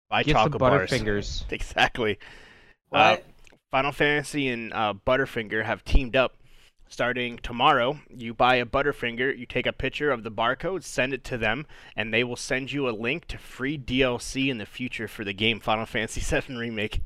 Buy 0.10 0.24
Get 0.24 0.34
some 0.34 0.52
chocolate 0.52 0.60
bars. 0.60 0.90
Butterfingers. 0.90 1.44
Exactly. 1.52 2.18
Uh, 2.92 3.18
Final 3.72 3.92
Fantasy 3.92 4.48
and 4.50 4.74
uh, 4.74 4.94
Butterfinger 5.06 5.66
have 5.66 5.84
teamed 5.84 6.16
up. 6.16 6.36
Starting 6.92 7.38
tomorrow, 7.38 8.00
you 8.10 8.34
buy 8.34 8.56
a 8.56 8.66
Butterfinger, 8.66 9.38
you 9.38 9.46
take 9.46 9.68
a 9.68 9.72
picture 9.72 10.10
of 10.10 10.24
the 10.24 10.32
barcode, 10.32 10.84
send 10.84 11.14
it 11.14 11.24
to 11.24 11.38
them, 11.38 11.68
and 11.96 12.12
they 12.12 12.24
will 12.24 12.36
send 12.36 12.72
you 12.72 12.90
a 12.90 12.92
link 12.92 13.28
to 13.28 13.38
free 13.38 13.78
DLC 13.78 14.50
in 14.50 14.58
the 14.58 14.66
future 14.66 15.08
for 15.08 15.24
the 15.24 15.32
game 15.32 15.60
Final 15.60 15.86
Fantasy 15.86 16.20
VII 16.42 16.56
Remake. 16.56 17.02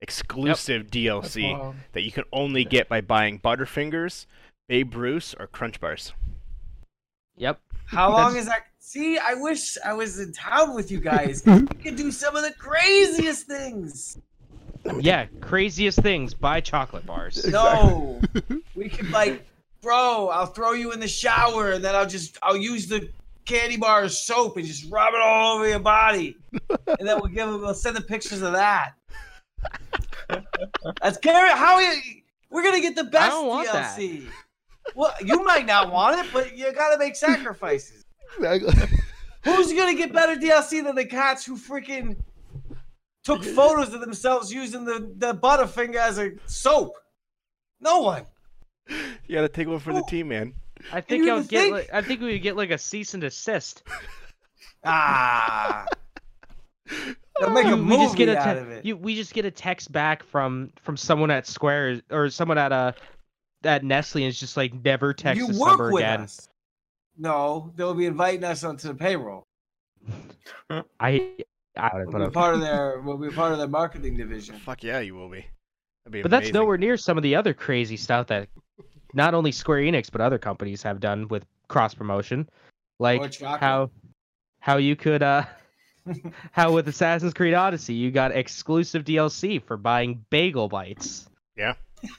Exclusive 0.00 0.84
That's 0.84 0.96
DLC 0.96 1.74
that 1.92 2.00
you 2.00 2.10
can 2.10 2.24
only 2.32 2.64
get 2.64 2.88
by 2.88 3.02
buying 3.02 3.38
Butterfingers, 3.38 4.24
Baby 4.70 4.96
Ruth, 4.96 5.34
or 5.38 5.46
Crunch 5.46 5.78
Bars. 5.78 6.14
Yep. 7.40 7.58
How 7.86 8.12
long 8.12 8.36
is 8.36 8.46
that? 8.46 8.66
See, 8.78 9.18
I 9.18 9.34
wish 9.34 9.78
I 9.84 9.92
was 9.92 10.20
in 10.20 10.32
town 10.32 10.74
with 10.74 10.90
you 10.90 11.00
guys. 11.00 11.42
we 11.46 11.66
could 11.82 11.96
do 11.96 12.10
some 12.10 12.36
of 12.36 12.42
the 12.42 12.52
craziest 12.52 13.46
things. 13.46 14.18
Yeah, 14.98 15.26
craziest 15.40 16.00
things. 16.00 16.32
Buy 16.32 16.60
chocolate 16.60 17.04
bars. 17.04 17.46
No, 17.46 18.20
we 18.74 18.88
could 18.88 19.10
like, 19.10 19.46
bro. 19.82 20.28
I'll 20.28 20.46
throw 20.46 20.72
you 20.72 20.92
in 20.92 21.00
the 21.00 21.08
shower, 21.08 21.72
and 21.72 21.84
then 21.84 21.94
I'll 21.94 22.06
just 22.06 22.38
I'll 22.42 22.56
use 22.56 22.86
the 22.86 23.10
candy 23.44 23.76
bar 23.76 24.02
as 24.02 24.18
soap 24.18 24.56
and 24.56 24.66
just 24.66 24.90
rub 24.90 25.12
it 25.12 25.20
all 25.20 25.56
over 25.56 25.68
your 25.68 25.80
body, 25.80 26.36
and 26.70 27.06
then 27.06 27.20
we'll 27.20 27.26
give 27.26 27.48
we'll 27.48 27.74
send 27.74 27.96
the 27.96 28.00
pictures 28.00 28.40
of 28.40 28.52
that. 28.52 28.94
That's 31.02 31.18
Gary. 31.18 31.50
How 31.50 31.78
we, 31.78 32.24
we're 32.48 32.62
gonna 32.62 32.80
get 32.80 32.96
the 32.96 33.04
best 33.04 33.30
don't 33.30 33.46
want 33.46 33.70
that. 33.70 34.00
DLC. 34.88 34.92
Well, 34.94 35.14
you 35.24 35.44
might 35.44 35.66
not 35.66 35.92
want 35.92 36.24
it, 36.24 36.32
but 36.32 36.56
you 36.56 36.72
gotta 36.72 36.98
make 36.98 37.16
sacrifices. 37.16 38.04
Who's 38.38 39.72
gonna 39.72 39.94
get 39.94 40.12
better 40.12 40.36
DLC 40.36 40.82
than 40.84 40.94
the 40.94 41.04
cats 41.06 41.44
who 41.44 41.56
freaking 41.56 42.16
took 43.24 43.42
photos 43.44 43.92
of 43.94 44.00
themselves 44.00 44.52
using 44.52 44.84
the, 44.84 45.12
the 45.16 45.34
Butterfinger 45.34 45.96
as 45.96 46.18
a 46.18 46.32
soap? 46.46 46.92
No 47.80 48.00
one. 48.00 48.24
you 48.88 48.96
gotta 49.36 49.48
take 49.48 49.68
one 49.68 49.78
for 49.78 49.92
the 49.92 50.02
team, 50.08 50.28
man. 50.28 50.52
I 50.92 51.00
think 51.00 51.24
you 51.24 51.32
I'll 51.32 51.42
get. 51.42 51.60
think- 51.62 51.72
Like, 51.72 51.90
I 51.92 52.02
think 52.02 52.20
we 52.20 52.32
would 52.32 52.42
get 52.42 52.56
like 52.56 52.70
a 52.70 52.78
cease 52.78 53.14
and 53.14 53.20
desist. 53.22 53.82
Ah. 54.84 55.84
They'll 57.40 57.50
make 57.50 57.66
a 57.66 57.76
movie 57.76 57.96
we 57.96 58.02
just 58.04 58.16
get 58.16 58.28
a 58.28 58.36
out 58.38 58.54
te- 58.54 58.60
of 58.60 58.70
it. 58.70 58.84
you, 58.84 58.96
we 58.96 59.14
just 59.14 59.32
get 59.32 59.44
a 59.46 59.50
text 59.50 59.92
back 59.92 60.22
from 60.24 60.70
from 60.82 60.96
someone 60.96 61.30
at 61.30 61.46
Square 61.46 62.02
or 62.10 62.28
someone 62.28 62.58
at 62.58 62.72
uh 62.72 62.92
at 63.64 63.84
Nestle 63.84 64.22
and 64.22 64.30
is 64.30 64.38
just 64.40 64.56
like 64.56 64.72
never 64.84 65.12
text 65.12 65.38
you 65.38 65.48
this 65.48 65.58
work 65.58 65.68
number 65.70 65.92
with 65.92 66.02
again. 66.02 66.20
us. 66.22 66.48
No, 67.18 67.72
they'll 67.76 67.94
be 67.94 68.06
inviting 68.06 68.44
us 68.44 68.64
onto 68.64 68.88
the 68.88 68.94
payroll. 68.94 69.44
I, 71.00 71.34
I 71.76 71.90
we'll 71.94 72.06
put 72.06 72.18
be 72.18 72.24
up. 72.24 72.32
part 72.32 72.54
of 72.54 72.60
their. 72.62 73.00
We'll 73.00 73.18
be 73.18 73.30
part 73.30 73.52
of 73.52 73.58
their 73.58 73.68
marketing 73.68 74.16
division. 74.16 74.56
Fuck 74.56 74.82
yeah, 74.82 75.00
you 75.00 75.14
will 75.14 75.28
be. 75.28 75.44
That'd 76.04 76.12
be 76.12 76.22
But 76.22 76.30
that's 76.30 76.52
nowhere 76.52 76.78
near 76.78 76.96
some 76.96 77.16
of 77.16 77.22
the 77.22 77.34
other 77.34 77.52
crazy 77.52 77.96
stuff 77.96 78.26
that 78.28 78.48
not 79.12 79.34
only 79.34 79.52
Square 79.52 79.80
Enix 79.80 80.10
but 80.10 80.20
other 80.20 80.38
companies 80.38 80.82
have 80.82 81.00
done 81.00 81.28
with 81.28 81.44
cross 81.68 81.94
promotion, 81.94 82.48
like 82.98 83.40
how 83.40 83.90
how 84.60 84.76
you 84.76 84.96
could 84.96 85.22
uh 85.22 85.44
how 86.52 86.72
with 86.72 86.88
Assassin's 86.88 87.34
Creed 87.34 87.54
Odyssey 87.54 87.94
you 87.94 88.10
got 88.10 88.32
exclusive 88.32 89.04
DLC 89.04 89.62
for 89.62 89.76
buying 89.76 90.24
bagel 90.30 90.68
bites. 90.68 91.28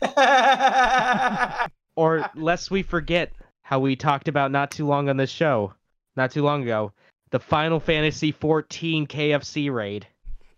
Or 1.96 2.30
lest 2.36 2.72
we 2.72 2.84
forget 2.84 3.34
how 3.64 3.80
we 3.80 3.96
talked 3.98 4.28
about 4.30 4.50
not 4.52 4.72
too 4.72 4.86
long 4.88 5.10
on 5.10 5.18
this 5.18 5.30
show, 5.30 5.74
not 6.16 6.32
too 6.32 6.42
long 6.42 6.64
ago, 6.64 6.94
the 7.32 7.40
Final 7.40 7.80
Fantasy 7.82 8.32
14 8.32 9.08
KFC 9.08 9.72
raid. 9.72 10.08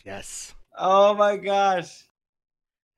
Yes. 0.06 0.54
oh 0.78 1.16
my 1.16 1.38
gosh. 1.38 2.04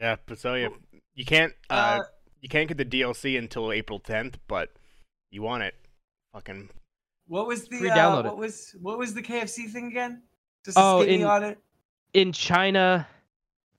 Yeah, 0.01 0.17
but 0.25 0.37
so 0.37 0.55
you 0.55 0.75
you 1.13 1.23
can't 1.25 1.53
uh, 1.69 1.99
Uh, 2.01 2.03
you 2.41 2.49
can't 2.49 2.67
get 2.67 2.77
the 2.77 2.85
DLC 2.85 3.37
until 3.37 3.71
April 3.71 3.99
10th, 4.01 4.35
but 4.47 4.69
you 5.31 5.41
want 5.41 5.63
it. 5.63 5.73
Fucking 6.33 6.69
what 7.27 7.47
was 7.47 7.67
the 7.69 7.89
uh, 7.89 7.95
download 7.95 8.19
it. 8.25 8.25
what 8.25 8.37
was 8.37 8.75
what 8.81 8.97
was 8.97 9.13
the 9.13 9.21
KFC 9.23 9.71
thing 9.71 9.87
again? 9.87 10.21
Just 10.65 10.77
Oh, 10.77 11.01
skinny 11.03 11.21
in- 11.21 11.27
on 11.27 11.43
it. 11.43 11.57
in 12.13 12.31
China, 12.33 13.07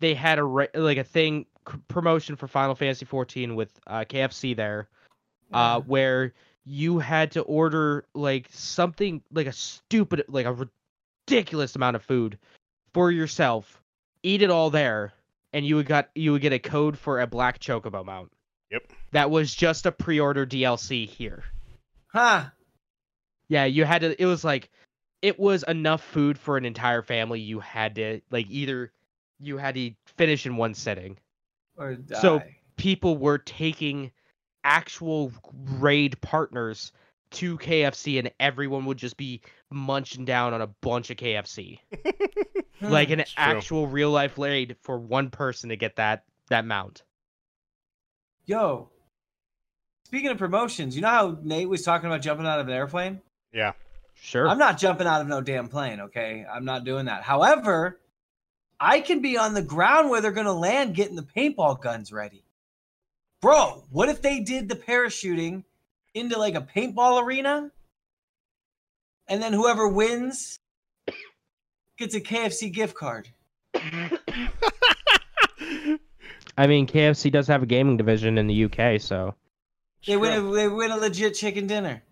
they 0.01 0.15
had 0.15 0.39
a 0.39 0.45
ra- 0.45 0.67
like 0.75 0.97
a 0.99 1.05
thing 1.05 1.45
c- 1.45 1.49
promotion 1.89 2.37
for 2.37 2.49
Final 2.49 2.75
Fantasy 2.75 3.05
14 3.05 3.55
with 3.55 3.71
uh, 3.87 4.01
KFC 4.01 4.57
there, 4.57 4.89
uh, 5.53 5.81
where 5.81 6.33
you 6.65 6.99
had 6.99 7.33
to 7.33 7.43
order 7.43 8.05
like 8.15 8.49
something 8.51 9.23
like 9.33 9.47
a 9.47 9.53
stupid 9.53 10.25
like 10.29 10.47
a 10.47 10.69
ridiculous 11.27 11.77
amount 11.77 11.97
of 11.97 12.03
food 12.03 12.39
for 12.93 13.11
yourself, 13.11 13.83
eat 14.23 14.43
it 14.43 14.51
all 14.51 14.71
there, 14.71 15.13
and 15.53 15.67
you 15.67 15.77
would 15.77 15.87
got 15.87 16.09
you 16.15 16.33
would 16.33 16.43
get 16.43 16.53
a 16.53 16.59
code 16.59 16.99
for 16.99 17.21
a 17.21 17.27
black 17.27 17.61
chocobo 17.61 18.05
mount. 18.05 18.31
Yep. 18.71 18.93
That 19.13 19.31
was 19.31 19.55
just 19.55 19.87
a 19.87 19.93
pre-order 19.93 20.45
DLC 20.45 21.09
here. 21.09 21.45
Huh. 22.09 22.47
Yeah, 23.49 23.65
you 23.65 23.85
had 23.85 24.01
to. 24.01 24.21
It 24.21 24.27
was 24.27 24.43
like, 24.43 24.71
it 25.23 25.39
was 25.39 25.63
enough 25.63 26.03
food 26.03 26.39
for 26.39 26.57
an 26.57 26.65
entire 26.65 27.03
family. 27.03 27.41
You 27.41 27.61
had 27.61 27.95
to 27.97 28.21
like 28.31 28.47
either 28.51 28.93
you 29.39 29.57
had 29.57 29.75
to 29.77 29.93
finish 30.17 30.47
in 30.47 30.57
one 30.57 30.75
sitting. 30.75 31.17
Or 31.77 31.95
die. 31.95 32.21
So- 32.21 32.43
People 32.77 33.17
were 33.17 33.39
taking 33.39 34.13
actual 34.63 35.33
raid 35.79 36.21
partners 36.21 36.93
to 37.31 37.57
KFC, 37.57 38.19
and 38.19 38.31
everyone 38.39 38.85
would 38.85 38.99
just 38.99 39.17
be 39.17 39.41
munching 39.71 40.27
down 40.27 40.53
on 40.53 40.61
a 40.61 40.67
bunch 40.67 41.09
of 41.11 41.17
KFC, 41.17 41.79
like 42.83 43.09
an 43.09 43.25
actual 43.39 43.87
real 43.87 44.11
life 44.11 44.37
raid 44.37 44.77
for 44.83 44.99
one 44.99 45.31
person 45.31 45.71
to 45.71 45.77
get 45.77 45.97
that 45.97 46.25
that 46.51 46.67
mount. 46.67 47.03
Yo. 48.45 48.91
Speaking 50.05 50.31
of 50.31 50.39
promotions, 50.39 50.95
you 50.95 51.03
know 51.03 51.09
how 51.09 51.39
Nate 51.43 51.69
was 51.69 51.83
talking 51.83 52.07
about 52.07 52.21
jumping 52.23 52.47
out 52.47 52.61
of 52.61 52.69
an 52.69 52.75
airplane? 52.75 53.23
yeah. 53.53 53.73
Sure. 54.19 54.49
I'm 54.49 54.59
not 54.59 54.79
jumping 54.79 55.07
out 55.07 55.21
of 55.21 55.29
no 55.29 55.43
damn 55.43 55.69
plane, 55.69 56.01
okay? 56.01 56.47
I'm 56.51 56.65
not 56.65 56.85
doing 56.85 57.05
that. 57.05 57.23
However, 57.23 58.01
I 58.79 59.01
can 59.01 59.23
be 59.23 59.39
on 59.39 59.55
the 59.55 59.63
ground 59.63 60.11
where 60.11 60.21
they're 60.21 60.33
going 60.33 60.47
to 60.47 60.53
land 60.53 60.95
getting 60.95 61.17
the 61.17 61.23
paintball 61.23 61.81
guns 61.81 62.13
ready. 62.13 62.45
Bro, 63.41 63.85
what 63.91 64.09
if 64.09 64.23
they 64.23 64.41
did 64.41 64.69
the 64.69 64.77
parachuting 64.77 65.65
into 66.15 66.39
like 66.39 66.55
a 66.55 66.61
paintball 66.61 67.23
arena? 67.23 67.71
And 69.29 69.43
then 69.43 69.53
whoever 69.53 69.89
wins 69.89 70.59
gets 71.99 72.15
a 72.15 72.21
KFC 72.21 72.73
gift 72.73 72.95
card. 72.95 73.29
I 76.59 76.67
mean, 76.67 76.87
KFC 76.87 77.31
does 77.31 77.47
have 77.49 77.63
a 77.63 77.67
gaming 77.67 77.97
division 77.97 78.39
in 78.39 78.47
the 78.47 78.65
UK, 78.65 79.01
so. 79.01 79.35
They 80.07 80.17
win 80.17 80.33
a, 80.33 80.41
they 80.53 80.69
win 80.69 80.91
a 80.91 80.97
legit 80.97 81.35
chicken 81.35 81.67
dinner. 81.67 82.03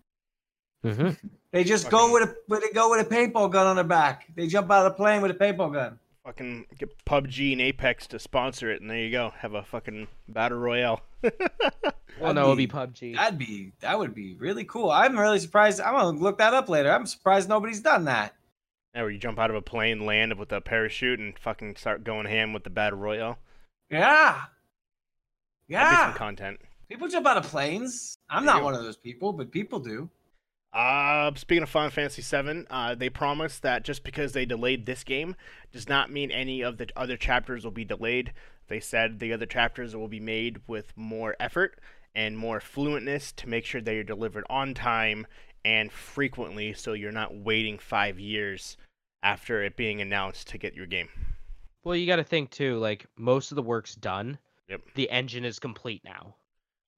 hmm 0.83 1.11
They 1.51 1.63
just 1.63 1.89
go 1.89 2.11
with 2.11 2.29
a 2.29 2.35
but 2.47 2.61
they 2.61 2.69
go 2.69 2.91
with 2.91 3.05
a 3.05 3.09
paintball 3.09 3.51
gun 3.51 3.65
on 3.65 3.75
their 3.75 3.85
back. 3.85 4.27
They 4.35 4.47
jump 4.47 4.69
out 4.69 4.85
of 4.85 4.91
the 4.91 4.97
plane 4.97 5.21
with 5.21 5.31
a 5.31 5.35
paintball 5.35 5.73
gun. 5.73 5.99
Fucking 6.25 6.65
get 6.79 7.05
PUBG 7.05 7.51
and 7.51 7.61
Apex 7.61 8.07
to 8.07 8.17
sponsor 8.19 8.71
it, 8.71 8.81
and 8.81 8.89
there 8.89 8.97
you 8.97 9.11
go. 9.11 9.31
Have 9.37 9.53
a 9.53 9.61
fucking 9.63 10.07
battle 10.27 10.57
royale. 10.57 11.01
Well, 12.19 12.33
no, 12.33 12.41
it'll 12.43 12.55
be 12.55 12.65
be- 12.65 12.71
PUBG. 12.71 13.15
That'd 13.15 13.37
be 13.37 13.73
that 13.81 13.99
would 13.99 14.15
be 14.15 14.33
really 14.35 14.63
cool. 14.63 14.89
I'm 14.89 15.19
really 15.19 15.37
surprised. 15.39 15.79
I'm 15.81 15.93
gonna 15.93 16.17
look 16.17 16.37
that 16.39 16.53
up 16.53 16.67
later. 16.69 16.91
I'm 16.91 17.05
surprised 17.05 17.47
nobody's 17.49 17.81
done 17.81 18.05
that. 18.05 18.33
yeah, 18.95 19.01
where 19.01 19.11
you 19.11 19.19
jump 19.19 19.37
out 19.37 19.49
of 19.49 19.55
a 19.55 19.61
plane, 19.61 20.05
land 20.05 20.39
with 20.39 20.51
a 20.51 20.61
parachute, 20.61 21.19
and 21.19 21.37
fucking 21.37 21.75
start 21.75 22.03
going 22.03 22.25
ham 22.25 22.53
with 22.53 22.63
the 22.63 22.69
battle 22.69 22.97
royale. 22.97 23.37
Yeah. 23.91 23.99
That'd 24.33 24.47
be 25.67 25.73
Yeah. 25.73 26.05
some 26.07 26.13
content. 26.17 26.59
People 26.89 27.07
jump 27.07 27.27
out 27.27 27.37
of 27.37 27.43
planes. 27.43 28.17
I'm 28.29 28.45
They 28.45 28.51
not 28.53 28.59
do. 28.59 28.63
one 28.63 28.73
of 28.75 28.81
those 28.83 28.97
people, 28.97 29.33
but 29.33 29.51
people 29.51 29.79
do. 29.79 30.09
Uh, 30.75 31.31
speaking 31.35 31.63
of 31.63 31.69
Final 31.69 31.89
Fantasy 31.89 32.21
VII, 32.21 32.65
uh, 32.69 32.95
they 32.95 33.09
promised 33.09 33.61
that 33.61 33.85
just 33.85 34.03
because 34.03 34.33
they 34.33 34.45
delayed 34.45 34.85
this 34.85 35.05
game 35.05 35.33
does 35.71 35.87
not 35.87 36.11
mean 36.11 36.31
any 36.31 36.61
of 36.61 36.77
the 36.77 36.89
other 36.97 37.15
chapters 37.15 37.63
will 37.63 37.71
be 37.71 37.85
delayed. 37.85 38.33
They 38.67 38.81
said 38.81 39.19
the 39.19 39.31
other 39.31 39.45
chapters 39.45 39.95
will 39.95 40.09
be 40.09 40.19
made 40.19 40.59
with 40.67 40.91
more 40.97 41.37
effort 41.39 41.79
and 42.13 42.37
more 42.37 42.59
fluentness 42.59 43.33
to 43.37 43.47
make 43.47 43.63
sure 43.63 43.79
they 43.79 43.97
are 43.97 44.03
delivered 44.03 44.43
on 44.49 44.73
time 44.73 45.25
and 45.63 45.93
frequently 45.93 46.73
so 46.73 46.91
you're 46.91 47.11
not 47.11 47.33
waiting 47.33 47.79
five 47.79 48.19
years 48.19 48.75
after 49.23 49.63
it 49.63 49.77
being 49.77 50.01
announced 50.01 50.49
to 50.49 50.57
get 50.57 50.75
your 50.75 50.87
game. 50.87 51.09
Well, 51.85 51.95
you 51.95 52.05
got 52.05 52.17
to 52.17 52.23
think 52.23 52.51
too. 52.51 52.77
Like 52.79 53.05
most 53.17 53.49
of 53.51 53.55
the 53.55 53.61
work's 53.61 53.95
done. 53.95 54.39
Yep. 54.67 54.81
The 54.95 55.09
engine 55.09 55.45
is 55.45 55.57
complete 55.57 56.01
now. 56.03 56.35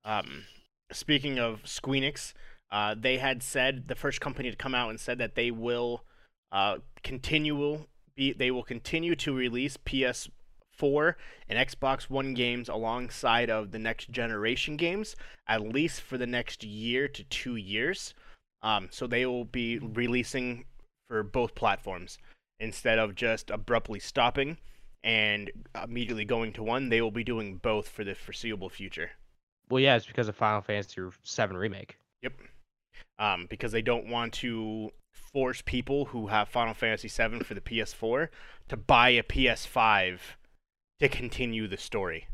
Um, 0.03 0.45
speaking 0.91 1.37
of 1.37 1.61
Squeenix, 1.63 2.33
uh, 2.71 2.95
they 2.97 3.17
had 3.17 3.41
said 3.41 3.87
the 3.87 3.95
first 3.95 4.21
company 4.21 4.49
to 4.51 4.57
come 4.57 4.75
out 4.75 4.89
and 4.89 4.99
said 4.99 5.17
that 5.17 5.35
they 5.35 5.51
will 5.51 6.03
uh, 6.51 6.77
continue 7.03 7.85
be 8.15 8.33
they 8.33 8.51
will 8.51 8.63
continue 8.63 9.15
to 9.15 9.33
release 9.33 9.77
PS4 9.77 11.13
and 11.47 11.69
Xbox 11.69 12.09
One 12.09 12.33
games 12.33 12.67
alongside 12.67 13.49
of 13.49 13.71
the 13.71 13.79
next 13.79 14.09
generation 14.11 14.75
games 14.75 15.15
at 15.47 15.61
least 15.61 16.01
for 16.01 16.17
the 16.17 16.27
next 16.27 16.63
year 16.63 17.07
to 17.07 17.23
two 17.23 17.55
years. 17.55 18.13
Um, 18.61 18.89
so 18.91 19.07
they 19.07 19.25
will 19.25 19.45
be 19.45 19.77
releasing 19.77 20.65
for 21.07 21.23
both 21.23 21.55
platforms 21.55 22.17
instead 22.59 22.97
of 22.99 23.15
just 23.15 23.49
abruptly 23.49 23.99
stopping 23.99 24.57
and 25.03 25.51
immediately 25.81 26.25
going 26.25 26.51
to 26.53 26.63
one. 26.63 26.89
They 26.89 27.01
will 27.01 27.11
be 27.11 27.23
doing 27.23 27.57
both 27.57 27.87
for 27.87 28.03
the 28.03 28.15
foreseeable 28.15 28.69
future. 28.69 29.11
Well, 29.69 29.79
yeah, 29.79 29.95
it's 29.95 30.05
because 30.05 30.27
of 30.27 30.35
Final 30.35 30.61
Fantasy 30.61 31.01
VII 31.01 31.55
remake. 31.55 31.97
Yep. 32.23 32.33
Um, 33.19 33.47
because 33.49 33.71
they 33.71 33.81
don't 33.81 34.07
want 34.09 34.33
to 34.35 34.91
force 35.33 35.61
people 35.65 36.05
who 36.05 36.27
have 36.27 36.49
Final 36.49 36.73
Fantasy 36.75 37.07
VII 37.07 37.39
for 37.39 37.53
the 37.55 37.61
PS4 37.61 38.27
to 38.69 38.77
buy 38.77 39.09
a 39.09 39.23
PS5 39.23 40.19
to 40.99 41.09
continue 41.09 41.67
the 41.67 41.77
story, 41.77 42.27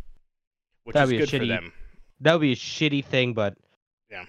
which 0.84 0.94
That'd 0.94 1.14
is 1.14 1.30
good 1.30 1.40
for 1.40 1.45
shitty- 1.45 1.48
them. 1.49 1.73
That 2.19 2.34
would 2.34 2.41
be 2.41 2.52
a 2.53 2.56
shitty 2.57 3.03
thing, 3.06 3.34
but 3.34 3.57
Yeah. 4.10 4.26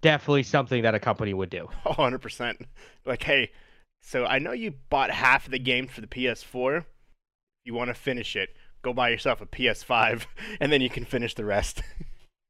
definitely 0.00 0.42
something 0.44 0.82
that 0.82 0.94
a 0.94 1.00
company 1.00 1.34
would 1.34 1.50
do. 1.50 1.68
100%. 1.84 2.66
Like, 3.04 3.22
hey, 3.24 3.50
so 4.02 4.24
I 4.26 4.38
know 4.38 4.52
you 4.52 4.74
bought 4.90 5.10
half 5.10 5.46
of 5.46 5.50
the 5.52 5.58
game 5.58 5.88
for 5.88 6.00
the 6.00 6.06
PS4. 6.06 6.84
You 7.64 7.74
want 7.74 7.88
to 7.88 7.94
finish 7.94 8.36
it, 8.36 8.50
go 8.82 8.92
buy 8.92 9.08
yourself 9.08 9.40
a 9.40 9.46
PS5, 9.46 10.26
and 10.60 10.70
then 10.72 10.80
you 10.80 10.90
can 10.90 11.04
finish 11.04 11.34
the 11.34 11.44
rest. 11.44 11.82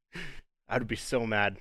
I 0.69 0.79
would 0.79 0.89
be 0.89 0.97
so 0.97 1.27
mad. 1.27 1.57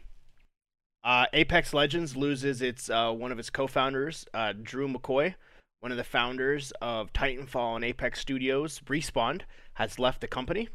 Uh, 1.05 1.27
Apex 1.33 1.71
Legends 1.71 2.17
loses 2.17 2.63
its 2.63 2.89
uh, 2.89 3.11
one 3.11 3.31
of 3.31 3.37
its 3.37 3.51
co-founders, 3.51 4.25
uh, 4.33 4.53
Drew 4.59 4.87
McCoy, 4.87 5.35
one 5.79 5.91
of 5.91 5.99
the 5.99 6.03
founders 6.03 6.73
of 6.81 7.13
Titanfall 7.13 7.75
and 7.75 7.85
Apex 7.85 8.19
Studios. 8.19 8.81
Respawn 8.87 9.41
has 9.75 9.99
left 9.99 10.19
the 10.19 10.27
company. 10.27 10.67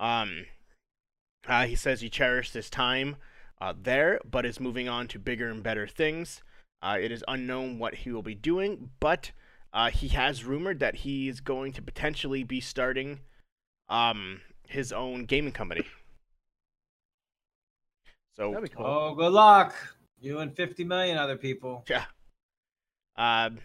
Um, 0.00 0.46
uh, 1.46 1.66
he 1.66 1.74
says 1.74 2.00
he 2.00 2.08
cherished 2.08 2.54
his 2.54 2.70
time 2.70 3.16
uh, 3.60 3.74
there, 3.78 4.18
but 4.28 4.46
is 4.46 4.58
moving 4.58 4.88
on 4.88 5.08
to 5.08 5.18
bigger 5.18 5.50
and 5.50 5.62
better 5.62 5.86
things. 5.86 6.42
Uh, 6.80 6.96
it 6.98 7.12
is 7.12 7.22
unknown 7.28 7.78
what 7.78 7.96
he 7.96 8.10
will 8.10 8.22
be 8.22 8.34
doing, 8.34 8.92
but 8.98 9.32
he 9.92 10.08
has 10.08 10.44
rumored 10.44 10.78
that 10.78 10.96
he 10.96 11.28
is 11.28 11.40
going 11.40 11.72
to 11.74 11.82
potentially 11.82 12.44
be 12.44 12.60
starting 12.60 13.20
um, 13.90 14.40
his 14.66 14.90
own 14.90 15.26
gaming 15.26 15.52
company. 15.52 15.84
So 18.36 18.52
cool. 18.74 18.86
Oh, 18.86 19.14
good 19.14 19.32
luck. 19.32 19.74
You 20.20 20.38
and 20.38 20.54
50 20.54 20.84
million 20.84 21.18
other 21.18 21.36
people. 21.36 21.84
Yeah. 21.88 22.04
Um, 23.16 23.58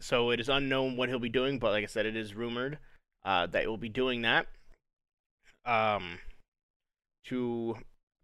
so 0.00 0.30
it 0.30 0.40
is 0.40 0.48
unknown 0.48 0.96
what 0.96 1.08
he'll 1.08 1.18
be 1.18 1.28
doing, 1.28 1.58
but 1.58 1.72
like 1.72 1.82
I 1.82 1.86
said, 1.86 2.06
it 2.06 2.16
is 2.16 2.34
rumored 2.34 2.78
uh, 3.24 3.46
that 3.48 3.62
he'll 3.62 3.76
be 3.76 3.88
doing 3.88 4.22
that. 4.22 4.46
Um, 5.66 6.18
to 7.24 7.76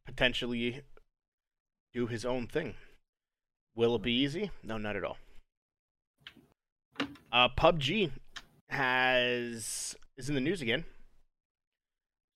potentially 0.04 0.82
do 1.92 2.06
his 2.06 2.24
own 2.24 2.46
thing. 2.46 2.74
Will 3.74 3.96
it 3.96 4.02
be 4.02 4.12
easy? 4.12 4.50
No, 4.62 4.78
not 4.78 4.96
at 4.96 5.04
all. 5.04 5.16
Uh, 7.32 7.48
PUBG 7.48 8.10
has 8.68 9.96
is 10.16 10.28
in 10.28 10.34
the 10.34 10.40
news 10.40 10.60
again. 10.60 10.84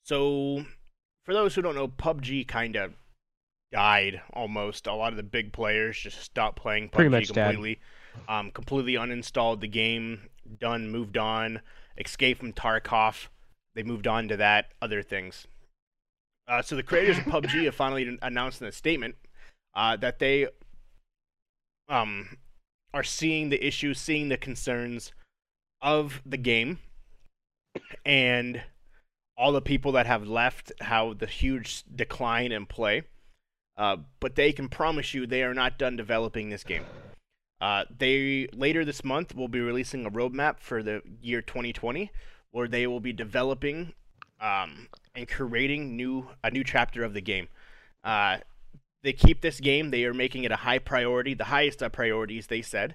So, 0.04 0.64
for 1.24 1.34
those 1.34 1.54
who 1.54 1.62
don't 1.62 1.74
know, 1.74 1.88
PUBG 1.88 2.46
kind 2.46 2.76
of 2.76 2.94
died 3.72 4.20
almost. 4.32 4.86
A 4.86 4.94
lot 4.94 5.12
of 5.12 5.16
the 5.16 5.22
big 5.22 5.52
players 5.52 5.98
just 5.98 6.20
stopped 6.20 6.60
playing 6.60 6.90
PUBG 6.90 7.34
completely. 7.34 7.80
Um, 8.28 8.50
completely 8.50 8.94
uninstalled 8.94 9.60
the 9.60 9.68
game. 9.68 10.28
Done. 10.60 10.90
Moved 10.90 11.16
on. 11.16 11.60
Escape 11.98 12.38
from 12.38 12.52
Tarkov. 12.52 13.28
They 13.74 13.82
moved 13.82 14.06
on 14.06 14.28
to 14.28 14.36
that. 14.36 14.72
Other 14.80 15.02
things. 15.02 15.46
Uh, 16.46 16.62
so 16.62 16.76
the 16.76 16.82
creators 16.82 17.18
of 17.18 17.24
PUBG 17.24 17.64
have 17.64 17.74
finally 17.74 18.18
announced 18.22 18.60
in 18.60 18.68
a 18.68 18.72
statement 18.72 19.16
uh, 19.74 19.96
that 19.96 20.18
they 20.18 20.46
um, 21.88 22.36
are 22.92 23.02
seeing 23.02 23.48
the 23.48 23.66
issues, 23.66 23.98
seeing 23.98 24.28
the 24.28 24.36
concerns 24.36 25.12
of 25.80 26.20
the 26.24 26.36
game, 26.36 26.78
and 28.04 28.62
all 29.36 29.52
the 29.52 29.60
people 29.60 29.92
that 29.92 30.06
have 30.06 30.26
left, 30.26 30.72
how 30.80 31.14
the 31.14 31.26
huge 31.26 31.84
decline 31.94 32.52
in 32.52 32.66
play. 32.66 33.02
Uh, 33.76 33.96
but 34.20 34.36
they 34.36 34.52
can 34.52 34.68
promise 34.68 35.14
you 35.14 35.26
they 35.26 35.42
are 35.42 35.54
not 35.54 35.78
done 35.78 35.96
developing 35.96 36.50
this 36.50 36.62
game. 36.62 36.84
Uh, 37.60 37.84
they 37.96 38.46
later 38.52 38.84
this 38.84 39.02
month 39.02 39.34
will 39.34 39.48
be 39.48 39.60
releasing 39.60 40.06
a 40.06 40.10
roadmap 40.10 40.60
for 40.60 40.82
the 40.82 41.02
year 41.20 41.42
2020, 41.42 42.10
where 42.50 42.68
they 42.68 42.86
will 42.86 43.00
be 43.00 43.12
developing 43.12 43.92
um, 44.40 44.88
and 45.14 45.28
creating 45.28 45.96
new 45.96 46.28
a 46.44 46.50
new 46.50 46.62
chapter 46.62 47.02
of 47.02 47.14
the 47.14 47.20
game. 47.20 47.48
Uh, 48.04 48.38
they 49.02 49.12
keep 49.12 49.40
this 49.40 49.60
game. 49.60 49.90
They 49.90 50.04
are 50.04 50.14
making 50.14 50.44
it 50.44 50.52
a 50.52 50.56
high 50.56 50.78
priority, 50.78 51.34
the 51.34 51.44
highest 51.44 51.82
of 51.82 51.92
priorities. 51.92 52.46
They 52.46 52.62
said. 52.62 52.94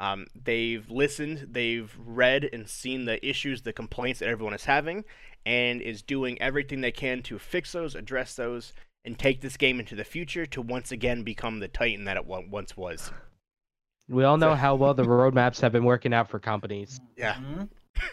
Um, 0.00 0.28
they've 0.34 0.90
listened, 0.90 1.48
they've 1.50 1.94
read 2.02 2.48
and 2.54 2.66
seen 2.66 3.04
the 3.04 3.24
issues, 3.24 3.60
the 3.62 3.72
complaints 3.74 4.20
that 4.20 4.30
everyone 4.30 4.54
is 4.54 4.64
having, 4.64 5.04
and 5.46 5.80
is 5.80 6.02
doing 6.02 6.40
everything 6.40 6.80
they 6.80 6.92
can 6.92 7.22
to 7.24 7.38
fix 7.38 7.72
those, 7.72 7.94
address 7.94 8.34
those, 8.36 8.72
and 9.04 9.18
take 9.18 9.40
this 9.40 9.56
game 9.56 9.80
into 9.80 9.94
the 9.94 10.04
future 10.04 10.44
to 10.46 10.60
once 10.60 10.92
again 10.92 11.22
become 11.22 11.58
the 11.60 11.68
Titan 11.68 12.04
that 12.04 12.16
it 12.16 12.26
once 12.26 12.76
was. 12.76 13.10
We 14.08 14.24
all 14.24 14.36
know 14.36 14.54
how 14.54 14.74
well 14.74 14.92
the 14.94 15.02
roadmaps 15.04 15.60
have 15.60 15.72
been 15.72 15.84
working 15.84 16.12
out 16.12 16.28
for 16.28 16.38
companies. 16.38 17.00
Yeah. 17.16 17.34
Mhm. 17.34 17.68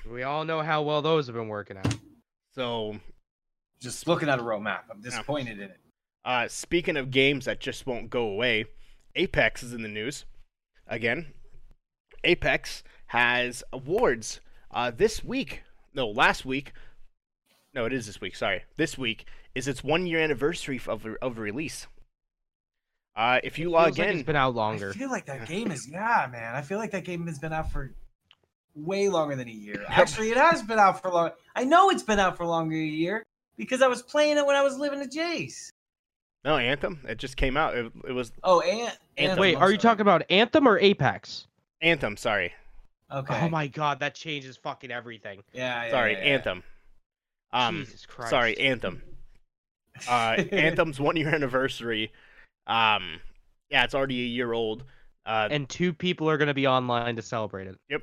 We 0.10 0.24
all 0.24 0.46
know 0.46 0.62
how 0.62 0.82
well 0.84 1.02
those 1.02 1.28
have 1.28 1.36
been 1.36 1.48
working 1.48 1.78
out. 1.78 1.96
So, 2.54 3.00
Just 3.80 4.08
looking 4.08 4.30
at 4.30 4.40
a 4.40 4.44
roadmap, 4.44 4.82
I'm 4.92 5.02
disappointed 5.02 5.58
in 5.60 5.70
it. 5.72 5.80
uh, 6.26 6.48
speaking 6.48 6.98
of 6.98 7.12
games 7.12 7.46
that 7.46 7.60
just 7.60 7.86
won't 7.86 8.10
go 8.10 8.24
away, 8.28 8.66
Apex 9.16 9.64
is 9.64 9.74
in 9.74 9.82
the 9.84 9.88
news 9.90 10.26
again. 10.88 11.34
Apex 12.24 12.84
has 13.08 13.64
awards 13.72 14.42
uh, 14.72 14.92
this 14.92 15.24
week. 15.24 15.64
No, 15.94 16.08
last 16.10 16.46
week. 16.46 16.74
No, 17.78 17.86
it 17.86 17.94
is 17.94 18.08
this 18.08 18.20
week. 18.20 18.36
Sorry, 18.36 18.64
this 18.76 18.98
week 18.98 19.28
is 19.54 19.68
its 19.68 19.84
one 19.84 20.08
year 20.08 20.20
anniversary 20.20 20.82
of 20.88 21.06
of 21.22 21.38
release. 21.38 21.86
Uh, 23.16 23.40
if 23.44 23.60
you 23.60 23.70
log 23.70 23.86
Feels 23.86 24.00
like 24.00 24.08
in, 24.08 24.16
it's 24.16 24.26
been 24.26 24.36
out 24.36 24.56
longer. 24.56 24.90
I 24.90 24.94
feel 24.94 25.12
like 25.12 25.28
that 25.28 25.48
game 25.48 25.70
is 25.70 25.88
yeah, 25.88 26.28
man. 26.32 26.56
I 26.56 26.64
feel 26.64 26.80
like 26.80 26.90
that 26.90 27.04
game 27.04 27.28
has 27.28 27.38
been 27.38 27.54
out 27.54 27.72
for 27.72 27.94
way 28.74 29.10
longer 29.10 29.36
than 29.36 29.48
a 29.48 29.52
year. 29.52 29.86
Actually, 29.90 30.32
it 30.32 30.38
has 30.38 30.64
been 30.64 30.80
out 30.80 31.04
for 31.04 31.12
long. 31.12 31.30
I 31.56 31.66
know 31.66 31.92
it's 31.92 32.02
been 32.02 32.18
out 32.18 32.36
for 32.36 32.48
longer 32.48 32.76
than 32.76 32.84
a 32.84 32.88
year 32.88 33.22
because 33.58 33.84
I 33.84 33.88
was 33.88 34.02
playing 34.02 34.38
it 34.38 34.46
when 34.48 34.56
I 34.56 34.64
was 34.64 34.80
living 34.80 35.00
at 35.02 35.12
Jay's. 35.12 35.70
no 36.44 36.58
Anthem. 36.58 37.02
It 37.08 37.20
just 37.20 37.38
came 37.38 37.58
out. 37.58 37.78
It, 37.78 37.92
it 38.08 38.12
was 38.12 38.32
Oh, 38.44 38.62
and, 38.62 38.92
and 39.18 39.40
Wait, 39.40 39.54
are 39.54 39.72
you 39.72 39.78
talking 39.78 40.02
about 40.02 40.24
Anthem 40.32 40.68
or 40.68 40.80
Apex? 40.80 41.46
Anthem. 41.84 42.18
Sorry, 42.18 42.54
Okay. 43.14 43.40
Oh 43.40 43.50
my 43.50 43.68
god, 43.68 44.00
that 44.00 44.16
changes 44.16 44.58
fucking 44.58 44.90
everything. 44.90 45.44
Yeah. 45.54 45.84
yeah 45.84 45.92
sorry, 45.92 46.14
yeah, 46.14 46.18
yeah. 46.18 46.34
Anthem. 46.34 46.64
Um, 47.54 47.84
Jesus 47.86 48.06
Christ. 48.06 48.30
sorry, 48.30 48.58
Anthem. 48.58 49.02
uh, 50.08 50.36
Anthem's 50.52 51.00
one 51.00 51.16
year 51.16 51.30
anniversary. 51.34 52.12
Um, 52.68 53.20
yeah, 53.70 53.84
it's 53.84 53.96
already 53.96 54.22
a 54.22 54.26
year 54.28 54.54
old. 54.54 54.84
Uh, 55.26 55.48
And 55.52 55.68
two 55.68 55.92
people 55.94 56.30
are 56.30 56.38
gonna 56.38 56.54
be 56.54 56.68
online 56.68 57.16
to 57.18 57.22
celebrate 57.22 57.68
it. 57.68 57.78
yep. 57.90 58.02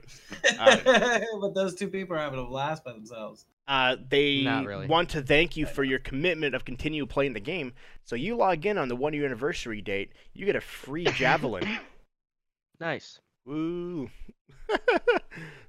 uh, 0.59 1.21
but 1.41 1.55
those 1.55 1.75
two 1.75 1.89
people 1.89 2.17
are 2.17 2.21
having 2.21 2.39
a 2.41 2.45
blast 2.45 2.85
by 2.85 2.93
themselves. 2.93 3.47
Uh, 3.67 3.97
they 4.11 4.43
Not 4.43 4.67
really. 4.67 4.87
want 4.87 5.09
to 5.11 5.23
thank 5.23 5.57
you 5.57 5.65
for 5.65 5.85
your 5.85 5.99
commitment 5.99 6.55
of 6.55 6.67
continue 6.67 7.07
playing 7.07 7.33
the 7.33 7.41
game. 7.41 7.73
So 8.05 8.15
you 8.15 8.37
log 8.37 8.67
in 8.67 8.77
on 8.77 8.89
the 8.89 8.97
one 8.97 9.15
year 9.15 9.25
anniversary 9.25 9.81
date, 9.81 10.13
you 10.35 10.45
get 10.45 10.55
a 10.57 10.61
free 10.61 11.05
javelin. 11.15 11.67
Nice. 12.79 13.21
Woo! 13.47 14.11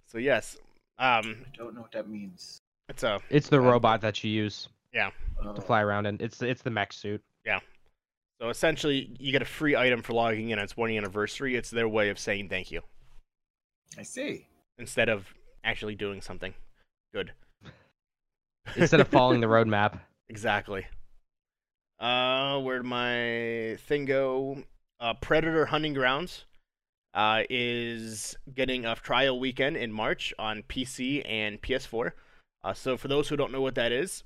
so 0.06 0.18
yes, 0.18 0.58
um, 1.00 1.46
I 1.54 1.58
don't 1.58 1.74
know 1.76 1.82
what 1.82 1.92
that 1.94 2.10
means. 2.10 2.60
It's 2.90 3.04
a 3.04 3.20
It's 3.30 3.50
the 3.50 3.58
Uh, 3.58 3.62
robot 3.64 4.02
that 4.02 4.24
you 4.24 4.32
use 4.32 4.70
Yeah. 4.94 5.12
to 5.44 5.62
fly 5.62 5.82
around 5.82 6.06
in. 6.06 6.18
It's 6.22 6.42
it's 6.42 6.62
the 6.62 6.70
mech 6.72 6.94
suit. 6.94 7.24
Yeah. 7.46 7.60
So 8.40 8.50
essentially 8.50 9.16
you 9.20 9.32
get 9.32 9.42
a 9.42 9.46
free 9.46 9.76
item 9.76 10.02
for 10.02 10.14
logging 10.14 10.50
in 10.50 10.60
on 10.60 10.64
its 10.66 10.76
one 10.78 10.90
year 10.92 11.00
anniversary. 11.02 11.56
It's 11.56 11.70
their 11.70 11.88
way 11.88 12.10
of 12.10 12.20
saying 12.20 12.50
thank 12.50 12.72
you 12.72 12.82
I 13.98 14.04
see. 14.04 14.48
instead 14.78 15.10
of 15.10 15.34
actually 15.64 15.96
doing 15.96 16.22
something 16.22 16.54
good. 17.14 17.32
Instead 18.76 19.00
of 19.00 19.08
following 19.08 19.42
the 19.42 19.48
roadmap. 19.56 20.00
Exactly. 20.28 20.86
Uh, 22.00 22.60
where'd 22.62 22.84
my 22.86 23.78
thing 23.88 24.06
go? 24.06 24.64
Uh, 25.00 25.14
Predator 25.14 25.66
Hunting 25.68 25.94
Grounds 25.94 26.46
uh, 27.14 27.44
is 27.50 28.36
getting 28.54 28.86
a 28.86 28.96
trial 28.96 29.40
weekend 29.40 29.78
in 29.78 29.92
March 29.92 30.34
on 30.38 30.64
PC 30.64 31.22
and 31.26 31.62
PS4. 31.62 32.12
Uh, 32.66 32.74
so 32.74 32.98
for 32.98 33.08
those 33.08 33.30
who 33.30 33.38
don't 33.38 33.52
know 33.52 33.62
what 33.62 33.76
that 33.76 33.92
is, 33.92 34.24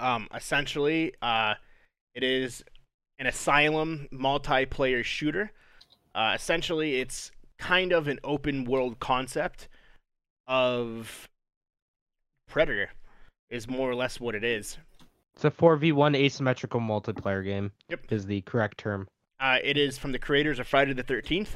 um, 0.00 0.26
essentially, 0.34 1.14
uh, 1.22 1.54
it 2.16 2.24
is 2.24 2.64
an 3.20 3.28
asylum 3.28 4.08
multiplayer 4.12 5.04
shooter. 5.04 5.52
Uh, 6.16 6.32
essentially, 6.34 6.96
it's 6.96 7.30
kind 7.56 7.92
of 7.92 8.08
an 8.08 8.18
open 8.24 8.64
world 8.64 8.98
concept 8.98 9.68
of 10.48 11.28
Predator, 12.48 12.90
is 13.50 13.68
more 13.68 13.88
or 13.88 13.94
less 13.94 14.18
what 14.18 14.34
it 14.34 14.42
is. 14.42 14.78
It's 15.36 15.44
a 15.44 15.50
4v1 15.50 16.16
asymmetrical 16.16 16.80
multiplayer 16.80 17.44
game. 17.44 17.70
Yep. 17.88 18.10
Is 18.10 18.26
the 18.26 18.40
correct 18.40 18.78
term. 18.78 19.06
Uh, 19.38 19.58
it 19.62 19.76
is 19.76 19.96
from 19.96 20.10
the 20.10 20.18
creators 20.18 20.58
of 20.58 20.66
Friday 20.66 20.92
the 20.92 21.04
13th. 21.04 21.50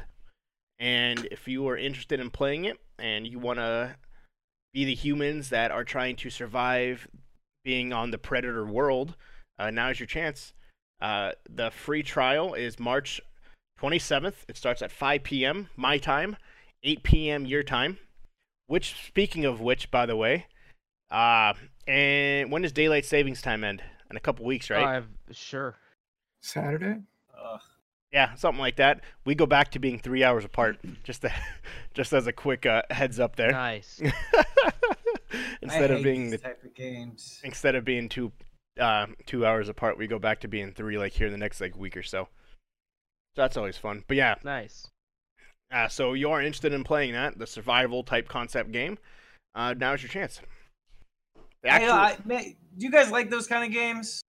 And 0.78 1.26
if 1.32 1.48
you 1.48 1.66
are 1.66 1.76
interested 1.76 2.20
in 2.20 2.30
playing 2.30 2.66
it 2.66 2.78
and 3.00 3.26
you 3.26 3.40
want 3.40 3.58
to 3.58 3.96
be 4.72 4.84
the 4.84 4.94
humans 4.94 5.50
that 5.50 5.70
are 5.70 5.84
trying 5.84 6.16
to 6.16 6.30
survive 6.30 7.06
being 7.64 7.92
on 7.92 8.10
the 8.10 8.18
Predator 8.18 8.66
world, 8.66 9.14
uh, 9.58 9.70
now 9.70 9.90
is 9.90 10.00
your 10.00 10.06
chance. 10.06 10.52
Uh, 11.00 11.32
the 11.48 11.70
free 11.70 12.02
trial 12.02 12.54
is 12.54 12.78
March 12.78 13.20
27th. 13.80 14.34
It 14.48 14.56
starts 14.56 14.82
at 14.82 14.90
5 14.90 15.22
p.m. 15.22 15.68
my 15.76 15.98
time, 15.98 16.36
8 16.82 17.02
p.m. 17.02 17.46
your 17.46 17.62
time. 17.62 17.98
Which, 18.66 18.94
speaking 19.06 19.44
of 19.44 19.60
which, 19.60 19.90
by 19.90 20.06
the 20.06 20.16
way, 20.16 20.46
uh, 21.10 21.52
and 21.86 22.50
when 22.50 22.62
does 22.62 22.72
daylight 22.72 23.04
savings 23.04 23.42
time 23.42 23.64
end? 23.64 23.82
In 24.10 24.16
a 24.16 24.20
couple 24.20 24.44
weeks, 24.44 24.70
right? 24.70 24.98
Uh, 24.98 25.02
sure. 25.32 25.74
Saturday? 26.42 27.00
Ugh. 28.12 28.18
Yeah, 28.18 28.34
something 28.34 28.60
like 28.60 28.76
that. 28.76 29.00
We 29.24 29.34
go 29.34 29.46
back 29.46 29.70
to 29.72 29.78
being 29.78 29.98
three 29.98 30.22
hours 30.22 30.44
apart. 30.44 30.78
Just, 31.02 31.22
to, 31.22 31.32
just 31.94 32.12
as 32.12 32.26
a 32.26 32.32
quick 32.32 32.66
uh, 32.66 32.82
heads 32.90 33.18
up 33.18 33.36
there. 33.36 33.50
Nice. 33.50 34.00
instead 35.62 35.90
I 35.90 35.94
of 35.94 36.02
being 36.02 36.30
these 36.30 36.32
the, 36.32 36.38
type 36.38 36.62
of 36.64 36.74
games. 36.74 37.40
instead 37.42 37.74
of 37.74 37.84
being 37.84 38.08
two, 38.08 38.32
uh, 38.78 39.06
two 39.26 39.46
hours 39.46 39.68
apart, 39.68 39.96
we 39.96 40.06
go 40.06 40.18
back 40.18 40.40
to 40.40 40.48
being 40.48 40.72
three, 40.72 40.98
like 40.98 41.12
here 41.12 41.26
in 41.26 41.32
the 41.32 41.38
next 41.38 41.60
like 41.60 41.76
week 41.76 41.96
or 41.96 42.02
so. 42.02 42.28
So 43.34 43.42
that's 43.42 43.56
always 43.56 43.78
fun. 43.78 44.04
But 44.06 44.18
yeah, 44.18 44.34
nice. 44.44 44.88
uh, 45.72 45.88
so 45.88 46.12
you 46.12 46.30
are 46.30 46.42
interested 46.42 46.74
in 46.74 46.84
playing 46.84 47.12
that, 47.14 47.38
the 47.38 47.46
survival 47.46 48.02
type 48.02 48.28
concept 48.28 48.72
game. 48.72 48.98
Uh, 49.54 49.74
now's 49.76 50.02
your 50.02 50.10
chance. 50.10 50.40
The 51.62 51.70
Hey, 51.70 51.88
I, 51.88 52.16
man, 52.24 52.56
do 52.76 52.84
you 52.84 52.90
guys 52.90 53.10
like 53.10 53.30
those 53.30 53.46
kind 53.46 53.64
of 53.64 53.72
games? 53.72 54.20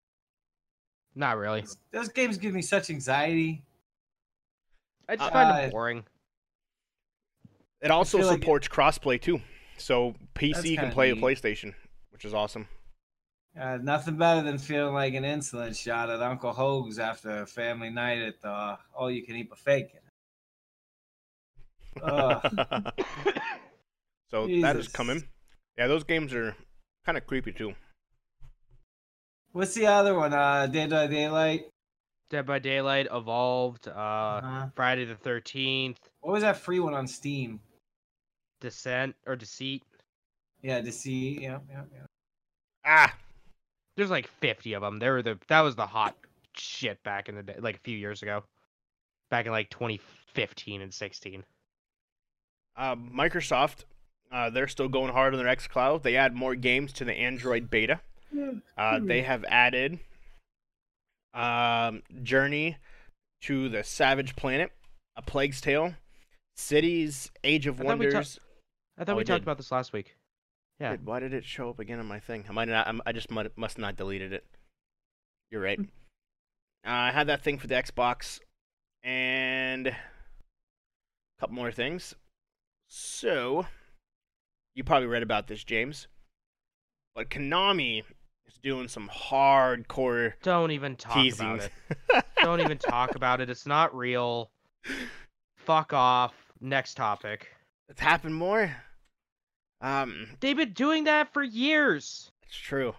Not 1.15 1.37
really. 1.37 1.65
Those 1.91 2.09
games 2.09 2.37
give 2.37 2.53
me 2.53 2.61
such 2.61 2.89
anxiety. 2.89 3.63
I 5.09 5.15
just 5.15 5.29
Uh, 5.29 5.33
find 5.33 5.51
uh, 5.51 5.61
it 5.67 5.71
boring. 5.71 6.05
it 7.81 7.91
also 7.91 8.17
feel 8.19 8.27
like- 8.27 8.39
supports 8.39 8.67
crossplay 8.67 9.21
too. 9.21 9.41
So 9.77 10.15
PC 10.35 10.75
can 10.75 10.85
kinda 10.85 10.91
play 10.93 11.09
a 11.11 11.15
neat. 11.15 11.23
PlayStation, 11.23 11.73
which 12.11 12.25
is 12.25 12.33
awesome. 12.33 12.67
Uh, 13.59 13.77
nothing 13.81 14.17
better 14.17 14.41
than 14.41 14.57
feeling 14.57 14.93
like 14.93 15.13
an 15.13 15.23
insulin 15.23 15.77
shot 15.79 16.09
at 16.09 16.21
Uncle 16.21 16.53
Hoag's 16.53 16.97
after 16.99 17.41
a 17.41 17.45
family 17.45 17.89
night 17.89 18.19
at 18.19 18.39
the 18.41 18.79
all 18.95 19.11
you 19.11 19.23
can 19.25 19.35
eat 19.35 19.49
buffet. 19.49 19.91
Ugh. 22.01 22.41
so 24.31 24.47
that 24.61 24.75
is 24.77 24.87
coming. 24.87 25.27
Yeah, 25.77 25.87
those 25.87 26.03
games 26.03 26.33
are 26.33 26.55
kind 27.05 27.17
of 27.17 27.27
creepy 27.27 27.51
too. 27.51 27.75
What's 29.51 29.75
the 29.75 29.85
other 29.85 30.15
one? 30.15 30.33
Uh, 30.33 30.65
Dead 30.67 30.89
by 30.89 31.05
Daylight. 31.07 31.65
Dead 32.33 32.47
by 32.47 32.57
Daylight, 32.57 33.07
Evolved, 33.13 33.87
uh, 33.87 33.91
Uh-huh. 33.91 34.67
Friday 34.75 35.05
the 35.05 35.15
Thirteenth, 35.15 35.99
What 36.21 36.33
was 36.33 36.41
that 36.41 36.57
free 36.57 36.79
one 36.79 36.95
on 36.95 37.05
Steam? 37.05 37.59
Descent 38.59 39.15
or 39.27 39.35
Deceit. 39.35 39.83
Yeah, 40.63 40.81
Deceit. 40.81 41.39
Yeah, 41.41 41.59
yeah, 41.69 41.83
yeah. 41.93 42.05
Ah, 42.85 43.15
There's 43.95 44.09
like 44.09 44.25
50 44.25 44.73
of 44.73 44.81
them. 44.81 44.97
They 44.97 45.11
were 45.11 45.21
the 45.21 45.37
that 45.47 45.61
was 45.61 45.75
the 45.75 45.85
hot 45.85 46.15
shit 46.57 47.03
back 47.03 47.29
in 47.29 47.35
the 47.35 47.43
day, 47.43 47.55
like 47.59 47.75
a 47.75 47.79
few 47.81 47.95
years 47.95 48.23
ago, 48.23 48.43
back 49.29 49.45
in 49.45 49.51
like 49.51 49.69
2015 49.69 50.81
and 50.81 50.91
16. 50.91 51.43
uh, 52.75 52.95
Microsoft, 52.95 53.83
uh, 54.31 54.49
they're 54.49 54.67
still 54.67 54.89
going 54.89 55.11
hard 55.13 55.35
on 55.35 55.43
their 55.43 55.55
xCloud. 55.55 56.01
They 56.01 56.15
add 56.15 56.33
more 56.33 56.55
games 56.55 56.93
to 56.93 57.05
the 57.05 57.13
Android 57.13 57.69
beta. 57.69 58.01
Uh, 58.75 58.99
they 59.03 59.21
have 59.21 59.45
added 59.47 59.99
um, 61.33 62.01
Journey 62.23 62.77
to 63.41 63.69
the 63.69 63.83
Savage 63.83 64.35
Planet, 64.35 64.71
A 65.15 65.21
Plague's 65.21 65.61
Tale, 65.61 65.93
Cities, 66.55 67.31
Age 67.43 67.67
of 67.67 67.79
I 67.79 67.83
we 67.83 67.85
ta- 67.85 67.89
Wonders. 67.89 68.39
I 68.97 69.03
thought 69.03 69.13
Oh, 69.13 69.17
we 69.17 69.23
talked 69.23 69.39
did. 69.41 69.43
about 69.43 69.57
this 69.57 69.71
last 69.71 69.91
week. 69.93 70.15
Yeah. 70.79 70.91
Wait, 70.91 71.01
why 71.03 71.19
did 71.19 71.33
it 71.33 71.45
show 71.45 71.69
up 71.69 71.79
again 71.79 71.99
on 71.99 72.05
my 72.05 72.19
thing? 72.19 72.45
I 72.47 72.51
might 72.51 72.67
not. 72.67 72.87
I'm, 72.87 73.01
I 73.05 73.11
just 73.11 73.31
might, 73.31 73.55
must 73.57 73.77
not 73.77 73.95
deleted 73.95 74.33
it. 74.33 74.45
You're 75.51 75.61
right. 75.61 75.79
Uh, 75.79 76.89
I 76.89 77.11
had 77.11 77.27
that 77.27 77.41
thing 77.43 77.57
for 77.57 77.67
the 77.67 77.75
Xbox, 77.75 78.39
and 79.03 79.87
a 79.87 79.95
couple 81.39 81.55
more 81.55 81.71
things. 81.71 82.15
So, 82.89 83.65
you 84.75 84.83
probably 84.83 85.07
read 85.07 85.23
about 85.23 85.47
this, 85.47 85.63
James. 85.63 86.07
But 87.15 87.29
Konami 87.29 88.03
is 88.53 88.59
doing 88.61 88.87
some 88.87 89.09
hardcore 89.09 90.33
Don't 90.43 90.71
even 90.71 90.95
talk 90.95 91.15
teasing. 91.15 91.53
about 91.55 91.69
it. 92.13 92.25
Don't 92.41 92.61
even 92.61 92.77
talk 92.77 93.15
about 93.15 93.41
it. 93.41 93.49
It's 93.49 93.65
not 93.65 93.95
real. 93.95 94.51
Fuck 95.57 95.93
off. 95.93 96.33
Next 96.61 96.95
topic. 96.95 97.47
it's 97.89 97.99
happened 97.99 98.35
more. 98.35 98.75
Um, 99.81 100.27
They've 100.39 100.55
been 100.55 100.71
doing 100.73 101.03
that 101.05 101.33
for 101.33 101.43
years. 101.43 102.31
it's 102.45 102.55
true. 102.55 102.93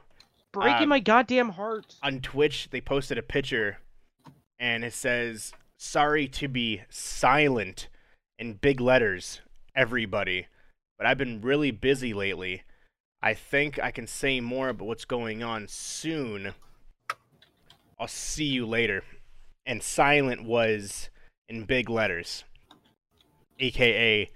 Breaking 0.52 0.84
Um, 0.84 0.88
my 0.90 1.00
goddamn 1.00 1.48
heart. 1.50 1.94
on 2.02 2.20
Twitch, 2.20 2.68
they 2.70 2.80
posted 2.80 3.16
a 3.18 3.22
picture 3.22 3.78
and 4.58 4.84
it 4.84 4.92
says, 4.92 5.52
Sorry 5.78 6.28
to 6.28 6.46
be 6.48 6.82
silent 6.90 7.88
in 8.38 8.54
big 8.54 8.80
letters, 8.80 9.40
everybody. 9.74 10.46
But 10.98 11.06
I've 11.06 11.18
been 11.18 11.40
really 11.40 11.70
busy 11.70 12.14
lately. 12.14 12.62
I 13.24 13.32
think 13.32 13.82
I 13.82 13.90
can 13.90 14.06
say 14.06 14.40
more 14.40 14.68
about 14.68 14.86
what's 14.86 15.06
going 15.06 15.42
on 15.42 15.66
soon. 15.66 16.52
I'll 17.98 18.06
see 18.06 18.44
you 18.44 18.66
later. 18.66 19.02
And 19.64 19.82
silent 19.82 20.44
was 20.44 21.08
in 21.48 21.64
big 21.64 21.88
letters, 21.88 22.44
aka 23.58 24.30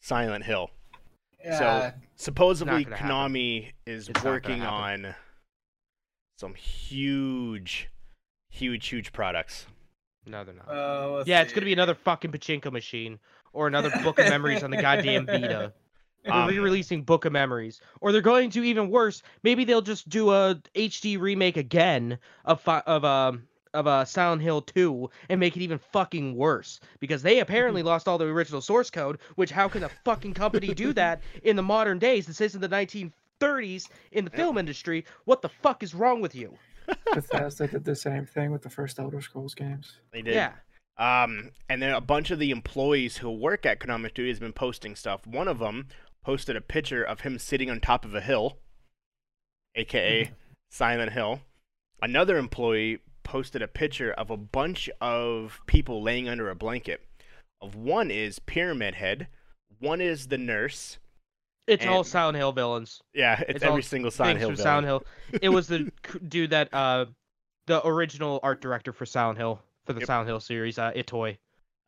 Silent 0.00 0.44
Hill. 0.44 0.70
Yeah. 1.44 1.58
so 1.58 1.92
Supposedly, 2.16 2.82
gonna 2.82 2.96
happen. 2.96 3.14
Konami 3.14 3.72
is 3.86 4.08
It's 4.08 4.24
working 4.24 4.62
on 4.62 5.14
some 6.36 6.54
huge, 6.54 7.90
huge, 8.50 8.88
huge 8.88 9.12
products. 9.12 9.66
No, 10.26 10.42
they're 10.42 10.54
not. 10.54 10.68
Uh, 10.68 11.10
let's 11.12 11.28
yeah, 11.28 11.42
it's 11.42 11.52
gonna 11.52 11.64
be 11.64 11.72
another 11.72 11.94
fucking 11.94 12.32
pachinko 12.32 12.72
machine 12.72 13.20
or 13.52 13.68
another 13.68 13.90
book 14.02 14.18
of 14.18 14.28
memories 14.28 14.64
on 14.64 14.72
the 14.72 14.82
goddamn 14.82 15.26
Vita. 15.26 15.72
They're 16.24 16.32
Um, 16.32 16.48
re-releasing 16.48 17.02
Book 17.02 17.24
of 17.24 17.32
Memories, 17.32 17.80
or 18.00 18.12
they're 18.12 18.20
going 18.20 18.50
to 18.50 18.62
even 18.62 18.90
worse. 18.90 19.22
Maybe 19.42 19.64
they'll 19.64 19.82
just 19.82 20.08
do 20.08 20.30
a 20.30 20.60
HD 20.74 21.18
remake 21.18 21.56
again 21.56 22.18
of 22.44 22.60
fi- 22.60 22.82
of 22.86 23.04
um 23.04 23.42
of 23.74 23.86
uh, 23.86 24.04
Silent 24.04 24.42
Hill 24.42 24.60
2 24.60 25.08
and 25.30 25.40
make 25.40 25.56
it 25.56 25.62
even 25.62 25.78
fucking 25.78 26.36
worse 26.36 26.78
because 27.00 27.22
they 27.22 27.40
apparently 27.40 27.82
lost 27.82 28.06
all 28.06 28.18
the 28.18 28.26
original 28.26 28.60
source 28.60 28.90
code. 28.90 29.18
Which 29.36 29.50
how 29.50 29.66
can 29.66 29.82
a 29.82 29.88
fucking 30.04 30.34
company 30.34 30.74
do 30.74 30.92
that 30.94 31.22
in 31.42 31.56
the 31.56 31.62
modern 31.62 31.98
days? 31.98 32.26
This 32.26 32.42
isn't 32.42 32.60
the 32.60 32.68
1930s 32.68 33.88
in 34.12 34.24
the 34.26 34.30
film 34.30 34.58
industry. 34.58 35.04
What 35.24 35.40
the 35.42 35.48
fuck 35.48 35.82
is 35.82 35.94
wrong 35.94 36.20
with 36.20 36.34
you? 36.34 36.54
Bethesda 37.14 37.66
did 37.66 37.84
the 37.84 37.96
same 37.96 38.26
thing 38.26 38.50
with 38.52 38.62
the 38.62 38.70
first 38.70 38.98
Elder 38.98 39.20
Scrolls 39.22 39.54
games. 39.54 39.98
They 40.12 40.20
did. 40.20 40.34
Yeah, 40.34 40.52
Um, 40.98 41.50
and 41.70 41.80
then 41.80 41.94
a 41.94 42.00
bunch 42.00 42.30
of 42.30 42.38
the 42.38 42.50
employees 42.50 43.16
who 43.16 43.30
work 43.30 43.64
at 43.64 43.80
Konami 43.80 44.10
Studios 44.10 44.36
have 44.36 44.40
been 44.42 44.52
posting 44.52 44.94
stuff. 44.96 45.26
One 45.26 45.48
of 45.48 45.58
them 45.60 45.86
posted 46.24 46.56
a 46.56 46.60
picture 46.60 47.02
of 47.02 47.20
him 47.20 47.38
sitting 47.38 47.70
on 47.70 47.80
top 47.80 48.04
of 48.04 48.14
a 48.14 48.20
hill, 48.20 48.58
aka 49.74 50.30
Silent 50.70 51.12
Hill. 51.12 51.40
Another 52.00 52.36
employee 52.38 52.98
posted 53.24 53.62
a 53.62 53.68
picture 53.68 54.12
of 54.12 54.30
a 54.30 54.36
bunch 54.36 54.90
of 55.00 55.60
people 55.66 56.02
laying 56.02 56.28
under 56.28 56.50
a 56.50 56.54
blanket. 56.54 57.00
Of 57.60 57.74
one 57.76 58.10
is 58.10 58.38
Pyramid 58.40 58.94
Head, 58.94 59.28
one 59.78 60.00
is 60.00 60.28
the 60.28 60.38
nurse. 60.38 60.98
it's 61.68 61.86
all 61.86 62.02
Silent 62.04 62.36
Hill 62.36 62.52
villains. 62.52 63.00
Yeah, 63.14 63.40
it's, 63.40 63.56
It's 63.56 63.64
every 63.64 63.82
single 63.82 64.10
Silent 64.10 64.38
Hill 64.40 64.48
from 64.50 64.56
villain. 64.56 64.64
Silent 64.84 64.86
Hill. 64.86 65.04
It 65.40 65.48
was 65.50 65.68
the 65.68 65.92
dude 66.28 66.50
that 66.50 66.72
uh 66.74 67.06
the 67.66 67.86
original 67.86 68.40
art 68.42 68.60
director 68.60 68.92
for 68.92 69.06
Silent 69.06 69.38
Hill 69.38 69.60
for 69.86 69.92
the 69.92 70.00
Yep. 70.00 70.06
Silent 70.08 70.28
Hill 70.28 70.40
series, 70.40 70.78
uh 70.78 70.90
Itoy. 70.92 71.38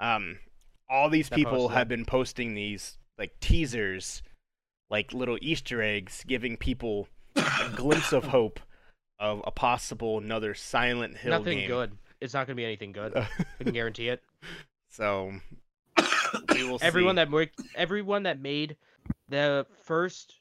um 0.01 0.39
all 0.89 1.09
these 1.11 1.29
That 1.29 1.37
people 1.37 1.53
posted 1.53 1.77
have 1.79 1.89
been 1.89 2.05
posting 2.05 2.55
these 2.55 2.99
like 3.19 3.39
teasers 3.41 4.23
like 4.91 5.13
little 5.13 5.39
easter 5.41 5.83
eggs 5.83 6.25
giving 6.27 6.57
people 6.57 7.09
a 7.37 7.69
glimpse 7.75 8.13
of 8.13 8.25
hope 8.29 8.61
of 9.19 9.43
a 9.47 9.51
possible 9.51 10.19
another 10.19 10.55
silent 10.55 11.17
hill 11.17 11.31
Nothing 11.39 11.59
game 11.59 11.69
good. 11.69 11.93
It's 12.21 12.35
not 12.35 12.47
gonna 12.47 12.57
be 12.57 12.65
anything 12.65 12.93
good. 12.93 13.17
I 13.17 13.27
can 13.63 13.73
guarantee 13.73 14.09
it. 14.09 14.23
so 14.91 15.33
we 16.53 16.65
will 16.65 16.79
Everyone 16.83 17.15
see. 17.15 17.17
that 17.17 17.31
worked, 17.31 17.61
everyone 17.75 18.25
that 18.25 18.41
made 18.41 18.77
the 19.29 19.67
first, 19.83 20.41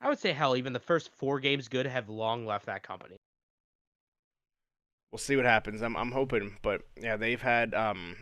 I 0.00 0.08
would 0.08 0.18
say 0.18 0.32
hell, 0.32 0.56
even 0.56 0.72
the 0.72 0.78
first 0.80 1.10
four 1.16 1.40
games 1.40 1.68
good 1.68 1.86
have 1.86 2.08
long 2.08 2.44
left 2.46 2.66
that 2.66 2.82
company. 2.82 3.16
we'll 5.12 5.18
see 5.18 5.34
what 5.36 5.44
happens 5.44 5.82
i'm 5.82 5.96
i'm 5.96 6.12
hoping 6.12 6.56
but 6.62 6.82
yeah 6.96 7.16
they've 7.16 7.42
had 7.42 7.74
um 7.74 8.14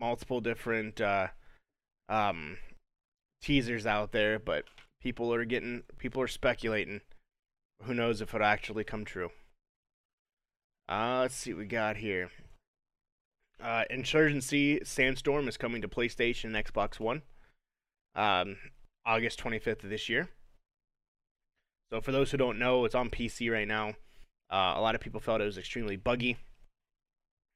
multiple 0.00 0.40
different 0.40 0.98
uh 1.00 1.26
um 2.08 2.56
teasers 3.42 3.86
out 3.86 4.12
there 4.12 4.38
but 4.38 4.64
people 5.02 5.32
are 5.32 5.44
getting 5.44 5.82
people 5.98 6.22
are 6.22 6.28
speculating. 6.28 7.00
Who 7.82 7.94
knows 7.94 8.20
if 8.20 8.34
it'll 8.34 8.46
actually 8.46 8.84
come 8.84 9.04
true. 9.04 9.30
Uh 10.88 11.20
let's 11.20 11.34
see 11.34 11.52
what 11.52 11.60
we 11.60 11.66
got 11.66 11.96
here. 11.98 12.30
Uh 13.62 13.84
insurgency 13.90 14.80
sandstorm 14.84 15.48
is 15.48 15.56
coming 15.56 15.82
to 15.82 15.88
playstation 15.88 16.54
and 16.54 16.66
xbox 16.66 16.98
one 16.98 17.22
um 18.14 18.56
august 19.06 19.40
25th 19.42 19.84
of 19.84 19.90
this 19.90 20.08
year. 20.08 20.28
So 21.92 22.00
for 22.00 22.12
those 22.12 22.30
who 22.30 22.36
don't 22.36 22.58
know 22.58 22.84
it's 22.84 22.94
on 22.94 23.10
pc 23.10 23.50
right 23.50 23.68
now. 23.68 23.94
Uh, 24.50 24.74
a 24.76 24.80
lot 24.80 24.96
of 24.96 25.00
people 25.00 25.20
felt 25.20 25.40
it 25.40 25.44
was 25.44 25.58
extremely 25.58 25.96
buggy. 25.96 26.36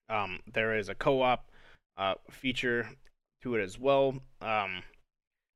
Um, 0.09 0.40
there 0.52 0.78
is 0.78 0.89
a 0.89 0.94
co-op 0.94 1.51
uh, 1.97 2.15
feature 2.31 2.90
to 3.43 3.56
it 3.56 3.62
as 3.62 3.78
well. 3.78 4.20
Um, 4.40 4.85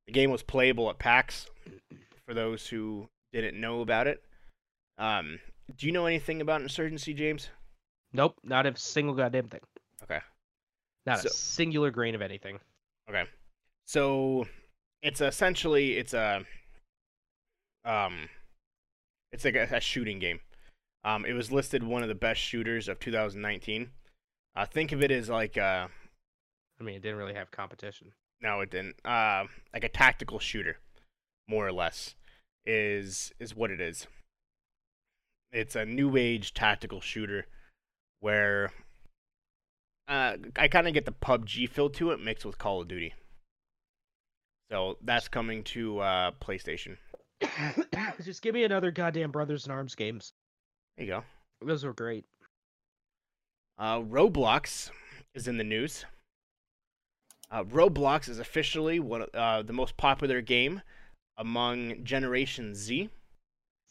the 0.09 0.13
game 0.13 0.31
was 0.31 0.43
playable 0.43 0.89
at 0.89 0.99
PAX 0.99 1.47
for 2.27 2.33
those 2.33 2.67
who 2.67 3.11
didn't 3.35 3.61
know 3.61 3.83
about 3.83 4.07
it. 4.07 4.23
Um, 4.97 5.39
do 5.77 5.87
you 5.87 5.93
know 5.93 6.07
anything 6.07 6.41
about 6.41 6.63
Insurgency, 6.63 7.13
James? 7.13 7.51
Nope, 8.15 8.39
not 8.43 8.65
a 8.65 8.75
single 8.75 9.15
goddamn 9.15 9.49
thing. 9.49 9.61
Okay. 10.03 10.21
Not 11.05 11.21
So- 11.21 11.27
a 11.27 11.31
singular 11.31 11.91
grain 11.91 12.15
of 12.15 12.23
anything. 12.23 12.59
Okay. 13.11 13.25
So 13.85 14.47
it's 15.03 15.21
essentially 15.21 15.99
it's 15.99 16.15
a 16.15 16.43
um 17.85 18.29
it's 19.31 19.45
like 19.45 19.57
a, 19.57 19.69
a 19.71 19.81
shooting 19.81 20.19
game. 20.19 20.41
Um 21.05 21.27
it 21.27 21.35
was 21.35 21.53
listed 21.53 21.83
one 21.83 22.03
of 22.03 22.09
the 22.09 22.15
best 22.15 22.41
shooters 22.41 22.89
of 22.89 22.99
2019. 22.99 23.91
Uh 24.57 24.65
think 24.65 24.93
of 24.93 25.03
it 25.03 25.11
as 25.11 25.29
like 25.29 25.59
uh 25.59 25.89
I 26.81 26.83
mean, 26.83 26.95
it 26.97 27.03
didn't 27.03 27.19
really 27.19 27.35
have 27.35 27.51
competition. 27.51 28.13
No 28.41 28.61
it 28.61 28.71
didn't. 28.71 28.97
Uh 29.05 29.45
like 29.73 29.85
a 29.85 29.89
tactical 29.89 30.39
shooter 30.39 30.79
more 31.49 31.67
or 31.67 31.73
less 31.73 32.15
is 32.67 33.33
is 33.39 33.57
what 33.57 33.71
it 33.71 33.81
is. 33.81 34.07
It's 35.53 35.75
a 35.75 35.85
new 35.85 36.17
age 36.17 36.53
tactical 36.53 37.01
shooter 37.01 37.47
where 38.21 38.71
uh, 40.09 40.37
I 40.57 40.69
kind 40.69 40.87
of 40.89 40.95
get 40.95 41.05
the 41.05 41.13
PUBG 41.13 41.69
feel 41.69 41.91
to 41.91 42.11
it 42.11 42.21
mixed 42.21 42.45
with 42.45 42.59
Call 42.59 42.83
of 42.83 42.89
Duty. 42.89 43.15
So 44.71 44.99
that's 45.03 45.29
coming 45.29 45.65
to 45.65 46.01
uh, 46.01 46.31
PlayStation. 46.43 46.97
Just 48.25 48.43
give 48.43 48.55
me 48.55 48.65
another 48.65 48.91
goddamn 48.91 49.31
Brothers 49.31 49.67
in 49.67 49.73
Arms 49.73 49.95
games. 49.95 50.33
There 50.97 51.07
you 51.07 51.13
go. 51.13 51.25
Those 51.65 51.85
were 51.85 51.95
great. 51.95 52.25
Uh, 53.79 54.01
Roblox 54.01 54.91
is 55.35 55.49
in 55.49 55.57
the 55.57 55.65
news. 55.65 56.05
Uh, 57.51 57.65
Roblox 57.65 58.29
is 58.29 58.39
officially 58.39 59.01
one 59.01 59.23
of, 59.23 59.29
uh, 59.35 59.63
the 59.63 59.73
most 59.73 59.97
popular 59.97 60.41
game 60.41 60.83
among 61.37 62.05
Generation 62.05 62.75
Z. 62.75 63.09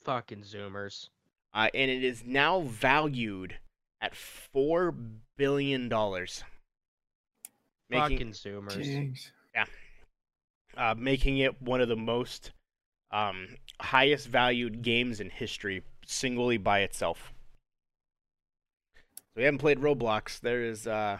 Fucking 0.03 0.41
Zoomers. 0.43 1.09
uh, 1.53 1.69
and 1.73 1.89
it 1.89 2.03
is 2.03 2.23
now 2.23 2.61
valued 2.61 3.57
at 3.99 4.15
four 4.15 4.93
billion 5.37 5.89
dollars, 5.89 6.43
Fuck 7.91 8.09
making 8.11 8.17
consumers. 8.19 8.75
Jeez. 8.75 9.31
uh, 10.77 10.93
making 10.95 11.39
it 11.39 11.59
one 11.61 11.81
of 11.81 11.87
the 11.87 11.95
most 11.95 12.51
um, 13.11 13.47
highest 13.81 14.27
valued 14.27 14.83
games 14.83 15.19
in 15.19 15.29
history, 15.31 15.81
singly 16.05 16.57
by 16.57 16.81
itself. 16.81 17.33
So 18.95 19.31
we 19.37 19.43
haven't 19.43 19.57
played 19.59 19.79
Roblox. 19.79 20.39
There 20.39 20.61
is 20.63 20.85
a 20.85 21.19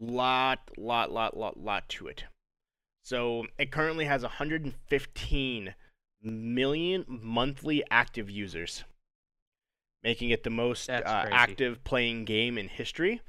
lot, 0.00 0.70
lot, 0.76 1.12
lot, 1.12 1.36
lot, 1.36 1.58
lot 1.58 1.88
to 1.88 2.06
it. 2.06 2.24
So 3.02 3.46
it 3.58 3.70
currently 3.70 4.04
has 4.04 4.22
115 4.22 5.74
million 6.22 7.04
monthly 7.06 7.82
active 7.90 8.30
users, 8.30 8.84
making 10.02 10.30
it 10.30 10.44
the 10.44 10.50
most 10.50 10.90
uh, 10.90 11.02
active 11.04 11.82
playing 11.84 12.24
game 12.24 12.58
in 12.58 12.68
history, 12.68 13.20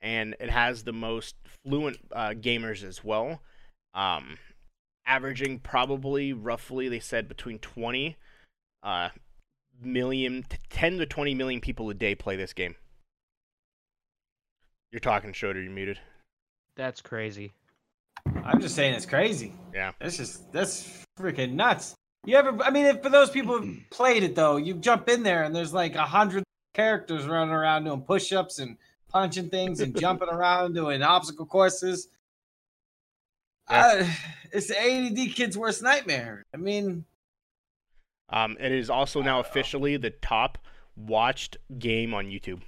and 0.00 0.36
it 0.38 0.50
has 0.50 0.84
the 0.84 0.92
most 0.92 1.34
fluent 1.64 1.98
uh, 2.12 2.30
gamers 2.30 2.84
as 2.84 3.02
well. 3.02 3.40
Um, 3.94 4.38
averaging 5.06 5.60
probably 5.60 6.32
roughly 6.32 6.88
they 6.88 7.00
said 7.00 7.28
between 7.28 7.58
20 7.58 8.16
uh, 8.82 9.08
million 9.80 10.44
to 10.48 10.58
10 10.70 10.98
to 10.98 11.06
20 11.06 11.34
million 11.34 11.60
people 11.60 11.88
a 11.90 11.94
day 11.94 12.14
play 12.14 12.36
this 12.36 12.52
game. 12.52 12.76
You're 14.96 15.00
talking, 15.02 15.34
Schroeder. 15.34 15.60
You're 15.60 15.70
muted. 15.70 15.98
That's 16.74 17.02
crazy. 17.02 17.52
I'm 18.42 18.62
just 18.62 18.74
saying 18.74 18.94
it's 18.94 19.04
crazy. 19.04 19.52
Yeah. 19.74 19.92
That's 20.00 20.16
just 20.16 20.50
that's 20.54 21.04
freaking 21.20 21.52
nuts. 21.52 21.94
You 22.24 22.36
ever? 22.36 22.58
I 22.62 22.70
mean, 22.70 22.86
if 22.86 23.02
for 23.02 23.10
those 23.10 23.28
people 23.28 23.58
who 23.60 23.76
played 23.90 24.22
it 24.22 24.34
though, 24.34 24.56
you 24.56 24.72
jump 24.72 25.10
in 25.10 25.22
there 25.22 25.42
and 25.42 25.54
there's 25.54 25.74
like 25.74 25.96
a 25.96 26.06
hundred 26.06 26.44
characters 26.72 27.26
running 27.26 27.52
around 27.52 27.84
doing 27.84 28.00
push-ups 28.00 28.58
and 28.58 28.78
punching 29.10 29.50
things 29.50 29.80
and 29.80 29.94
jumping 30.00 30.28
around 30.32 30.72
doing 30.72 31.02
obstacle 31.02 31.44
courses. 31.44 32.08
Uh, 33.68 34.02
it's 34.50 34.68
the 34.68 34.80
ADD 34.80 35.34
kid's 35.34 35.58
worst 35.58 35.82
nightmare. 35.82 36.46
I 36.54 36.56
mean, 36.56 37.04
Um, 38.30 38.56
it 38.58 38.72
is 38.72 38.88
also 38.88 39.20
now 39.20 39.40
officially 39.40 39.98
the 39.98 40.08
top 40.08 40.56
watched 40.96 41.58
game 41.78 42.14
on 42.14 42.28
YouTube. 42.28 42.62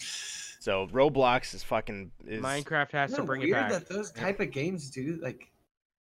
So 0.68 0.86
Roblox 0.88 1.54
is 1.54 1.62
fucking 1.62 2.10
is 2.26 2.42
Minecraft 2.42 2.90
has 2.92 3.12
isn't 3.12 3.16
to 3.16 3.22
it 3.22 3.26
bring 3.26 3.40
it 3.40 3.44
weird 3.46 3.54
back. 3.54 3.70
that 3.70 3.88
those 3.88 4.12
type 4.12 4.38
of 4.38 4.50
games 4.50 4.90
do 4.90 5.18
like. 5.22 5.50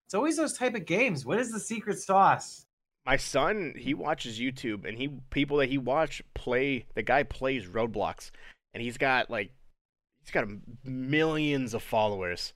It's 0.05 0.13
always 0.13 0.35
those 0.35 0.57
type 0.57 0.75
of 0.75 0.85
games. 0.85 1.25
What 1.25 1.39
is 1.39 1.51
the 1.53 1.59
secret 1.59 1.99
sauce? 1.99 2.65
my 3.05 3.15
son. 3.15 3.73
He 3.77 3.93
watches 3.93 4.37
YouTube 4.37 4.83
and 4.85 4.97
he 4.97 5.07
people 5.29 5.55
that 5.59 5.69
he 5.69 5.77
watch 5.77 6.21
play. 6.33 6.85
The 6.95 7.01
guy 7.01 7.23
plays 7.23 7.65
Roblox, 7.65 8.31
and 8.73 8.83
he's 8.83 8.97
got 8.97 9.29
like 9.29 9.51
he's 10.19 10.31
got 10.31 10.45
millions 10.83 11.73
of 11.73 11.81
followers. 11.81 12.51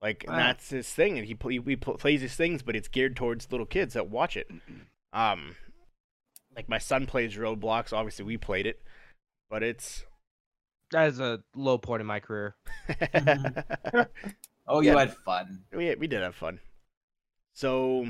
Like 0.00 0.22
and 0.28 0.36
Wow. 0.36 0.38
that's 0.38 0.70
his 0.70 0.88
thing, 0.88 1.18
and 1.18 1.26
he 1.26 1.34
pl- 1.34 1.50
he 1.50 1.74
pl- 1.74 1.94
plays 1.98 2.20
his 2.20 2.36
things, 2.36 2.62
but 2.62 2.76
it's 2.76 2.86
geared 2.86 3.16
towards 3.16 3.50
little 3.50 3.66
kids 3.66 3.94
that 3.94 4.08
watch 4.08 4.36
it. 4.36 4.48
Um, 5.12 5.54
like 6.56 6.68
my 6.68 6.78
son 6.78 7.06
plays 7.06 7.36
Roblox. 7.36 7.92
Obviously, 7.92 8.24
we 8.24 8.36
played 8.36 8.66
it, 8.66 8.82
but 9.48 9.62
it's 9.62 10.04
That 10.94 11.08
is 11.08 11.18
a 11.18 11.42
low 11.56 11.76
point 11.76 12.00
in 12.02 12.06
my 12.06 12.20
career. 12.20 12.54
Oh, 14.66 14.80
you 14.80 14.92
Yeah. 14.92 14.98
had 15.00 15.14
fun. 15.26 15.64
we 15.74 15.94
we 15.96 16.06
did 16.06 16.22
have 16.22 16.34
fun. 16.36 16.58
So 17.52 18.06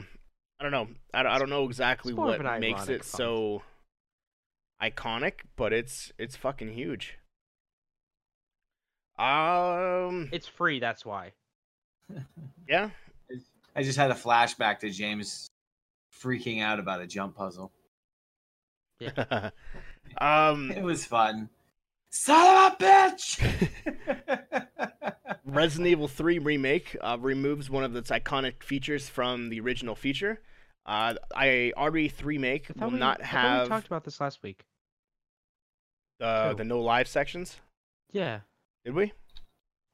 I 0.60 0.62
don't 0.62 0.70
know. 0.70 0.86
I 1.12 1.22
don't, 1.24 1.32
I 1.32 1.38
don't 1.38 1.50
know 1.50 1.64
exactly 1.64 2.12
It's 2.12 2.16
more 2.16 2.34
of 2.36 2.40
what 2.44 2.60
makes 2.60 2.88
it 2.88 3.02
fun. 3.04 3.18
so 3.18 3.62
iconic, 4.80 5.32
but 5.56 5.72
it's 5.72 6.12
it's 6.18 6.36
fucking 6.36 6.72
huge. 6.74 7.18
Um. 9.18 10.28
It's 10.32 10.46
free, 10.46 10.78
that's 10.78 11.04
why. 11.04 11.32
Yeah. 12.68 12.90
I 13.74 13.82
just 13.82 13.98
had 13.98 14.10
a 14.10 14.14
flashback 14.14 14.78
to 14.80 14.90
James 14.90 15.48
freaking 16.22 16.62
out 16.62 16.78
about 16.78 17.00
a 17.00 17.06
jump 17.06 17.34
puzzle. 17.36 17.72
Yeah. 19.00 19.50
um. 20.18 20.70
It 20.70 20.82
was 20.84 21.04
fun. 21.04 21.48
Son 22.16 22.72
of 22.72 22.72
a 22.74 22.76
bitch! 22.84 23.40
Resident 25.44 25.88
Evil 25.88 26.06
3 26.06 26.38
remake 26.38 26.96
uh, 27.00 27.16
removes 27.20 27.68
one 27.68 27.82
of 27.82 27.96
its 27.96 28.10
iconic 28.10 28.62
features 28.62 29.08
from 29.08 29.48
the 29.48 29.58
original 29.60 29.96
feature. 29.96 30.40
Uh, 30.86 31.14
I 31.34 31.72
RE3 31.76 32.24
remake 32.24 32.66
I 32.78 32.84
will 32.84 32.92
we, 32.92 32.98
not 32.98 33.18
I 33.20 33.22
we 33.22 33.26
have 33.26 33.68
talked 33.68 33.86
about 33.88 34.04
this 34.04 34.20
last 34.20 34.42
week. 34.44 34.62
uh, 36.20 36.48
Cool. 36.50 36.56
the 36.56 36.64
no 36.64 36.80
Live 36.80 37.08
Selections. 37.08 37.56
Yeah, 38.12 38.40
Did 38.84 38.94
we? 38.94 39.12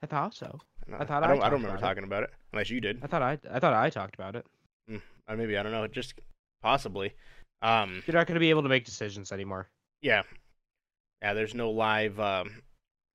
I 0.02 0.06
thought 0.06 0.34
so. 0.34 0.60
No, 0.86 0.98
I 0.98 1.04
thought 1.06 1.22
I 1.22 1.26
I 1.26 1.28
don't. 1.28 1.38
I, 1.38 1.40
talked 1.40 1.50
don't 1.52 1.60
remember 1.62 1.68
about 1.68 1.78
it. 1.78 1.88
talking 1.88 2.04
about 2.04 2.22
it 2.24 2.30
unless 2.52 2.68
you 2.68 2.80
did. 2.82 3.02
I 3.02 3.06
thought 3.06 3.22
I 3.22 3.38
I 3.50 3.58
thought 3.60 3.72
I 3.72 3.88
talked 3.88 4.14
about 4.14 4.36
it. 4.36 4.44
Or 5.28 5.36
maybe 5.36 5.56
I 5.56 5.62
don't 5.62 5.72
know. 5.72 5.86
Just 5.86 6.14
possibly. 6.60 7.14
Um. 7.62 8.02
You're 8.06 8.14
not 8.16 8.26
going 8.26 8.34
to 8.34 8.40
be 8.40 8.50
able 8.50 8.62
to 8.64 8.68
make 8.68 8.84
decisions 8.84 9.32
anymore. 9.32 9.68
Yeah. 10.02 10.22
Yeah. 11.22 11.34
There's 11.34 11.54
no 11.54 11.70
live. 11.70 12.18
Um. 12.20 12.62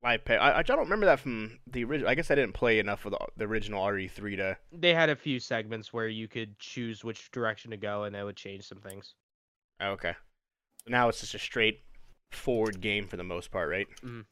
Live 0.04 0.24
pay. 0.24 0.38
I, 0.38 0.60
I 0.60 0.62
don't 0.62 0.78
remember 0.80 1.08
that 1.08 1.20
from 1.20 1.58
the 1.66 1.84
original. 1.84 2.08
I 2.10 2.14
guess 2.14 2.30
I 2.30 2.36
didn't 2.36 2.54
play 2.54 2.78
enough 2.78 3.06
of 3.08 3.14
the, 3.14 3.20
the 3.38 3.46
original 3.46 3.84
RE3 3.84 4.38
to. 4.38 4.58
They 4.72 4.94
had 4.94 5.10
a 5.10 5.16
few 5.16 5.40
segments 5.40 5.92
where 5.92 6.08
you 6.08 6.28
could 6.28 6.60
choose 6.60 7.04
which 7.04 7.32
direction 7.32 7.72
to 7.72 7.78
go, 7.78 8.04
and 8.04 8.14
that 8.14 8.24
would 8.24 8.36
change 8.36 8.68
some 8.68 8.78
things. 8.78 9.16
Oh, 9.82 9.92
okay. 9.92 10.14
So 10.84 10.92
now 10.92 11.10
it's 11.10 11.22
just 11.22 11.34
a 11.34 11.40
straight 11.40 11.80
forward 12.30 12.82
game 12.82 13.08
for 13.08 13.18
the 13.18 13.24
most 13.24 13.50
part, 13.50 13.68
right? 13.68 13.88
Mhm. 14.04 14.26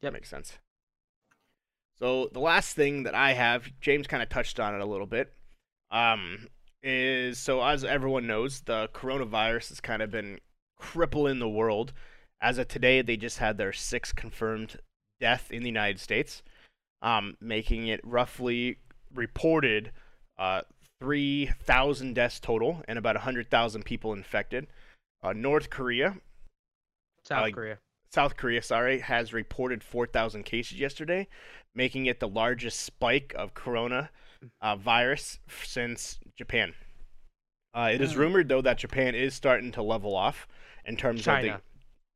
That 0.00 0.12
makes 0.12 0.28
sense. 0.28 0.58
So 1.98 2.28
the 2.32 2.38
last 2.40 2.76
thing 2.76 3.02
that 3.02 3.14
I 3.14 3.32
have, 3.32 3.68
James 3.80 4.06
kind 4.06 4.22
of 4.22 4.28
touched 4.28 4.60
on 4.60 4.74
it 4.76 4.80
a 4.80 4.86
little 4.86 5.06
bit, 5.06 5.34
um, 5.90 6.46
is 6.84 7.38
so 7.38 7.62
as 7.62 7.82
everyone 7.84 8.28
knows, 8.28 8.60
the 8.60 8.88
coronavirus 8.94 9.70
has 9.70 9.80
kind 9.80 10.02
of 10.02 10.10
been 10.12 10.38
crippling 10.78 11.40
the 11.40 11.48
world. 11.48 11.92
As 12.40 12.58
of 12.58 12.68
today, 12.68 13.02
they 13.02 13.16
just 13.16 13.38
had 13.38 13.58
their 13.58 13.72
sixth 13.72 14.16
confirmed 14.16 14.78
death 15.20 15.50
in 15.50 15.62
the 15.62 15.68
United 15.68 16.00
States, 16.00 16.42
um, 17.02 17.36
making 17.40 17.86
it 17.88 18.00
roughly 18.02 18.78
reported 19.14 19.92
uh, 20.38 20.62
3,000 21.00 22.14
deaths 22.14 22.40
total 22.40 22.82
and 22.88 22.98
about 22.98 23.16
100,000 23.16 23.84
people 23.84 24.12
infected. 24.12 24.66
Uh, 25.22 25.32
North 25.34 25.68
Korea, 25.68 26.16
South 27.24 27.48
Uh, 27.48 27.50
Korea. 27.52 27.78
South 28.10 28.36
Korea, 28.36 28.62
sorry, 28.62 29.00
has 29.00 29.32
reported 29.32 29.84
4,000 29.84 30.44
cases 30.44 30.78
yesterday, 30.78 31.28
making 31.74 32.06
it 32.06 32.18
the 32.20 32.28
largest 32.28 32.80
spike 32.80 33.34
of 33.36 33.54
corona 33.54 34.10
uh, 34.62 34.74
virus 34.76 35.38
since 35.62 36.18
Japan. 36.36 36.72
Uh, 37.74 37.90
it 37.92 38.00
is 38.00 38.14
Hmm. 38.14 38.20
rumored, 38.20 38.48
though, 38.48 38.62
that 38.62 38.78
Japan 38.78 39.14
is 39.14 39.34
starting 39.34 39.70
to 39.72 39.82
level 39.82 40.16
off 40.16 40.48
in 40.86 40.96
terms 40.96 41.20
of 41.20 41.24
China. 41.26 41.62
the. 41.62 41.62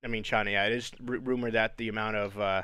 I 0.05 0.09
mean, 0.09 0.23
China. 0.23 0.51
Yeah, 0.51 0.67
it 0.67 0.73
is 0.73 0.91
r- 1.09 1.17
rumored 1.19 1.55
that 1.55 1.77
the 1.79 1.89
amount 1.89 2.17
of 2.17 2.39
uh, 2.39 2.63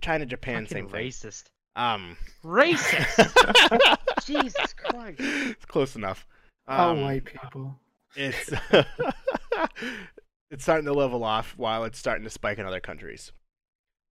China, 0.00 0.24
Japan, 0.26 0.64
Fucking 0.66 0.76
same 0.76 0.88
thing. 0.88 1.06
racist. 1.08 1.44
Um, 1.76 2.16
Racist. 2.44 3.96
Jesus 4.26 4.74
Christ. 4.74 5.16
it's 5.20 5.64
close 5.66 5.96
enough. 5.96 6.26
All 6.68 6.90
Um, 6.90 7.00
white 7.02 7.24
people. 7.24 7.78
it's 8.16 8.50
it's 10.50 10.62
starting 10.62 10.84
to 10.86 10.92
level 10.92 11.24
off 11.24 11.54
while 11.56 11.84
it's 11.84 11.98
starting 11.98 12.24
to 12.24 12.30
spike 12.30 12.58
in 12.58 12.66
other 12.66 12.80
countries. 12.80 13.32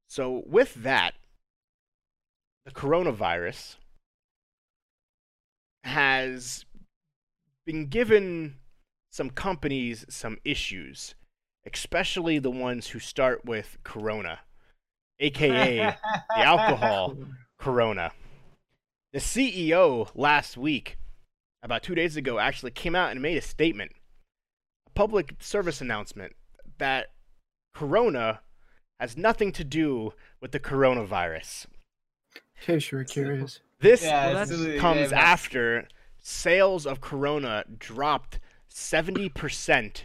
So 0.09 0.43
with 0.47 0.73
that, 0.75 1.13
the 2.65 2.71
coronavirus 2.71 3.75
has 5.83 6.65
been 7.65 7.87
given 7.87 8.55
some 9.11 9.29
companies 9.29 10.05
some 10.09 10.37
issues, 10.43 11.15
especially 11.73 12.39
the 12.39 12.51
ones 12.51 12.87
who 12.87 12.99
start 12.99 13.45
with 13.45 13.77
corona, 13.83 14.39
aka 15.19 15.77
the 16.35 16.39
alcohol 16.39 17.15
corona. 17.57 18.11
The 19.13 19.19
CEO 19.19 20.09
last 20.15 20.57
week, 20.57 20.97
about 21.63 21.83
two 21.83 21.95
days 21.95 22.15
ago, 22.15 22.39
actually 22.39 22.71
came 22.71 22.95
out 22.95 23.11
and 23.11 23.21
made 23.21 23.37
a 23.37 23.41
statement, 23.41 23.91
a 24.87 24.89
public 24.91 25.35
service 25.39 25.81
announcement, 25.81 26.33
that 26.77 27.07
corona 27.73 28.41
has 28.99 29.17
nothing 29.17 29.51
to 29.53 29.63
do 29.63 30.13
with 30.41 30.51
the 30.51 30.59
coronavirus. 30.59 31.65
In 32.35 32.41
case 32.65 32.91
you 32.91 32.97
were 32.97 33.03
curious. 33.03 33.61
This 33.79 34.03
Yeah, 34.03 34.27
Well, 34.27 34.37
it's 34.41 34.49
that's- 34.51 34.65
really- 34.67 34.79
comes 34.79 35.11
yeah, 35.11 35.19
after 35.19 35.87
sales 36.21 36.85
of 36.85 36.99
corona 37.01 37.63
dropped 37.77 38.39
70%, 38.69 40.03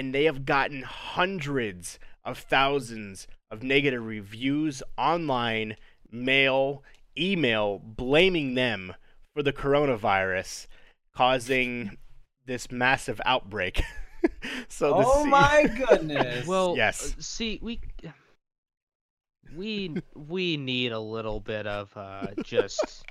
and 0.00 0.14
they 0.14 0.24
have 0.24 0.46
gotten 0.46 0.82
hundreds 0.82 1.98
of 2.24 2.38
thousands 2.38 3.26
of 3.50 3.62
negative 3.62 4.04
reviews 4.06 4.82
online, 4.96 5.76
mail, 6.10 6.82
email, 7.18 7.78
blaming 7.84 8.54
them 8.54 8.94
for 9.34 9.42
the 9.42 9.52
coronavirus 9.52 10.66
causing 11.14 11.98
this 12.46 12.70
massive 12.72 13.20
outbreak. 13.26 13.82
so 14.68 14.88
the 14.88 15.04
oh 15.06 15.24
C- 15.24 15.28
my 15.30 15.66
goodness. 15.88 16.46
Well, 16.46 16.74
Yes. 16.78 17.12
uh, 17.12 17.20
see, 17.20 17.58
we 17.62 17.80
we 19.54 19.96
we 20.14 20.56
need 20.56 20.92
a 20.92 21.00
little 21.00 21.40
bit 21.40 21.66
of 21.66 21.94
uh 21.96 22.28
just 22.42 23.04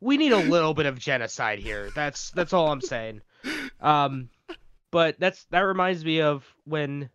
we 0.00 0.16
need 0.16 0.32
a 0.32 0.36
little 0.38 0.74
bit 0.74 0.86
of 0.86 0.96
genocide 0.98 1.58
here. 1.58 1.90
That's 1.94 2.30
that's 2.30 2.52
all 2.52 2.70
I'm 2.70 2.80
saying. 2.82 3.22
Um 3.80 4.28
but 4.90 5.18
that's 5.18 5.44
that 5.50 5.60
reminds 5.60 6.04
me 6.04 6.20
of 6.20 6.44
when 6.64 7.10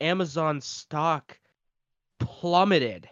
Amazon 0.00 0.60
stock 0.60 1.38
plummeted 2.18 3.08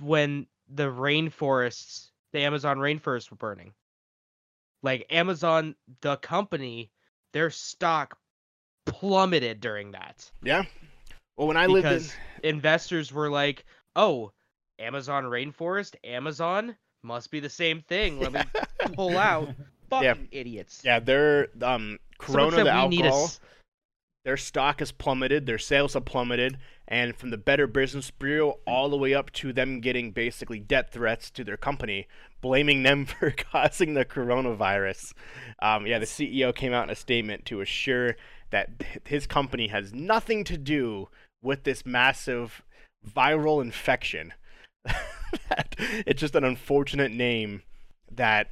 when 0.00 0.46
the 0.68 0.84
rainforests, 0.90 2.10
the 2.32 2.40
Amazon 2.40 2.78
rainforests 2.78 3.30
were 3.30 3.36
burning. 3.36 3.72
Like 4.82 5.06
Amazon 5.10 5.74
the 6.00 6.16
company, 6.16 6.90
their 7.32 7.50
stock 7.50 8.18
plummeted 8.86 9.60
during 9.60 9.92
that 9.92 10.30
yeah. 10.42 10.64
Well, 11.36 11.48
when 11.48 11.56
I 11.56 11.66
lived 11.66 11.86
in 11.86 12.02
investors 12.48 13.12
were 13.12 13.30
like, 13.30 13.64
"Oh, 13.96 14.32
Amazon 14.78 15.24
rainforest, 15.24 15.96
Amazon 16.04 16.76
must 17.02 17.30
be 17.30 17.40
the 17.40 17.48
same 17.48 17.80
thing. 17.82 18.20
Let 18.20 18.32
me 18.32 18.40
pull 18.94 19.18
out." 19.18 19.54
Fucking 19.90 20.28
idiots. 20.32 20.82
yeah, 20.84 20.98
they're 20.98 21.48
um 21.62 21.98
Corona 22.24 22.64
the 22.64 22.88
need 22.88 23.04
a 23.04 23.08
alcohol, 23.08 23.30
their 24.24 24.36
stock 24.36 24.78
has 24.78 24.90
plummeted, 24.90 25.46
their 25.46 25.58
sales 25.58 25.94
have 25.94 26.06
plummeted, 26.06 26.58
and 26.88 27.14
from 27.14 27.30
the 27.30 27.36
Better 27.36 27.66
Business 27.66 28.10
Bureau 28.10 28.58
all 28.66 28.88
the 28.88 28.96
way 28.96 29.12
up 29.12 29.30
to 29.32 29.52
them 29.52 29.80
getting 29.80 30.12
basically 30.12 30.58
debt 30.58 30.90
threats 30.90 31.30
to 31.32 31.44
their 31.44 31.56
company, 31.56 32.06
blaming 32.40 32.82
them 32.82 33.04
for 33.06 33.30
causing 33.30 33.94
the 33.94 34.04
coronavirus. 34.04 35.12
Um, 35.60 35.86
yeah, 35.86 35.98
the 35.98 36.06
CEO 36.06 36.54
came 36.54 36.72
out 36.72 36.84
in 36.84 36.90
a 36.90 36.96
statement 36.96 37.44
to 37.46 37.60
assure 37.60 38.16
that 38.50 38.70
his 39.04 39.26
company 39.26 39.68
has 39.68 39.92
nothing 39.92 40.44
to 40.44 40.56
do 40.56 41.08
with 41.42 41.64
this 41.64 41.84
massive 41.84 42.62
viral 43.06 43.60
infection. 43.60 44.32
It's 46.06 46.20
just 46.20 46.34
an 46.36 46.44
unfortunate 46.44 47.12
name 47.12 47.62
that 48.10 48.50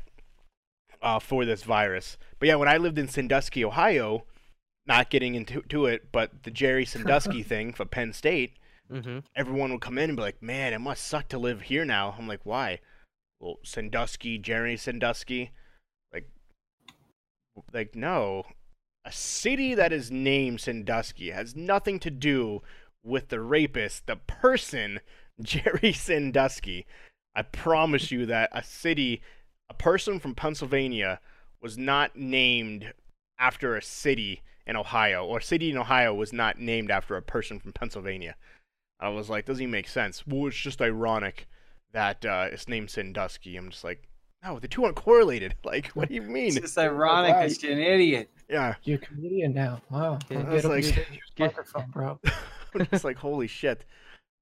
uh, 1.03 1.19
for 1.19 1.45
this 1.45 1.63
virus. 1.65 2.17
But 2.39 2.49
yeah, 2.49 2.55
when 2.57 2.69
I 2.69 2.77
lived 2.77 2.99
in 2.99 3.09
Sandusky, 3.09 3.65
Ohio, 3.65 4.25
not 4.87 5.11
getting 5.11 5.35
into 5.35 5.63
to 5.63 5.87
it, 5.87 6.11
but 6.13 6.43
the 6.45 6.51
Jerry 6.51 6.85
Sandusky 6.85 7.43
thing 7.53 7.73
for 7.73 7.85
Penn 7.85 8.13
State, 8.13 8.55
Mhm. 8.91 9.25
everyone 9.35 9.71
would 9.73 9.81
come 9.81 9.97
in 9.99 10.11
and 10.11 10.17
be 10.17 10.23
like, 10.23 10.43
"Man, 10.43 10.73
it 10.73 10.79
must 10.81 11.07
suck 11.07 11.29
to 11.29 11.39
live 11.39 11.63
here 11.63 11.85
now." 11.85 12.15
I'm 12.19 12.27
like, 12.29 12.45
"Why?" 12.45 12.81
Well, 13.41 13.59
Sandusky, 13.65 14.39
Jerry 14.39 14.77
Sandusky, 14.77 15.51
like, 16.13 16.29
like 17.73 17.95
no, 17.95 18.45
a 19.05 19.13
city 19.13 19.75
that 19.75 19.93
is 19.93 20.11
named 20.11 20.61
Sandusky 20.61 21.31
has 21.31 21.57
nothing 21.57 21.99
to 22.01 22.11
do 22.11 22.63
with 23.03 23.29
the 23.29 23.41
rapist, 23.41 24.07
the 24.07 24.17
person, 24.17 25.01
Jerry 25.41 25.93
Sandusky. 25.93 26.87
I 27.35 27.43
promise 27.43 28.11
you 28.11 28.27
that 28.27 28.51
a 28.53 28.63
city, 28.63 29.23
a 29.73 29.83
person 29.83 30.19
from 30.21 30.35
Pennsylvania, 30.35 31.19
was 31.63 31.79
not 31.79 32.15
named 32.15 32.93
after 33.39 33.75
a 33.77 33.83
city 33.83 34.43
in 34.67 34.77
Ohio, 34.77 35.25
or 35.25 35.39
a 35.39 35.43
city 35.43 35.71
in 35.71 35.79
Ohio 35.79 36.13
was 36.15 36.33
not 36.33 36.61
named 36.61 36.91
after 36.91 37.17
a 37.17 37.23
person 37.23 37.59
from 37.59 37.73
Pennsylvania. 37.73 38.37
I 39.01 39.09
was 39.09 39.29
like, 39.31 39.47
doesn't 39.47 39.63
even 39.63 39.73
make 39.73 39.89
sense. 39.89 40.25
Well, 40.27 40.47
it's 40.49 40.57
just 40.57 40.81
ironic 40.83 41.49
that 41.93 42.25
uh, 42.25 42.49
it's 42.53 42.69
named 42.69 42.91
Sandusky. 42.91 43.57
I'm 43.57 43.71
just 43.71 43.83
like, 43.83 44.03
no, 44.45 44.59
the 44.59 44.69
two 44.69 44.85
aren't 44.85 44.97
correlated. 44.97 45.55
Like, 45.65 45.87
what 45.89 46.09
do 46.09 46.15
you 46.15 46.23
mean? 46.23 46.49
it's 46.49 46.61
just 46.61 46.79
ironic 46.79 47.33
Right. 47.35 47.49
that 47.49 47.63
you're 47.63 47.73
an 47.73 47.79
idiot. 47.79 48.31
Yeah, 48.49 48.75
You're 48.85 48.99
a 48.99 49.01
comedian 49.01 49.55
now. 49.55 49.81
Wow. 49.91 50.19
Yeah, 50.31 50.43
Well, 50.43 50.53
it's 50.55 50.63
get 50.63 50.65
up 50.65 50.71
like- 50.71 50.85
on 50.85 50.93
stage, 50.93 51.09
use 51.13 51.31
get- 51.35 51.47
microphone, 51.47 51.91
bro. 51.91 52.21
I'm 52.75 52.87
just 52.93 53.05
like, 53.05 53.17
holy 53.17 53.47
shit. 53.47 53.85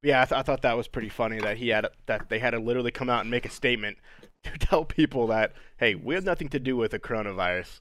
Yeah, 0.02 0.22
I, 0.22 0.24
th- 0.24 0.39
I 0.39 0.43
thought 0.43 0.62
that 0.62 0.77
was 0.77 0.89
pretty 0.89 1.10
funny 1.10 1.40
that 1.40 1.59
he 1.59 1.68
had 1.68 1.86
that 2.06 2.28
they 2.31 2.39
had 2.39 2.51
to 2.52 2.59
literally 2.59 2.90
come 2.90 3.10
out 3.10 3.20
and 3.22 3.31
make 3.31 3.44
a 3.44 3.51
statement 3.51 3.98
to 4.44 4.59
tell 4.59 4.85
people 4.85 5.27
that 5.28 5.52
hey, 5.78 5.94
we 5.94 6.14
have 6.14 6.24
nothing 6.24 6.48
to 6.51 6.59
do 6.59 6.77
with 6.77 6.93
the 6.93 6.98
coronavirus. 6.98 7.81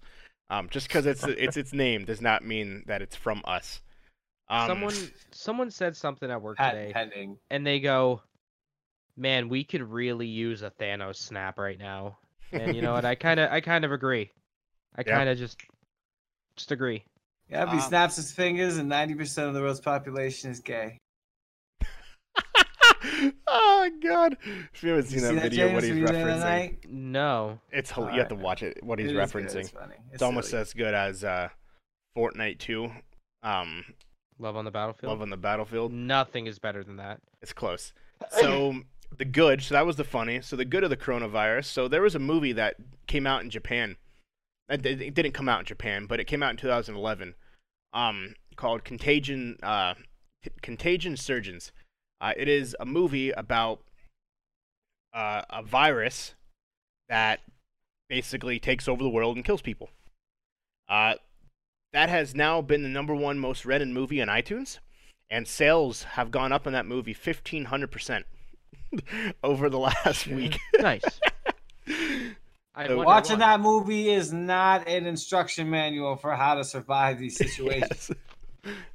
Um, 0.50 0.68
just 0.70 0.88
because 0.88 1.06
it's 1.06 1.26
it's 1.26 1.58
its 1.58 1.74
name 1.74 2.06
does 2.06 2.22
not 2.22 2.44
mean 2.44 2.84
that 2.88 3.02
it's 3.02 3.16
from 3.16 3.42
us. 3.46 3.82
Um, 4.50 4.68
someone 4.68 5.14
someone 5.32 5.72
said 5.72 5.96
something 5.96 6.30
at 6.30 6.42
work 6.42 6.58
Patent 6.58 6.88
today, 6.88 6.94
pending. 6.94 7.40
and 7.50 7.66
they 7.66 7.80
go, 7.80 8.22
"Man, 9.18 9.50
we 9.50 9.64
could 9.64 9.82
really 9.84 10.28
use 10.28 10.62
a 10.64 10.72
Thanos 10.72 11.18
snap 11.18 11.60
right 11.60 11.80
now." 11.80 12.20
And 12.56 12.76
you 12.76 12.82
know 12.82 12.94
what? 12.94 13.06
I 13.06 13.16
kind 13.16 13.40
of 13.40 13.52
I 13.52 13.62
kind 13.62 13.86
of 13.86 13.92
agree. 13.92 14.32
I 14.96 15.04
Yeah. 15.06 15.14
kind 15.18 15.30
of 15.30 15.38
just 15.38 15.62
just 16.58 16.72
agree. 16.72 17.06
Yeah, 17.50 17.64
if 17.66 17.72
he 17.72 17.78
Um, 17.78 17.82
snaps 17.82 18.16
his 18.18 18.32
fingers 18.32 18.78
and 18.78 18.90
90% 18.90 19.48
of 19.48 19.54
the 19.54 19.62
world's 19.62 19.82
population 19.82 20.52
is 20.52 20.60
gay. 20.62 20.98
oh 23.48 23.90
god! 24.04 24.38
If 24.74 24.84
you 24.84 24.90
haven't 24.90 25.06
Did 25.06 25.14
you 25.14 25.20
seen 25.20 25.22
that 25.22 25.30
see 25.30 25.36
that, 25.36 25.44
video, 25.44 25.66
James? 25.68 25.74
what 25.76 25.84
he's 25.84 25.92
Were 25.94 25.98
you 26.00 26.06
there 26.08 26.26
that 26.26 26.72
referencing. 26.82 26.90
No. 26.90 27.60
it's 27.72 27.92
hel- 27.92 28.04
you 28.06 28.10
Alright, 28.12 28.20
have 28.20 28.30
to 28.30 28.36
watch 28.36 28.64
it. 28.64 28.78
What 28.84 29.00
he's 29.00 29.10
It 29.12 29.16
is 29.16 29.32
good, 29.32 29.42
referencing. 29.44 29.56
It's 29.62 29.70
funny. 29.70 29.96
It's 30.12 30.22
almost 30.22 30.50
silly. 30.50 30.62
as 30.62 30.74
good 30.74 30.94
as 30.94 31.24
uh, 31.24 31.50
Fortnite 32.18 32.60
2. 32.60 32.92
Um, 33.44 33.86
Love 34.38 34.56
on 34.56 34.66
the 34.66 34.72
battlefield. 34.72 35.12
Love 35.12 35.22
on 35.22 35.30
the 35.30 35.38
Battlefield. 35.38 35.92
Nothing 35.92 36.48
is 36.48 36.60
better 36.60 36.84
than 36.84 36.96
that. 36.98 37.20
It's 37.42 37.52
close. 37.54 37.94
So 38.32 38.82
the 39.18 39.26
good, 39.26 39.62
so 39.62 39.74
that 39.76 39.86
was 39.86 39.96
the 39.98 40.04
funny. 40.06 40.42
So 40.42 40.56
the 40.56 40.66
good 40.66 40.84
of 40.84 40.90
the 40.90 40.98
coronavirus. 40.98 41.66
So 41.66 41.88
there 41.90 42.02
was 42.02 42.16
a 42.16 42.20
movie 42.20 42.54
that 42.54 42.76
came 43.08 43.28
out 43.28 43.44
in 43.44 43.50
Japan. 43.50 43.98
It 44.70 44.86
it- 44.86 45.02
it 45.02 45.14
didn't 45.14 45.34
come 45.34 45.50
out 45.50 45.60
in 45.60 45.66
Japan, 45.66 46.06
but 46.06 46.20
it 46.20 46.26
came 46.26 46.42
out 46.44 46.52
in 46.52 46.58
2011. 46.58 47.36
Um, 47.94 48.36
called 48.56 48.84
Contagion. 48.86 49.58
Uh, 49.64 49.96
Contagion 50.62 51.18
Surgeons. 51.18 51.72
Uh, 52.22 52.34
it 52.36 52.48
is 52.48 52.76
a 52.80 52.86
movie 52.86 53.32
about 53.32 53.80
uh, 55.14 55.42
a 55.50 55.64
virus 55.64 56.36
that 57.08 57.40
basically 58.10 58.60
takes 58.60 58.88
over 58.88 59.02
the 59.04 59.10
world 59.10 59.36
and 59.36 59.46
kills 59.46 59.62
people. 59.62 59.90
Uh, 60.88 61.16
that 61.94 62.10
has 62.10 62.36
now 62.36 62.62
been 62.62 62.84
the 62.84 62.90
number 62.90 63.16
one 63.16 63.40
most 63.40 63.66
read 63.66 63.82
in 63.82 63.94
movie 63.94 64.22
on 64.22 64.28
iTunes 64.28 64.80
and 65.30 65.48
sales 65.48 66.04
have 66.04 66.32
gone 66.32 66.52
up 66.52 66.66
in 66.68 66.74
that 66.74 66.86
movie 66.86 67.14
1500% 67.14 68.24
over 69.44 69.70
the 69.70 69.80
last 69.80 70.24
Shit. 70.24 70.36
week. 70.36 70.60
Nice. 70.80 71.04
So 72.88 73.04
Watching 73.04 73.40
why. 73.40 73.48
that 73.48 73.60
movie 73.60 74.10
is 74.10 74.32
not 74.32 74.88
an 74.88 75.06
instruction 75.06 75.70
manual 75.70 76.16
for 76.16 76.34
how 76.34 76.56
to 76.56 76.64
survive 76.64 77.20
these 77.20 77.36
situations. 77.38 78.10
Yes. 78.10 78.12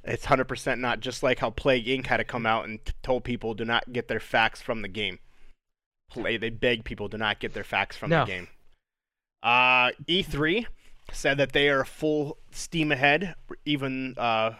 It's 0.03 0.25
100% 0.25 0.79
not 0.79 0.99
just 0.99 1.23
like 1.23 1.39
how 1.39 1.49
Plague 1.49 1.85
Inc. 1.85 2.05
had 2.07 2.17
to 2.17 2.23
come 2.23 2.45
out 2.45 2.65
and 2.65 2.83
t- 2.85 2.93
told 3.03 3.23
people 3.23 3.53
do 3.53 3.65
not 3.65 3.91
get 3.93 4.07
their 4.07 4.19
facts 4.19 4.61
from 4.61 4.81
the 4.81 4.87
game. 4.87 5.19
Play, 6.09 6.37
they 6.37 6.49
beg 6.49 6.83
people 6.83 7.07
do 7.07 7.17
not 7.17 7.39
get 7.39 7.53
their 7.53 7.63
facts 7.63 7.97
from 7.97 8.09
No. 8.11 8.25
the 8.25 8.31
game. 8.31 8.47
Uh, 9.43 9.91
E3 10.07 10.65
said 11.11 11.37
that 11.37 11.51
they 11.51 11.69
are 11.69 11.85
full 11.85 12.37
steam 12.51 12.91
ahead, 12.91 13.35
even 13.65 14.15
uh, 14.17 14.51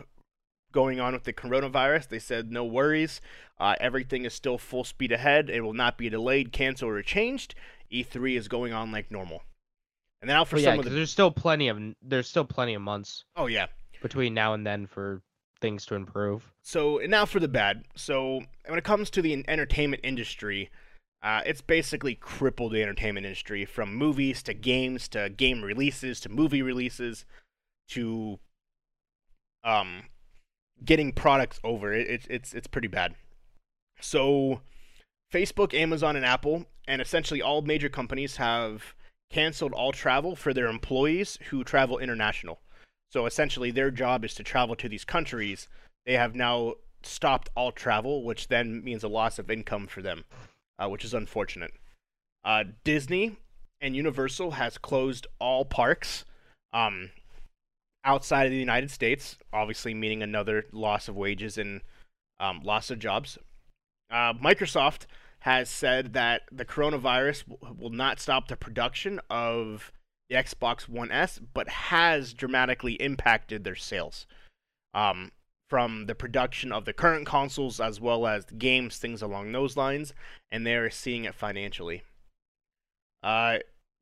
going 0.72 1.00
on 1.00 1.14
with 1.14 1.24
the 1.24 1.34
coronavirus. 1.34 2.10
They 2.10 2.20
said 2.20 2.52
no 2.52 2.64
worries. 2.66 3.22
Uh, 3.60 3.76
everything 3.80 4.26
is 4.26 4.34
still 4.34 4.58
full 4.58 4.84
speed 4.84 5.12
ahead. 5.12 5.50
It 5.50 5.62
will 5.62 5.74
not 5.74 5.98
be 5.98 6.10
delayed, 6.10 6.52
canceled, 6.52 6.92
or 6.92 7.02
changed. 7.02 7.56
E3 7.92 8.38
is 8.38 8.48
going 8.48 8.74
on 8.74 8.92
like 8.92 9.10
normal. 9.12 9.44
And 10.22 10.28
now 10.30 10.44
for 10.44 10.56
Well, 10.56 10.64
yeah, 10.64 10.72
some 10.72 10.80
of 10.80 10.86
the 10.86 10.92
there's 10.92 11.12
still 11.12 11.32
plenty 11.32 11.68
of 11.68 11.80
there's 12.02 12.28
still 12.28 12.46
plenty 12.46 12.74
of 12.74 12.82
months 12.82 13.26
oh 13.36 13.46
yeah, 13.46 13.68
between 14.06 14.36
now 14.36 14.54
and 14.54 14.68
then 14.68 14.86
for 14.86 15.24
things 15.60 15.84
to 15.84 15.96
improve. 15.96 16.54
So 16.62 17.02
now 17.08 17.26
for 17.26 17.40
the 17.40 17.48
bad. 17.48 17.86
So 17.96 18.42
when 18.68 18.78
it 18.78 18.84
comes 18.84 19.10
to 19.10 19.22
the 19.24 19.44
entertainment 19.48 20.02
industry, 20.06 20.70
uh, 21.24 21.42
it's 21.44 21.62
basically 21.62 22.14
crippled 22.14 22.74
the 22.74 22.84
entertainment 22.84 23.26
industry 23.26 23.66
from 23.66 23.96
movies 23.96 24.44
to 24.44 24.54
games 24.54 25.08
to 25.08 25.30
game 25.30 25.64
releases 25.64 26.20
to 26.20 26.30
movie 26.30 26.62
releases 26.62 27.26
to 27.90 28.38
um 29.64 30.04
getting 30.84 31.12
products 31.12 31.60
over. 31.64 31.92
It, 31.92 32.08
it's 32.08 32.28
it's 32.30 32.54
it's 32.54 32.68
pretty 32.68 32.90
bad. 32.90 33.16
So 34.00 34.62
Facebook, 35.34 35.74
Amazon, 35.74 36.16
and 36.16 36.24
Apple, 36.24 36.68
and 36.88 37.02
essentially 37.02 37.42
all 37.42 37.64
major 37.64 37.90
companies 37.90 38.38
have 38.38 38.94
canceled 39.32 39.74
all 39.74 39.92
travel 39.92 40.36
for 40.36 40.54
their 40.54 40.68
employees 40.68 41.40
who 41.50 41.64
travel 41.64 41.98
international. 41.98 42.60
So 43.12 43.26
essentially, 43.26 43.72
their 43.72 43.92
job 43.92 44.26
is 44.26 44.34
to 44.36 44.44
travel 44.44 44.76
to 44.76 44.90
these 44.90 45.06
countries 45.06 45.68
they 46.06 46.14
have 46.14 46.36
now 46.36 46.76
stopped 47.04 47.50
all 47.56 47.72
travel, 47.72 48.24
which 48.24 48.48
then 48.48 48.84
means 48.84 49.04
a 49.04 49.08
loss 49.08 49.40
of 49.40 49.50
income 49.50 49.88
for 49.88 50.02
them, 50.02 50.24
uh, 50.80 50.88
which 50.88 51.04
is 51.04 51.14
unfortunate. 51.14 51.72
Uh, 52.44 52.64
Disney 52.84 53.38
and 53.82 53.96
Universal 53.96 54.52
has 54.52 54.78
closed 54.78 55.28
all 55.40 55.66
parks 55.66 56.26
um, 56.74 57.10
outside 58.04 58.46
of 58.46 58.52
the 58.52 58.58
United 58.58 58.92
States, 58.92 59.38
obviously 59.52 59.94
meaning 59.94 60.22
another 60.22 60.66
loss 60.72 61.08
of 61.08 61.16
wages 61.16 61.58
and 61.58 61.82
um, 62.40 62.62
loss 62.64 62.92
of 62.92 63.00
jobs. 63.00 63.38
Uh, 64.12 64.34
Microsoft 64.34 65.06
has 65.40 65.70
said 65.70 66.14
that 66.14 66.44
the 66.52 66.66
coronavirus 66.66 67.44
will 67.78 67.90
not 67.90 68.20
stop 68.20 68.48
the 68.48 68.56
production 68.56 69.20
of 69.30 69.92
the 70.30 70.36
Xbox 70.36 70.88
One 70.90 71.12
S, 71.12 71.40
but 71.54 71.70
has 71.70 72.34
dramatically 72.34 72.94
impacted 72.94 73.64
their 73.64 73.76
sales. 73.76 74.26
Um, 74.94 75.32
from 75.70 76.06
the 76.06 76.16
production 76.16 76.72
of 76.72 76.86
the 76.86 76.94
current 76.94 77.26
consoles 77.26 77.80
as 77.80 78.00
well 78.00 78.28
as 78.28 78.46
games, 78.46 78.98
things 78.98 79.22
along 79.22 79.52
those 79.52 79.76
lines, 79.76 80.14
and 80.52 80.66
they're 80.66 80.90
seeing 80.90 81.26
it 81.26 81.34
financially. 81.34 82.04
Uh, 83.24 83.58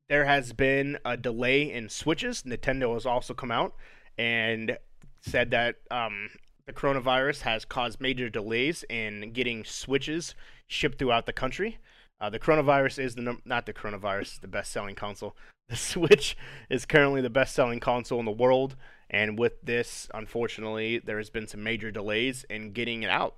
there 0.08 0.26
has 0.26 0.52
been 0.52 0.98
a 1.04 1.16
delay 1.16 1.72
in 1.72 1.88
switches. 1.88 2.42
Nintendo 2.42 2.92
has 2.92 3.06
also 3.06 3.32
come 3.32 3.50
out 3.50 3.74
and 4.18 4.76
said 5.22 5.50
that 5.50 5.76
um, 5.90 6.28
the 6.66 6.72
coronavirus 6.72 7.40
has 7.40 7.64
caused 7.64 8.00
major 8.00 8.28
delays 8.28 8.84
in 8.90 9.32
getting 9.32 9.64
switches 9.64 10.34
shipped 10.66 10.98
throughout 10.98 11.24
the 11.26 11.32
country. 11.32 11.78
Uh, 12.24 12.30
the 12.30 12.38
coronavirus 12.38 13.00
is 13.00 13.14
the 13.16 13.20
num- 13.20 13.42
not 13.44 13.66
the 13.66 13.72
coronavirus, 13.74 14.40
the 14.40 14.48
best-selling 14.48 14.94
console. 14.94 15.36
The 15.68 15.76
Switch 15.76 16.36
is 16.68 16.84
currently 16.84 17.22
the 17.22 17.30
best-selling 17.30 17.80
console 17.80 18.18
in 18.18 18.26
the 18.26 18.30
world, 18.30 18.76
and 19.08 19.38
with 19.38 19.62
this, 19.62 20.08
unfortunately, 20.12 20.98
there 20.98 21.16
has 21.16 21.30
been 21.30 21.48
some 21.48 21.62
major 21.62 21.90
delays 21.90 22.44
in 22.50 22.72
getting 22.72 23.02
it 23.02 23.08
out. 23.08 23.36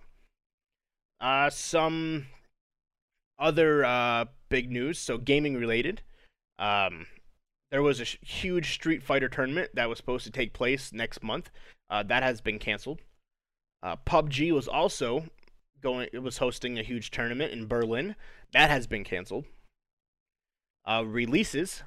Uh, 1.20 1.50
some 1.50 2.26
other 3.38 3.84
uh, 3.84 4.24
big 4.48 4.72
news, 4.72 4.98
so 4.98 5.18
gaming 5.18 5.54
related. 5.54 6.02
Um, 6.58 7.06
there 7.70 7.82
was 7.82 8.00
a 8.00 8.04
sh- 8.04 8.18
huge 8.22 8.72
Street 8.72 9.04
Fighter 9.04 9.28
tournament 9.28 9.70
that 9.74 9.88
was 9.88 9.98
supposed 9.98 10.24
to 10.24 10.32
take 10.32 10.52
place 10.52 10.92
next 10.92 11.22
month. 11.22 11.50
Uh, 11.88 12.02
that 12.04 12.24
has 12.24 12.40
been 12.40 12.58
canceled. 12.58 13.02
Uh, 13.84 13.96
PUBG 14.04 14.52
was 14.52 14.66
also 14.66 15.26
going. 15.80 16.08
It 16.12 16.20
was 16.20 16.38
hosting 16.38 16.78
a 16.78 16.82
huge 16.82 17.10
tournament 17.10 17.52
in 17.52 17.66
Berlin. 17.66 18.16
That 18.52 18.70
has 18.70 18.86
been 18.86 19.04
canceled. 19.04 19.44
Uh, 20.84 21.04
releases. 21.06 21.82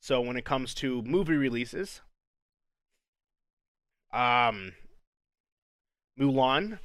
So 0.00 0.20
when 0.20 0.36
it 0.36 0.44
comes 0.44 0.74
to 0.74 1.02
movie 1.02 1.36
releases, 1.36 2.00
um, 4.12 4.72
Mulan 6.18 6.78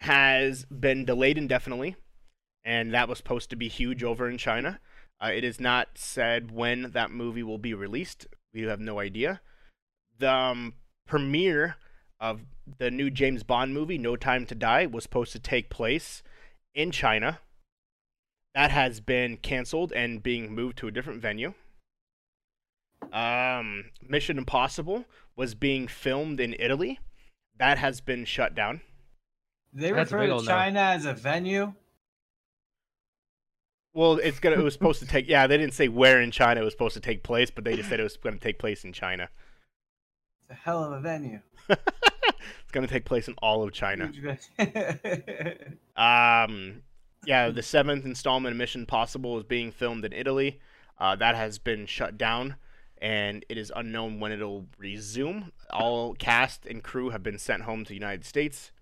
has 0.00 0.66
been 0.66 1.04
delayed 1.04 1.38
indefinitely, 1.38 1.96
and 2.64 2.92
that 2.92 3.08
was 3.08 3.18
supposed 3.18 3.48
to 3.50 3.56
be 3.56 3.68
huge 3.68 4.02
over 4.02 4.28
in 4.28 4.38
China. 4.38 4.80
Uh, 5.20 5.30
it 5.32 5.44
is 5.44 5.60
not 5.60 5.90
said 5.94 6.50
when 6.50 6.90
that 6.90 7.10
movie 7.10 7.42
will 7.42 7.58
be 7.58 7.72
released. 7.72 8.26
We 8.52 8.62
have 8.62 8.80
no 8.80 8.98
idea. 8.98 9.40
The 10.18 10.32
um, 10.32 10.74
premiere 11.06 11.76
of 12.24 12.40
the 12.78 12.90
new 12.90 13.10
James 13.10 13.42
Bond 13.42 13.74
movie, 13.74 13.98
No 13.98 14.16
Time 14.16 14.46
to 14.46 14.54
Die, 14.54 14.86
was 14.86 15.02
supposed 15.02 15.32
to 15.32 15.38
take 15.38 15.68
place 15.68 16.22
in 16.74 16.90
China. 16.90 17.40
That 18.54 18.70
has 18.70 19.00
been 19.00 19.36
canceled 19.36 19.92
and 19.92 20.22
being 20.22 20.54
moved 20.54 20.78
to 20.78 20.88
a 20.88 20.90
different 20.90 21.20
venue. 21.20 21.52
Um, 23.12 23.90
Mission 24.00 24.38
Impossible 24.38 25.04
was 25.36 25.54
being 25.54 25.86
filmed 25.86 26.40
in 26.40 26.56
Italy. 26.58 26.98
That 27.58 27.76
has 27.76 28.00
been 28.00 28.24
shut 28.24 28.54
down. 28.54 28.80
They 29.74 29.92
That's 29.92 30.10
refer 30.10 30.26
to 30.26 30.32
old 30.32 30.46
no. 30.46 30.50
China 30.50 30.80
as 30.80 31.04
a 31.04 31.12
venue. 31.12 31.74
Well, 33.92 34.14
it's 34.14 34.40
gonna. 34.40 34.56
It 34.56 34.64
was 34.64 34.72
supposed 34.72 35.00
to 35.00 35.06
take. 35.06 35.28
Yeah, 35.28 35.46
they 35.46 35.58
didn't 35.58 35.74
say 35.74 35.88
where 35.88 36.20
in 36.22 36.30
China 36.30 36.62
it 36.62 36.64
was 36.64 36.72
supposed 36.72 36.94
to 36.94 37.00
take 37.00 37.22
place, 37.22 37.50
but 37.50 37.64
they 37.64 37.76
just 37.76 37.90
said 37.90 38.00
it 38.00 38.04
was 38.04 38.16
going 38.16 38.34
to 38.34 38.40
take 38.40 38.58
place 38.58 38.82
in 38.82 38.92
China. 38.92 39.28
It's 40.42 40.50
a 40.50 40.54
hell 40.54 40.82
of 40.82 40.92
a 40.92 41.00
venue. 41.00 41.40
It's 41.68 42.72
going 42.72 42.86
to 42.86 42.92
take 42.92 43.04
place 43.04 43.28
in 43.28 43.34
all 43.42 43.62
of 43.62 43.72
China. 43.72 44.12
Um, 45.96 46.82
yeah, 47.24 47.50
the 47.50 47.62
seventh 47.62 48.04
installment 48.04 48.52
of 48.52 48.58
Mission 48.58 48.84
Possible 48.84 49.38
is 49.38 49.44
being 49.44 49.70
filmed 49.70 50.04
in 50.04 50.12
Italy. 50.12 50.58
Uh, 50.98 51.14
that 51.14 51.36
has 51.36 51.58
been 51.58 51.86
shut 51.86 52.18
down, 52.18 52.56
and 52.98 53.44
it 53.48 53.56
is 53.56 53.72
unknown 53.76 54.18
when 54.18 54.32
it'll 54.32 54.66
resume. 54.76 55.52
All 55.70 56.14
cast 56.14 56.66
and 56.66 56.82
crew 56.82 57.10
have 57.10 57.22
been 57.22 57.38
sent 57.38 57.62
home 57.62 57.84
to 57.84 57.90
the 57.90 57.94
United 57.94 58.24
States. 58.24 58.72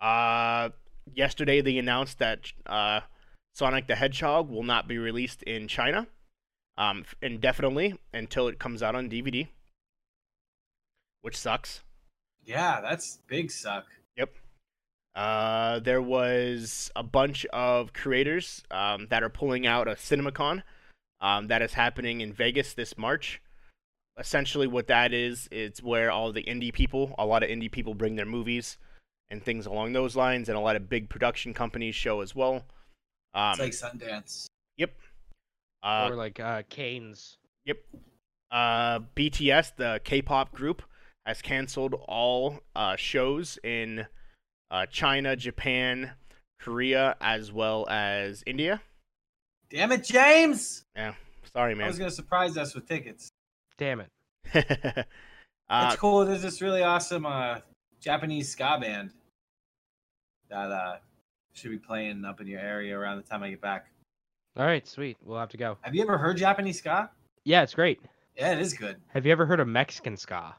Uh, 0.00 0.70
yesterday 1.14 1.60
they 1.60 1.78
announced 1.78 2.18
that 2.18 2.52
uh, 2.66 3.00
Sonic 3.54 3.86
the 3.86 3.94
Hedgehog 3.94 4.50
will 4.50 4.64
not 4.64 4.88
be 4.88 4.98
released 4.98 5.42
in 5.44 5.68
China 5.68 6.06
um, 6.76 7.04
indefinitely 7.22 7.98
until 8.12 8.48
it 8.48 8.58
comes 8.58 8.82
out 8.82 8.94
on 8.94 9.08
DVD, 9.08 9.48
which 11.24 11.38
sucks. 11.38 11.80
yeah, 12.44 12.82
that's 12.82 13.18
big 13.26 13.50
suck. 13.50 13.86
Yep. 14.18 14.34
Uh, 15.14 15.78
there 15.78 16.02
was 16.02 16.90
a 16.94 17.02
bunch 17.02 17.46
of 17.46 17.94
creators 17.94 18.62
um, 18.70 19.06
that 19.08 19.22
are 19.22 19.30
pulling 19.30 19.66
out 19.66 19.88
a 19.88 19.92
CinemaCon 19.92 20.62
um, 21.22 21.46
that 21.46 21.62
is 21.62 21.72
happening 21.72 22.20
in 22.20 22.30
Vegas 22.34 22.74
this 22.74 22.98
March. 22.98 23.40
Essentially, 24.18 24.66
what 24.66 24.88
that 24.88 25.14
is, 25.14 25.48
it's 25.50 25.82
where 25.82 26.10
all 26.10 26.30
the 26.30 26.42
indie 26.42 26.72
people, 26.72 27.14
a 27.16 27.24
lot 27.24 27.42
of 27.42 27.48
indie 27.48 27.72
people 27.72 27.94
bring 27.94 28.16
their 28.16 28.26
movies 28.26 28.76
and 29.30 29.42
things 29.42 29.64
along 29.64 29.94
those 29.94 30.14
lines, 30.14 30.50
and 30.50 30.58
a 30.58 30.60
lot 30.60 30.76
of 30.76 30.90
big 30.90 31.08
production 31.08 31.54
companies 31.54 31.94
show 31.94 32.20
as 32.20 32.34
well. 32.34 32.66
Um, 33.32 33.58
It's 33.58 33.82
like 33.82 33.92
Sundance. 33.92 34.44
Yep. 34.76 34.92
Uh, 35.82 36.08
or 36.10 36.16
like 36.16 36.38
uh, 36.38 36.64
Cannes. 36.68 37.38
Yep. 37.64 37.78
Uh, 38.50 38.98
BTS, 39.16 39.76
the 39.76 40.00
K-pop 40.04 40.52
group, 40.52 40.82
has 41.26 41.42
canceled 41.42 41.94
all 42.06 42.60
uh, 42.76 42.96
shows 42.96 43.58
in 43.62 44.06
uh, 44.70 44.86
China, 44.86 45.36
Japan, 45.36 46.12
Korea, 46.60 47.16
as 47.20 47.52
well 47.52 47.86
as 47.88 48.42
India. 48.46 48.82
Damn 49.70 49.92
it, 49.92 50.04
James! 50.04 50.84
Yeah, 50.94 51.14
sorry, 51.52 51.74
man. 51.74 51.82
I 51.82 51.84
man. 51.84 51.88
was 51.88 51.98
gonna 51.98 52.10
surprise 52.10 52.56
us 52.56 52.74
with 52.74 52.86
tickets. 52.86 53.28
Damn 53.78 54.00
it. 54.00 54.08
uh, 55.68 55.88
It's 55.90 55.96
cool. 55.96 56.24
There's 56.24 56.42
this 56.42 56.60
really 56.60 56.82
awesome 56.82 57.26
uh, 57.26 57.58
Japanese 58.00 58.50
ska 58.50 58.78
band 58.80 59.10
that 60.50 60.70
uh, 60.70 60.96
should 61.54 61.70
be 61.70 61.78
playing 61.78 62.24
up 62.24 62.40
in 62.40 62.46
your 62.46 62.60
area 62.60 62.96
around 62.96 63.16
the 63.16 63.22
time 63.22 63.42
I 63.42 63.50
get 63.50 63.60
back. 63.60 63.86
All 64.56 64.66
right, 64.66 64.86
sweet. 64.86 65.16
We'll 65.24 65.38
have 65.38 65.48
to 65.50 65.56
go. 65.56 65.78
Have 65.80 65.94
you 65.94 66.02
ever 66.02 66.18
heard 66.18 66.36
Japanese 66.36 66.78
ska? 66.78 67.10
Yeah, 67.44 67.62
it's 67.62 67.74
great. 67.74 68.00
Yeah, 68.36 68.52
it 68.52 68.60
is 68.60 68.74
good. 68.74 68.96
Have 69.08 69.26
you 69.26 69.32
ever 69.32 69.46
heard 69.46 69.60
of 69.60 69.66
Mexican 69.66 70.16
ska? 70.16 70.54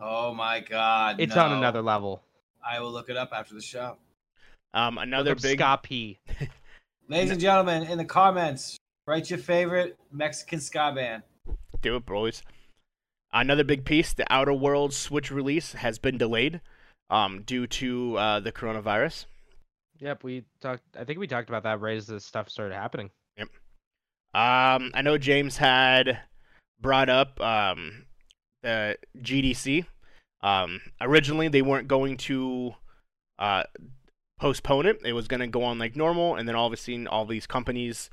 Oh 0.00 0.32
my 0.32 0.60
god. 0.60 1.16
It's 1.18 1.34
no. 1.34 1.44
on 1.44 1.52
another 1.52 1.82
level. 1.82 2.22
I 2.66 2.80
will 2.80 2.90
look 2.90 3.10
it 3.10 3.16
up 3.16 3.30
after 3.32 3.54
the 3.54 3.60
show. 3.60 3.96
um, 4.72 4.96
another 4.98 5.34
big 5.34 5.58
ska 5.58 5.78
P. 5.82 6.18
Ladies 7.08 7.30
and 7.32 7.40
gentlemen, 7.40 7.82
in 7.82 7.98
the 7.98 8.04
comments, 8.04 8.78
write 9.06 9.28
your 9.28 9.38
favorite 9.38 9.98
Mexican 10.10 10.60
ska 10.60 10.92
band. 10.94 11.22
do 11.82 11.96
it, 11.96 12.06
boys. 12.06 12.42
Another 13.32 13.64
big 13.64 13.84
piece: 13.84 14.12
the 14.14 14.26
Outer 14.32 14.54
Worlds 14.54 14.96
Switch 14.96 15.30
release 15.30 15.72
has 15.72 15.98
been 15.98 16.16
delayed 16.16 16.60
um, 17.10 17.42
due 17.42 17.66
to 17.66 18.16
uh, 18.16 18.40
the 18.40 18.52
coronavirus. 18.52 19.26
Yep, 19.98 20.24
we 20.24 20.44
talked. 20.60 20.82
I 20.98 21.04
think 21.04 21.18
we 21.18 21.26
talked 21.26 21.50
about 21.50 21.64
that 21.64 21.80
right 21.80 21.96
as 21.96 22.06
this 22.06 22.24
stuff 22.24 22.48
started 22.48 22.74
happening. 22.74 23.10
Yep. 23.36 23.48
Um, 24.32 24.92
I 24.94 25.02
know 25.02 25.18
James 25.18 25.58
had 25.58 26.20
brought 26.80 27.10
up 27.10 27.38
um, 27.40 28.06
the 28.62 28.96
GDC. 29.18 29.86
Um, 30.42 30.80
originally, 31.00 31.48
they 31.48 31.62
weren't 31.62 31.88
going 31.88 32.16
to 32.18 32.74
uh, 33.38 33.64
postpone 34.38 34.86
it. 34.86 35.00
It 35.04 35.12
was 35.12 35.28
going 35.28 35.40
to 35.40 35.46
go 35.46 35.62
on 35.64 35.78
like 35.78 35.96
normal, 35.96 36.36
and 36.36 36.48
then 36.48 36.56
all 36.56 36.66
of 36.66 36.72
a 36.72 36.76
sudden, 36.76 37.06
all 37.06 37.26
these 37.26 37.46
companies 37.46 38.10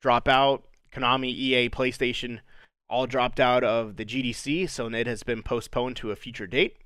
drop 0.00 0.28
out. 0.28 0.64
Konami, 0.92 1.28
EA, 1.28 1.68
PlayStation 1.68 2.40
all 2.88 3.06
dropped 3.06 3.40
out 3.40 3.64
of 3.64 3.96
the 3.96 4.04
GDC, 4.04 4.70
so 4.70 4.86
it 4.86 5.06
has 5.06 5.22
been 5.22 5.42
postponed 5.42 5.96
to 5.96 6.10
a 6.10 6.16
future 6.16 6.46
date. 6.46 6.76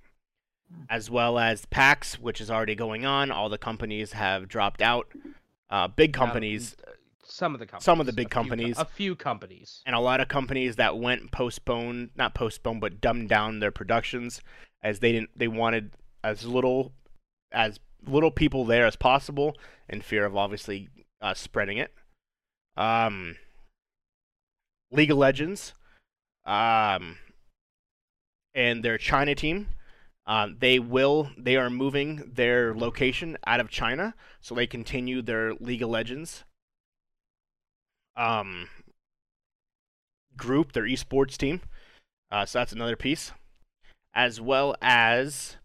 As 0.89 1.11
well 1.11 1.39
as 1.39 1.66
PAX, 1.66 2.20
which 2.20 2.41
is 2.41 2.49
already 2.49 2.77
going 2.77 3.05
on. 3.05 3.32
All 3.32 3.49
the 3.49 3.59
companies 3.59 4.12
have 4.12 4.47
dropped 4.47 4.81
out. 4.81 5.09
Uh, 5.69 5.89
big 5.89 6.12
companies 6.12 6.77
some 7.31 7.55
of 7.55 7.61
the 7.61 7.66
companies. 7.66 7.85
Some 7.85 8.01
of 8.01 8.07
the 8.07 8.12
big 8.12 8.27
a 8.27 8.31
few 8.31 8.35
companies. 8.35 8.78
a 8.78 8.85
few 8.85 9.16
companies. 9.16 9.82
and 9.86 9.94
a 9.94 10.01
lot 10.01 10.20
of 10.20 10.28
companies 10.28 10.77
that 10.77 10.98
went 10.98 11.31
postponed 11.31 12.11
not 12.16 12.35
postponed 12.35 12.81
but 12.81 13.01
dumbed 13.01 13.28
down 13.28 13.61
their 13.61 13.70
productions 13.70 14.40
as 14.82 15.01
they 15.01 15.12
didn't 15.12 15.31
they 15.36 15.48
wanted 15.48 15.93
as 16.24 16.44
little 16.44 16.93
as 17.52 17.81
little 18.07 18.31
people 18.31 18.65
there 18.65 18.86
as 18.86 18.97
possible 18.97 19.57
in 19.89 20.01
fear 20.01 20.24
of 20.24 20.36
obviously 20.36 20.89
uh, 21.20 21.35
spreading 21.35 21.78
it 21.78 21.93
um 22.77 23.36
league 24.90 25.11
of 25.11 25.19
legends 25.19 25.74
um 26.47 27.19
and 28.55 28.82
their 28.82 28.98
china 28.98 29.35
team 29.35 29.69
um, 30.27 30.57
they 30.61 30.78
will 30.78 31.31
they 31.36 31.57
are 31.57 31.70
moving 31.70 32.31
their 32.35 32.74
location 32.74 33.36
out 33.47 33.61
of 33.61 33.69
china 33.69 34.15
so 34.40 34.55
they 34.55 34.66
continue 34.66 35.23
their 35.23 35.55
league 35.55 35.82
of 35.82 35.90
legends 35.90 36.44
um 38.21 38.69
group, 40.37 40.73
their 40.73 40.85
esports 40.85 41.37
team. 41.37 41.61
Uh, 42.31 42.47
so 42.47 42.59
that's 42.61 42.73
another 42.73 42.97
piece, 42.97 43.33
as 44.15 44.41
well 44.41 44.77
as 44.81 45.57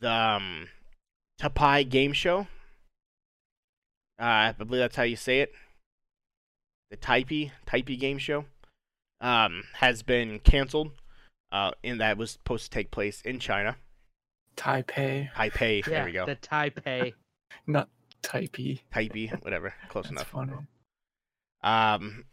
the 0.00 0.10
um, 0.12 0.68
Tapai 1.40 1.88
Game 1.88 2.12
Show. 2.12 2.46
Uh, 4.20 4.24
I 4.50 4.54
believe 4.56 4.80
that's 4.80 4.96
how 4.96 5.02
you 5.02 5.16
say 5.16 5.40
it. 5.40 5.52
The 6.90 6.96
Taipei 6.96 7.50
Taipei 7.66 7.98
Game 7.98 8.18
Show. 8.18 8.44
um, 9.20 9.64
has 9.74 10.02
been 10.02 10.38
canceled. 10.38 10.92
Uh, 11.50 11.70
and 11.82 11.98
that 12.00 12.18
was 12.18 12.32
supposed 12.32 12.64
to 12.64 12.70
take 12.70 12.90
place 12.90 13.22
in 13.22 13.38
China, 13.38 13.74
Taipei, 14.56 15.30
Taipei. 15.32 15.78
Yeah, 15.86 15.90
there 15.90 16.04
we 16.04 16.12
go. 16.12 16.26
the 16.26 16.36
Taipei. 16.36 17.14
not 17.66 17.88
Taipei. 18.22 18.80
Taipei, 18.94 19.42
whatever, 19.42 19.72
close 19.88 20.04
That's 20.04 20.12
enough. 20.12 20.28
funny. 20.28 20.52
Um, 21.68 22.24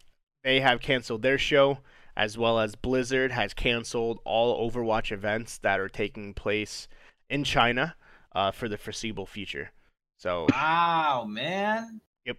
they 0.43 0.59
have 0.61 0.79
canceled 0.81 1.21
their 1.21 1.37
show, 1.37 1.79
as 2.15 2.37
well 2.37 2.59
as 2.59 2.75
Blizzard 2.75 3.31
has 3.31 3.53
canceled 3.53 4.19
all 4.23 4.69
Overwatch 4.69 5.11
events 5.11 5.57
that 5.59 5.79
are 5.79 5.89
taking 5.89 6.33
place 6.33 6.87
in 7.29 7.43
China 7.43 7.95
uh, 8.33 8.51
for 8.51 8.69
the 8.69 8.77
foreseeable 8.77 9.25
future. 9.25 9.71
So 10.19 10.47
Wow, 10.51 11.25
man. 11.27 11.99
Yep. 12.25 12.37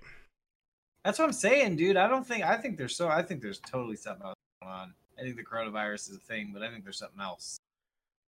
That's 1.05 1.19
what 1.19 1.27
I'm 1.27 1.33
saying, 1.33 1.77
dude. 1.77 1.97
I 1.97 2.09
don't 2.09 2.27
think 2.27 2.45
I 2.45 2.57
think 2.57 2.79
there's 2.79 2.97
so 2.97 3.09
I 3.09 3.23
think 3.23 3.41
there's 3.43 3.61
totally 3.61 3.97
something 3.97 4.27
else 4.27 4.35
going 4.63 4.73
on. 4.73 4.95
I 5.19 5.23
think 5.23 5.37
the 5.37 5.45
coronavirus 5.45 6.11
is 6.11 6.17
a 6.17 6.21
thing, 6.21 6.51
but 6.53 6.63
I 6.63 6.71
think 6.71 6.83
there's 6.85 6.99
something 6.99 7.21
else. 7.21 7.59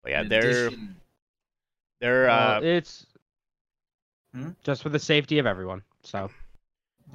yeah, 0.07 0.23
In 0.23 0.29
they're 0.29 0.67
addition- 0.69 0.97
they're 2.01 2.27
Well, 2.27 2.57
uh, 2.59 2.61
it's 2.63 3.07
Hmm? 4.35 4.51
just 4.65 4.83
for 4.83 4.89
the 4.89 4.99
safety 4.99 5.39
of 5.39 5.47
everyone. 5.47 5.83
So 6.05 6.31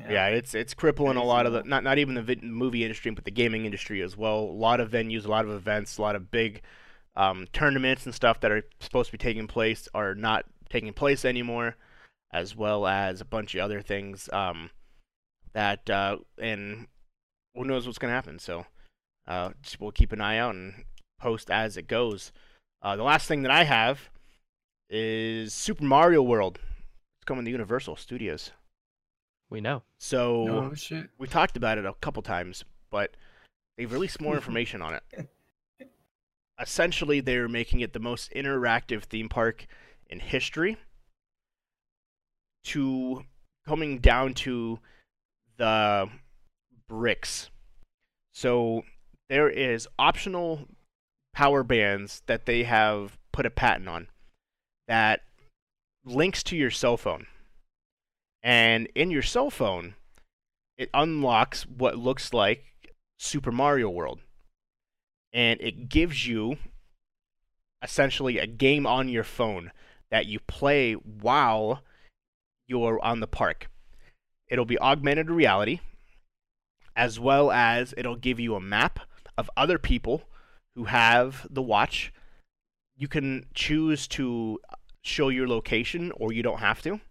yeah, 0.09 0.27
it's 0.27 0.53
it's 0.53 0.73
crippling 0.73 1.17
a 1.17 1.23
lot 1.23 1.45
of 1.45 1.53
the 1.53 1.63
not 1.63 1.83
not 1.83 1.97
even 1.97 2.15
the 2.15 2.21
vid- 2.21 2.43
movie 2.43 2.83
industry, 2.83 3.11
but 3.11 3.25
the 3.25 3.31
gaming 3.31 3.65
industry 3.65 4.01
as 4.01 4.15
well. 4.15 4.39
A 4.39 4.51
lot 4.51 4.79
of 4.79 4.91
venues, 4.91 5.25
a 5.25 5.29
lot 5.29 5.45
of 5.45 5.51
events, 5.51 5.97
a 5.97 6.01
lot 6.01 6.15
of 6.15 6.29
big 6.29 6.61
um, 7.15 7.47
tournaments 7.51 8.05
and 8.05 8.13
stuff 8.13 8.39
that 8.41 8.51
are 8.51 8.63
supposed 8.79 9.07
to 9.07 9.17
be 9.17 9.17
taking 9.17 9.47
place 9.47 9.87
are 9.93 10.13
not 10.13 10.45
taking 10.69 10.93
place 10.93 11.25
anymore, 11.25 11.75
as 12.31 12.55
well 12.55 12.85
as 12.85 13.21
a 13.21 13.25
bunch 13.25 13.55
of 13.55 13.61
other 13.61 13.81
things 13.81 14.29
um, 14.31 14.69
that 15.53 15.89
uh, 15.89 16.17
and 16.37 16.87
who 17.55 17.65
knows 17.65 17.85
what's 17.85 17.97
gonna 17.97 18.13
happen. 18.13 18.37
So 18.37 18.65
uh, 19.27 19.51
just, 19.63 19.81
we'll 19.81 19.91
keep 19.91 20.11
an 20.11 20.21
eye 20.21 20.37
out 20.37 20.55
and 20.55 20.85
post 21.19 21.49
as 21.49 21.75
it 21.75 21.87
goes. 21.87 22.31
Uh, 22.81 22.95
the 22.95 23.03
last 23.03 23.27
thing 23.27 23.41
that 23.41 23.51
I 23.51 23.63
have 23.63 24.09
is 24.89 25.53
Super 25.53 25.83
Mario 25.83 26.21
World. 26.21 26.59
It's 27.19 27.25
coming 27.25 27.45
to 27.45 27.51
Universal 27.51 27.95
Studios. 27.95 28.51
We 29.49 29.61
know. 29.61 29.83
So 29.97 30.47
Oh 30.49 30.73
shit. 30.73 31.09
we 31.17 31.27
talked 31.27 31.57
about 31.57 31.77
it 31.77 31.85
a 31.85 31.93
couple 32.01 32.21
times, 32.21 32.63
but 32.89 33.15
they've 33.77 33.91
released 33.91 34.21
more 34.21 34.35
information 34.41 34.81
on 34.81 34.95
it. 34.95 35.29
Essentially, 36.59 37.19
they're 37.19 37.47
making 37.47 37.81
it 37.81 37.93
the 37.93 37.99
most 37.99 38.31
interactive 38.31 39.03
theme 39.03 39.29
park 39.29 39.67
in 40.07 40.19
history. 40.19 40.77
To 42.65 43.23
coming 43.65 43.99
down 43.99 44.33
to 44.33 44.79
the 45.57 46.09
bricks. 46.89 47.49
So 48.33 48.83
there 49.29 49.49
is 49.49 49.87
optional 49.97 50.67
power 51.33 51.63
bands 51.63 52.23
that 52.25 52.45
they 52.45 52.63
have 52.63 53.17
put 53.31 53.45
a 53.45 53.49
patent 53.49 53.87
on 53.87 54.07
that 54.87 55.21
links 56.03 56.43
to 56.43 56.57
your 56.57 56.71
cell 56.71 56.97
phone. 56.97 57.27
And 58.47 58.87
in 58.95 59.11
your 59.11 59.23
cell 59.23 59.49
phone, 59.49 59.95
it 60.77 60.89
unlocks 60.93 61.63
what 61.63 61.97
looks 61.97 62.31
like 62.31 62.63
Super 63.19 63.51
Mario 63.51 63.89
World. 63.89 64.21
And 65.33 65.59
it 65.59 65.89
gives 65.89 66.25
you 66.25 66.55
essentially 67.83 68.37
a 68.37 68.47
game 68.47 68.87
on 68.87 69.09
your 69.09 69.25
phone 69.25 69.73
that 70.11 70.27
you 70.27 70.39
play 70.39 70.93
while 70.93 71.81
you're 72.69 73.03
on 73.03 73.19
the 73.19 73.27
park. 73.27 73.69
It'll 74.47 74.63
be 74.63 74.79
augmented 74.79 75.29
reality, 75.29 75.81
as 76.95 77.19
well 77.19 77.51
as 77.51 77.93
it'll 77.97 78.15
give 78.15 78.39
you 78.39 78.55
a 78.55 78.61
map 78.61 79.01
of 79.37 79.49
other 79.57 79.77
people 79.77 80.23
who 80.73 80.85
have 80.85 81.45
the 81.49 81.61
watch. 81.61 82.13
You 82.95 83.09
can 83.09 83.47
choose 83.53 84.07
to 84.07 84.61
show 85.01 85.27
your 85.27 85.49
location, 85.49 86.13
or 86.15 86.31
you 86.31 86.43
don't 86.43 86.59
have 86.59 86.81
to. 86.83 87.01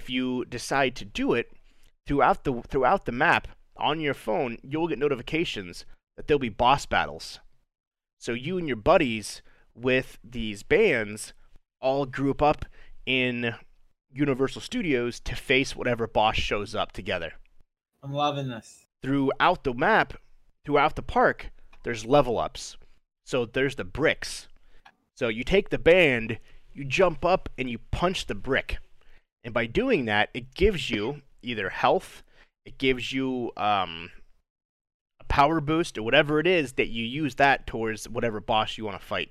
If 0.00 0.08
you 0.08 0.46
decide 0.46 0.96
to 0.96 1.04
do 1.04 1.34
it, 1.34 1.52
throughout 2.06 2.44
the 2.44 2.62
throughout 2.62 3.04
the 3.04 3.12
map 3.12 3.48
on 3.76 4.00
your 4.00 4.14
phone, 4.14 4.56
you'll 4.62 4.88
get 4.88 4.98
notifications 4.98 5.84
that 6.16 6.26
there'll 6.26 6.38
be 6.38 6.48
boss 6.48 6.86
battles. 6.86 7.38
So 8.18 8.32
you 8.32 8.56
and 8.56 8.66
your 8.66 8.78
buddies 8.78 9.42
with 9.74 10.18
these 10.24 10.62
bands 10.62 11.34
all 11.82 12.06
group 12.06 12.40
up 12.40 12.64
in 13.04 13.54
Universal 14.10 14.62
Studios 14.62 15.20
to 15.20 15.36
face 15.36 15.76
whatever 15.76 16.06
boss 16.06 16.36
shows 16.36 16.74
up 16.74 16.92
together. 16.92 17.34
I'm 18.02 18.14
loving 18.14 18.48
this. 18.48 18.86
Throughout 19.02 19.64
the 19.64 19.74
map, 19.74 20.14
throughout 20.64 20.96
the 20.96 21.02
park, 21.02 21.50
there's 21.82 22.06
level 22.06 22.38
ups. 22.38 22.78
So 23.26 23.44
there's 23.44 23.76
the 23.76 23.84
bricks. 23.84 24.48
So 25.14 25.28
you 25.28 25.44
take 25.44 25.68
the 25.68 25.78
band, 25.78 26.38
you 26.72 26.86
jump 26.86 27.22
up 27.22 27.50
and 27.58 27.68
you 27.68 27.80
punch 27.90 28.28
the 28.28 28.34
brick. 28.34 28.78
And 29.44 29.54
by 29.54 29.66
doing 29.66 30.04
that, 30.06 30.30
it 30.34 30.54
gives 30.54 30.90
you 30.90 31.22
either 31.42 31.68
health, 31.70 32.22
it 32.64 32.78
gives 32.78 33.12
you 33.12 33.52
um, 33.56 34.10
a 35.20 35.24
power 35.28 35.60
boost, 35.60 35.96
or 35.96 36.02
whatever 36.02 36.40
it 36.40 36.46
is 36.46 36.74
that 36.74 36.88
you 36.88 37.04
use 37.04 37.36
that 37.36 37.66
towards 37.66 38.08
whatever 38.08 38.40
boss 38.40 38.76
you 38.76 38.84
want 38.84 39.00
to 39.00 39.06
fight. 39.06 39.30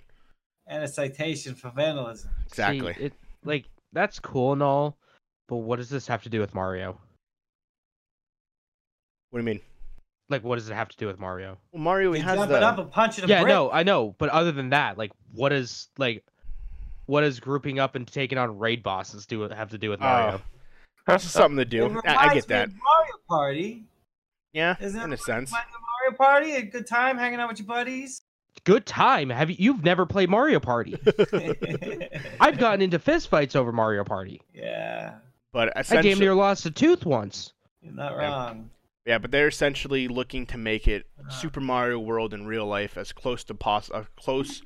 And 0.67 0.83
a 0.83 0.87
citation 0.87 1.55
for 1.55 1.69
vandalism. 1.71 2.29
Exactly. 2.47 2.93
See, 2.93 3.03
it, 3.05 3.13
like 3.43 3.65
that's 3.93 4.19
cool 4.19 4.53
and 4.53 4.63
all, 4.63 4.97
but 5.47 5.57
what 5.57 5.77
does 5.77 5.89
this 5.89 6.07
have 6.07 6.23
to 6.23 6.29
do 6.29 6.39
with 6.39 6.53
Mario? 6.53 6.97
What 9.29 9.39
do 9.39 9.45
you 9.45 9.53
mean? 9.53 9.61
Like, 10.29 10.43
what 10.43 10.55
does 10.55 10.69
it 10.69 10.75
have 10.75 10.89
to 10.89 10.97
do 10.97 11.07
with 11.07 11.19
Mario? 11.19 11.57
Well, 11.71 11.81
Mario 11.81 12.13
You 12.13 12.21
has 12.21 12.37
jump 12.37 12.49
the 12.49 12.61
up 12.61 12.77
and 12.77 12.91
punch 12.91 13.17
it. 13.17 13.25
a 13.25 13.27
yeah, 13.27 13.41
brick. 13.41 13.51
no, 13.51 13.71
I 13.71 13.81
know, 13.83 14.15
but 14.19 14.29
other 14.29 14.51
than 14.51 14.69
that, 14.69 14.97
like, 14.97 15.11
what 15.33 15.51
is 15.51 15.87
like, 15.97 16.23
what 17.09 17.21
does 17.21 17.39
grouping 17.39 17.79
up 17.79 17.95
and 17.95 18.07
taking 18.07 18.37
on 18.37 18.57
raid 18.59 18.83
bosses 18.83 19.25
do 19.25 19.41
have 19.41 19.71
to 19.71 19.77
do 19.77 19.89
with 19.89 19.99
Mario? 19.99 20.41
this 21.07 21.25
is 21.25 21.31
something 21.31 21.57
to 21.57 21.65
do. 21.65 21.85
reminds 21.87 22.05
I, 22.07 22.15
I 22.15 22.33
get 22.35 22.35
me 22.35 22.55
that. 22.55 22.67
of 22.67 22.73
Mario 22.75 23.13
Party. 23.27 23.83
Yeah, 24.53 24.75
Isn't 24.79 25.01
in 25.01 25.13
a 25.13 25.17
sense. 25.17 25.51
Mario 25.51 26.17
Party? 26.17 26.51
A 26.55 26.61
good 26.61 26.87
time 26.87 27.17
hanging 27.17 27.39
out 27.39 27.49
with 27.49 27.59
your 27.59 27.67
buddies. 27.67 28.21
Good 28.63 28.85
time. 28.85 29.29
Have 29.29 29.49
you? 29.49 29.55
You've 29.59 29.83
never 29.83 30.05
played 30.05 30.29
Mario 30.29 30.59
Party? 30.59 30.97
I've 32.39 32.57
gotten 32.57 32.81
into 32.81 32.99
fistfights 32.99 33.55
over 33.55 33.71
Mario 33.71 34.03
Party. 34.03 34.41
yeah, 34.53 35.15
But 35.51 35.75
I 35.75 35.81
essentially, 35.81 36.09
damn 36.13 36.19
near 36.19 36.35
lost 36.35 36.65
a 36.65 36.71
tooth 36.71 37.05
once. 37.05 37.53
you're 37.81 37.93
not 37.93 38.13
Yeah. 38.13 38.27
wrong. 38.27 38.69
Yeah, 39.05 39.17
but 39.17 39.31
they're 39.31 39.47
essentially 39.47 40.07
looking 40.07 40.45
to 40.47 40.57
make 40.57 40.87
it 40.87 41.07
Ah. 41.25 41.29
Super 41.29 41.59
Mario 41.61 41.99
World 41.99 42.33
in 42.33 42.45
real 42.45 42.65
life 42.67 42.97
as 42.97 43.11
close 43.13 43.43
to 43.45 43.55
poss 43.55 43.89
uh, 43.91 44.03
close. 44.17 44.61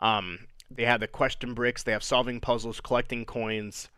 Um, 0.00 0.38
they 0.70 0.84
have 0.84 1.00
the 1.00 1.08
question 1.08 1.54
bricks. 1.54 1.82
They 1.82 1.92
have 1.92 2.02
solving 2.02 2.40
puzzles, 2.40 2.80
collecting 2.80 3.24
coins, 3.24 3.88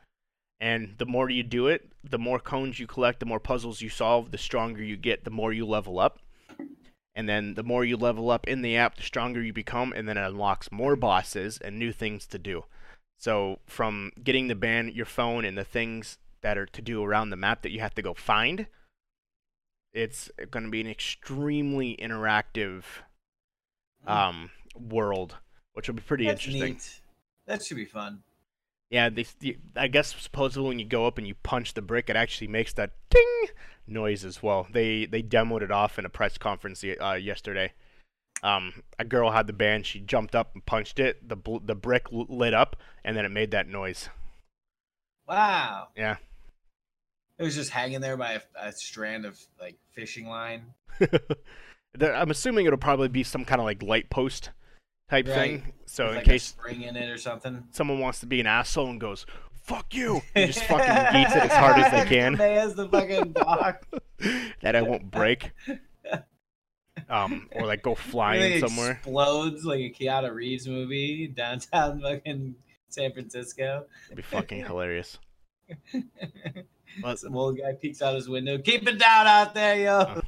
and 0.60 0.94
the 0.98 1.06
more 1.06 1.28
you 1.28 1.42
do 1.42 1.66
it, 1.66 1.90
the 2.02 2.18
more 2.18 2.38
cones 2.38 2.78
you 2.78 2.86
collect, 2.86 3.20
the 3.20 3.26
more 3.26 3.40
puzzles 3.40 3.80
you 3.80 3.88
solve, 3.88 4.30
the 4.30 4.38
stronger 4.38 4.82
you 4.82 4.96
get, 4.96 5.24
the 5.24 5.30
more 5.30 5.52
you 5.52 5.66
level 5.66 5.98
up. 5.98 6.18
And 7.14 7.28
then 7.28 7.54
the 7.54 7.62
more 7.62 7.84
you 7.84 7.96
level 7.96 8.30
up 8.30 8.46
in 8.46 8.60
the 8.62 8.76
app, 8.76 8.96
the 8.96 9.02
stronger 9.02 9.42
you 9.42 9.52
become, 9.52 9.92
and 9.92 10.06
then 10.08 10.18
it 10.18 10.26
unlocks 10.26 10.70
more 10.70 10.96
bosses 10.96 11.58
and 11.58 11.78
new 11.78 11.92
things 11.92 12.26
to 12.26 12.38
do. 12.38 12.64
So 13.18 13.60
from 13.64 14.12
getting 14.22 14.48
the 14.48 14.54
band, 14.54 14.92
your 14.92 15.06
phone, 15.06 15.44
and 15.44 15.56
the 15.56 15.64
things 15.64 16.18
that 16.42 16.58
are 16.58 16.66
to 16.66 16.82
do 16.82 17.02
around 17.02 17.30
the 17.30 17.36
map 17.36 17.62
that 17.62 17.70
you 17.70 17.80
have 17.80 17.94
to 17.94 18.02
go 18.02 18.12
find, 18.12 18.66
it's 19.94 20.30
going 20.50 20.66
to 20.66 20.70
be 20.70 20.82
an 20.82 20.86
extremely 20.86 21.96
interactive 21.96 22.82
um, 24.06 24.50
world, 24.78 25.36
which 25.76 25.88
will 25.88 25.94
be 25.94 26.02
pretty. 26.02 26.24
That's 26.24 26.40
interesting. 26.46 26.72
neat. 26.74 27.00
That 27.46 27.62
should 27.62 27.76
be 27.76 27.84
fun. 27.84 28.22
Yeah, 28.90 29.10
they, 29.10 29.26
the- 29.40 29.58
I 29.76 29.88
guess 29.88 30.14
supposedly 30.18 30.68
when 30.68 30.78
you 30.78 30.86
go 30.86 31.06
up 31.06 31.18
and 31.18 31.26
you 31.26 31.34
punch 31.42 31.74
the 31.74 31.82
brick, 31.82 32.08
it 32.08 32.16
actually 32.16 32.48
makes 32.48 32.72
that 32.72 32.92
ding 33.10 33.46
noise 33.86 34.24
as 34.24 34.42
well. 34.42 34.66
They 34.70 35.04
they 35.06 35.22
demoed 35.22 35.62
it 35.62 35.70
off 35.70 35.98
in 35.98 36.06
a 36.06 36.08
press 36.08 36.38
conference 36.38 36.82
uh, 36.84 37.12
yesterday. 37.12 37.72
Um, 38.42 38.82
a 38.98 39.04
girl 39.04 39.30
had 39.32 39.46
the 39.46 39.52
band. 39.52 39.86
She 39.86 40.00
jumped 40.00 40.34
up 40.34 40.50
and 40.54 40.64
punched 40.64 40.98
it. 40.98 41.28
The 41.28 41.36
bl- 41.36 41.58
the 41.64 41.74
brick 41.74 42.06
l- 42.12 42.26
lit 42.28 42.54
up, 42.54 42.76
and 43.04 43.16
then 43.16 43.24
it 43.24 43.30
made 43.30 43.50
that 43.50 43.68
noise. 43.68 44.08
Wow. 45.28 45.88
Yeah. 45.96 46.16
It 47.38 47.42
was 47.42 47.54
just 47.54 47.70
hanging 47.70 48.00
there 48.00 48.16
by 48.16 48.32
a, 48.32 48.40
a 48.68 48.72
strand 48.72 49.26
of 49.26 49.38
like 49.60 49.76
fishing 49.94 50.26
line. 50.26 50.62
I'm 52.00 52.30
assuming 52.30 52.66
it'll 52.66 52.78
probably 52.78 53.08
be 53.08 53.22
some 53.22 53.44
kind 53.44 53.60
of 53.60 53.64
like 53.64 53.82
light 53.82 54.10
post 54.10 54.50
type 55.10 55.26
Right. 55.28 55.34
thing. 55.34 55.72
So 55.86 56.04
with, 56.04 56.10
in 56.12 56.16
like 56.18 56.24
case 56.26 56.42
spring 56.44 56.82
in 56.82 56.96
it 56.96 57.08
or 57.08 57.18
something. 57.18 57.64
someone 57.70 57.98
wants 58.00 58.20
to 58.20 58.26
be 58.26 58.40
an 58.40 58.46
asshole 58.46 58.88
and 58.90 59.00
goes, 59.00 59.24
"Fuck 59.62 59.94
you," 59.94 60.20
and 60.34 60.52
just 60.52 60.64
fucking 60.66 61.12
beats 61.12 61.34
it 61.34 61.42
as 61.44 61.52
hard 61.52 61.78
as 61.78 61.92
they 61.92 62.04
can. 62.16 62.34
They 62.34 62.56
As 62.56 62.74
the 62.74 62.88
fucking 62.88 63.32
block. 63.32 63.86
that 64.62 64.74
I 64.76 64.82
won't 64.82 65.10
break. 65.10 65.52
Um, 67.08 67.48
or 67.52 67.66
like 67.66 67.82
go 67.82 67.94
flying 67.94 68.58
somewhere. 68.58 68.92
Explodes 68.92 69.64
like 69.64 69.78
a 69.80 69.90
Keanu 69.90 70.34
Reeves 70.34 70.66
movie 70.66 71.28
downtown 71.28 72.00
fucking 72.00 72.56
San 72.88 73.12
Francisco. 73.12 73.84
It'd 74.06 74.16
be 74.16 74.22
fucking 74.22 74.64
hilarious. 74.64 75.18
But- 77.02 77.18
Some 77.20 77.36
old 77.36 77.58
guy 77.58 77.74
peeks 77.80 78.02
out 78.02 78.14
his 78.14 78.28
window. 78.28 78.58
Keep 78.58 78.88
it 78.88 78.98
down 78.98 79.26
out 79.28 79.54
there, 79.54 79.76
yo. 79.76 79.98
Uh, 79.98 80.20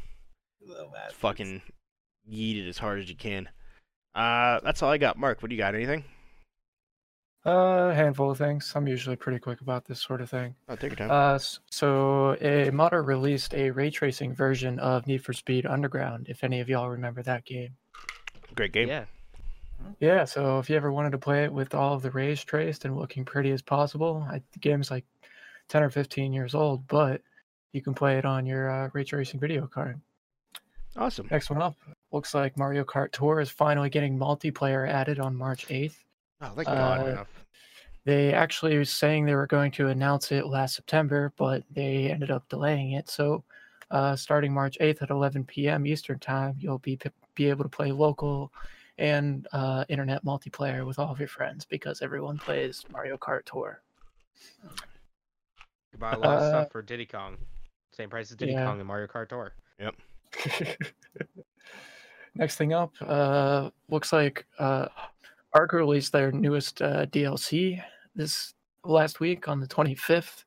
fucking 1.14 1.62
yeet 2.30 2.64
it 2.64 2.68
as 2.68 2.78
hard 2.78 3.00
as 3.00 3.08
you 3.08 3.16
can. 3.16 3.48
Uh, 4.14 4.60
that's 4.64 4.82
all 4.82 4.90
I 4.90 4.98
got. 4.98 5.18
Mark, 5.18 5.42
what 5.42 5.48
do 5.48 5.54
you 5.54 5.60
got? 5.60 5.74
Anything? 5.74 6.04
Uh, 7.46 7.90
a 7.90 7.94
handful 7.94 8.30
of 8.30 8.38
things. 8.38 8.72
I'm 8.74 8.88
usually 8.88 9.16
pretty 9.16 9.38
quick 9.38 9.60
about 9.60 9.84
this 9.84 10.02
sort 10.02 10.20
of 10.20 10.28
thing. 10.28 10.54
Oh, 10.68 10.74
take 10.74 10.90
your 10.90 10.96
time. 10.96 11.10
Uh, 11.10 11.38
so 11.70 12.36
a 12.40 12.70
modder 12.70 13.02
released 13.02 13.54
a 13.54 13.70
ray 13.70 13.90
tracing 13.90 14.34
version 14.34 14.78
of 14.80 15.06
Need 15.06 15.24
for 15.24 15.32
Speed 15.32 15.64
Underground. 15.64 16.26
If 16.28 16.44
any 16.44 16.60
of 16.60 16.68
y'all 16.68 16.90
remember 16.90 17.22
that 17.22 17.44
game. 17.44 17.76
Great 18.54 18.72
game. 18.72 18.88
Yeah. 18.88 19.04
Yeah, 20.00 20.24
so 20.24 20.58
if 20.58 20.68
you 20.68 20.76
ever 20.76 20.92
wanted 20.92 21.12
to 21.12 21.18
play 21.18 21.44
it 21.44 21.52
with 21.52 21.74
all 21.74 21.94
of 21.94 22.02
the 22.02 22.10
rays 22.10 22.42
traced 22.42 22.84
and 22.84 22.96
looking 22.96 23.24
pretty 23.24 23.52
as 23.52 23.62
possible, 23.62 24.26
I, 24.28 24.42
the 24.52 24.58
game's 24.58 24.90
like 24.90 25.04
10 25.68 25.82
or 25.84 25.90
15 25.90 26.32
years 26.32 26.54
old, 26.54 26.86
but 26.88 27.22
you 27.72 27.80
can 27.80 27.94
play 27.94 28.18
it 28.18 28.24
on 28.24 28.44
your 28.44 28.70
uh, 28.70 28.90
ray 28.92 29.04
tracing 29.04 29.40
video 29.40 29.66
card. 29.66 30.00
Awesome. 30.98 31.28
Next 31.30 31.48
one 31.48 31.62
up 31.62 31.76
looks 32.12 32.34
like 32.34 32.56
Mario 32.58 32.84
Kart 32.84 33.12
Tour 33.12 33.40
is 33.40 33.50
finally 33.50 33.88
getting 33.88 34.18
multiplayer 34.18 34.88
added 34.88 35.20
on 35.20 35.36
March 35.36 35.68
8th. 35.68 35.94
Oh, 36.40 36.52
thank 36.54 36.66
God. 36.66 37.00
Uh, 37.00 37.10
enough. 37.10 37.28
They 38.04 38.32
actually 38.32 38.76
were 38.76 38.84
saying 38.84 39.26
they 39.26 39.34
were 39.34 39.46
going 39.46 39.70
to 39.72 39.88
announce 39.88 40.32
it 40.32 40.46
last 40.46 40.74
September, 40.74 41.32
but 41.36 41.62
they 41.70 42.10
ended 42.10 42.30
up 42.30 42.48
delaying 42.48 42.92
it. 42.92 43.08
So, 43.08 43.44
uh, 43.90 44.16
starting 44.16 44.52
March 44.52 44.76
8th 44.80 45.02
at 45.02 45.10
11 45.10 45.44
p.m. 45.44 45.86
Eastern 45.86 46.18
Time, 46.18 46.56
you'll 46.58 46.78
be 46.78 46.98
be 47.34 47.48
able 47.48 47.64
to 47.64 47.68
play 47.68 47.92
local 47.92 48.52
and 48.98 49.46
uh, 49.52 49.84
internet 49.88 50.24
multiplayer 50.24 50.84
with 50.84 50.98
all 50.98 51.12
of 51.12 51.18
your 51.20 51.28
friends 51.28 51.64
because 51.64 52.02
everyone 52.02 52.38
plays 52.38 52.84
Mario 52.90 53.16
Kart 53.16 53.44
Tour. 53.44 53.80
You 55.92 55.98
buy 55.98 56.12
a 56.12 56.18
lot 56.18 56.38
of 56.38 56.42
Uh, 56.42 56.48
stuff 56.48 56.72
for 56.72 56.82
Diddy 56.82 57.06
Kong. 57.06 57.36
Same 57.92 58.10
price 58.10 58.30
as 58.30 58.36
Diddy 58.36 58.52
yeah. 58.52 58.64
Kong 58.64 58.78
and 58.78 58.88
Mario 58.88 59.06
Kart 59.06 59.28
Tour. 59.28 59.52
Next 62.34 62.56
thing 62.56 62.72
up, 62.72 62.92
uh, 63.00 63.70
looks 63.88 64.12
like 64.12 64.46
uh, 64.58 64.88
Ark 65.52 65.72
released 65.72 66.12
their 66.12 66.30
newest 66.30 66.82
uh, 66.82 67.06
DLC 67.06 67.82
this 68.14 68.54
last 68.84 69.20
week 69.20 69.48
on 69.48 69.60
the 69.60 69.66
25th. 69.66 70.44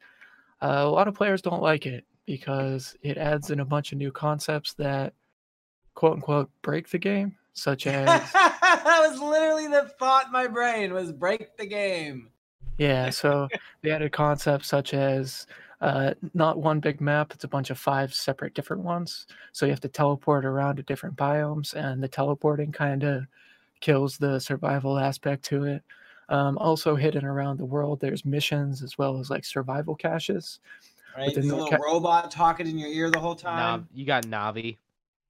Uh, 0.62 0.84
a 0.84 0.90
lot 0.90 1.08
of 1.08 1.16
players 1.16 1.41
don't 1.41 1.62
like 1.62 1.86
it 1.86 2.06
because 2.26 2.95
it 3.02 3.18
adds 3.18 3.49
in 3.49 3.60
a 3.60 3.66
bunch 3.66 3.91
of 3.91 3.98
new 3.98 4.12
concepts 4.12 4.74
that 4.74 5.14
quote 5.95 6.14
unquote 6.14 6.49
break 6.62 6.90
the 6.90 6.98
game, 6.98 7.36
such 7.53 7.88
as 7.88 8.06
that 8.32 9.08
was 9.10 9.20
literally 9.20 9.68
the 9.68 9.91
thought 9.99 10.28
in 10.28 10.32
my 10.32 10.48
brain 10.48 10.94
was 10.94 11.12
break 11.12 11.58
the 11.58 11.66
game. 11.66 12.30
Yeah, 12.78 13.10
so 13.10 13.48
they 13.82 13.91
added 13.91 14.12
concepts 14.12 14.68
such 14.68 14.94
as 14.94 15.45
uh, 15.82 16.14
not 16.34 16.60
one 16.60 16.80
big 16.80 17.02
map, 17.02 17.34
it's 17.34 17.44
a 17.44 17.48
bunch 17.48 17.72
of 17.72 17.78
five 17.78 18.14
separate 18.14 18.53
different 18.53 18.84
ones. 18.84 19.26
So 19.52 19.66
you 19.66 19.72
have 19.72 19.82
to 19.82 19.88
teleport 19.88 20.45
around 20.45 20.78
to 20.78 20.84
different 20.84 21.16
biomes, 21.16 21.74
and 21.74 22.02
the 22.02 22.08
teleporting 22.08 22.72
kind 22.72 23.03
of 23.03 23.26
kills 23.80 24.18
the 24.18 24.40
survival 24.40 24.99
aspect 24.99 25.44
to 25.45 25.64
it. 25.66 25.84
Um, 26.30 26.58
also, 26.60 26.95
hidden 26.95 27.26
around 27.26 27.58
the 27.58 27.66
world, 27.66 27.99
there's 27.99 28.24
missions 28.24 28.84
as 28.84 28.98
well 28.98 29.20
as 29.20 29.30
like 29.30 29.44
survival 29.44 29.95
caches. 29.95 30.60
Right? 31.18 31.28
Within 31.28 31.48
the 31.48 31.56
little 31.56 31.70
ca- 31.70 31.80
robot 31.84 32.32
talking 32.32 32.68
in 32.68 32.78
your 32.78 32.90
ear 32.90 33.10
the 33.10 33.20
whole 33.20 33.34
Nav- 33.34 33.41
time. 33.41 33.88
you 33.94 34.06
got 34.06 34.26
Navi. 34.28 34.78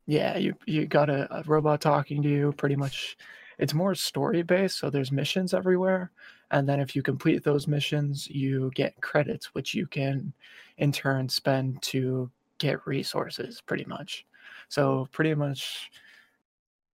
Yeah, 0.05 0.37
you 0.37 0.55
you 0.65 0.85
got 0.85 1.09
a, 1.09 1.33
a 1.33 1.43
robot 1.43 1.79
talking 1.81 2.21
to 2.21 2.29
you. 2.29 2.53
Pretty 2.57 2.75
much, 2.75 3.17
it's 3.57 3.73
more 3.73 3.95
story 3.95 4.43
based. 4.43 4.77
So 4.79 4.89
there's 4.89 5.11
missions 5.11 5.53
everywhere, 5.53 6.11
and 6.51 6.67
then 6.67 6.79
if 6.79 6.95
you 6.95 7.01
complete 7.01 7.43
those 7.43 7.67
missions, 7.67 8.27
you 8.29 8.71
get 8.75 9.01
credits, 9.01 9.53
which 9.55 9.73
you 9.73 9.87
can 9.87 10.33
in 10.77 10.91
turn 10.91 11.27
spend 11.27 11.81
to 11.83 12.29
get 12.59 12.85
resources. 12.85 13.61
Pretty 13.61 13.85
much, 13.85 14.25
so 14.69 15.07
pretty 15.11 15.33
much 15.33 15.91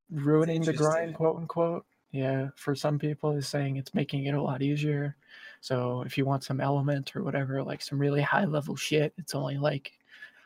ruining 0.10 0.62
the 0.62 0.74
grind, 0.74 1.16
quote 1.16 1.38
unquote. 1.38 1.86
Yeah, 2.12 2.50
for 2.56 2.74
some 2.74 2.98
people, 2.98 3.32
is 3.32 3.48
saying 3.48 3.76
it's 3.76 3.94
making 3.94 4.26
it 4.26 4.34
a 4.34 4.42
lot 4.42 4.62
easier. 4.62 5.16
So 5.60 6.04
if 6.04 6.18
you 6.18 6.26
want 6.26 6.44
some 6.44 6.62
element 6.62 7.16
or 7.16 7.24
whatever, 7.24 7.62
like 7.62 7.82
some 7.82 8.00
really 8.00 8.22
high 8.22 8.46
level 8.46 8.76
shit, 8.76 9.14
it's 9.18 9.36
only 9.36 9.58
like 9.58 9.92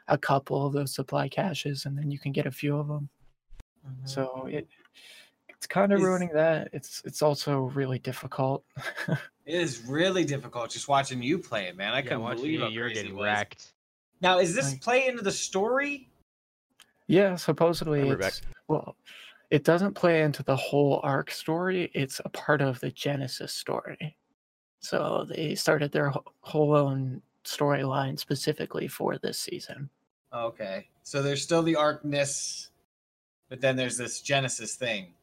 a 0.08 0.18
couple 0.18 0.66
of 0.66 0.74
those 0.74 0.94
supply 0.94 1.30
caches, 1.30 1.86
and 1.86 1.98
then 1.98 2.10
you 2.10 2.18
can 2.18 2.32
get 2.32 2.48
a 2.48 2.52
few 2.52 2.76
of 2.78 2.88
them. 2.88 3.10
Mhm. 3.86 4.10
So 4.10 4.48
it 4.48 4.68
it's 5.62 5.68
kind 5.68 5.94
of 5.94 6.00
Is- 6.00 6.06
ruining 6.06 6.30
that. 6.34 6.70
It's 6.74 7.04
it's 7.06 7.22
also 7.22 7.60
really 7.76 8.00
difficult. 8.00 8.64
It 9.44 9.56
is 9.60 9.84
really 9.88 10.24
difficult 10.24 10.70
just 10.70 10.88
watching 10.88 11.22
you 11.22 11.40
play 11.40 11.66
it, 11.66 11.76
man. 11.76 11.94
I 11.94 11.98
Yeah, 11.98 12.02
couldn't 12.04 12.22
watching 12.22 12.38
believe 12.44 12.60
you, 12.60 12.68
you're 12.68 12.90
getting 12.90 13.18
it 13.18 13.22
wrecked. 13.22 13.74
Now, 14.22 14.38
is 14.40 14.54
this 14.56 14.72
Like- 14.74 14.82
play 14.82 15.08
into 15.08 15.24
the 15.24 15.32
story? 15.32 16.10
yeah, 17.08 17.36
supposedly 17.36 18.02
And 18.02 18.10
we're 18.10 18.20
it's 18.28 18.42
well, 18.68 18.96
it 19.50 19.64
doesn't 19.64 19.96
play 19.96 20.22
into 20.22 20.44
the 20.44 20.56
whole 20.56 21.00
arc 21.04 21.32
story. 21.32 21.90
It's 21.96 22.22
a 22.24 22.30
part 22.30 22.62
of 22.62 22.80
the 22.82 22.92
Genesis 22.92 23.52
story. 23.52 24.16
So 24.80 25.26
they 25.28 25.56
started 25.56 25.92
their 25.92 26.14
whole 26.42 26.76
own 26.76 27.22
storyline 27.44 28.18
specifically 28.20 28.88
for 28.88 29.18
this 29.18 29.40
season. 29.40 29.90
Okay, 30.32 30.88
so 31.04 31.22
there's 31.24 31.42
still 31.42 31.64
the 31.64 31.74
arcness, 31.74 32.68
but 33.50 33.60
then 33.60 33.76
there's 33.76 33.98
this 33.98 34.22
Genesis 34.22 34.76
thing 34.76 35.14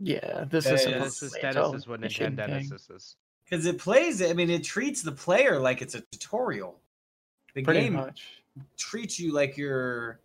Yeah, 0.00 0.44
this 0.44 0.64
That 0.64 0.74
is 0.74 0.80
is- 0.80 0.86
Genesis, 0.86 1.16
supposedly 1.18 1.48
its 1.48 1.54
Genesis, 1.56 1.84
own 1.86 1.90
what 1.90 2.00
mission 2.00 2.32
Nintendo 2.36 2.46
thing. 2.46 2.68
Genesis 2.68 2.90
is. 2.90 3.16
because 3.44 3.66
it 3.66 3.78
plays 3.78 4.20
it. 4.20 4.30
I 4.30 4.32
mean, 4.34 4.50
it 4.50 4.62
treats 4.64 5.02
the 5.02 5.12
player 5.12 5.58
like 5.58 5.82
it's 5.82 5.94
a 5.94 6.00
tutorial. 6.12 6.80
The 7.54 7.62
Pretty 7.62 7.80
game 7.80 7.94
much. 7.94 8.42
treats 8.76 9.18
you 9.18 9.32
like 9.32 9.56
you're 9.56 10.20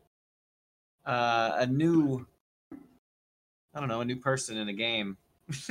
uh, 1.05 1.53
a 1.57 1.65
new, 1.65 2.25
I 3.73 3.79
don't 3.79 3.89
know, 3.89 4.01
a 4.01 4.05
new 4.05 4.17
person 4.17 4.57
in 4.57 4.69
a 4.69 4.73
game, 4.73 5.17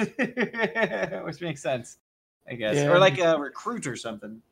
which 1.24 1.40
makes 1.40 1.62
sense, 1.62 1.98
I 2.48 2.54
guess, 2.54 2.76
Yeah. 2.76 2.90
or 2.90 2.98
like 2.98 3.18
a 3.18 3.38
recruit 3.38 3.86
or 3.86 3.94
something. 3.96 4.42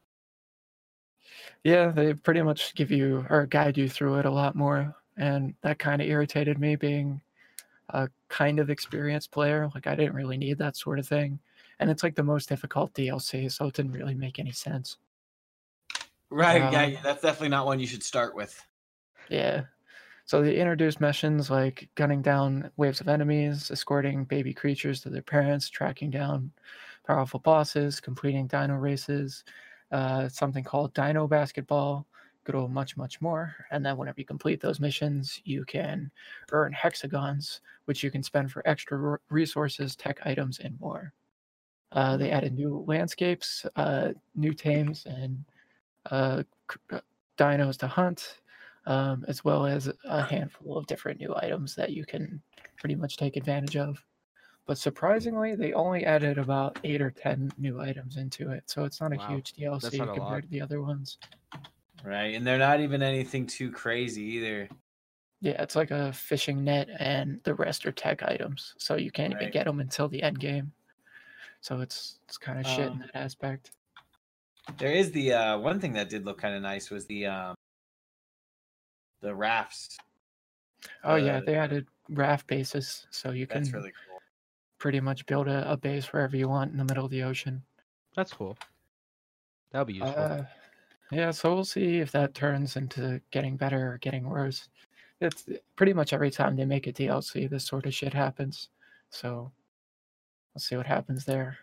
Yeah, 1.64 1.88
they 1.90 2.14
pretty 2.14 2.42
much 2.42 2.74
give 2.74 2.90
you 2.90 3.26
or 3.28 3.46
guide 3.46 3.76
you 3.76 3.88
through 3.88 4.18
it 4.20 4.26
a 4.26 4.30
lot 4.30 4.54
more. 4.54 4.94
And 5.16 5.54
that 5.62 5.78
kind 5.78 6.00
of 6.00 6.08
irritated 6.08 6.58
me 6.58 6.76
being 6.76 7.20
a 7.92 8.08
kind 8.28 8.58
of 8.58 8.70
experienced 8.70 9.30
player. 9.30 9.70
Like, 9.74 9.86
I 9.86 9.94
didn't 9.94 10.14
really 10.14 10.36
need 10.36 10.58
that 10.58 10.76
sort 10.76 10.98
of 10.98 11.06
thing. 11.06 11.38
And 11.78 11.90
it's 11.90 12.02
like 12.02 12.14
the 12.14 12.22
most 12.22 12.48
difficult 12.48 12.92
DLC, 12.94 13.50
so 13.50 13.66
it 13.66 13.74
didn't 13.74 13.92
really 13.92 14.14
make 14.14 14.38
any 14.38 14.52
sense. 14.52 14.98
Right? 16.28 16.62
Um, 16.62 16.72
yeah, 16.72 17.00
that's 17.02 17.22
definitely 17.22 17.48
not 17.48 17.66
one 17.66 17.80
you 17.80 17.86
should 17.86 18.02
start 18.02 18.34
with. 18.34 18.62
Yeah. 19.28 19.62
So 20.26 20.42
they 20.42 20.56
introduced 20.56 21.00
missions 21.00 21.50
like 21.50 21.88
gunning 21.96 22.22
down 22.22 22.70
waves 22.76 23.00
of 23.00 23.08
enemies, 23.08 23.70
escorting 23.70 24.24
baby 24.24 24.54
creatures 24.54 25.00
to 25.00 25.10
their 25.10 25.22
parents, 25.22 25.68
tracking 25.68 26.10
down 26.10 26.52
powerful 27.04 27.40
bosses, 27.40 27.98
completing 27.98 28.46
dino 28.46 28.76
races, 28.76 29.42
uh, 29.90 30.28
something 30.28 30.62
called 30.62 30.94
Dino 30.94 31.26
Basketball, 31.26 32.06
old 32.54 32.72
much, 32.72 32.96
much 32.96 33.20
more. 33.20 33.54
And 33.70 33.84
then 33.84 33.96
whenever 33.96 34.20
you 34.20 34.24
complete 34.26 34.60
those 34.60 34.80
missions, 34.80 35.40
you 35.44 35.64
can 35.64 36.10
earn 36.52 36.72
hexagons, 36.72 37.60
which 37.84 38.02
you 38.02 38.10
can 38.10 38.22
spend 38.22 38.50
for 38.50 38.66
extra 38.66 39.18
resources, 39.30 39.96
tech 39.96 40.20
items, 40.26 40.58
and 40.58 40.78
more. 40.80 41.12
Uh, 41.92 42.16
they 42.16 42.30
added 42.30 42.52
new 42.54 42.84
landscapes, 42.86 43.66
uh, 43.76 44.12
new 44.34 44.52
tames, 44.54 45.06
and 45.06 45.44
uh, 46.10 46.42
uh, 46.90 47.00
dinos 47.38 47.78
to 47.78 47.86
hunt 47.88 48.40
um, 48.86 49.24
as 49.28 49.44
well 49.44 49.66
as 49.66 49.92
a 50.04 50.22
handful 50.22 50.76
of 50.78 50.86
different 50.86 51.20
new 51.20 51.34
items 51.36 51.74
that 51.76 51.90
you 51.92 52.04
can 52.06 52.42
pretty 52.78 52.94
much 52.94 53.16
take 53.16 53.36
advantage 53.36 53.76
of. 53.76 54.04
But 54.66 54.78
surprisingly, 54.78 55.56
they 55.56 55.72
only 55.74 56.04
added 56.06 56.38
about 56.38 56.78
eight 56.84 57.02
or 57.02 57.10
ten 57.10 57.52
new 57.58 57.80
items 57.80 58.16
into 58.16 58.50
it, 58.50 58.70
so 58.70 58.84
it's 58.84 59.00
not 59.00 59.12
a 59.12 59.16
Wow, 59.16 59.18
huge 59.18 59.54
DLC 59.54 60.08
compared 60.08 60.44
lot. 60.44 60.44
to 60.44 60.48
the 60.50 60.60
other 60.62 60.82
ones. 60.82 61.18
Right, 62.04 62.34
and 62.34 62.46
they're 62.46 62.58
not 62.58 62.80
even 62.80 63.02
anything 63.02 63.46
too 63.46 63.70
crazy 63.70 64.22
either. 64.22 64.68
Yeah, 65.42 65.62
it's 65.62 65.76
like 65.76 65.90
a 65.90 66.12
fishing 66.12 66.64
net, 66.64 66.88
and 66.98 67.40
the 67.44 67.54
rest 67.54 67.86
are 67.86 67.92
tech 67.92 68.22
items, 68.22 68.74
so 68.78 68.96
you 68.96 69.10
can't 69.10 69.32
even 69.32 69.50
get 69.50 69.66
them 69.66 69.80
until 69.80 70.08
the 70.08 70.22
end 70.22 70.38
game. 70.38 70.72
So 71.60 71.80
it's 71.80 72.18
it's 72.26 72.38
kind 72.38 72.58
of 72.58 72.66
shit 72.66 72.86
in 72.86 72.92
Um, 72.92 72.98
that 73.00 73.16
aspect. 73.16 73.70
There 74.78 74.92
is 74.92 75.12
the 75.12 75.32
uh, 75.32 75.58
one 75.58 75.80
thing 75.80 75.92
that 75.94 76.08
did 76.08 76.24
look 76.24 76.38
kind 76.38 76.54
of 76.54 76.62
nice 76.62 76.90
was 76.90 77.06
the 77.06 77.26
um, 77.26 77.54
the 79.20 79.34
rafts. 79.34 79.98
Oh 81.04 81.16
yeah, 81.16 81.38
uh, 81.38 81.40
they 81.44 81.54
added 81.54 81.86
raft 82.08 82.46
bases, 82.46 83.06
so 83.10 83.30
you 83.30 83.46
can 83.46 83.64
really 83.72 83.92
cool. 84.08 84.18
pretty 84.78 85.00
much 85.00 85.26
build 85.26 85.48
a, 85.48 85.70
a 85.70 85.76
base 85.76 86.12
wherever 86.12 86.36
you 86.36 86.48
want 86.48 86.72
in 86.72 86.78
the 86.78 86.84
middle 86.84 87.04
of 87.04 87.10
the 87.10 87.22
ocean. 87.22 87.62
That's 88.16 88.32
cool. 88.32 88.56
That'll 89.70 89.84
be 89.84 89.94
useful. 89.94 90.14
Uh, 90.16 90.44
yeah, 91.10 91.30
so 91.30 91.54
we'll 91.54 91.64
see 91.64 91.98
if 91.98 92.12
that 92.12 92.34
turns 92.34 92.76
into 92.76 93.20
getting 93.30 93.56
better 93.56 93.92
or 93.92 93.98
getting 93.98 94.28
worse. 94.28 94.68
It's 95.20 95.48
pretty 95.76 95.92
much 95.92 96.12
every 96.12 96.30
time 96.30 96.56
they 96.56 96.64
make 96.64 96.86
a 96.86 96.92
DLC, 96.92 97.48
this 97.48 97.66
sort 97.66 97.86
of 97.86 97.94
shit 97.94 98.14
happens. 98.14 98.68
So 99.10 99.52
let's 100.54 100.68
see 100.68 100.76
what 100.76 100.86
happens 100.86 101.24
there. 101.24 101.58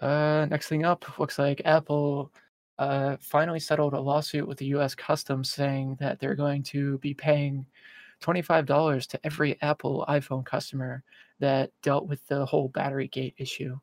Uh, 0.00 0.46
next 0.50 0.68
thing 0.68 0.84
up, 0.84 1.18
looks 1.18 1.38
like 1.38 1.62
Apple 1.64 2.32
uh, 2.78 3.16
finally 3.20 3.60
settled 3.60 3.94
a 3.94 4.00
lawsuit 4.00 4.48
with 4.48 4.58
the 4.58 4.66
U.S. 4.66 4.94
Customs 4.94 5.50
saying 5.50 5.96
that 6.00 6.18
they're 6.18 6.34
going 6.34 6.62
to 6.64 6.98
be 6.98 7.14
paying 7.14 7.66
$25 8.22 9.06
to 9.06 9.20
every 9.24 9.60
Apple 9.62 10.04
iPhone 10.08 10.44
customer 10.44 11.02
that 11.38 11.70
dealt 11.82 12.06
with 12.06 12.26
the 12.26 12.44
whole 12.44 12.68
battery 12.68 13.08
gate 13.08 13.34
issue. 13.38 13.78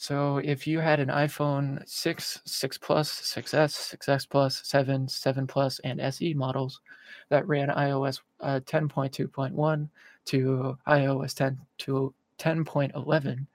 So 0.00 0.38
if 0.38 0.66
you 0.66 0.78
had 0.80 0.98
an 0.98 1.08
iPhone 1.08 1.86
6, 1.86 2.40
6 2.46 2.78
Plus, 2.78 3.20
6S, 3.20 3.98
6S 3.98 4.26
Plus, 4.30 4.62
7, 4.64 5.06
7 5.06 5.46
Plus, 5.46 5.78
and 5.80 6.00
SE 6.00 6.32
models 6.32 6.80
that 7.28 7.46
ran 7.46 7.68
iOS 7.68 8.22
uh, 8.40 8.60
10.2.1 8.64 9.90
to 10.24 10.78
iOS 10.88 11.34
10 11.34 11.58
to 11.80 12.14
10.11 12.38 13.46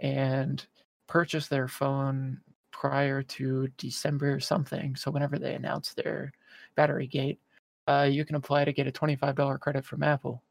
and 0.00 0.66
purchased 1.06 1.50
their 1.50 1.68
phone 1.68 2.40
prior 2.72 3.22
to 3.22 3.68
December 3.76 4.40
something, 4.40 4.96
so 4.96 5.12
whenever 5.12 5.38
they 5.38 5.54
announce 5.54 5.94
their 5.94 6.32
battery 6.74 7.06
gate, 7.06 7.38
uh, 7.86 8.08
you 8.10 8.24
can 8.24 8.34
apply 8.34 8.64
to 8.64 8.72
get 8.72 8.88
a 8.88 8.92
$25 8.92 9.60
credit 9.60 9.84
from 9.84 10.02
Apple. 10.02 10.42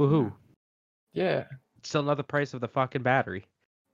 Woohoo! 0.00 0.32
Yeah, 1.12 1.44
Still 1.84 2.02
not 2.02 2.16
the 2.16 2.24
price 2.24 2.52
of 2.52 2.60
the 2.60 2.66
fucking 2.66 3.04
battery. 3.04 3.46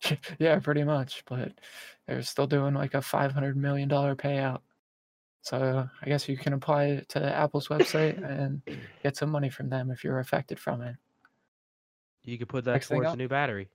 yeah, 0.39 0.59
pretty 0.59 0.85
much. 0.85 1.23
But 1.27 1.53
they're 2.07 2.23
still 2.23 2.47
doing 2.47 2.75
like 2.75 2.95
a 2.95 3.03
five 3.03 3.33
hundred 3.33 3.57
million 3.57 3.89
dollar 3.89 4.15
payout. 4.17 4.61
So 5.43 5.89
I 6.01 6.07
guess 6.07 6.29
you 6.29 6.37
can 6.37 6.53
apply 6.53 6.85
it 6.85 7.09
to 7.11 7.37
Apple's 7.37 7.69
website 7.69 8.23
and 8.41 8.63
get 9.03 9.17
some 9.17 9.31
money 9.31 9.51
from 9.51 9.69
them 9.69 9.91
if 9.91 10.05
you're 10.05 10.21
affected 10.21 10.59
from 10.59 10.83
it. 10.83 10.97
You 12.25 12.39
could 12.39 12.49
put 12.49 12.65
that 12.65 12.75
Next 12.75 12.89
towards 12.89 13.13
a 13.13 13.17
new 13.17 13.29
battery. 13.29 13.69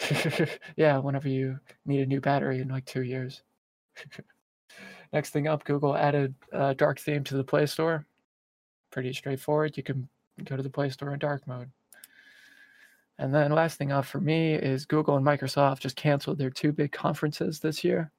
yeah, 0.76 0.96
whenever 0.98 1.28
you 1.28 1.58
need 1.84 2.00
a 2.00 2.06
new 2.06 2.20
battery 2.20 2.60
in 2.60 2.68
like 2.68 2.86
two 2.86 3.02
years. 3.02 3.42
Next 5.12 5.30
thing 5.30 5.46
up, 5.46 5.64
Google 5.64 5.94
added 5.94 6.34
uh, 6.54 6.72
dark 6.72 6.98
theme 6.98 7.22
to 7.24 7.36
the 7.36 7.44
Play 7.44 7.66
Store. 7.66 8.06
Pretty 8.90 9.12
straightforward. 9.12 9.76
You 9.76 9.82
can 9.82 10.08
go 10.44 10.56
to 10.56 10.62
the 10.62 10.70
Play 10.70 10.88
Store 10.88 11.12
in 11.12 11.18
dark 11.18 11.46
mode. 11.46 11.70
And 13.22 13.32
then 13.32 13.52
last 13.52 13.78
thing 13.78 13.92
off 13.92 14.08
for 14.08 14.20
me 14.20 14.54
is 14.54 14.84
Google 14.84 15.16
and 15.16 15.24
Microsoft 15.24 15.78
just 15.78 15.94
canceled 15.94 16.38
their 16.38 16.50
two 16.50 16.72
big 16.72 16.90
conferences 16.90 17.60
this 17.60 17.84
year. 17.84 18.10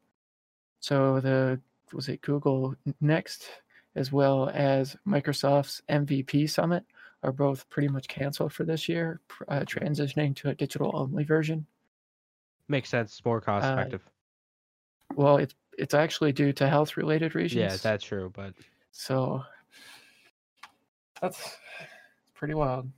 So 0.80 1.20
the 1.20 1.60
was 1.92 2.08
it 2.08 2.22
Google 2.22 2.74
Next 3.02 3.50
as 3.98 4.14
well 4.14 4.50
as 4.54 4.96
Microsoft's 5.06 5.82
MVP 5.90 6.50
Summit 6.50 6.86
are 7.22 7.34
both 7.34 7.70
pretty 7.70 7.90
much 7.90 8.08
canceled 8.08 8.54
for 8.54 8.64
this 8.64 8.88
year, 8.88 9.20
uh, 9.50 9.60
transitioning 9.62 10.34
to 10.38 10.50
a 10.50 10.56
digital 10.56 10.92
only 10.94 11.26
version. 11.26 11.66
Makes 12.70 12.88
sense. 12.88 13.22
More 13.26 13.42
cost 13.42 13.66
Uh, 13.66 13.74
effective. 13.74 14.10
Well, 15.16 15.36
it's 15.36 15.54
it's 15.78 15.94
actually 15.94 16.32
due 16.32 16.54
to 16.54 16.70
health 16.70 16.96
related 16.96 17.36
reasons. 17.36 17.60
Yeah, 17.60 17.76
that's 17.76 18.06
true. 18.06 18.32
But 18.34 18.54
so 18.94 19.44
that's 21.22 21.58
pretty 22.36 22.54
wild. 22.54 22.90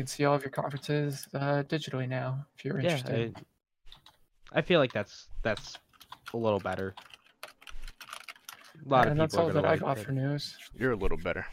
You 0.00 0.04
can 0.04 0.08
see 0.08 0.24
all 0.24 0.34
of 0.34 0.42
your 0.42 0.50
conferences 0.50 1.28
uh, 1.34 1.62
digitally 1.68 2.08
now 2.08 2.46
if 2.56 2.64
you're 2.64 2.80
yeah, 2.80 2.92
interested. 2.96 3.36
I, 4.50 4.60
I 4.60 4.62
feel 4.62 4.80
like 4.80 4.94
that's 4.94 5.28
that's 5.42 5.76
a 6.32 6.38
little 6.38 6.58
better. 6.58 6.94
A 8.82 8.88
lot 8.88 9.04
of 9.06 9.12
and 9.12 9.20
people 9.20 9.22
that's 9.24 9.34
are 9.34 9.40
all 9.40 9.46
gonna 9.48 9.60
that 9.60 9.70
I 9.70 9.76
got 9.76 9.98
it. 9.98 10.04
for 10.06 10.12
news. 10.12 10.56
You're 10.74 10.92
a 10.92 10.96
little 10.96 11.18
better. 11.18 11.44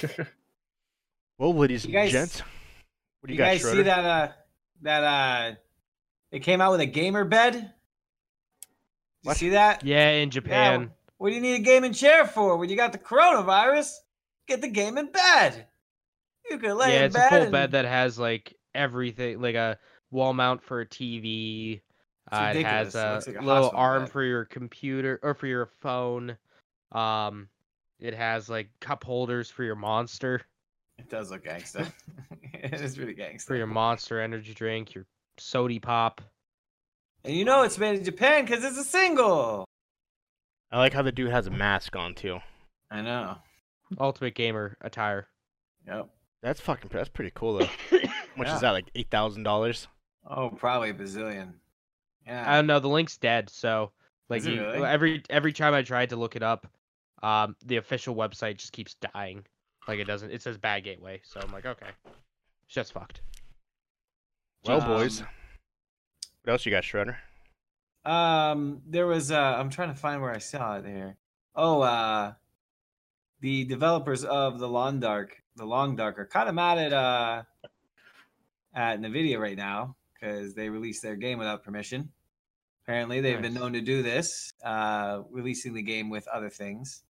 Well, 1.36 1.52
ladies 1.52 1.84
You 1.84 1.92
guys- 1.92 2.14
and 2.14 2.30
gents, 2.30 2.38
what 2.38 3.26
do 3.26 3.32
You 3.32 3.38
you, 3.38 3.38
got, 3.38 3.44
guys 3.50 3.60
Schroeder? 3.62 3.76
see 3.78 3.82
that? 3.82 4.04
Uh, 4.04 4.28
that 4.82 5.02
uh, 5.02 5.54
it 6.30 6.44
came 6.44 6.60
out 6.60 6.70
with 6.70 6.80
a 6.80 6.86
gamer 6.86 7.24
bed. 7.24 7.54
Did 7.54 7.70
you 9.24 9.34
see 9.34 9.48
that? 9.48 9.84
Yeah, 9.84 10.10
in 10.10 10.30
Japan. 10.30 10.92
What 11.18 11.30
do 11.30 11.34
you 11.34 11.40
need 11.40 11.54
a 11.54 11.64
gaming 11.64 11.92
chair 11.92 12.24
for 12.24 12.56
when 12.56 12.68
you 12.68 12.76
got 12.76 12.92
the 12.92 12.98
coronavirus? 12.98 13.96
Get 14.46 14.60
the 14.60 14.68
gaming 14.68 15.08
bed. 15.10 15.66
You 16.50 16.58
can 16.58 16.76
lay 16.76 16.92
Yeah, 16.94 16.98
in 17.00 17.04
it's 17.06 17.16
a 17.16 17.28
full 17.28 17.42
and- 17.42 17.52
bed 17.52 17.70
that 17.72 17.84
has 17.84 18.18
like 18.18 18.54
everything, 18.74 19.40
like 19.40 19.54
a 19.54 19.78
wall 20.10 20.34
mount 20.34 20.62
for 20.62 20.80
a 20.80 20.86
TV. 20.86 21.80
Uh, 22.30 22.52
it 22.54 22.64
has 22.64 22.94
ridiculous. 22.94 23.26
It 23.26 23.30
a 23.30 23.32
like 23.38 23.42
a 23.42 23.46
little 23.46 23.70
arm 23.74 24.02
bed. 24.04 24.12
for 24.12 24.22
your 24.22 24.44
computer 24.44 25.18
or 25.22 25.34
for 25.34 25.46
your 25.46 25.66
phone. 25.66 26.36
Um, 26.92 27.48
it 27.98 28.14
has 28.14 28.48
like 28.48 28.68
cup 28.80 29.04
holders 29.04 29.50
for 29.50 29.64
your 29.64 29.76
monster, 29.76 30.42
It 30.98 31.08
does 31.08 31.30
look 31.30 31.44
gangster. 31.44 31.86
it 32.52 32.74
is 32.80 32.98
really 32.98 33.14
gangster. 33.14 33.48
for 33.48 33.56
your 33.56 33.66
monster 33.66 34.20
energy 34.20 34.54
drink, 34.54 34.94
your 34.94 35.06
sody 35.38 35.78
pop. 35.78 36.20
And 37.24 37.34
you 37.36 37.44
know 37.44 37.62
it's 37.62 37.78
made 37.78 37.98
in 37.98 38.04
Japan 38.04 38.44
because 38.44 38.64
it's 38.64 38.78
a 38.78 38.84
single. 38.84 39.64
I 40.70 40.78
like 40.78 40.92
how 40.92 41.02
the 41.02 41.12
dude 41.12 41.30
has 41.30 41.46
a 41.46 41.50
mask 41.50 41.94
on 41.96 42.14
too. 42.14 42.40
I 42.90 43.00
know. 43.02 43.36
Ultimate 44.00 44.34
gamer 44.34 44.76
attire. 44.80 45.28
Yep. 45.86 46.08
That's 46.42 46.60
fucking. 46.60 46.90
That's 46.92 47.08
pretty 47.08 47.30
cool 47.34 47.58
though. 47.58 47.64
How 47.90 47.98
much 48.36 48.48
Yeah. 48.48 48.54
is 48.56 48.60
that? 48.62 48.70
Like 48.72 48.90
eight 48.94 49.10
thousand 49.10 49.42
dollars. 49.44 49.88
Oh, 50.28 50.50
probably 50.50 50.90
a 50.90 50.94
bazillion. 50.94 51.54
I 52.28 52.56
don't 52.56 52.66
know. 52.66 52.78
The 52.78 52.88
link's 52.88 53.16
dead, 53.16 53.50
so 53.50 53.90
like 54.28 54.44
you, 54.44 54.60
really? 54.60 54.86
every 54.86 55.22
every 55.30 55.52
time 55.52 55.74
I 55.74 55.82
tried 55.82 56.10
to 56.10 56.16
look 56.16 56.36
it 56.36 56.42
up, 56.42 56.66
um, 57.22 57.56
the 57.64 57.76
official 57.76 58.14
website 58.14 58.58
just 58.58 58.72
keeps 58.72 58.94
dying. 59.14 59.44
Like 59.88 59.98
it 59.98 60.04
doesn't. 60.06 60.30
It 60.30 60.42
says 60.42 60.56
bad 60.58 60.84
gateway, 60.84 61.20
so 61.24 61.40
I'm 61.40 61.52
like, 61.52 61.66
okay, 61.66 61.88
it's 62.66 62.74
just 62.74 62.92
fucked. 62.92 63.20
Well, 64.64 64.80
Um, 64.80 64.86
boys, 64.88 65.20
what 66.44 66.52
else 66.52 66.64
you 66.66 66.70
got, 66.70 66.84
Shredder? 66.84 67.16
Um, 68.04 68.82
there 68.86 69.06
was 69.08 69.30
uh, 69.32 69.56
I'm 69.58 69.70
trying 69.70 69.88
to 69.88 69.94
find 69.96 70.22
where 70.22 70.32
I 70.32 70.38
saw 70.38 70.76
it 70.78 70.86
here. 70.86 71.16
Oh, 71.56 71.80
uh, 71.82 72.34
the 73.40 73.64
developers 73.64 74.24
of 74.24 74.60
the 74.60 74.68
Lawn 74.68 75.00
Dark, 75.00 75.41
the 75.56 75.64
Long 75.64 75.96
Dark, 75.96 76.18
are 76.18 76.26
kind 76.26 76.48
of 76.48 76.54
mad 76.54 76.78
at 76.78 76.92
uh, 76.92 77.42
at 78.74 79.00
Nvidia 79.00 79.38
right 79.38 79.56
now 79.56 79.96
because 80.14 80.54
they 80.54 80.68
released 80.68 81.02
their 81.02 81.16
game 81.16 81.38
without 81.38 81.62
permission. 81.62 82.10
Apparently, 82.84 83.20
they've 83.20 83.40
been 83.40 83.54
known 83.54 83.72
to 83.74 83.80
do 83.80 84.02
this, 84.02 84.52
uh, 84.64 85.22
releasing 85.30 85.72
the 85.72 85.82
game 85.82 86.10
with 86.10 86.26
other 86.26 86.50
things. 86.50 87.04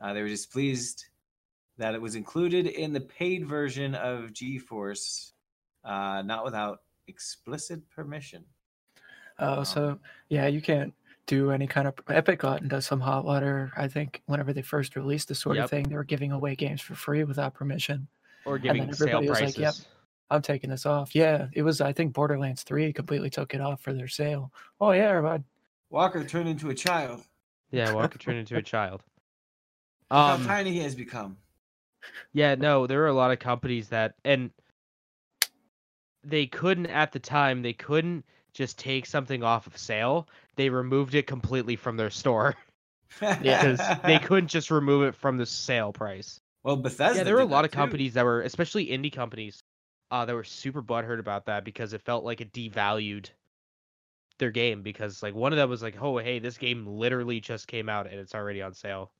Uh, 0.00 0.14
they 0.14 0.22
were 0.22 0.28
displeased 0.28 1.04
that 1.76 1.94
it 1.94 2.00
was 2.00 2.14
included 2.14 2.66
in 2.66 2.92
the 2.92 3.00
paid 3.00 3.46
version 3.46 3.94
of 3.94 4.32
GeForce, 4.32 5.32
uh, 5.84 6.22
not 6.24 6.44
without 6.44 6.80
explicit 7.08 7.88
permission. 7.90 8.44
Oh, 9.38 9.58
Um, 9.58 9.64
so 9.64 9.98
yeah, 10.28 10.46
you 10.46 10.62
can't 10.62 10.94
do 11.26 11.50
any 11.50 11.66
kind 11.66 11.86
of 11.86 11.94
Epic 12.08 12.40
got 12.40 12.62
into 12.62 12.82
some 12.82 13.00
hot 13.00 13.24
water. 13.24 13.72
I 13.76 13.88
think 13.88 14.22
whenever 14.26 14.52
they 14.52 14.62
first 14.62 14.96
released 14.96 15.28
this 15.28 15.38
sort 15.40 15.56
Yep. 15.56 15.64
of 15.64 15.70
thing, 15.70 15.88
they 15.88 15.94
were 15.94 16.04
giving 16.04 16.32
away 16.32 16.56
games 16.56 16.80
for 16.80 16.94
free 16.94 17.24
without 17.24 17.54
permission. 17.54 18.08
Or 18.44 18.58
then 18.58 18.76
giving 18.76 18.92
sale 18.92 19.20
was 19.20 19.38
prices. 19.38 19.56
like, 19.58 19.62
"Yep." 19.62 19.74
I'm 20.30 20.42
taking 20.42 20.70
this 20.70 20.86
off. 20.86 21.14
Yeah, 21.14 21.48
it 21.52 21.62
was. 21.62 21.80
I 21.80 21.92
think 21.92 22.12
Borderlands 22.14 22.62
Three 22.62 22.92
completely 22.92 23.30
took 23.30 23.54
it 23.54 23.60
off 23.60 23.80
for 23.82 23.92
their 23.92 24.08
sale. 24.08 24.52
Oh 24.80 24.90
yeah, 24.92 25.20
bud. 25.20 25.44
Walker 25.90 26.24
turned 26.24 26.48
into 26.48 26.70
a 26.70 26.74
child. 26.74 27.22
Yeah, 27.70 27.92
Walker 27.94 28.18
turned 28.18 28.38
into 28.38 28.56
a 28.56 28.62
child. 28.62 29.02
Look 30.10 30.18
Um, 30.18 30.40
how 30.40 30.46
tiny 30.54 30.72
he 30.72 30.80
has 30.80 30.94
become. 30.94 31.36
Yeah, 32.32 32.54
no, 32.56 32.86
there 32.86 32.98
were 32.98 33.06
a 33.08 33.12
lot 33.14 33.30
of 33.30 33.38
companies 33.38 33.88
that 33.90 34.14
and 34.24 34.50
they 36.24 36.46
couldn't 36.46 36.86
at 36.86 37.12
the 37.12 37.20
time, 37.20 37.62
they 37.62 37.72
couldn't 37.72 38.24
just 38.54 38.78
take 38.78 39.06
something 39.06 39.42
off 39.42 39.66
of 39.66 39.76
sale. 39.78 40.28
They 40.56 40.68
removed 40.68 41.14
it 41.14 41.26
completely 41.26 41.76
from 41.76 41.96
their 41.96 42.10
store 42.10 42.54
because 43.20 43.80
they 44.04 44.18
couldn't 44.18 44.48
just 44.48 44.70
remove 44.70 45.04
it 45.04 45.14
from 45.14 45.38
the 45.38 45.46
sale 45.46 45.92
price. 45.92 46.40
Well, 46.62 46.76
Bethesda. 46.76 47.18
yeah, 47.18 47.24
there 47.24 47.34
were 47.34 47.40
a 47.40 47.44
lot 47.44 47.62
that 47.62 47.66
of 47.66 47.70
too. 47.72 47.76
companies 47.76 48.14
that 48.14 48.24
were 48.24 48.42
especially 48.42 48.86
indie 48.86 49.12
companies 49.12 49.62
uh 50.10 50.24
that 50.24 50.34
were 50.34 50.44
super 50.44 50.82
butthurt 50.82 51.18
about 51.18 51.46
that 51.46 51.64
because 51.64 51.92
it 51.92 52.02
felt 52.02 52.24
like 52.24 52.40
it 52.40 52.52
devalued 52.52 53.30
their 54.38 54.50
game 54.50 54.82
because 54.82 55.22
like 55.22 55.34
one 55.34 55.52
of 55.52 55.56
them 55.56 55.70
was 55.70 55.82
like, 55.82 55.96
"Oh, 56.00 56.18
hey, 56.18 56.38
this 56.38 56.58
game 56.58 56.86
literally 56.86 57.40
just 57.40 57.66
came 57.66 57.88
out 57.88 58.06
and 58.06 58.18
it's 58.20 58.34
already 58.34 58.62
on 58.62 58.74
sale." 58.74 59.12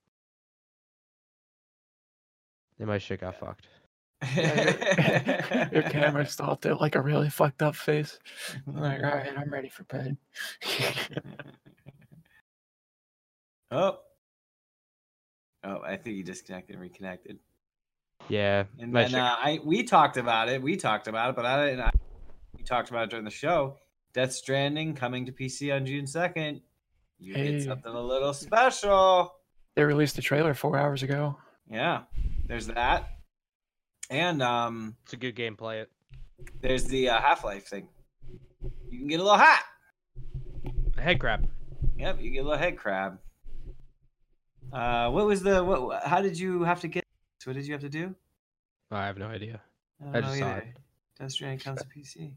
Then 2.78 2.88
my 2.88 2.98
shit 2.98 3.20
got 3.20 3.36
fucked. 3.36 3.66
Yeah, 4.36 5.68
your, 5.72 5.82
your 5.82 5.90
camera 5.90 6.26
stopped 6.26 6.64
at 6.66 6.80
like 6.80 6.94
a 6.94 7.00
really 7.00 7.28
fucked 7.30 7.62
up 7.62 7.74
face. 7.76 8.18
I'm 8.66 8.76
like, 8.80 9.02
all 9.02 9.10
right, 9.10 9.32
I'm 9.36 9.50
ready 9.52 9.68
for 9.68 9.84
bed. 9.84 10.16
oh. 13.70 13.98
Oh, 15.64 15.80
I 15.84 15.96
think 15.96 16.16
you 16.16 16.24
disconnected 16.24 16.74
and 16.74 16.82
reconnected. 16.82 17.38
Yeah, 18.28 18.64
And 18.78 18.94
then 18.94 19.10
shit 19.10 19.18
uh, 19.18 19.36
I 19.38 19.58
we 19.64 19.82
talked 19.82 20.16
about 20.16 20.48
it. 20.48 20.62
We 20.62 20.76
talked 20.76 21.08
about 21.08 21.30
it, 21.30 21.36
but 21.36 21.44
I 21.44 21.66
didn't. 21.66 21.80
I, 21.80 21.90
we 22.56 22.62
talked 22.62 22.90
about 22.90 23.04
it 23.04 23.10
during 23.10 23.24
the 23.24 23.30
show. 23.30 23.76
Death 24.14 24.32
Stranding 24.32 24.94
coming 24.94 25.26
to 25.26 25.32
PC 25.32 25.74
on 25.74 25.84
June 25.86 26.06
second. 26.06 26.60
You 27.18 27.34
Hey. 27.34 27.52
get 27.52 27.62
something 27.64 27.92
a 27.92 28.00
little 28.00 28.32
special. 28.34 29.34
they 29.74 29.82
released 29.84 30.18
a 30.18 30.22
trailer 30.22 30.54
four 30.54 30.76
hours 30.76 31.02
ago. 31.02 31.36
Yeah, 31.70 32.02
there's 32.46 32.66
that, 32.68 33.08
and 34.10 34.42
um, 34.42 34.96
It's 35.04 35.12
a 35.12 35.16
good 35.16 35.34
game. 35.36 35.56
Play 35.56 35.80
it. 35.80 35.90
there's 36.60 36.84
the 36.84 37.08
uh, 37.10 37.20
Half 37.20 37.44
Life 37.44 37.66
thing. 37.66 37.88
You 38.90 38.98
can 38.98 39.08
get 39.08 39.20
a 39.20 39.22
little 39.22 39.38
hat. 39.38 39.64
A 40.96 41.00
head 41.00 41.18
crab. 41.18 41.48
Yep, 41.96 42.20
you 42.20 42.30
get 42.30 42.40
a 42.40 42.42
little 42.44 42.58
head 42.58 42.76
crab. 42.76 43.18
Uh, 44.72 45.10
what 45.10 45.26
was 45.26 45.42
the 45.42 45.62
what? 45.62 46.02
How 46.04 46.20
did 46.20 46.38
you 46.38 46.62
have 46.64 46.80
to 46.80 46.88
get? 46.88 47.04
What 47.44 47.54
did 47.54 47.66
you 47.66 47.72
have 47.72 47.82
to 47.82 47.88
do? 47.88 48.14
I 48.90 49.06
have 49.06 49.18
no 49.18 49.26
idea. 49.26 49.60
I, 50.00 50.04
don't 50.04 50.16
I 50.16 50.20
know 50.20 50.26
just 50.26 50.38
saw 50.38 50.46
either. 50.50 50.58
it. 50.60 50.66
Death 51.18 51.32
Stranding 51.32 51.58
comes 51.58 51.80
to 51.80 51.86
PC. 51.88 52.32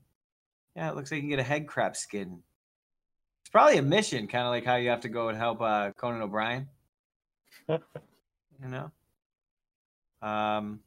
Yeah, 0.75 0.89
it 0.89 0.95
looks 0.95 1.11
like 1.11 1.17
you 1.17 1.21
can 1.23 1.29
get 1.29 1.39
a 1.39 1.43
head 1.43 1.67
crab 1.67 1.95
skin. 1.95 2.39
It's 3.41 3.49
probably 3.49 3.77
a 3.77 3.81
mission, 3.81 4.27
kind 4.27 4.45
of 4.45 4.49
like 4.49 4.65
how 4.65 4.75
you 4.75 4.89
have 4.89 5.01
to 5.01 5.09
go 5.09 5.29
and 5.29 5.37
help 5.37 5.61
uh, 5.61 5.91
Conan 5.97 6.21
O'Brien. 6.21 6.67
you 7.69 7.79
know. 8.61 8.91
Um, 10.21 10.79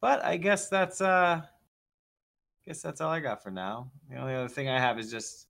but 0.00 0.24
I 0.24 0.36
guess 0.36 0.68
that's 0.68 1.00
uh, 1.00 1.42
guess 2.66 2.82
that's 2.82 3.00
all 3.00 3.10
I 3.10 3.20
got 3.20 3.42
for 3.42 3.50
now. 3.50 3.90
The 4.10 4.16
only 4.16 4.34
other 4.34 4.48
thing 4.48 4.68
I 4.68 4.78
have 4.78 4.98
is 4.98 5.10
just 5.10 5.46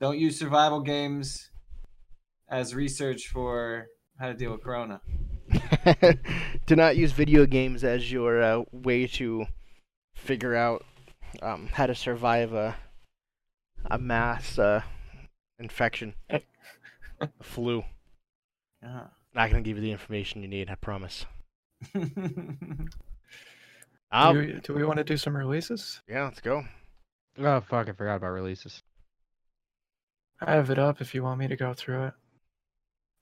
don't 0.00 0.18
use 0.18 0.38
survival 0.38 0.80
games 0.80 1.50
as 2.48 2.74
research 2.74 3.28
for 3.28 3.86
how 4.18 4.28
to 4.28 4.34
deal 4.34 4.52
with 4.52 4.62
Corona. 4.62 5.00
Do 6.66 6.76
not 6.76 6.96
use 6.96 7.12
video 7.12 7.46
games 7.46 7.82
as 7.84 8.12
your 8.12 8.42
uh, 8.42 8.62
way 8.72 9.06
to 9.06 9.46
figure 10.14 10.54
out 10.54 10.84
um, 11.42 11.68
how 11.72 11.86
to 11.86 11.94
survive 11.94 12.52
a 12.52 12.76
a 13.90 13.98
mass 13.98 14.58
uh, 14.58 14.82
infection, 15.58 16.14
a 16.30 16.40
flu. 17.42 17.82
Yeah. 18.82 19.04
Not 19.34 19.50
gonna 19.50 19.62
give 19.62 19.76
you 19.76 19.82
the 19.82 19.92
information 19.92 20.42
you 20.42 20.48
need. 20.48 20.68
I 20.68 20.74
promise. 20.74 21.24
do, 24.12 24.38
we, 24.38 24.60
do 24.64 24.74
we 24.74 24.84
want 24.84 24.98
to 24.98 25.04
do 25.04 25.16
some 25.16 25.36
releases? 25.36 26.00
yeah, 26.08 26.24
let's 26.24 26.40
go. 26.40 26.64
Oh 27.38 27.60
fuck! 27.60 27.88
I 27.88 27.92
forgot 27.92 28.16
about 28.16 28.30
releases. 28.30 28.82
I 30.40 30.52
have 30.52 30.70
it 30.70 30.78
up 30.78 31.00
if 31.00 31.14
you 31.14 31.22
want 31.22 31.38
me 31.38 31.48
to 31.48 31.56
go 31.56 31.74
through 31.74 32.06
it. 32.06 32.14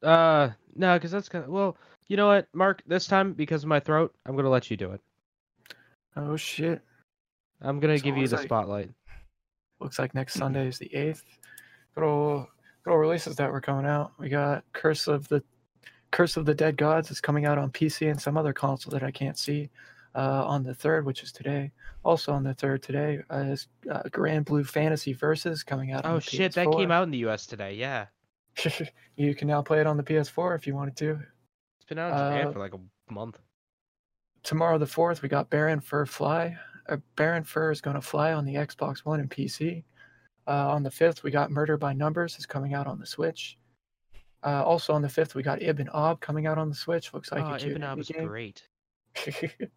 Uh, 0.06 0.50
no, 0.74 0.94
because 0.94 1.10
that's 1.10 1.28
kind 1.28 1.44
of 1.44 1.50
well. 1.50 1.76
You 2.06 2.16
know 2.16 2.28
what, 2.28 2.48
Mark? 2.54 2.82
This 2.86 3.06
time, 3.06 3.32
because 3.34 3.62
of 3.64 3.68
my 3.68 3.80
throat, 3.80 4.14
I'm 4.24 4.34
gonna 4.36 4.48
let 4.48 4.70
you 4.70 4.76
do 4.76 4.92
it. 4.92 5.00
Oh 6.16 6.36
shit! 6.36 6.80
I'm 7.60 7.80
gonna 7.80 7.98
So 7.98 8.04
give 8.04 8.16
you 8.16 8.28
the 8.28 8.38
I- 8.38 8.44
spotlight. 8.44 8.90
Looks 9.80 9.98
like 9.98 10.14
next 10.14 10.34
Sunday 10.38 10.68
is 10.68 10.78
the 10.78 10.92
eighth. 10.94 11.24
Good 11.94 12.04
old, 12.04 12.46
good 12.84 12.92
old 12.92 13.00
releases 13.00 13.36
that 13.36 13.52
were 13.52 13.60
coming 13.60 13.86
out. 13.86 14.12
We 14.18 14.28
got 14.28 14.64
Curse 14.72 15.06
of 15.08 15.28
the 15.28 15.42
Curse 16.12 16.36
of 16.36 16.46
the 16.46 16.54
Dead 16.54 16.76
Gods 16.76 17.10
is 17.10 17.20
coming 17.20 17.44
out 17.44 17.58
on 17.58 17.70
PC 17.70 18.10
and 18.10 18.20
some 18.20 18.38
other 18.38 18.52
console 18.54 18.92
that 18.92 19.02
I 19.02 19.10
can't 19.10 19.36
see. 19.36 19.68
Uh, 20.14 20.44
on 20.46 20.62
the 20.62 20.74
third, 20.74 21.04
which 21.06 21.22
is 21.22 21.30
today. 21.32 21.70
Also 22.04 22.32
on 22.32 22.42
the 22.42 22.54
third 22.54 22.82
today 22.82 23.20
uh, 23.30 23.38
is 23.38 23.68
uh, 23.90 24.02
Granblue 24.04 24.66
Fantasy 24.66 25.12
Versus 25.12 25.62
coming 25.62 25.92
out. 25.92 26.04
on 26.04 26.16
Oh 26.16 26.18
shit! 26.18 26.54
That 26.54 26.72
came 26.72 26.90
out 26.90 27.02
in 27.04 27.10
the 27.10 27.18
U.S. 27.18 27.46
today. 27.46 27.74
Yeah, 27.74 28.06
you 29.16 29.34
can 29.34 29.46
now 29.48 29.62
play 29.62 29.80
it 29.80 29.86
on 29.86 29.96
the 29.96 30.02
PS4 30.02 30.56
if 30.56 30.66
you 30.66 30.74
wanted 30.74 30.96
to. 30.96 31.20
it's 31.76 31.86
been 31.88 31.98
out 31.98 32.08
in 32.12 32.16
Japan 32.32 32.46
Uh, 32.48 32.52
for 32.52 32.58
like 32.58 32.74
a 32.74 33.12
month. 33.12 33.38
tomorrow 34.42 34.78
the 34.78 34.86
4th 34.86 35.20
we 35.22 35.28
got 35.28 35.50
baron 35.50 35.80
fur 35.80 36.06
fly 36.06 36.56
uh, 36.88 36.96
baron 37.16 37.44
fur 37.44 37.70
is 37.70 37.80
going 37.80 37.96
to 37.96 38.00
fly 38.02 38.32
on 38.32 38.44
the 38.44 38.54
xbox 38.54 38.98
one 39.00 39.20
and 39.20 39.30
pc 39.30 39.82
uh, 40.46 40.68
on 40.70 40.82
the 40.82 40.90
5th 40.90 41.22
we 41.22 41.30
got 41.30 41.50
murder 41.50 41.76
by 41.76 41.92
numbers 41.92 42.38
is 42.38 42.46
coming 42.46 42.72
out 42.74 42.86
on 42.86 42.98
the 42.98 43.06
switch 43.06 43.58
uh, 44.44 44.62
also 44.64 44.92
on 44.94 45.02
the 45.02 45.08
5th 45.08 45.34
we 45.34 45.42
got 45.42 45.58
Ibb 45.60 45.86
& 45.90 45.92
Obb 45.92 46.20
coming 46.20 46.46
out 46.46 46.56
on 46.58 46.68
the 46.68 46.74
switch 46.74 47.12
looks 47.12 47.30
like 47.32 47.42
oh, 47.42 47.64
Ibb 47.66 47.82
& 47.82 47.84
Obb 47.84 47.98
indie 47.98 48.00
is 48.00 48.08
game. 48.08 48.26
great. 48.26 48.62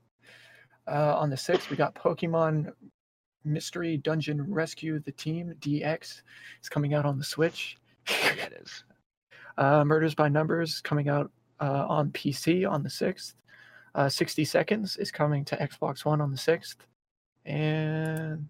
uh, 0.87 1.15
on 1.17 1.29
the 1.29 1.35
6th 1.35 1.69
we 1.69 1.75
got 1.77 1.93
pokemon 1.95 2.71
mystery 3.43 3.97
dungeon 3.97 4.41
rescue 4.51 4.99
the 4.99 5.11
team 5.13 5.53
dx 5.59 6.21
is 6.61 6.69
coming 6.69 6.93
out 6.93 7.05
on 7.05 7.17
the 7.17 7.23
switch 7.23 7.77
Yeah, 8.09 8.45
it 8.45 8.53
is. 8.61 8.83
uh, 9.57 9.83
Murders 9.85 10.15
by 10.15 10.27
Numbers 10.29 10.81
coming 10.81 11.09
out 11.09 11.31
uh, 11.59 11.85
on 11.87 12.09
PC 12.11 12.69
on 12.69 12.83
the 12.83 12.89
6th. 12.89 13.33
Uh, 13.93 14.09
60 14.09 14.45
Seconds 14.45 14.97
is 14.97 15.11
coming 15.11 15.45
to 15.45 15.55
Xbox 15.57 16.05
One 16.05 16.21
on 16.21 16.31
the 16.31 16.37
6th. 16.37 16.77
And 17.45 18.47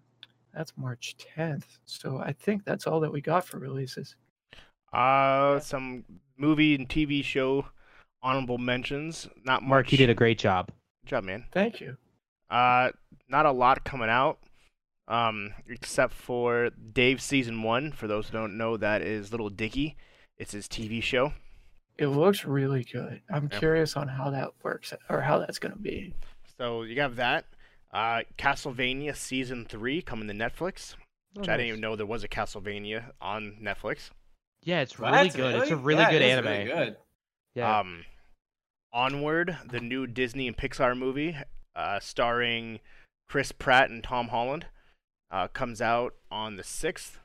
that's 0.54 0.72
March 0.76 1.16
10th. 1.36 1.64
So 1.84 2.18
I 2.18 2.32
think 2.32 2.64
that's 2.64 2.86
all 2.86 3.00
that 3.00 3.12
we 3.12 3.20
got 3.20 3.44
for 3.44 3.58
releases. 3.58 4.16
Uh, 4.92 5.58
some 5.60 6.04
movie 6.36 6.74
and 6.74 6.88
TV 6.88 7.24
show 7.24 7.66
honorable 8.22 8.58
mentions. 8.58 9.28
Not 9.44 9.62
Mark, 9.62 9.86
much. 9.86 9.92
you 9.92 9.98
did 9.98 10.10
a 10.10 10.14
great 10.14 10.38
job. 10.38 10.68
Good 11.04 11.10
job, 11.10 11.24
man. 11.24 11.44
Thank 11.52 11.80
you. 11.80 11.96
Uh, 12.52 12.90
not 13.28 13.46
a 13.46 13.52
lot 13.52 13.82
coming 13.84 14.08
out. 14.10 14.38
Um, 15.08 15.52
except 15.68 16.14
for 16.14 16.70
Dave 16.70 17.20
season 17.20 17.62
one. 17.62 17.90
For 17.92 18.06
those 18.06 18.28
who 18.28 18.32
don't 18.38 18.56
know, 18.56 18.76
that 18.76 19.02
is 19.02 19.32
Lil 19.32 19.48
Dicky. 19.50 19.96
It's 20.38 20.52
his 20.52 20.68
TV 20.68 21.02
show. 21.02 21.32
It 21.98 22.06
looks 22.06 22.44
really 22.44 22.84
good. 22.84 23.20
I'm 23.28 23.48
Yeah. 23.52 23.58
curious 23.58 23.96
on 23.96 24.08
how 24.08 24.30
that 24.30 24.50
works 24.62 24.94
or 25.10 25.20
how 25.20 25.38
that's 25.38 25.58
going 25.58 25.72
to 25.74 25.78
be. 25.78 26.14
So 26.56 26.82
you 26.82 27.00
have 27.00 27.16
that. 27.16 27.46
Uh, 27.92 28.22
Castlevania 28.38 29.14
season 29.16 29.66
three 29.66 30.00
coming 30.00 30.28
to 30.28 30.34
Netflix. 30.34 30.94
Oh, 31.36 31.40
I 31.40 31.42
didn't 31.42 31.58
nice. 31.58 31.68
even 31.68 31.80
know 31.80 31.96
there 31.96 32.06
was 32.06 32.24
a 32.24 32.28
Castlevania 32.28 33.10
on 33.20 33.58
Netflix. 33.60 34.10
Yeah, 34.62 34.80
it's 34.80 34.98
really 34.98 35.12
What? 35.12 35.34
good. 35.34 35.54
It's 35.56 35.70
a 35.70 35.76
really 35.76 36.00
Yeah, 36.02 36.10
good 36.10 36.22
anime. 36.22 36.46
really 36.46 36.64
good. 36.64 36.96
Yeah. 37.54 37.80
Um, 37.80 38.04
Onward, 38.92 39.58
the 39.66 39.80
new 39.80 40.06
Disney 40.06 40.46
and 40.46 40.56
Pixar 40.56 40.96
movie, 40.96 41.36
uh, 41.76 42.00
starring 42.00 42.80
Chris 43.28 43.52
Pratt 43.52 43.90
and 43.90 44.02
Tom 44.04 44.28
Holland, 44.28 44.66
uh, 45.30 45.48
comes 45.48 45.80
out 45.80 46.14
on 46.30 46.56
the 46.56 46.64
sixth. 46.64 47.18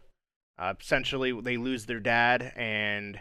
Uh, 0.57 0.73
essentially, 0.79 1.39
they 1.41 1.57
lose 1.57 1.85
their 1.85 1.99
dad, 1.99 2.53
and 2.55 3.19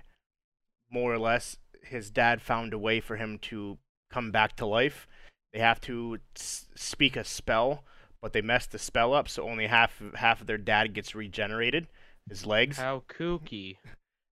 more 0.90 1.12
or 1.12 1.18
less, 1.18 1.58
his 1.82 2.10
dad 2.10 2.40
found 2.40 2.72
a 2.72 2.78
way 2.78 3.00
for 3.00 3.16
him 3.16 3.38
to 3.38 3.78
come 4.10 4.30
back 4.30 4.56
to 4.56 4.66
life. 4.66 5.06
They 5.52 5.58
have 5.60 5.80
to 5.82 6.18
s- 6.36 6.68
speak 6.74 7.16
a 7.16 7.24
spell, 7.24 7.84
but 8.22 8.32
they 8.32 8.40
mess 8.42 8.66
the 8.66 8.78
spell 8.78 9.12
up, 9.12 9.28
so 9.28 9.48
only 9.48 9.66
half 9.66 10.00
half 10.14 10.40
of 10.40 10.46
their 10.46 10.58
dad 10.58 10.94
gets 10.94 11.14
regenerated, 11.14 11.88
his 12.28 12.46
legs 12.46 12.78
How 12.78 13.02
kooky. 13.08 13.76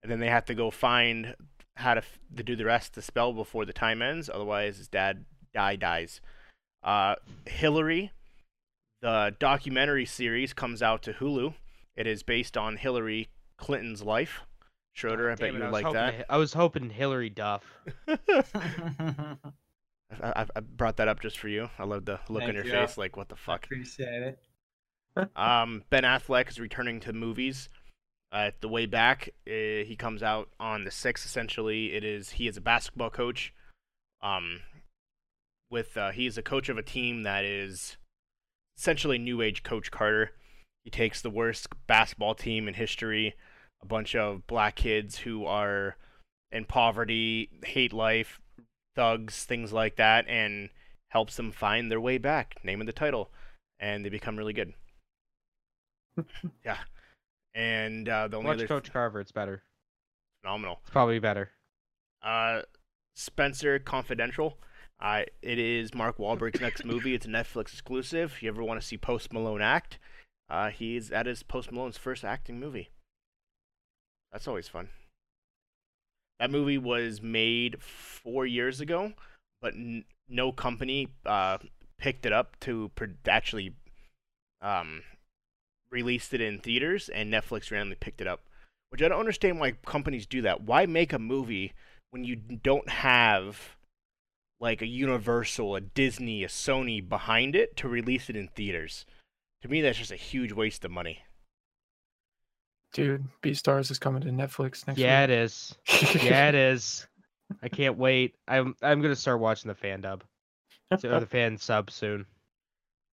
and 0.01 0.11
then 0.11 0.19
they 0.19 0.29
have 0.29 0.45
to 0.45 0.55
go 0.55 0.69
find 0.71 1.35
how 1.75 1.95
to, 1.95 1.99
f- 2.01 2.19
to 2.35 2.43
do 2.43 2.55
the 2.55 2.65
rest 2.65 2.89
of 2.89 2.95
the 2.95 3.01
spell 3.01 3.33
before 3.33 3.65
the 3.65 3.73
time 3.73 4.01
ends. 4.01 4.29
Otherwise, 4.29 4.77
his 4.77 4.87
dad 4.87 5.25
die 5.53 5.75
dies. 5.75 6.21
Uh, 6.83 7.15
Hillary, 7.45 8.11
the 9.01 9.35
documentary 9.39 10.05
series 10.05 10.53
comes 10.53 10.81
out 10.81 11.01
to 11.03 11.13
Hulu. 11.13 11.53
It 11.95 12.07
is 12.07 12.23
based 12.23 12.57
on 12.57 12.77
Hillary 12.77 13.29
Clinton's 13.57 14.01
life. 14.01 14.41
Schroeder, 14.93 15.31
I 15.31 15.35
bet 15.35 15.49
it, 15.49 15.53
you 15.53 15.59
would 15.59 15.65
was 15.65 15.73
like 15.73 15.85
hoping 15.85 16.01
that. 16.01 16.17
to- 16.19 16.31
I 16.31 16.37
was 16.37 16.53
hoping 16.53 16.89
Hilary 16.89 17.29
Duff. 17.29 17.63
I, 18.07 19.37
I, 20.21 20.45
I 20.55 20.59
brought 20.59 20.97
that 20.97 21.07
up 21.07 21.19
just 21.19 21.39
for 21.39 21.47
you. 21.47 21.69
I 21.79 21.85
love 21.85 22.05
the 22.05 22.19
look 22.29 22.43
on 22.43 22.53
your 22.53 22.65
you. 22.65 22.71
face, 22.71 22.97
like 22.97 23.17
what 23.17 23.29
the 23.29 23.35
fuck. 23.35 23.65
Appreciate 23.65 24.23
it. 24.23 24.39
Um, 25.35 25.83
Ben 25.91 26.01
Affleck 26.01 26.49
is 26.49 26.59
returning 26.59 26.99
to 27.01 27.13
movies. 27.13 27.69
Uh, 28.31 28.49
the 28.61 28.67
way 28.67 28.87
back, 28.87 29.29
uh, 29.47 29.85
he 29.85 29.95
comes 29.95 30.23
out 30.23 30.49
on 30.59 30.85
the 30.85 30.89
sixth. 30.89 31.23
Essentially, 31.23 31.93
it 31.93 32.03
is 32.03 32.31
he 32.31 32.47
is 32.47 32.57
a 32.57 32.61
basketball 32.61 33.11
coach. 33.11 33.53
Um, 34.23 34.61
with 35.73 35.97
uh, 35.97 36.11
he 36.11 36.27
is 36.27 36.37
a 36.37 36.43
coach 36.43 36.69
of 36.69 36.77
a 36.77 36.83
team 36.83 37.23
that 37.23 37.43
is 37.43 37.97
essentially 38.77 39.17
new 39.17 39.41
age 39.41 39.63
Coach 39.63 39.91
Carter. 39.91 40.31
He 40.85 40.91
takes 40.91 41.21
the 41.21 41.29
worst 41.29 41.67
basketball 41.87 42.35
team 42.35 42.67
in 42.67 42.75
history, 42.75 43.33
a 43.81 43.85
bunch 43.85 44.15
of 44.15 44.45
black 44.47 44.75
kids 44.75 45.17
who 45.17 45.45
are 45.45 45.97
in 46.51 46.65
poverty, 46.65 47.49
hate 47.65 47.91
life, 47.91 48.39
thugs, 48.95 49.43
things 49.43 49.73
like 49.73 49.95
that, 49.95 50.25
and 50.27 50.69
helps 51.09 51.35
them 51.35 51.51
find 51.51 51.89
their 51.89 52.01
way 52.01 52.19
back. 52.19 52.63
Name 52.63 52.79
of 52.79 52.87
the 52.87 52.93
title, 52.93 53.31
and 53.79 54.05
they 54.05 54.09
become 54.09 54.37
really 54.37 54.53
good. 54.53 54.73
yeah, 56.63 56.77
and 57.55 58.07
uh, 58.07 58.27
the 58.27 58.37
only 58.37 58.49
Watch 58.49 58.57
other 58.57 58.67
Coach 58.67 58.93
Carver. 58.93 59.19
It's 59.19 59.31
better. 59.31 59.63
phenomenal. 60.41 60.79
It's 60.83 60.91
probably 60.91 61.17
better. 61.17 61.49
Uh, 62.21 62.61
Spencer 63.15 63.79
Confidential. 63.79 64.59
Uh, 65.03 65.23
it 65.41 65.59
is 65.59 65.93
Mark 65.93 66.17
Wahlberg's 66.17 66.61
next 66.61 66.85
movie. 66.85 67.13
It's 67.13 67.25
a 67.25 67.29
Netflix 67.29 67.73
exclusive. 67.73 68.31
If 68.35 68.43
you 68.43 68.47
ever 68.47 68.63
want 68.63 68.79
to 68.79 68.87
see 68.87 68.97
Post 68.97 69.33
Malone 69.33 69.61
act, 69.61 69.99
uh, 70.49 70.69
he's 70.69 71.09
that 71.09 71.27
is 71.27 71.43
Post 71.43 71.73
Malone's 71.73 71.97
first 71.97 72.23
acting 72.23 72.57
movie. 72.57 72.89
That's 74.31 74.47
always 74.47 74.69
fun. 74.69 74.89
That 76.39 76.51
movie 76.51 76.77
was 76.77 77.21
made 77.21 77.83
four 77.83 78.45
years 78.45 78.79
ago, 78.79 79.11
but 79.61 79.73
n- 79.73 80.05
no 80.29 80.53
company 80.53 81.09
uh, 81.25 81.57
picked 81.97 82.25
it 82.25 82.31
up 82.31 82.57
to 82.61 82.89
actually 83.27 83.75
um, 84.61 85.03
released 85.91 86.33
it 86.33 86.39
in 86.39 86.59
theaters, 86.59 87.09
and 87.09 87.31
Netflix 87.31 87.71
randomly 87.71 87.97
picked 87.99 88.21
it 88.21 88.27
up. 88.27 88.41
Which 88.89 89.01
I 89.01 89.09
don't 89.09 89.19
understand 89.19 89.59
why 89.59 89.73
companies 89.85 90.25
do 90.25 90.41
that. 90.43 90.61
Why 90.61 90.85
make 90.85 91.11
a 91.11 91.19
movie 91.19 91.73
when 92.11 92.23
you 92.23 92.37
don't 92.37 92.87
have 92.87 93.75
like 94.63 94.81
a 94.81 94.87
Universal, 94.87 95.75
a 95.75 95.81
Disney, 95.81 96.41
a 96.43 96.47
Sony 96.47 97.07
behind 97.07 97.53
it 97.53 97.75
to 97.75 97.89
release 97.89 98.29
it 98.29 98.37
in 98.37 98.47
theaters? 98.47 99.05
To 99.61 99.67
me, 99.67 99.81
that's 99.81 99.97
just 99.97 100.11
a 100.11 100.15
huge 100.15 100.53
waste 100.53 100.85
of 100.85 100.91
money. 100.91 101.19
Dude, 102.93 103.25
Beastars 103.41 103.91
is 103.91 103.99
coming 103.99 104.21
to 104.21 104.29
Netflix 104.29 104.87
next 104.87 104.97
week. 104.97 105.05
Yeah, 105.05 105.21
week. 105.23 105.29
it 105.31 105.39
is. 105.41 105.75
Yeah, 106.23 106.49
it 106.49 106.55
is. 106.55 107.05
I 107.61 107.67
can't 107.67 107.97
wait. 107.97 108.35
I'm 108.47 108.75
I'm 108.81 109.01
gonna 109.01 109.15
start 109.15 109.39
watching 109.39 109.67
the 109.67 109.75
fan 109.75 110.01
dub, 110.01 110.23
so, 110.99 111.09
or 111.11 111.19
the 111.19 111.25
fan 111.37 111.57
sub 111.57 111.91
soon. 111.91 112.25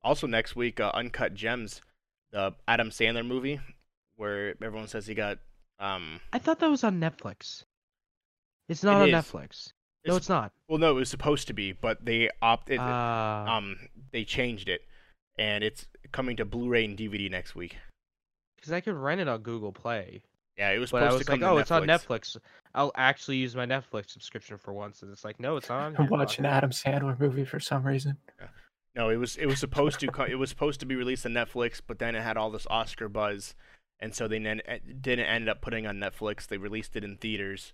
Also 0.02 0.27
next 0.27 0.55
week, 0.55 0.81
uh, 0.81 0.90
Uncut 0.94 1.35
Gems, 1.35 1.81
the 2.31 2.55
Adam 2.68 2.90
Sandler 2.90 3.27
movie, 3.27 3.60
where 4.16 4.55
everyone 4.62 4.89
says 4.89 5.06
he 5.06 5.14
got 5.14 5.39
um. 5.78 6.20
I 6.32 6.39
thought 6.39 6.60
that 6.60 6.70
was 6.70 6.85
on 6.85 7.01
Netflix. 7.01 7.64
It's 8.68 8.82
not 8.85 9.01
It 9.09 9.14
on 9.14 9.18
is. 9.20 9.24
Netflix. 9.27 9.72
No, 10.06 10.14
It's- 10.14 10.22
it's 10.22 10.28
not. 10.28 10.52
Well, 10.68 10.78
no, 10.78 10.90
it 10.93 10.94
was 10.94 11.10
supposed 11.10 11.47
to 11.48 11.52
be, 11.52 11.72
but 11.72 12.05
they 12.05 12.31
opted. 12.40 12.78
Uh, 12.78 13.44
um, 13.48 13.77
they 14.12 14.24
changed 14.24 14.68
it, 14.68 14.82
and 15.36 15.62
it's 15.62 15.86
coming 16.12 16.36
to 16.36 16.44
Blu-ray 16.44 16.85
and 16.85 16.97
DVD 16.97 17.28
next 17.31 17.55
week. 17.55 17.77
because 18.56 18.72
I 18.72 18.81
could 18.81 18.94
rent 18.94 19.20
it 19.20 19.28
on 19.28 19.40
Google 19.43 19.72
Play, 19.72 20.22
Yeah, 20.59 20.70
it 20.70 20.78
was 20.78 20.90
but 20.90 21.02
I 21.02 21.06
supposed 21.06 21.18
was 21.20 21.27
to 21.27 21.32
come 21.32 21.40
like, 21.40 21.66
to 21.66 21.74
oh, 21.74 21.81
Netflix. 21.81 21.82
it's 21.82 22.36
on 22.36 22.36
Netflix. 22.36 22.36
I'll 22.74 22.93
actually 22.94 23.36
use 23.39 23.56
my 23.56 23.64
Netflix 23.66 24.10
subscription 24.10 24.59
for 24.59 24.72
once, 24.74 25.02
and 25.02 25.10
it's 25.10 25.24
like, 25.24 25.40
no, 25.40 25.56
it's 25.56 25.70
on 25.70 25.97
I'm 25.98 26.09
watching 26.09 26.44
fuck. 26.44 26.52
Adam 26.52 26.70
Sandler 26.70 27.18
movie 27.18 27.44
for 27.44 27.59
some 27.60 27.86
reason. 27.86 28.16
No, 28.94 29.09
it 29.09 29.16
was 29.16 29.36
it 29.36 29.47
was 29.47 29.59
supposed 29.60 30.01
to 30.01 30.09
co- 30.09 30.24
it 30.24 30.35
was 30.35 30.51
supposed 30.51 30.81
to 30.81 30.86
be 30.86 30.94
released 30.97 31.24
on 31.24 31.32
Netflix, 31.32 31.81
but 31.86 31.98
then 32.01 32.14
it 32.14 32.22
had 32.22 32.36
all 32.36 32.51
this 32.51 32.66
Oscar 32.68 33.09
buzz, 33.09 33.55
and 33.98 34.14
so 34.14 34.27
they 34.28 34.39
then 34.39 34.60
eh, 34.66 34.78
didn't 35.01 35.27
end 35.27 35.48
up 35.48 35.60
putting 35.62 35.86
on 35.86 35.97
Netflix. 35.98 36.47
They 36.47 36.59
released 36.59 36.97
it 36.97 37.05
in 37.05 37.16
theaters, 37.16 37.72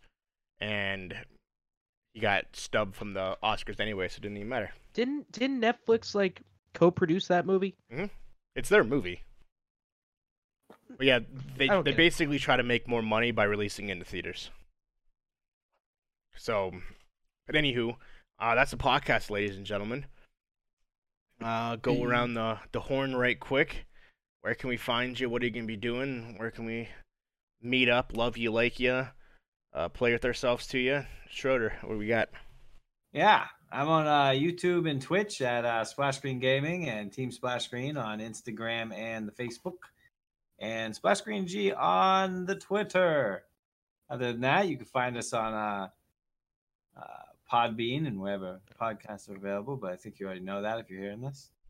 and 0.60 1.16
he 2.16 2.20
got 2.22 2.47
stubbed 2.55 2.97
from 2.97 3.12
the 3.12 3.36
Oscars 3.44 3.78
anyway, 3.78 4.09
so 4.09 4.16
it 4.16 4.22
didn't 4.22 4.38
even 4.38 4.48
matter. 4.48 4.70
Didn't 4.94 5.30
didn't 5.32 5.60
Netflix 5.60 6.14
like 6.14 6.40
co-produce 6.72 7.28
that 7.28 7.44
movie? 7.44 7.74
It's 8.55 8.70
their 8.70 8.84
movie. 8.84 9.20
But 10.97 11.06
yeah, 11.06 11.18
they 11.59 11.66
they 11.68 11.82
get 11.82 11.86
it. 11.88 11.97
basically 11.98 12.38
try 12.38 12.56
to 12.56 12.62
make 12.62 12.88
more 12.88 13.02
money 13.02 13.32
by 13.32 13.44
releasing 13.44 13.90
it 13.90 13.93
into 13.93 14.06
theaters. 14.06 14.48
So, 16.36 16.72
but 17.47 17.55
anywho, 17.55 17.97
uh, 18.38 18.55
that's 18.55 18.70
the 18.70 18.78
podcast, 18.78 19.28
ladies 19.28 19.56
and 19.59 19.66
gentlemen. 19.66 20.06
Uh, 21.43 21.76
go 21.76 21.93
Hey. 21.97 22.02
around 22.05 22.32
the 22.32 22.59
the 22.72 22.80
horn 22.80 23.14
right 23.14 23.38
quick. 23.38 23.84
Where 24.40 24.55
can 24.55 24.70
we 24.70 24.78
find 24.78 25.20
you? 25.20 25.28
What 25.28 25.43
are 25.43 25.44
you 25.44 25.51
gonna 25.51 25.66
be 25.66 25.76
doing? 25.76 26.38
Where 26.38 26.51
can 26.51 26.64
we 26.64 26.88
meet 27.60 27.90
up? 27.90 28.16
Love 28.16 28.38
you, 28.38 28.51
like 28.52 28.80
you, 28.80 29.09
uh, 29.76 29.88
play 29.90 30.12
with 30.12 30.24
ourselves 30.24 30.66
to 30.68 30.78
you. 30.78 31.04
Schroeder, 31.30 31.74
what 31.82 31.92
do 31.92 31.98
we 31.98 32.06
got? 32.06 32.30
Yeah, 33.12 33.44
I'm 33.70 33.88
on 33.88 34.06
uh, 34.06 34.30
YouTube 34.30 34.90
and 34.90 35.00
Twitch 35.00 35.42
at 35.42 35.64
uh, 35.64 35.84
Splash 35.84 36.16
Screen 36.16 36.38
Gaming 36.38 36.88
and 36.88 37.12
Team 37.12 37.30
Splash 37.30 37.66
Screen 37.66 37.96
on 37.96 38.20
Instagram 38.20 38.92
and 38.94 39.28
the 39.28 39.32
Facebook, 39.32 39.76
and 40.58 40.94
Splash 40.94 41.18
Screen 41.18 41.46
G 41.46 41.72
on 41.72 42.46
the 42.46 42.56
Twitter. 42.56 43.44
Other 44.08 44.32
than 44.32 44.40
that, 44.42 44.68
you 44.68 44.76
can 44.76 44.86
find 44.86 45.16
us 45.16 45.32
on 45.32 45.52
uh, 45.52 45.88
uh, 46.96 47.02
Podbean 47.52 48.06
and 48.06 48.20
wherever 48.20 48.60
podcasts 48.80 49.28
are 49.28 49.36
available. 49.36 49.76
But 49.76 49.92
I 49.92 49.96
think 49.96 50.18
you 50.18 50.26
already 50.26 50.40
know 50.40 50.62
that 50.62 50.78
if 50.78 50.90
you're 50.90 51.00
hearing 51.00 51.20
this. 51.20 51.50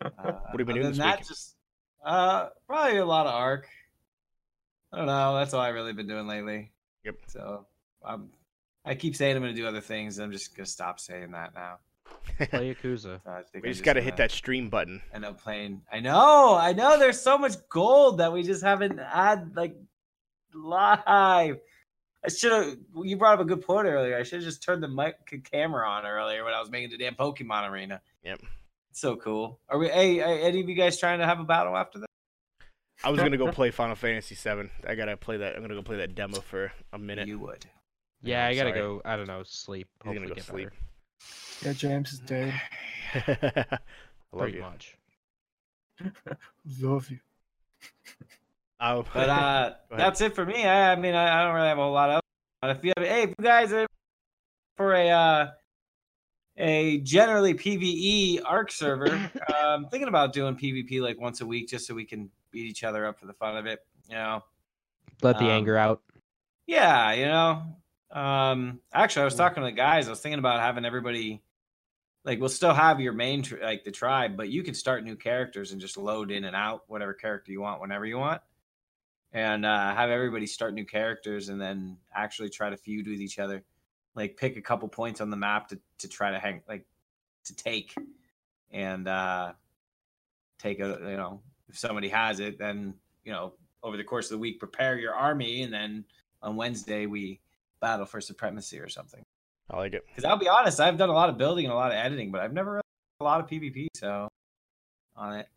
Uh, 0.00 0.08
What 0.10 0.50
have 0.50 0.58
you 0.58 0.64
been 0.64 0.74
doing 0.76 0.88
this 0.88 0.98
that, 0.98 1.18
week? 1.18 1.28
Just 1.28 1.54
uh, 2.04 2.48
probably 2.66 2.98
a 2.98 3.06
lot 3.06 3.26
of 3.26 3.34
Ark. 3.34 3.68
I 4.92 4.96
don't 4.96 5.06
know. 5.06 5.36
That's 5.36 5.54
all 5.54 5.60
I've 5.60 5.74
really 5.74 5.92
been 5.92 6.08
doing 6.08 6.26
lately. 6.26 6.72
Yep. 7.06 7.16
So 7.28 7.66
um, 8.04 8.30
I 8.84 8.94
keep 8.94 9.16
saying 9.16 9.36
I'm 9.36 9.42
going 9.42 9.54
to 9.54 9.60
do 9.60 9.66
other 9.66 9.80
things. 9.80 10.18
I'm 10.18 10.32
just 10.32 10.54
going 10.56 10.64
to 10.66 10.70
stop 10.70 11.00
saying 11.00 11.30
that 11.30 11.54
now. 11.54 11.78
Play 12.38 12.74
Yakuza. 12.82 13.02
So 13.02 13.20
I 13.26 13.42
think 13.42 13.62
we 13.64 13.70
I'm 13.70 13.72
just 13.72 13.84
gotta 13.84 14.00
hit 14.00 14.16
that 14.18 14.30
stream 14.30 14.68
button. 14.68 15.00
End 15.14 15.24
up 15.24 15.40
playing. 15.40 15.82
I 15.92 16.00
know. 16.00 16.54
I 16.54 16.72
know. 16.72 16.98
There's 16.98 17.20
so 17.20 17.38
much 17.38 17.54
gold 17.68 18.18
that 18.18 18.32
we 18.32 18.42
just 18.42 18.62
haven't 18.62 18.98
had 18.98 19.56
like 19.56 19.76
live. 20.54 21.00
I 21.06 22.28
should 22.28 22.52
have. 22.52 22.76
You 23.02 23.16
brought 23.16 23.34
up 23.34 23.40
a 23.40 23.44
good 23.44 23.62
point 23.62 23.86
earlier. 23.86 24.16
I 24.16 24.22
should 24.22 24.40
have 24.40 24.44
just 24.44 24.62
turned 24.62 24.82
the 24.82 24.88
mic 24.88 25.16
camera 25.50 25.88
on 25.88 26.04
earlier 26.04 26.44
when 26.44 26.52
I 26.54 26.60
was 26.60 26.70
making 26.70 26.90
the 26.90 26.98
damn 26.98 27.14
Pokemon 27.14 27.70
arena. 27.70 28.00
Yep. 28.24 28.40
It's 28.90 29.00
so 29.00 29.16
cool. 29.16 29.60
Are 29.68 29.78
we? 29.78 29.88
Hey, 29.88 30.16
hey, 30.16 30.42
any 30.42 30.60
of 30.60 30.68
you 30.68 30.74
guys 30.74 30.98
trying 30.98 31.20
to 31.20 31.26
have 31.26 31.40
a 31.40 31.44
battle 31.44 31.76
after 31.76 32.00
this? 32.00 32.06
I 33.06 33.10
was 33.10 33.20
gonna 33.20 33.36
go 33.36 33.52
play 33.52 33.70
Final 33.70 33.94
Fantasy 33.94 34.34
VII. 34.34 34.68
I 34.86 34.96
gotta 34.96 35.16
play 35.16 35.36
that. 35.36 35.54
I'm 35.54 35.62
gonna 35.62 35.74
go 35.74 35.82
play 35.82 35.98
that 35.98 36.16
demo 36.16 36.40
for 36.40 36.72
a 36.92 36.98
minute. 36.98 37.28
You 37.28 37.38
would. 37.38 37.64
Yeah, 38.20 38.44
I'm 38.44 38.50
I 38.50 38.54
gotta 38.56 38.70
sorry. 38.70 38.80
go. 38.80 39.02
I 39.04 39.16
don't 39.16 39.28
know, 39.28 39.42
sleep. 39.44 39.86
He's 40.04 40.12
gonna 40.14 40.26
go 40.26 40.34
get 40.34 40.42
sleep. 40.44 40.70
better. 40.70 41.68
Yeah, 41.68 41.72
James 41.72 42.12
is 42.14 42.18
dead. 42.18 42.60
I 43.14 43.78
love 44.32 44.40
Pretty 44.42 44.56
you. 44.56 44.62
much. 44.62 44.98
Love 46.80 47.08
you. 47.08 47.18
Oh, 48.80 49.04
But 49.14 49.28
uh, 49.30 49.74
that's 49.96 50.20
it 50.20 50.34
for 50.34 50.44
me. 50.44 50.66
I, 50.66 50.92
I 50.92 50.96
mean, 50.96 51.14
I, 51.14 51.40
I 51.40 51.44
don't 51.44 51.54
really 51.54 51.68
have 51.68 51.78
a 51.78 51.82
whole 51.82 51.92
lot 51.92 52.10
of. 52.10 52.20
But 52.60 52.76
if 52.76 52.84
you 52.84 52.92
have, 52.98 53.06
hey, 53.06 53.22
if 53.22 53.30
you 53.38 53.42
guys 53.42 53.72
are 53.72 53.86
for 54.76 54.92
a 54.92 55.08
uh, 55.08 55.46
a 56.58 56.98
generally 56.98 57.54
PVE 57.54 58.40
Ark 58.44 58.70
server, 58.72 59.30
um, 59.58 59.86
thinking 59.90 60.08
about 60.08 60.32
doing 60.32 60.56
PvP 60.56 61.00
like 61.00 61.18
once 61.20 61.40
a 61.40 61.46
week 61.46 61.68
just 61.68 61.86
so 61.86 61.94
we 61.94 62.04
can 62.04 62.28
beat 62.56 62.70
each 62.70 62.84
other 62.84 63.04
up 63.04 63.20
for 63.20 63.26
the 63.26 63.34
fun 63.34 63.56
of 63.58 63.66
it. 63.66 63.80
You 64.08 64.14
know, 64.14 64.42
Let 65.22 65.38
the 65.38 65.44
Um, 65.44 65.50
anger 65.50 65.76
out. 65.76 66.02
yeah, 66.66 67.12
you 67.12 67.26
know. 67.26 67.76
Um, 68.10 68.80
actually, 68.92 69.22
I 69.22 69.24
was 69.26 69.34
talking 69.34 69.62
to 69.62 69.66
the 69.66 69.72
guys. 69.72 70.06
I 70.06 70.10
was 70.10 70.20
thinking 70.20 70.38
about 70.38 70.60
having 70.60 70.84
everybody. 70.86 71.42
Like 72.24 72.40
we'll 72.40 72.48
still 72.48 72.72
have 72.74 72.98
your 73.00 73.12
main 73.12 73.42
tr- 73.42 73.62
like 73.62 73.84
the 73.84 73.90
tribe, 73.92 74.36
but 74.36 74.48
you 74.48 74.62
can 74.62 74.74
start 74.74 75.04
new 75.04 75.16
characters 75.16 75.72
and 75.72 75.80
just 75.80 75.96
load 75.96 76.30
in 76.30 76.44
and 76.44 76.56
out 76.56 76.82
whatever 76.88 77.12
character 77.14 77.52
you 77.52 77.60
want 77.60 77.80
whenever 77.80 78.04
you 78.06 78.18
want, 78.18 78.40
and 79.32 79.64
uh, 79.66 79.94
have 79.94 80.10
everybody 80.10 80.46
start 80.46 80.72
new 80.74 80.84
characters 80.86 81.50
and 81.50 81.60
then 81.60 81.98
actually 82.14 82.48
try 82.48 82.68
to 82.70 82.76
feud 82.76 83.06
with 83.06 83.20
each 83.20 83.38
other. 83.38 83.62
Like 84.14 84.36
pick 84.36 84.56
a 84.56 84.62
couple 84.62 84.88
points 84.88 85.20
on 85.20 85.28
the 85.30 85.36
map 85.36 85.68
to 85.68 85.78
to 85.98 86.08
try 86.08 86.30
to 86.30 86.38
hang 86.38 86.62
like 86.68 86.86
to 87.44 87.54
take, 87.54 87.94
and 88.72 89.06
uh, 89.06 89.52
take 90.58 90.80
a 90.80 90.98
you 91.00 91.16
know 91.16 91.42
if 91.68 91.78
somebody 91.78 92.08
has 92.08 92.40
it, 92.40 92.58
then 92.58 92.94
you 93.24 93.32
know 93.32 93.52
over 93.82 93.96
the 93.96 94.04
course 94.04 94.26
of 94.26 94.32
the 94.32 94.38
week 94.38 94.58
prepare 94.58 94.98
your 94.98 95.14
army, 95.14 95.62
and 95.62 95.72
then 95.72 96.04
on 96.42 96.56
Wednesday 96.56 97.06
we 97.06 97.40
battle 97.80 98.06
for 98.06 98.20
supremacy 98.20 98.78
or 98.78 98.88
something. 98.88 99.22
I 99.70 99.76
like 99.76 99.94
it. 99.94 100.04
Because 100.08 100.24
I'll 100.24 100.38
be 100.38 100.48
honest, 100.48 100.80
I've 100.80 100.96
done 100.96 101.08
a 101.08 101.14
lot 101.14 101.28
of 101.28 101.38
building 101.38 101.64
and 101.64 101.72
a 101.72 101.76
lot 101.76 101.90
of 101.90 101.96
editing, 101.96 102.30
but 102.30 102.40
I've 102.40 102.52
never 102.52 102.72
really 102.72 102.82
done 103.20 103.24
a 103.26 103.30
lot 103.30 103.40
of 103.40 103.46
PvP. 103.48 103.88
So 103.94 104.28
on 105.16 105.34
it, 105.34 105.48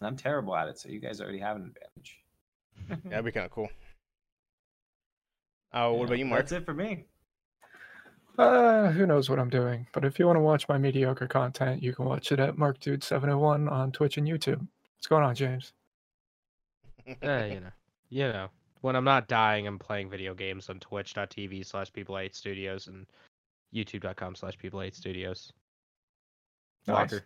and 0.00 0.06
I'm 0.06 0.16
terrible 0.16 0.56
at 0.56 0.68
it. 0.68 0.78
So 0.78 0.88
you 0.88 1.00
guys 1.00 1.20
already 1.20 1.38
have 1.38 1.56
an 1.56 1.72
advantage. 1.74 2.20
That'd 3.10 3.24
be 3.24 3.32
kind 3.32 3.46
of 3.46 3.52
cool. 3.52 3.68
Oh, 5.72 5.94
what 5.94 6.06
about 6.06 6.18
you, 6.18 6.26
Mark? 6.26 6.42
That's 6.42 6.52
it 6.52 6.66
for 6.66 6.74
me. 6.74 7.04
Uh, 8.38 8.90
who 8.90 9.06
knows 9.06 9.28
what 9.28 9.38
I'm 9.38 9.50
doing? 9.50 9.86
But 9.92 10.04
if 10.04 10.18
you 10.18 10.26
want 10.26 10.36
to 10.36 10.40
watch 10.40 10.68
my 10.68 10.78
mediocre 10.78 11.26
content, 11.26 11.82
you 11.82 11.92
can 11.92 12.06
watch 12.06 12.32
it 12.32 12.40
at 12.40 12.56
MarkDude701 12.56 13.70
on 13.70 13.92
Twitch 13.92 14.16
and 14.16 14.26
YouTube. 14.26 14.66
What's 15.00 15.06
going 15.06 15.24
on, 15.24 15.34
James? 15.34 15.72
Eh, 17.22 17.46
you 17.54 17.60
know, 17.60 17.70
you 18.10 18.24
know. 18.24 18.48
When 18.82 18.94
I'm 18.96 19.04
not 19.04 19.28
dying, 19.28 19.66
I'm 19.66 19.78
playing 19.78 20.10
video 20.10 20.34
games 20.34 20.68
on 20.68 20.78
Twitch.tv 20.78 21.64
slash 21.64 21.90
People 21.90 22.18
Eight 22.18 22.34
Studios 22.34 22.86
and 22.86 23.06
YouTube.com 23.74 24.34
slash 24.34 24.58
People 24.58 24.82
Eight 24.82 24.94
Studios. 24.94 25.54
Nice. 26.86 27.12
Walker. 27.12 27.24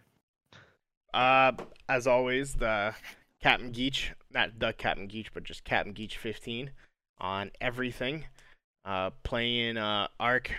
Uh, 1.12 1.50
as 1.88 2.06
always, 2.06 2.54
the 2.54 2.94
Captain 3.42 3.72
Geach, 3.72 4.12
not 4.32 4.56
the 4.60 4.72
Captain 4.72 5.08
Geach, 5.08 5.34
but 5.34 5.42
just 5.42 5.64
Captain 5.64 5.92
Geach 5.92 6.16
15 6.16 6.70
on 7.18 7.50
everything. 7.60 8.24
Uh, 8.84 9.10
playing 9.24 9.78
uh 9.78 10.06
Ark, 10.20 10.52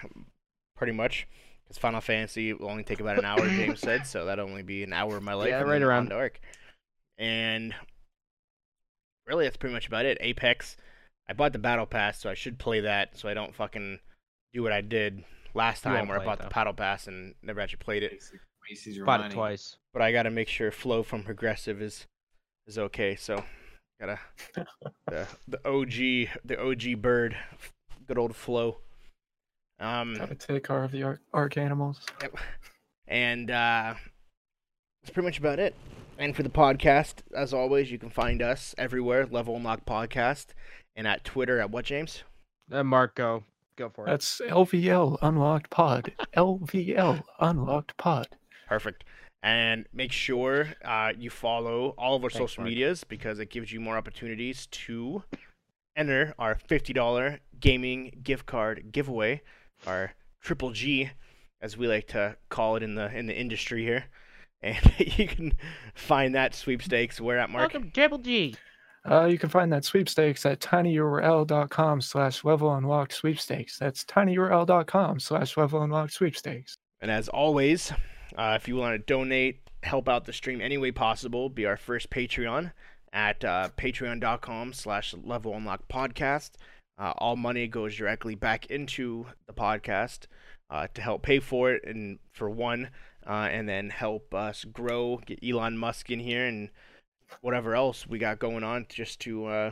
pretty 0.76 0.92
much. 0.92 1.30
Because 1.64 1.78
Final 1.78 2.02
Fantasy 2.02 2.52
will 2.52 2.70
only 2.70 2.84
take 2.84 3.00
about 3.00 3.18
an 3.18 3.24
hour, 3.24 3.40
James 3.48 3.80
said, 3.80 4.06
so 4.06 4.26
that'll 4.26 4.50
only 4.50 4.64
be 4.64 4.84
an 4.84 4.92
hour 4.92 5.16
of 5.16 5.24
my 5.24 5.34
life. 5.34 5.48
Yeah, 5.48 5.62
right 5.62 5.82
around. 5.82 6.12
on 6.12 6.20
Ark. 6.20 6.42
And 7.18 7.74
really, 9.28 9.46
that's 9.46 9.58
pretty 9.58 9.74
much 9.74 9.88
about 9.88 10.06
it. 10.06 10.18
Apex, 10.22 10.78
I 11.30 11.34
bought 11.34 11.54
the 11.54 11.60
Battle 11.60 11.86
Pass, 11.86 12.20
so 12.20 12.30
I 12.30 12.34
should 12.34 12.58
play 12.60 12.82
that, 12.82 13.18
so 13.18 13.30
I 13.30 13.34
don't 13.34 13.56
fucking 13.56 14.00
do 14.54 14.64
what 14.64 14.72
I 14.72 14.82
did 14.82 15.24
last 15.54 15.82
time, 15.82 16.08
where 16.08 16.18
I 16.18 16.20
play 16.20 16.26
it, 16.26 16.28
bought 16.28 16.38
the 16.40 16.44
though. 16.46 16.50
Battle 16.50 16.74
Pass 16.74 17.08
and 17.08 17.36
never 17.42 17.62
actually 17.62 17.78
played 17.80 18.04
it. 18.04 18.22
Wastes 18.70 18.88
your 18.88 19.06
Bought 19.06 19.22
money. 19.22 19.32
it 19.32 19.36
twice. 19.36 19.78
but 19.94 20.02
I 20.02 20.12
gotta 20.12 20.32
make 20.32 20.48
sure 20.48 20.72
Flo 20.72 21.04
from 21.04 21.24
progressive 21.24 21.82
is 21.82 22.08
is 22.66 22.78
okay. 22.80 23.16
So 23.16 23.44
gotta 24.00 24.20
the 25.08 25.28
the 25.48 25.60
OG 25.68 26.30
the 26.44 26.60
OG 26.60 27.02
bird, 27.02 27.38
good 28.08 28.18
old 28.18 28.36
Flo. 28.36 28.80
Um, 29.80 30.16
Gotta 30.16 30.36
take 30.36 30.64
care 30.64 30.84
of 30.84 30.92
the 30.92 31.04
arc, 31.04 31.22
arc 31.34 31.58
animals. 31.58 32.00
Yep. 32.22 32.38
And 33.08 33.52
uh, 33.52 33.94
that's 35.04 35.14
pretty 35.14 35.28
much 35.28 35.38
about 35.38 35.60
it. 35.60 35.76
And 36.18 36.36
for 36.36 36.44
the 36.44 36.50
podcast, 36.50 37.16
as 37.36 37.54
always, 37.54 37.92
you 37.92 38.00
can 38.00 38.10
find 38.10 38.42
us 38.42 38.74
everywhere. 38.78 39.26
Level 39.26 39.58
Unlock 39.58 39.86
Podcast, 39.86 40.48
and 40.96 41.06
at 41.08 41.24
Twitter 41.26 41.60
at 41.60 41.72
what 41.72 41.86
James? 41.86 42.24
Uh, 42.72 42.84
Mark, 42.84 43.16
go. 43.16 43.44
Go 43.76 43.90
for 43.90 44.06
it. 44.06 44.12
That's 44.12 44.42
LVL 44.48 45.18
Unlocked 45.22 45.70
Pod. 45.70 46.14
LVL 46.38 47.24
Unlocked 47.42 47.98
Pod. 47.98 48.28
Perfect. 48.68 49.04
And 49.44 49.86
make 49.94 50.14
sure 50.14 50.74
uh, 50.84 51.12
you 51.18 51.30
follow 51.30 51.94
all 51.98 52.16
of 52.16 52.24
our 52.24 52.30
Thanks, 52.30 52.52
social 52.52 52.64
Mark. 52.64 52.70
medias 52.70 53.04
because 53.04 53.40
it 53.40 53.50
gives 53.50 53.72
you 53.74 53.82
more 53.82 53.98
opportunities 53.98 54.68
to 54.68 55.24
enter 55.98 56.34
our 56.40 56.56
$50 56.56 57.40
gaming 57.60 58.20
gift 58.24 58.46
card 58.46 58.92
giveaway 58.92 59.42
our 59.86 60.14
triple 60.42 60.72
G, 60.72 61.10
as 61.62 61.78
we 61.78 61.88
like 61.88 62.08
to 62.08 62.38
call 62.50 62.76
it 62.76 62.84
in 62.84 62.96
the 62.96 63.14
in 63.16 63.28
the 63.28 63.38
industry 63.38 63.84
here. 63.84 64.06
And 64.66 64.94
you 65.18 65.28
can 65.28 65.54
find 65.94 66.34
that 66.36 66.56
sweepstakes 66.56 67.22
where 67.22 67.38
at 67.38 67.50
Mark. 67.50 67.74
Welcome, 67.74 67.92
Triple 67.92 68.18
G. 68.18 68.56
Uh, 69.10 69.26
you 69.26 69.38
can 69.38 69.50
find 69.50 69.72
that 69.72 69.86
sweepstakes 69.86 70.46
at 70.48 70.60
tinyurl.com 70.60 72.02
slash 72.02 72.44
level 72.44 72.74
unlocked 72.74 73.14
sweepstakes. 73.14 73.78
That's 73.78 74.04
tinyurl.com 74.04 75.20
slash 75.20 75.56
level 75.56 75.84
unlocked 75.84 76.14
sweepstakes. 76.14 76.76
And 77.02 77.12
as 77.12 77.30
always, 77.30 77.94
uh, 78.36 78.58
if 78.60 78.68
you 78.68 78.78
want 78.78 78.96
to 78.96 79.06
donate, 79.06 79.60
help 79.84 80.10
out 80.10 80.26
the 80.26 80.34
stream 80.34 80.60
any 80.60 80.80
way 80.80 80.92
possible, 80.92 81.50
be 81.50 81.68
our 81.68 81.78
first 81.78 82.10
Patreon 82.10 82.72
at 83.14 83.46
uh, 83.46 83.70
patreon.com 83.78 84.74
slash 84.74 85.14
level 85.24 85.56
unlock 85.56 85.88
podcast. 85.88 86.52
Uh, 86.98 87.14
all 87.20 87.36
money 87.36 87.68
goes 87.68 87.96
directly 87.96 88.34
back 88.34 88.66
into 88.68 89.28
the 89.46 89.54
podcast 89.54 90.26
uh, 90.72 90.88
to 90.96 91.02
help 91.02 91.22
pay 91.22 91.40
for 91.40 91.72
it 91.72 91.84
and 91.86 92.18
for 92.34 92.50
one, 92.50 92.90
uh, 93.28 93.48
and 93.52 93.68
then 93.68 93.90
help 93.90 94.34
us 94.34 94.66
grow, 94.66 95.22
get 95.26 95.44
Elon 95.44 95.78
Musk 95.78 96.10
in 96.10 96.20
here 96.20 96.46
and 96.46 96.70
whatever 97.42 97.76
else 97.76 98.08
we 98.08 98.20
got 98.20 98.40
going 98.40 98.64
on 98.64 98.86
just 98.90 99.20
to 99.22 99.46
uh, 99.46 99.72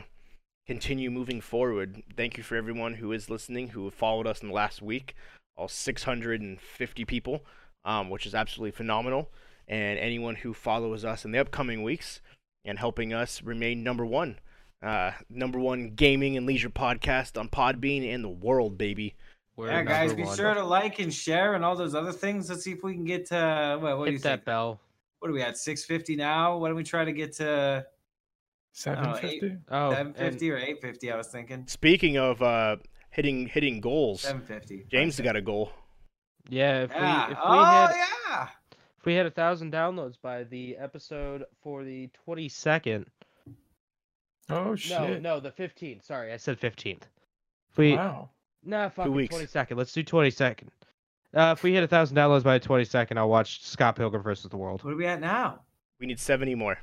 continue 0.66 1.10
moving 1.10 1.40
forward. 1.40 2.02
Thank 2.16 2.36
you 2.36 2.42
for 2.42 2.56
everyone 2.56 2.94
who 2.94 3.12
is 3.12 3.30
listening, 3.30 3.68
who 3.68 3.90
followed 3.90 4.26
us 4.26 4.42
in 4.42 4.48
the 4.48 4.54
last 4.54 4.82
week, 4.82 5.14
all 5.56 5.68
650 5.68 7.04
people, 7.04 7.44
um, 7.84 8.10
which 8.10 8.26
is 8.26 8.34
absolutely 8.34 8.72
phenomenal. 8.72 9.30
And 9.68 9.98
anyone 9.98 10.36
who 10.36 10.52
follows 10.52 11.04
us 11.04 11.24
in 11.24 11.32
the 11.32 11.38
upcoming 11.38 11.82
weeks 11.82 12.20
and 12.64 12.78
helping 12.78 13.12
us 13.12 13.42
remain 13.42 13.82
number 13.82 14.04
one, 14.04 14.38
uh, 14.82 15.12
number 15.30 15.58
one 15.58 15.90
gaming 15.94 16.36
and 16.36 16.46
leisure 16.46 16.70
podcast 16.70 17.38
on 17.38 17.48
Podbean 17.48 18.06
in 18.06 18.22
the 18.22 18.28
world, 18.28 18.76
baby. 18.76 19.14
We're 19.56 19.68
yeah, 19.70 19.82
guys, 19.82 20.12
be 20.14 20.24
one. 20.24 20.36
sure 20.36 20.52
to 20.54 20.64
like 20.64 20.98
and 20.98 21.12
share 21.14 21.54
and 21.54 21.64
all 21.64 21.76
those 21.76 21.94
other 21.94 22.10
things. 22.12 22.50
Let's 22.50 22.64
see 22.64 22.72
if 22.72 22.82
we 22.82 22.92
can 22.94 23.04
get 23.04 23.26
to 23.26 23.78
what, 23.80 23.98
what 23.98 24.04
do 24.06 24.10
you 24.10 24.16
hit 24.16 24.22
that 24.24 24.30
think? 24.38 24.44
bell. 24.46 24.80
What 25.20 25.30
are 25.30 25.34
we 25.34 25.42
at? 25.42 25.56
Six 25.56 25.84
fifty 25.84 26.16
now. 26.16 26.58
Why 26.58 26.68
don't 26.68 26.76
we 26.76 26.82
try 26.82 27.04
to 27.04 27.12
get 27.12 27.32
to 27.36 27.86
Seven 28.72 29.10
eight- 29.10 29.40
fifty. 29.40 29.56
Oh, 29.70 29.90
seven 29.92 30.06
and 30.08 30.16
fifty 30.16 30.50
or 30.50 30.58
eight 30.58 30.80
fifty? 30.82 31.12
I 31.12 31.16
was 31.16 31.28
thinking 31.28 31.64
Speaking 31.68 32.16
of 32.18 32.42
uh, 32.42 32.76
hitting 33.10 33.46
hitting 33.46 33.80
goals, 33.80 34.22
seven 34.22 34.42
fifty. 34.42 34.86
James 34.90 35.16
has 35.16 35.24
got 35.24 35.36
a 35.36 35.40
goal. 35.40 35.70
yeah, 36.48 36.82
if 36.82 36.90
Yeah. 36.90 37.26
we 37.28 37.32
if 37.32 37.38
we 37.38 37.44
oh 37.44 37.64
had 37.64 37.94
yeah. 38.28 38.48
if 38.98 39.06
we 39.06 39.14
had 39.14 39.26
a 39.26 39.30
thousand 39.30 39.72
downloads 39.72 40.16
by 40.20 40.42
the 40.42 40.76
episode 40.76 41.44
for 41.62 41.84
the 41.84 42.08
twenty 42.24 42.48
second. 42.48 43.06
Oh 44.50 44.70
No, 44.70 44.76
shit! 44.76 45.22
no, 45.22 45.38
the 45.40 45.52
fifteenth. 45.52 46.04
Sorry, 46.04 46.32
I 46.32 46.36
said 46.36 46.58
fifteenth. 46.58 47.06
If 47.70 47.78
we 47.78 47.94
Wow. 47.94 48.30
Nah, 48.64 48.88
fuck 48.88 49.08
weeks. 49.08 49.34
twenty 49.34 49.46
second. 49.46 49.76
Let's 49.76 49.92
do 49.92 50.02
twenty 50.02 50.30
second. 50.30 50.70
Uh, 51.34 51.54
if 51.56 51.62
we 51.62 51.74
hit 51.74 51.82
a 51.82 51.88
thousand 51.88 52.16
downloads 52.16 52.44
by 52.44 52.58
the 52.58 52.64
twenty 52.64 52.84
second, 52.84 53.18
I'll 53.18 53.28
watch 53.28 53.64
Scott 53.64 53.96
Pilgrim 53.96 54.22
versus 54.22 54.50
the 54.50 54.56
World. 54.56 54.84
What 54.84 54.92
are 54.92 54.96
we 54.96 55.06
at 55.06 55.20
now? 55.20 55.60
We 56.00 56.06
need 56.06 56.18
70 56.18 56.54
more. 56.54 56.76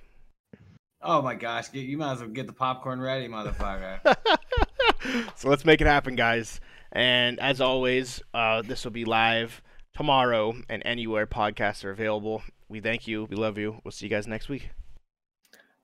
Oh 1.02 1.22
my 1.22 1.36
gosh, 1.36 1.70
get- 1.72 1.86
you 1.86 1.98
might 1.98 2.14
as 2.14 2.20
well 2.20 2.30
get 2.30 2.48
the 2.48 2.54
popcorn 2.54 3.00
ready, 3.02 3.28
motherfucker. 3.28 4.00
so 5.36 5.50
let's 5.50 5.66
make 5.66 5.82
it 5.82 5.88
happen, 5.88 6.16
guys. 6.16 6.60
And 6.92 7.40
as 7.40 7.60
always, 7.62 8.22
uh, 8.34 8.62
this 8.62 8.84
will 8.84 8.92
be 8.92 9.06
live 9.06 9.62
tomorrow 9.96 10.54
and 10.70 10.82
anywhere 10.86 11.28
podcasts 11.28 11.84
are 11.84 11.92
available. 11.92 12.42
We 12.70 12.80
thank 12.80 13.08
you. 13.08 13.26
We 13.26 13.36
love 13.36 13.58
you. 13.58 13.82
We'll 13.84 13.92
see 13.92 14.06
you 14.06 14.10
guys 14.10 14.28
next 14.28 14.48
week. 14.50 14.70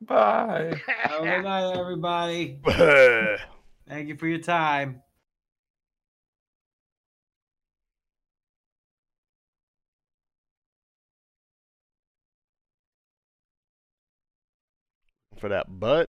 Bye. 0.02 0.80
Have 0.88 1.22
a 1.22 1.24
good 1.24 1.44
night, 1.44 1.78
everybody. 1.78 2.60
Thank 3.90 4.08
you 4.10 4.16
for 4.18 4.28
your 4.28 4.40
time. 4.40 5.02
For 15.40 15.50
that 15.50 15.80
butt. 15.80 16.10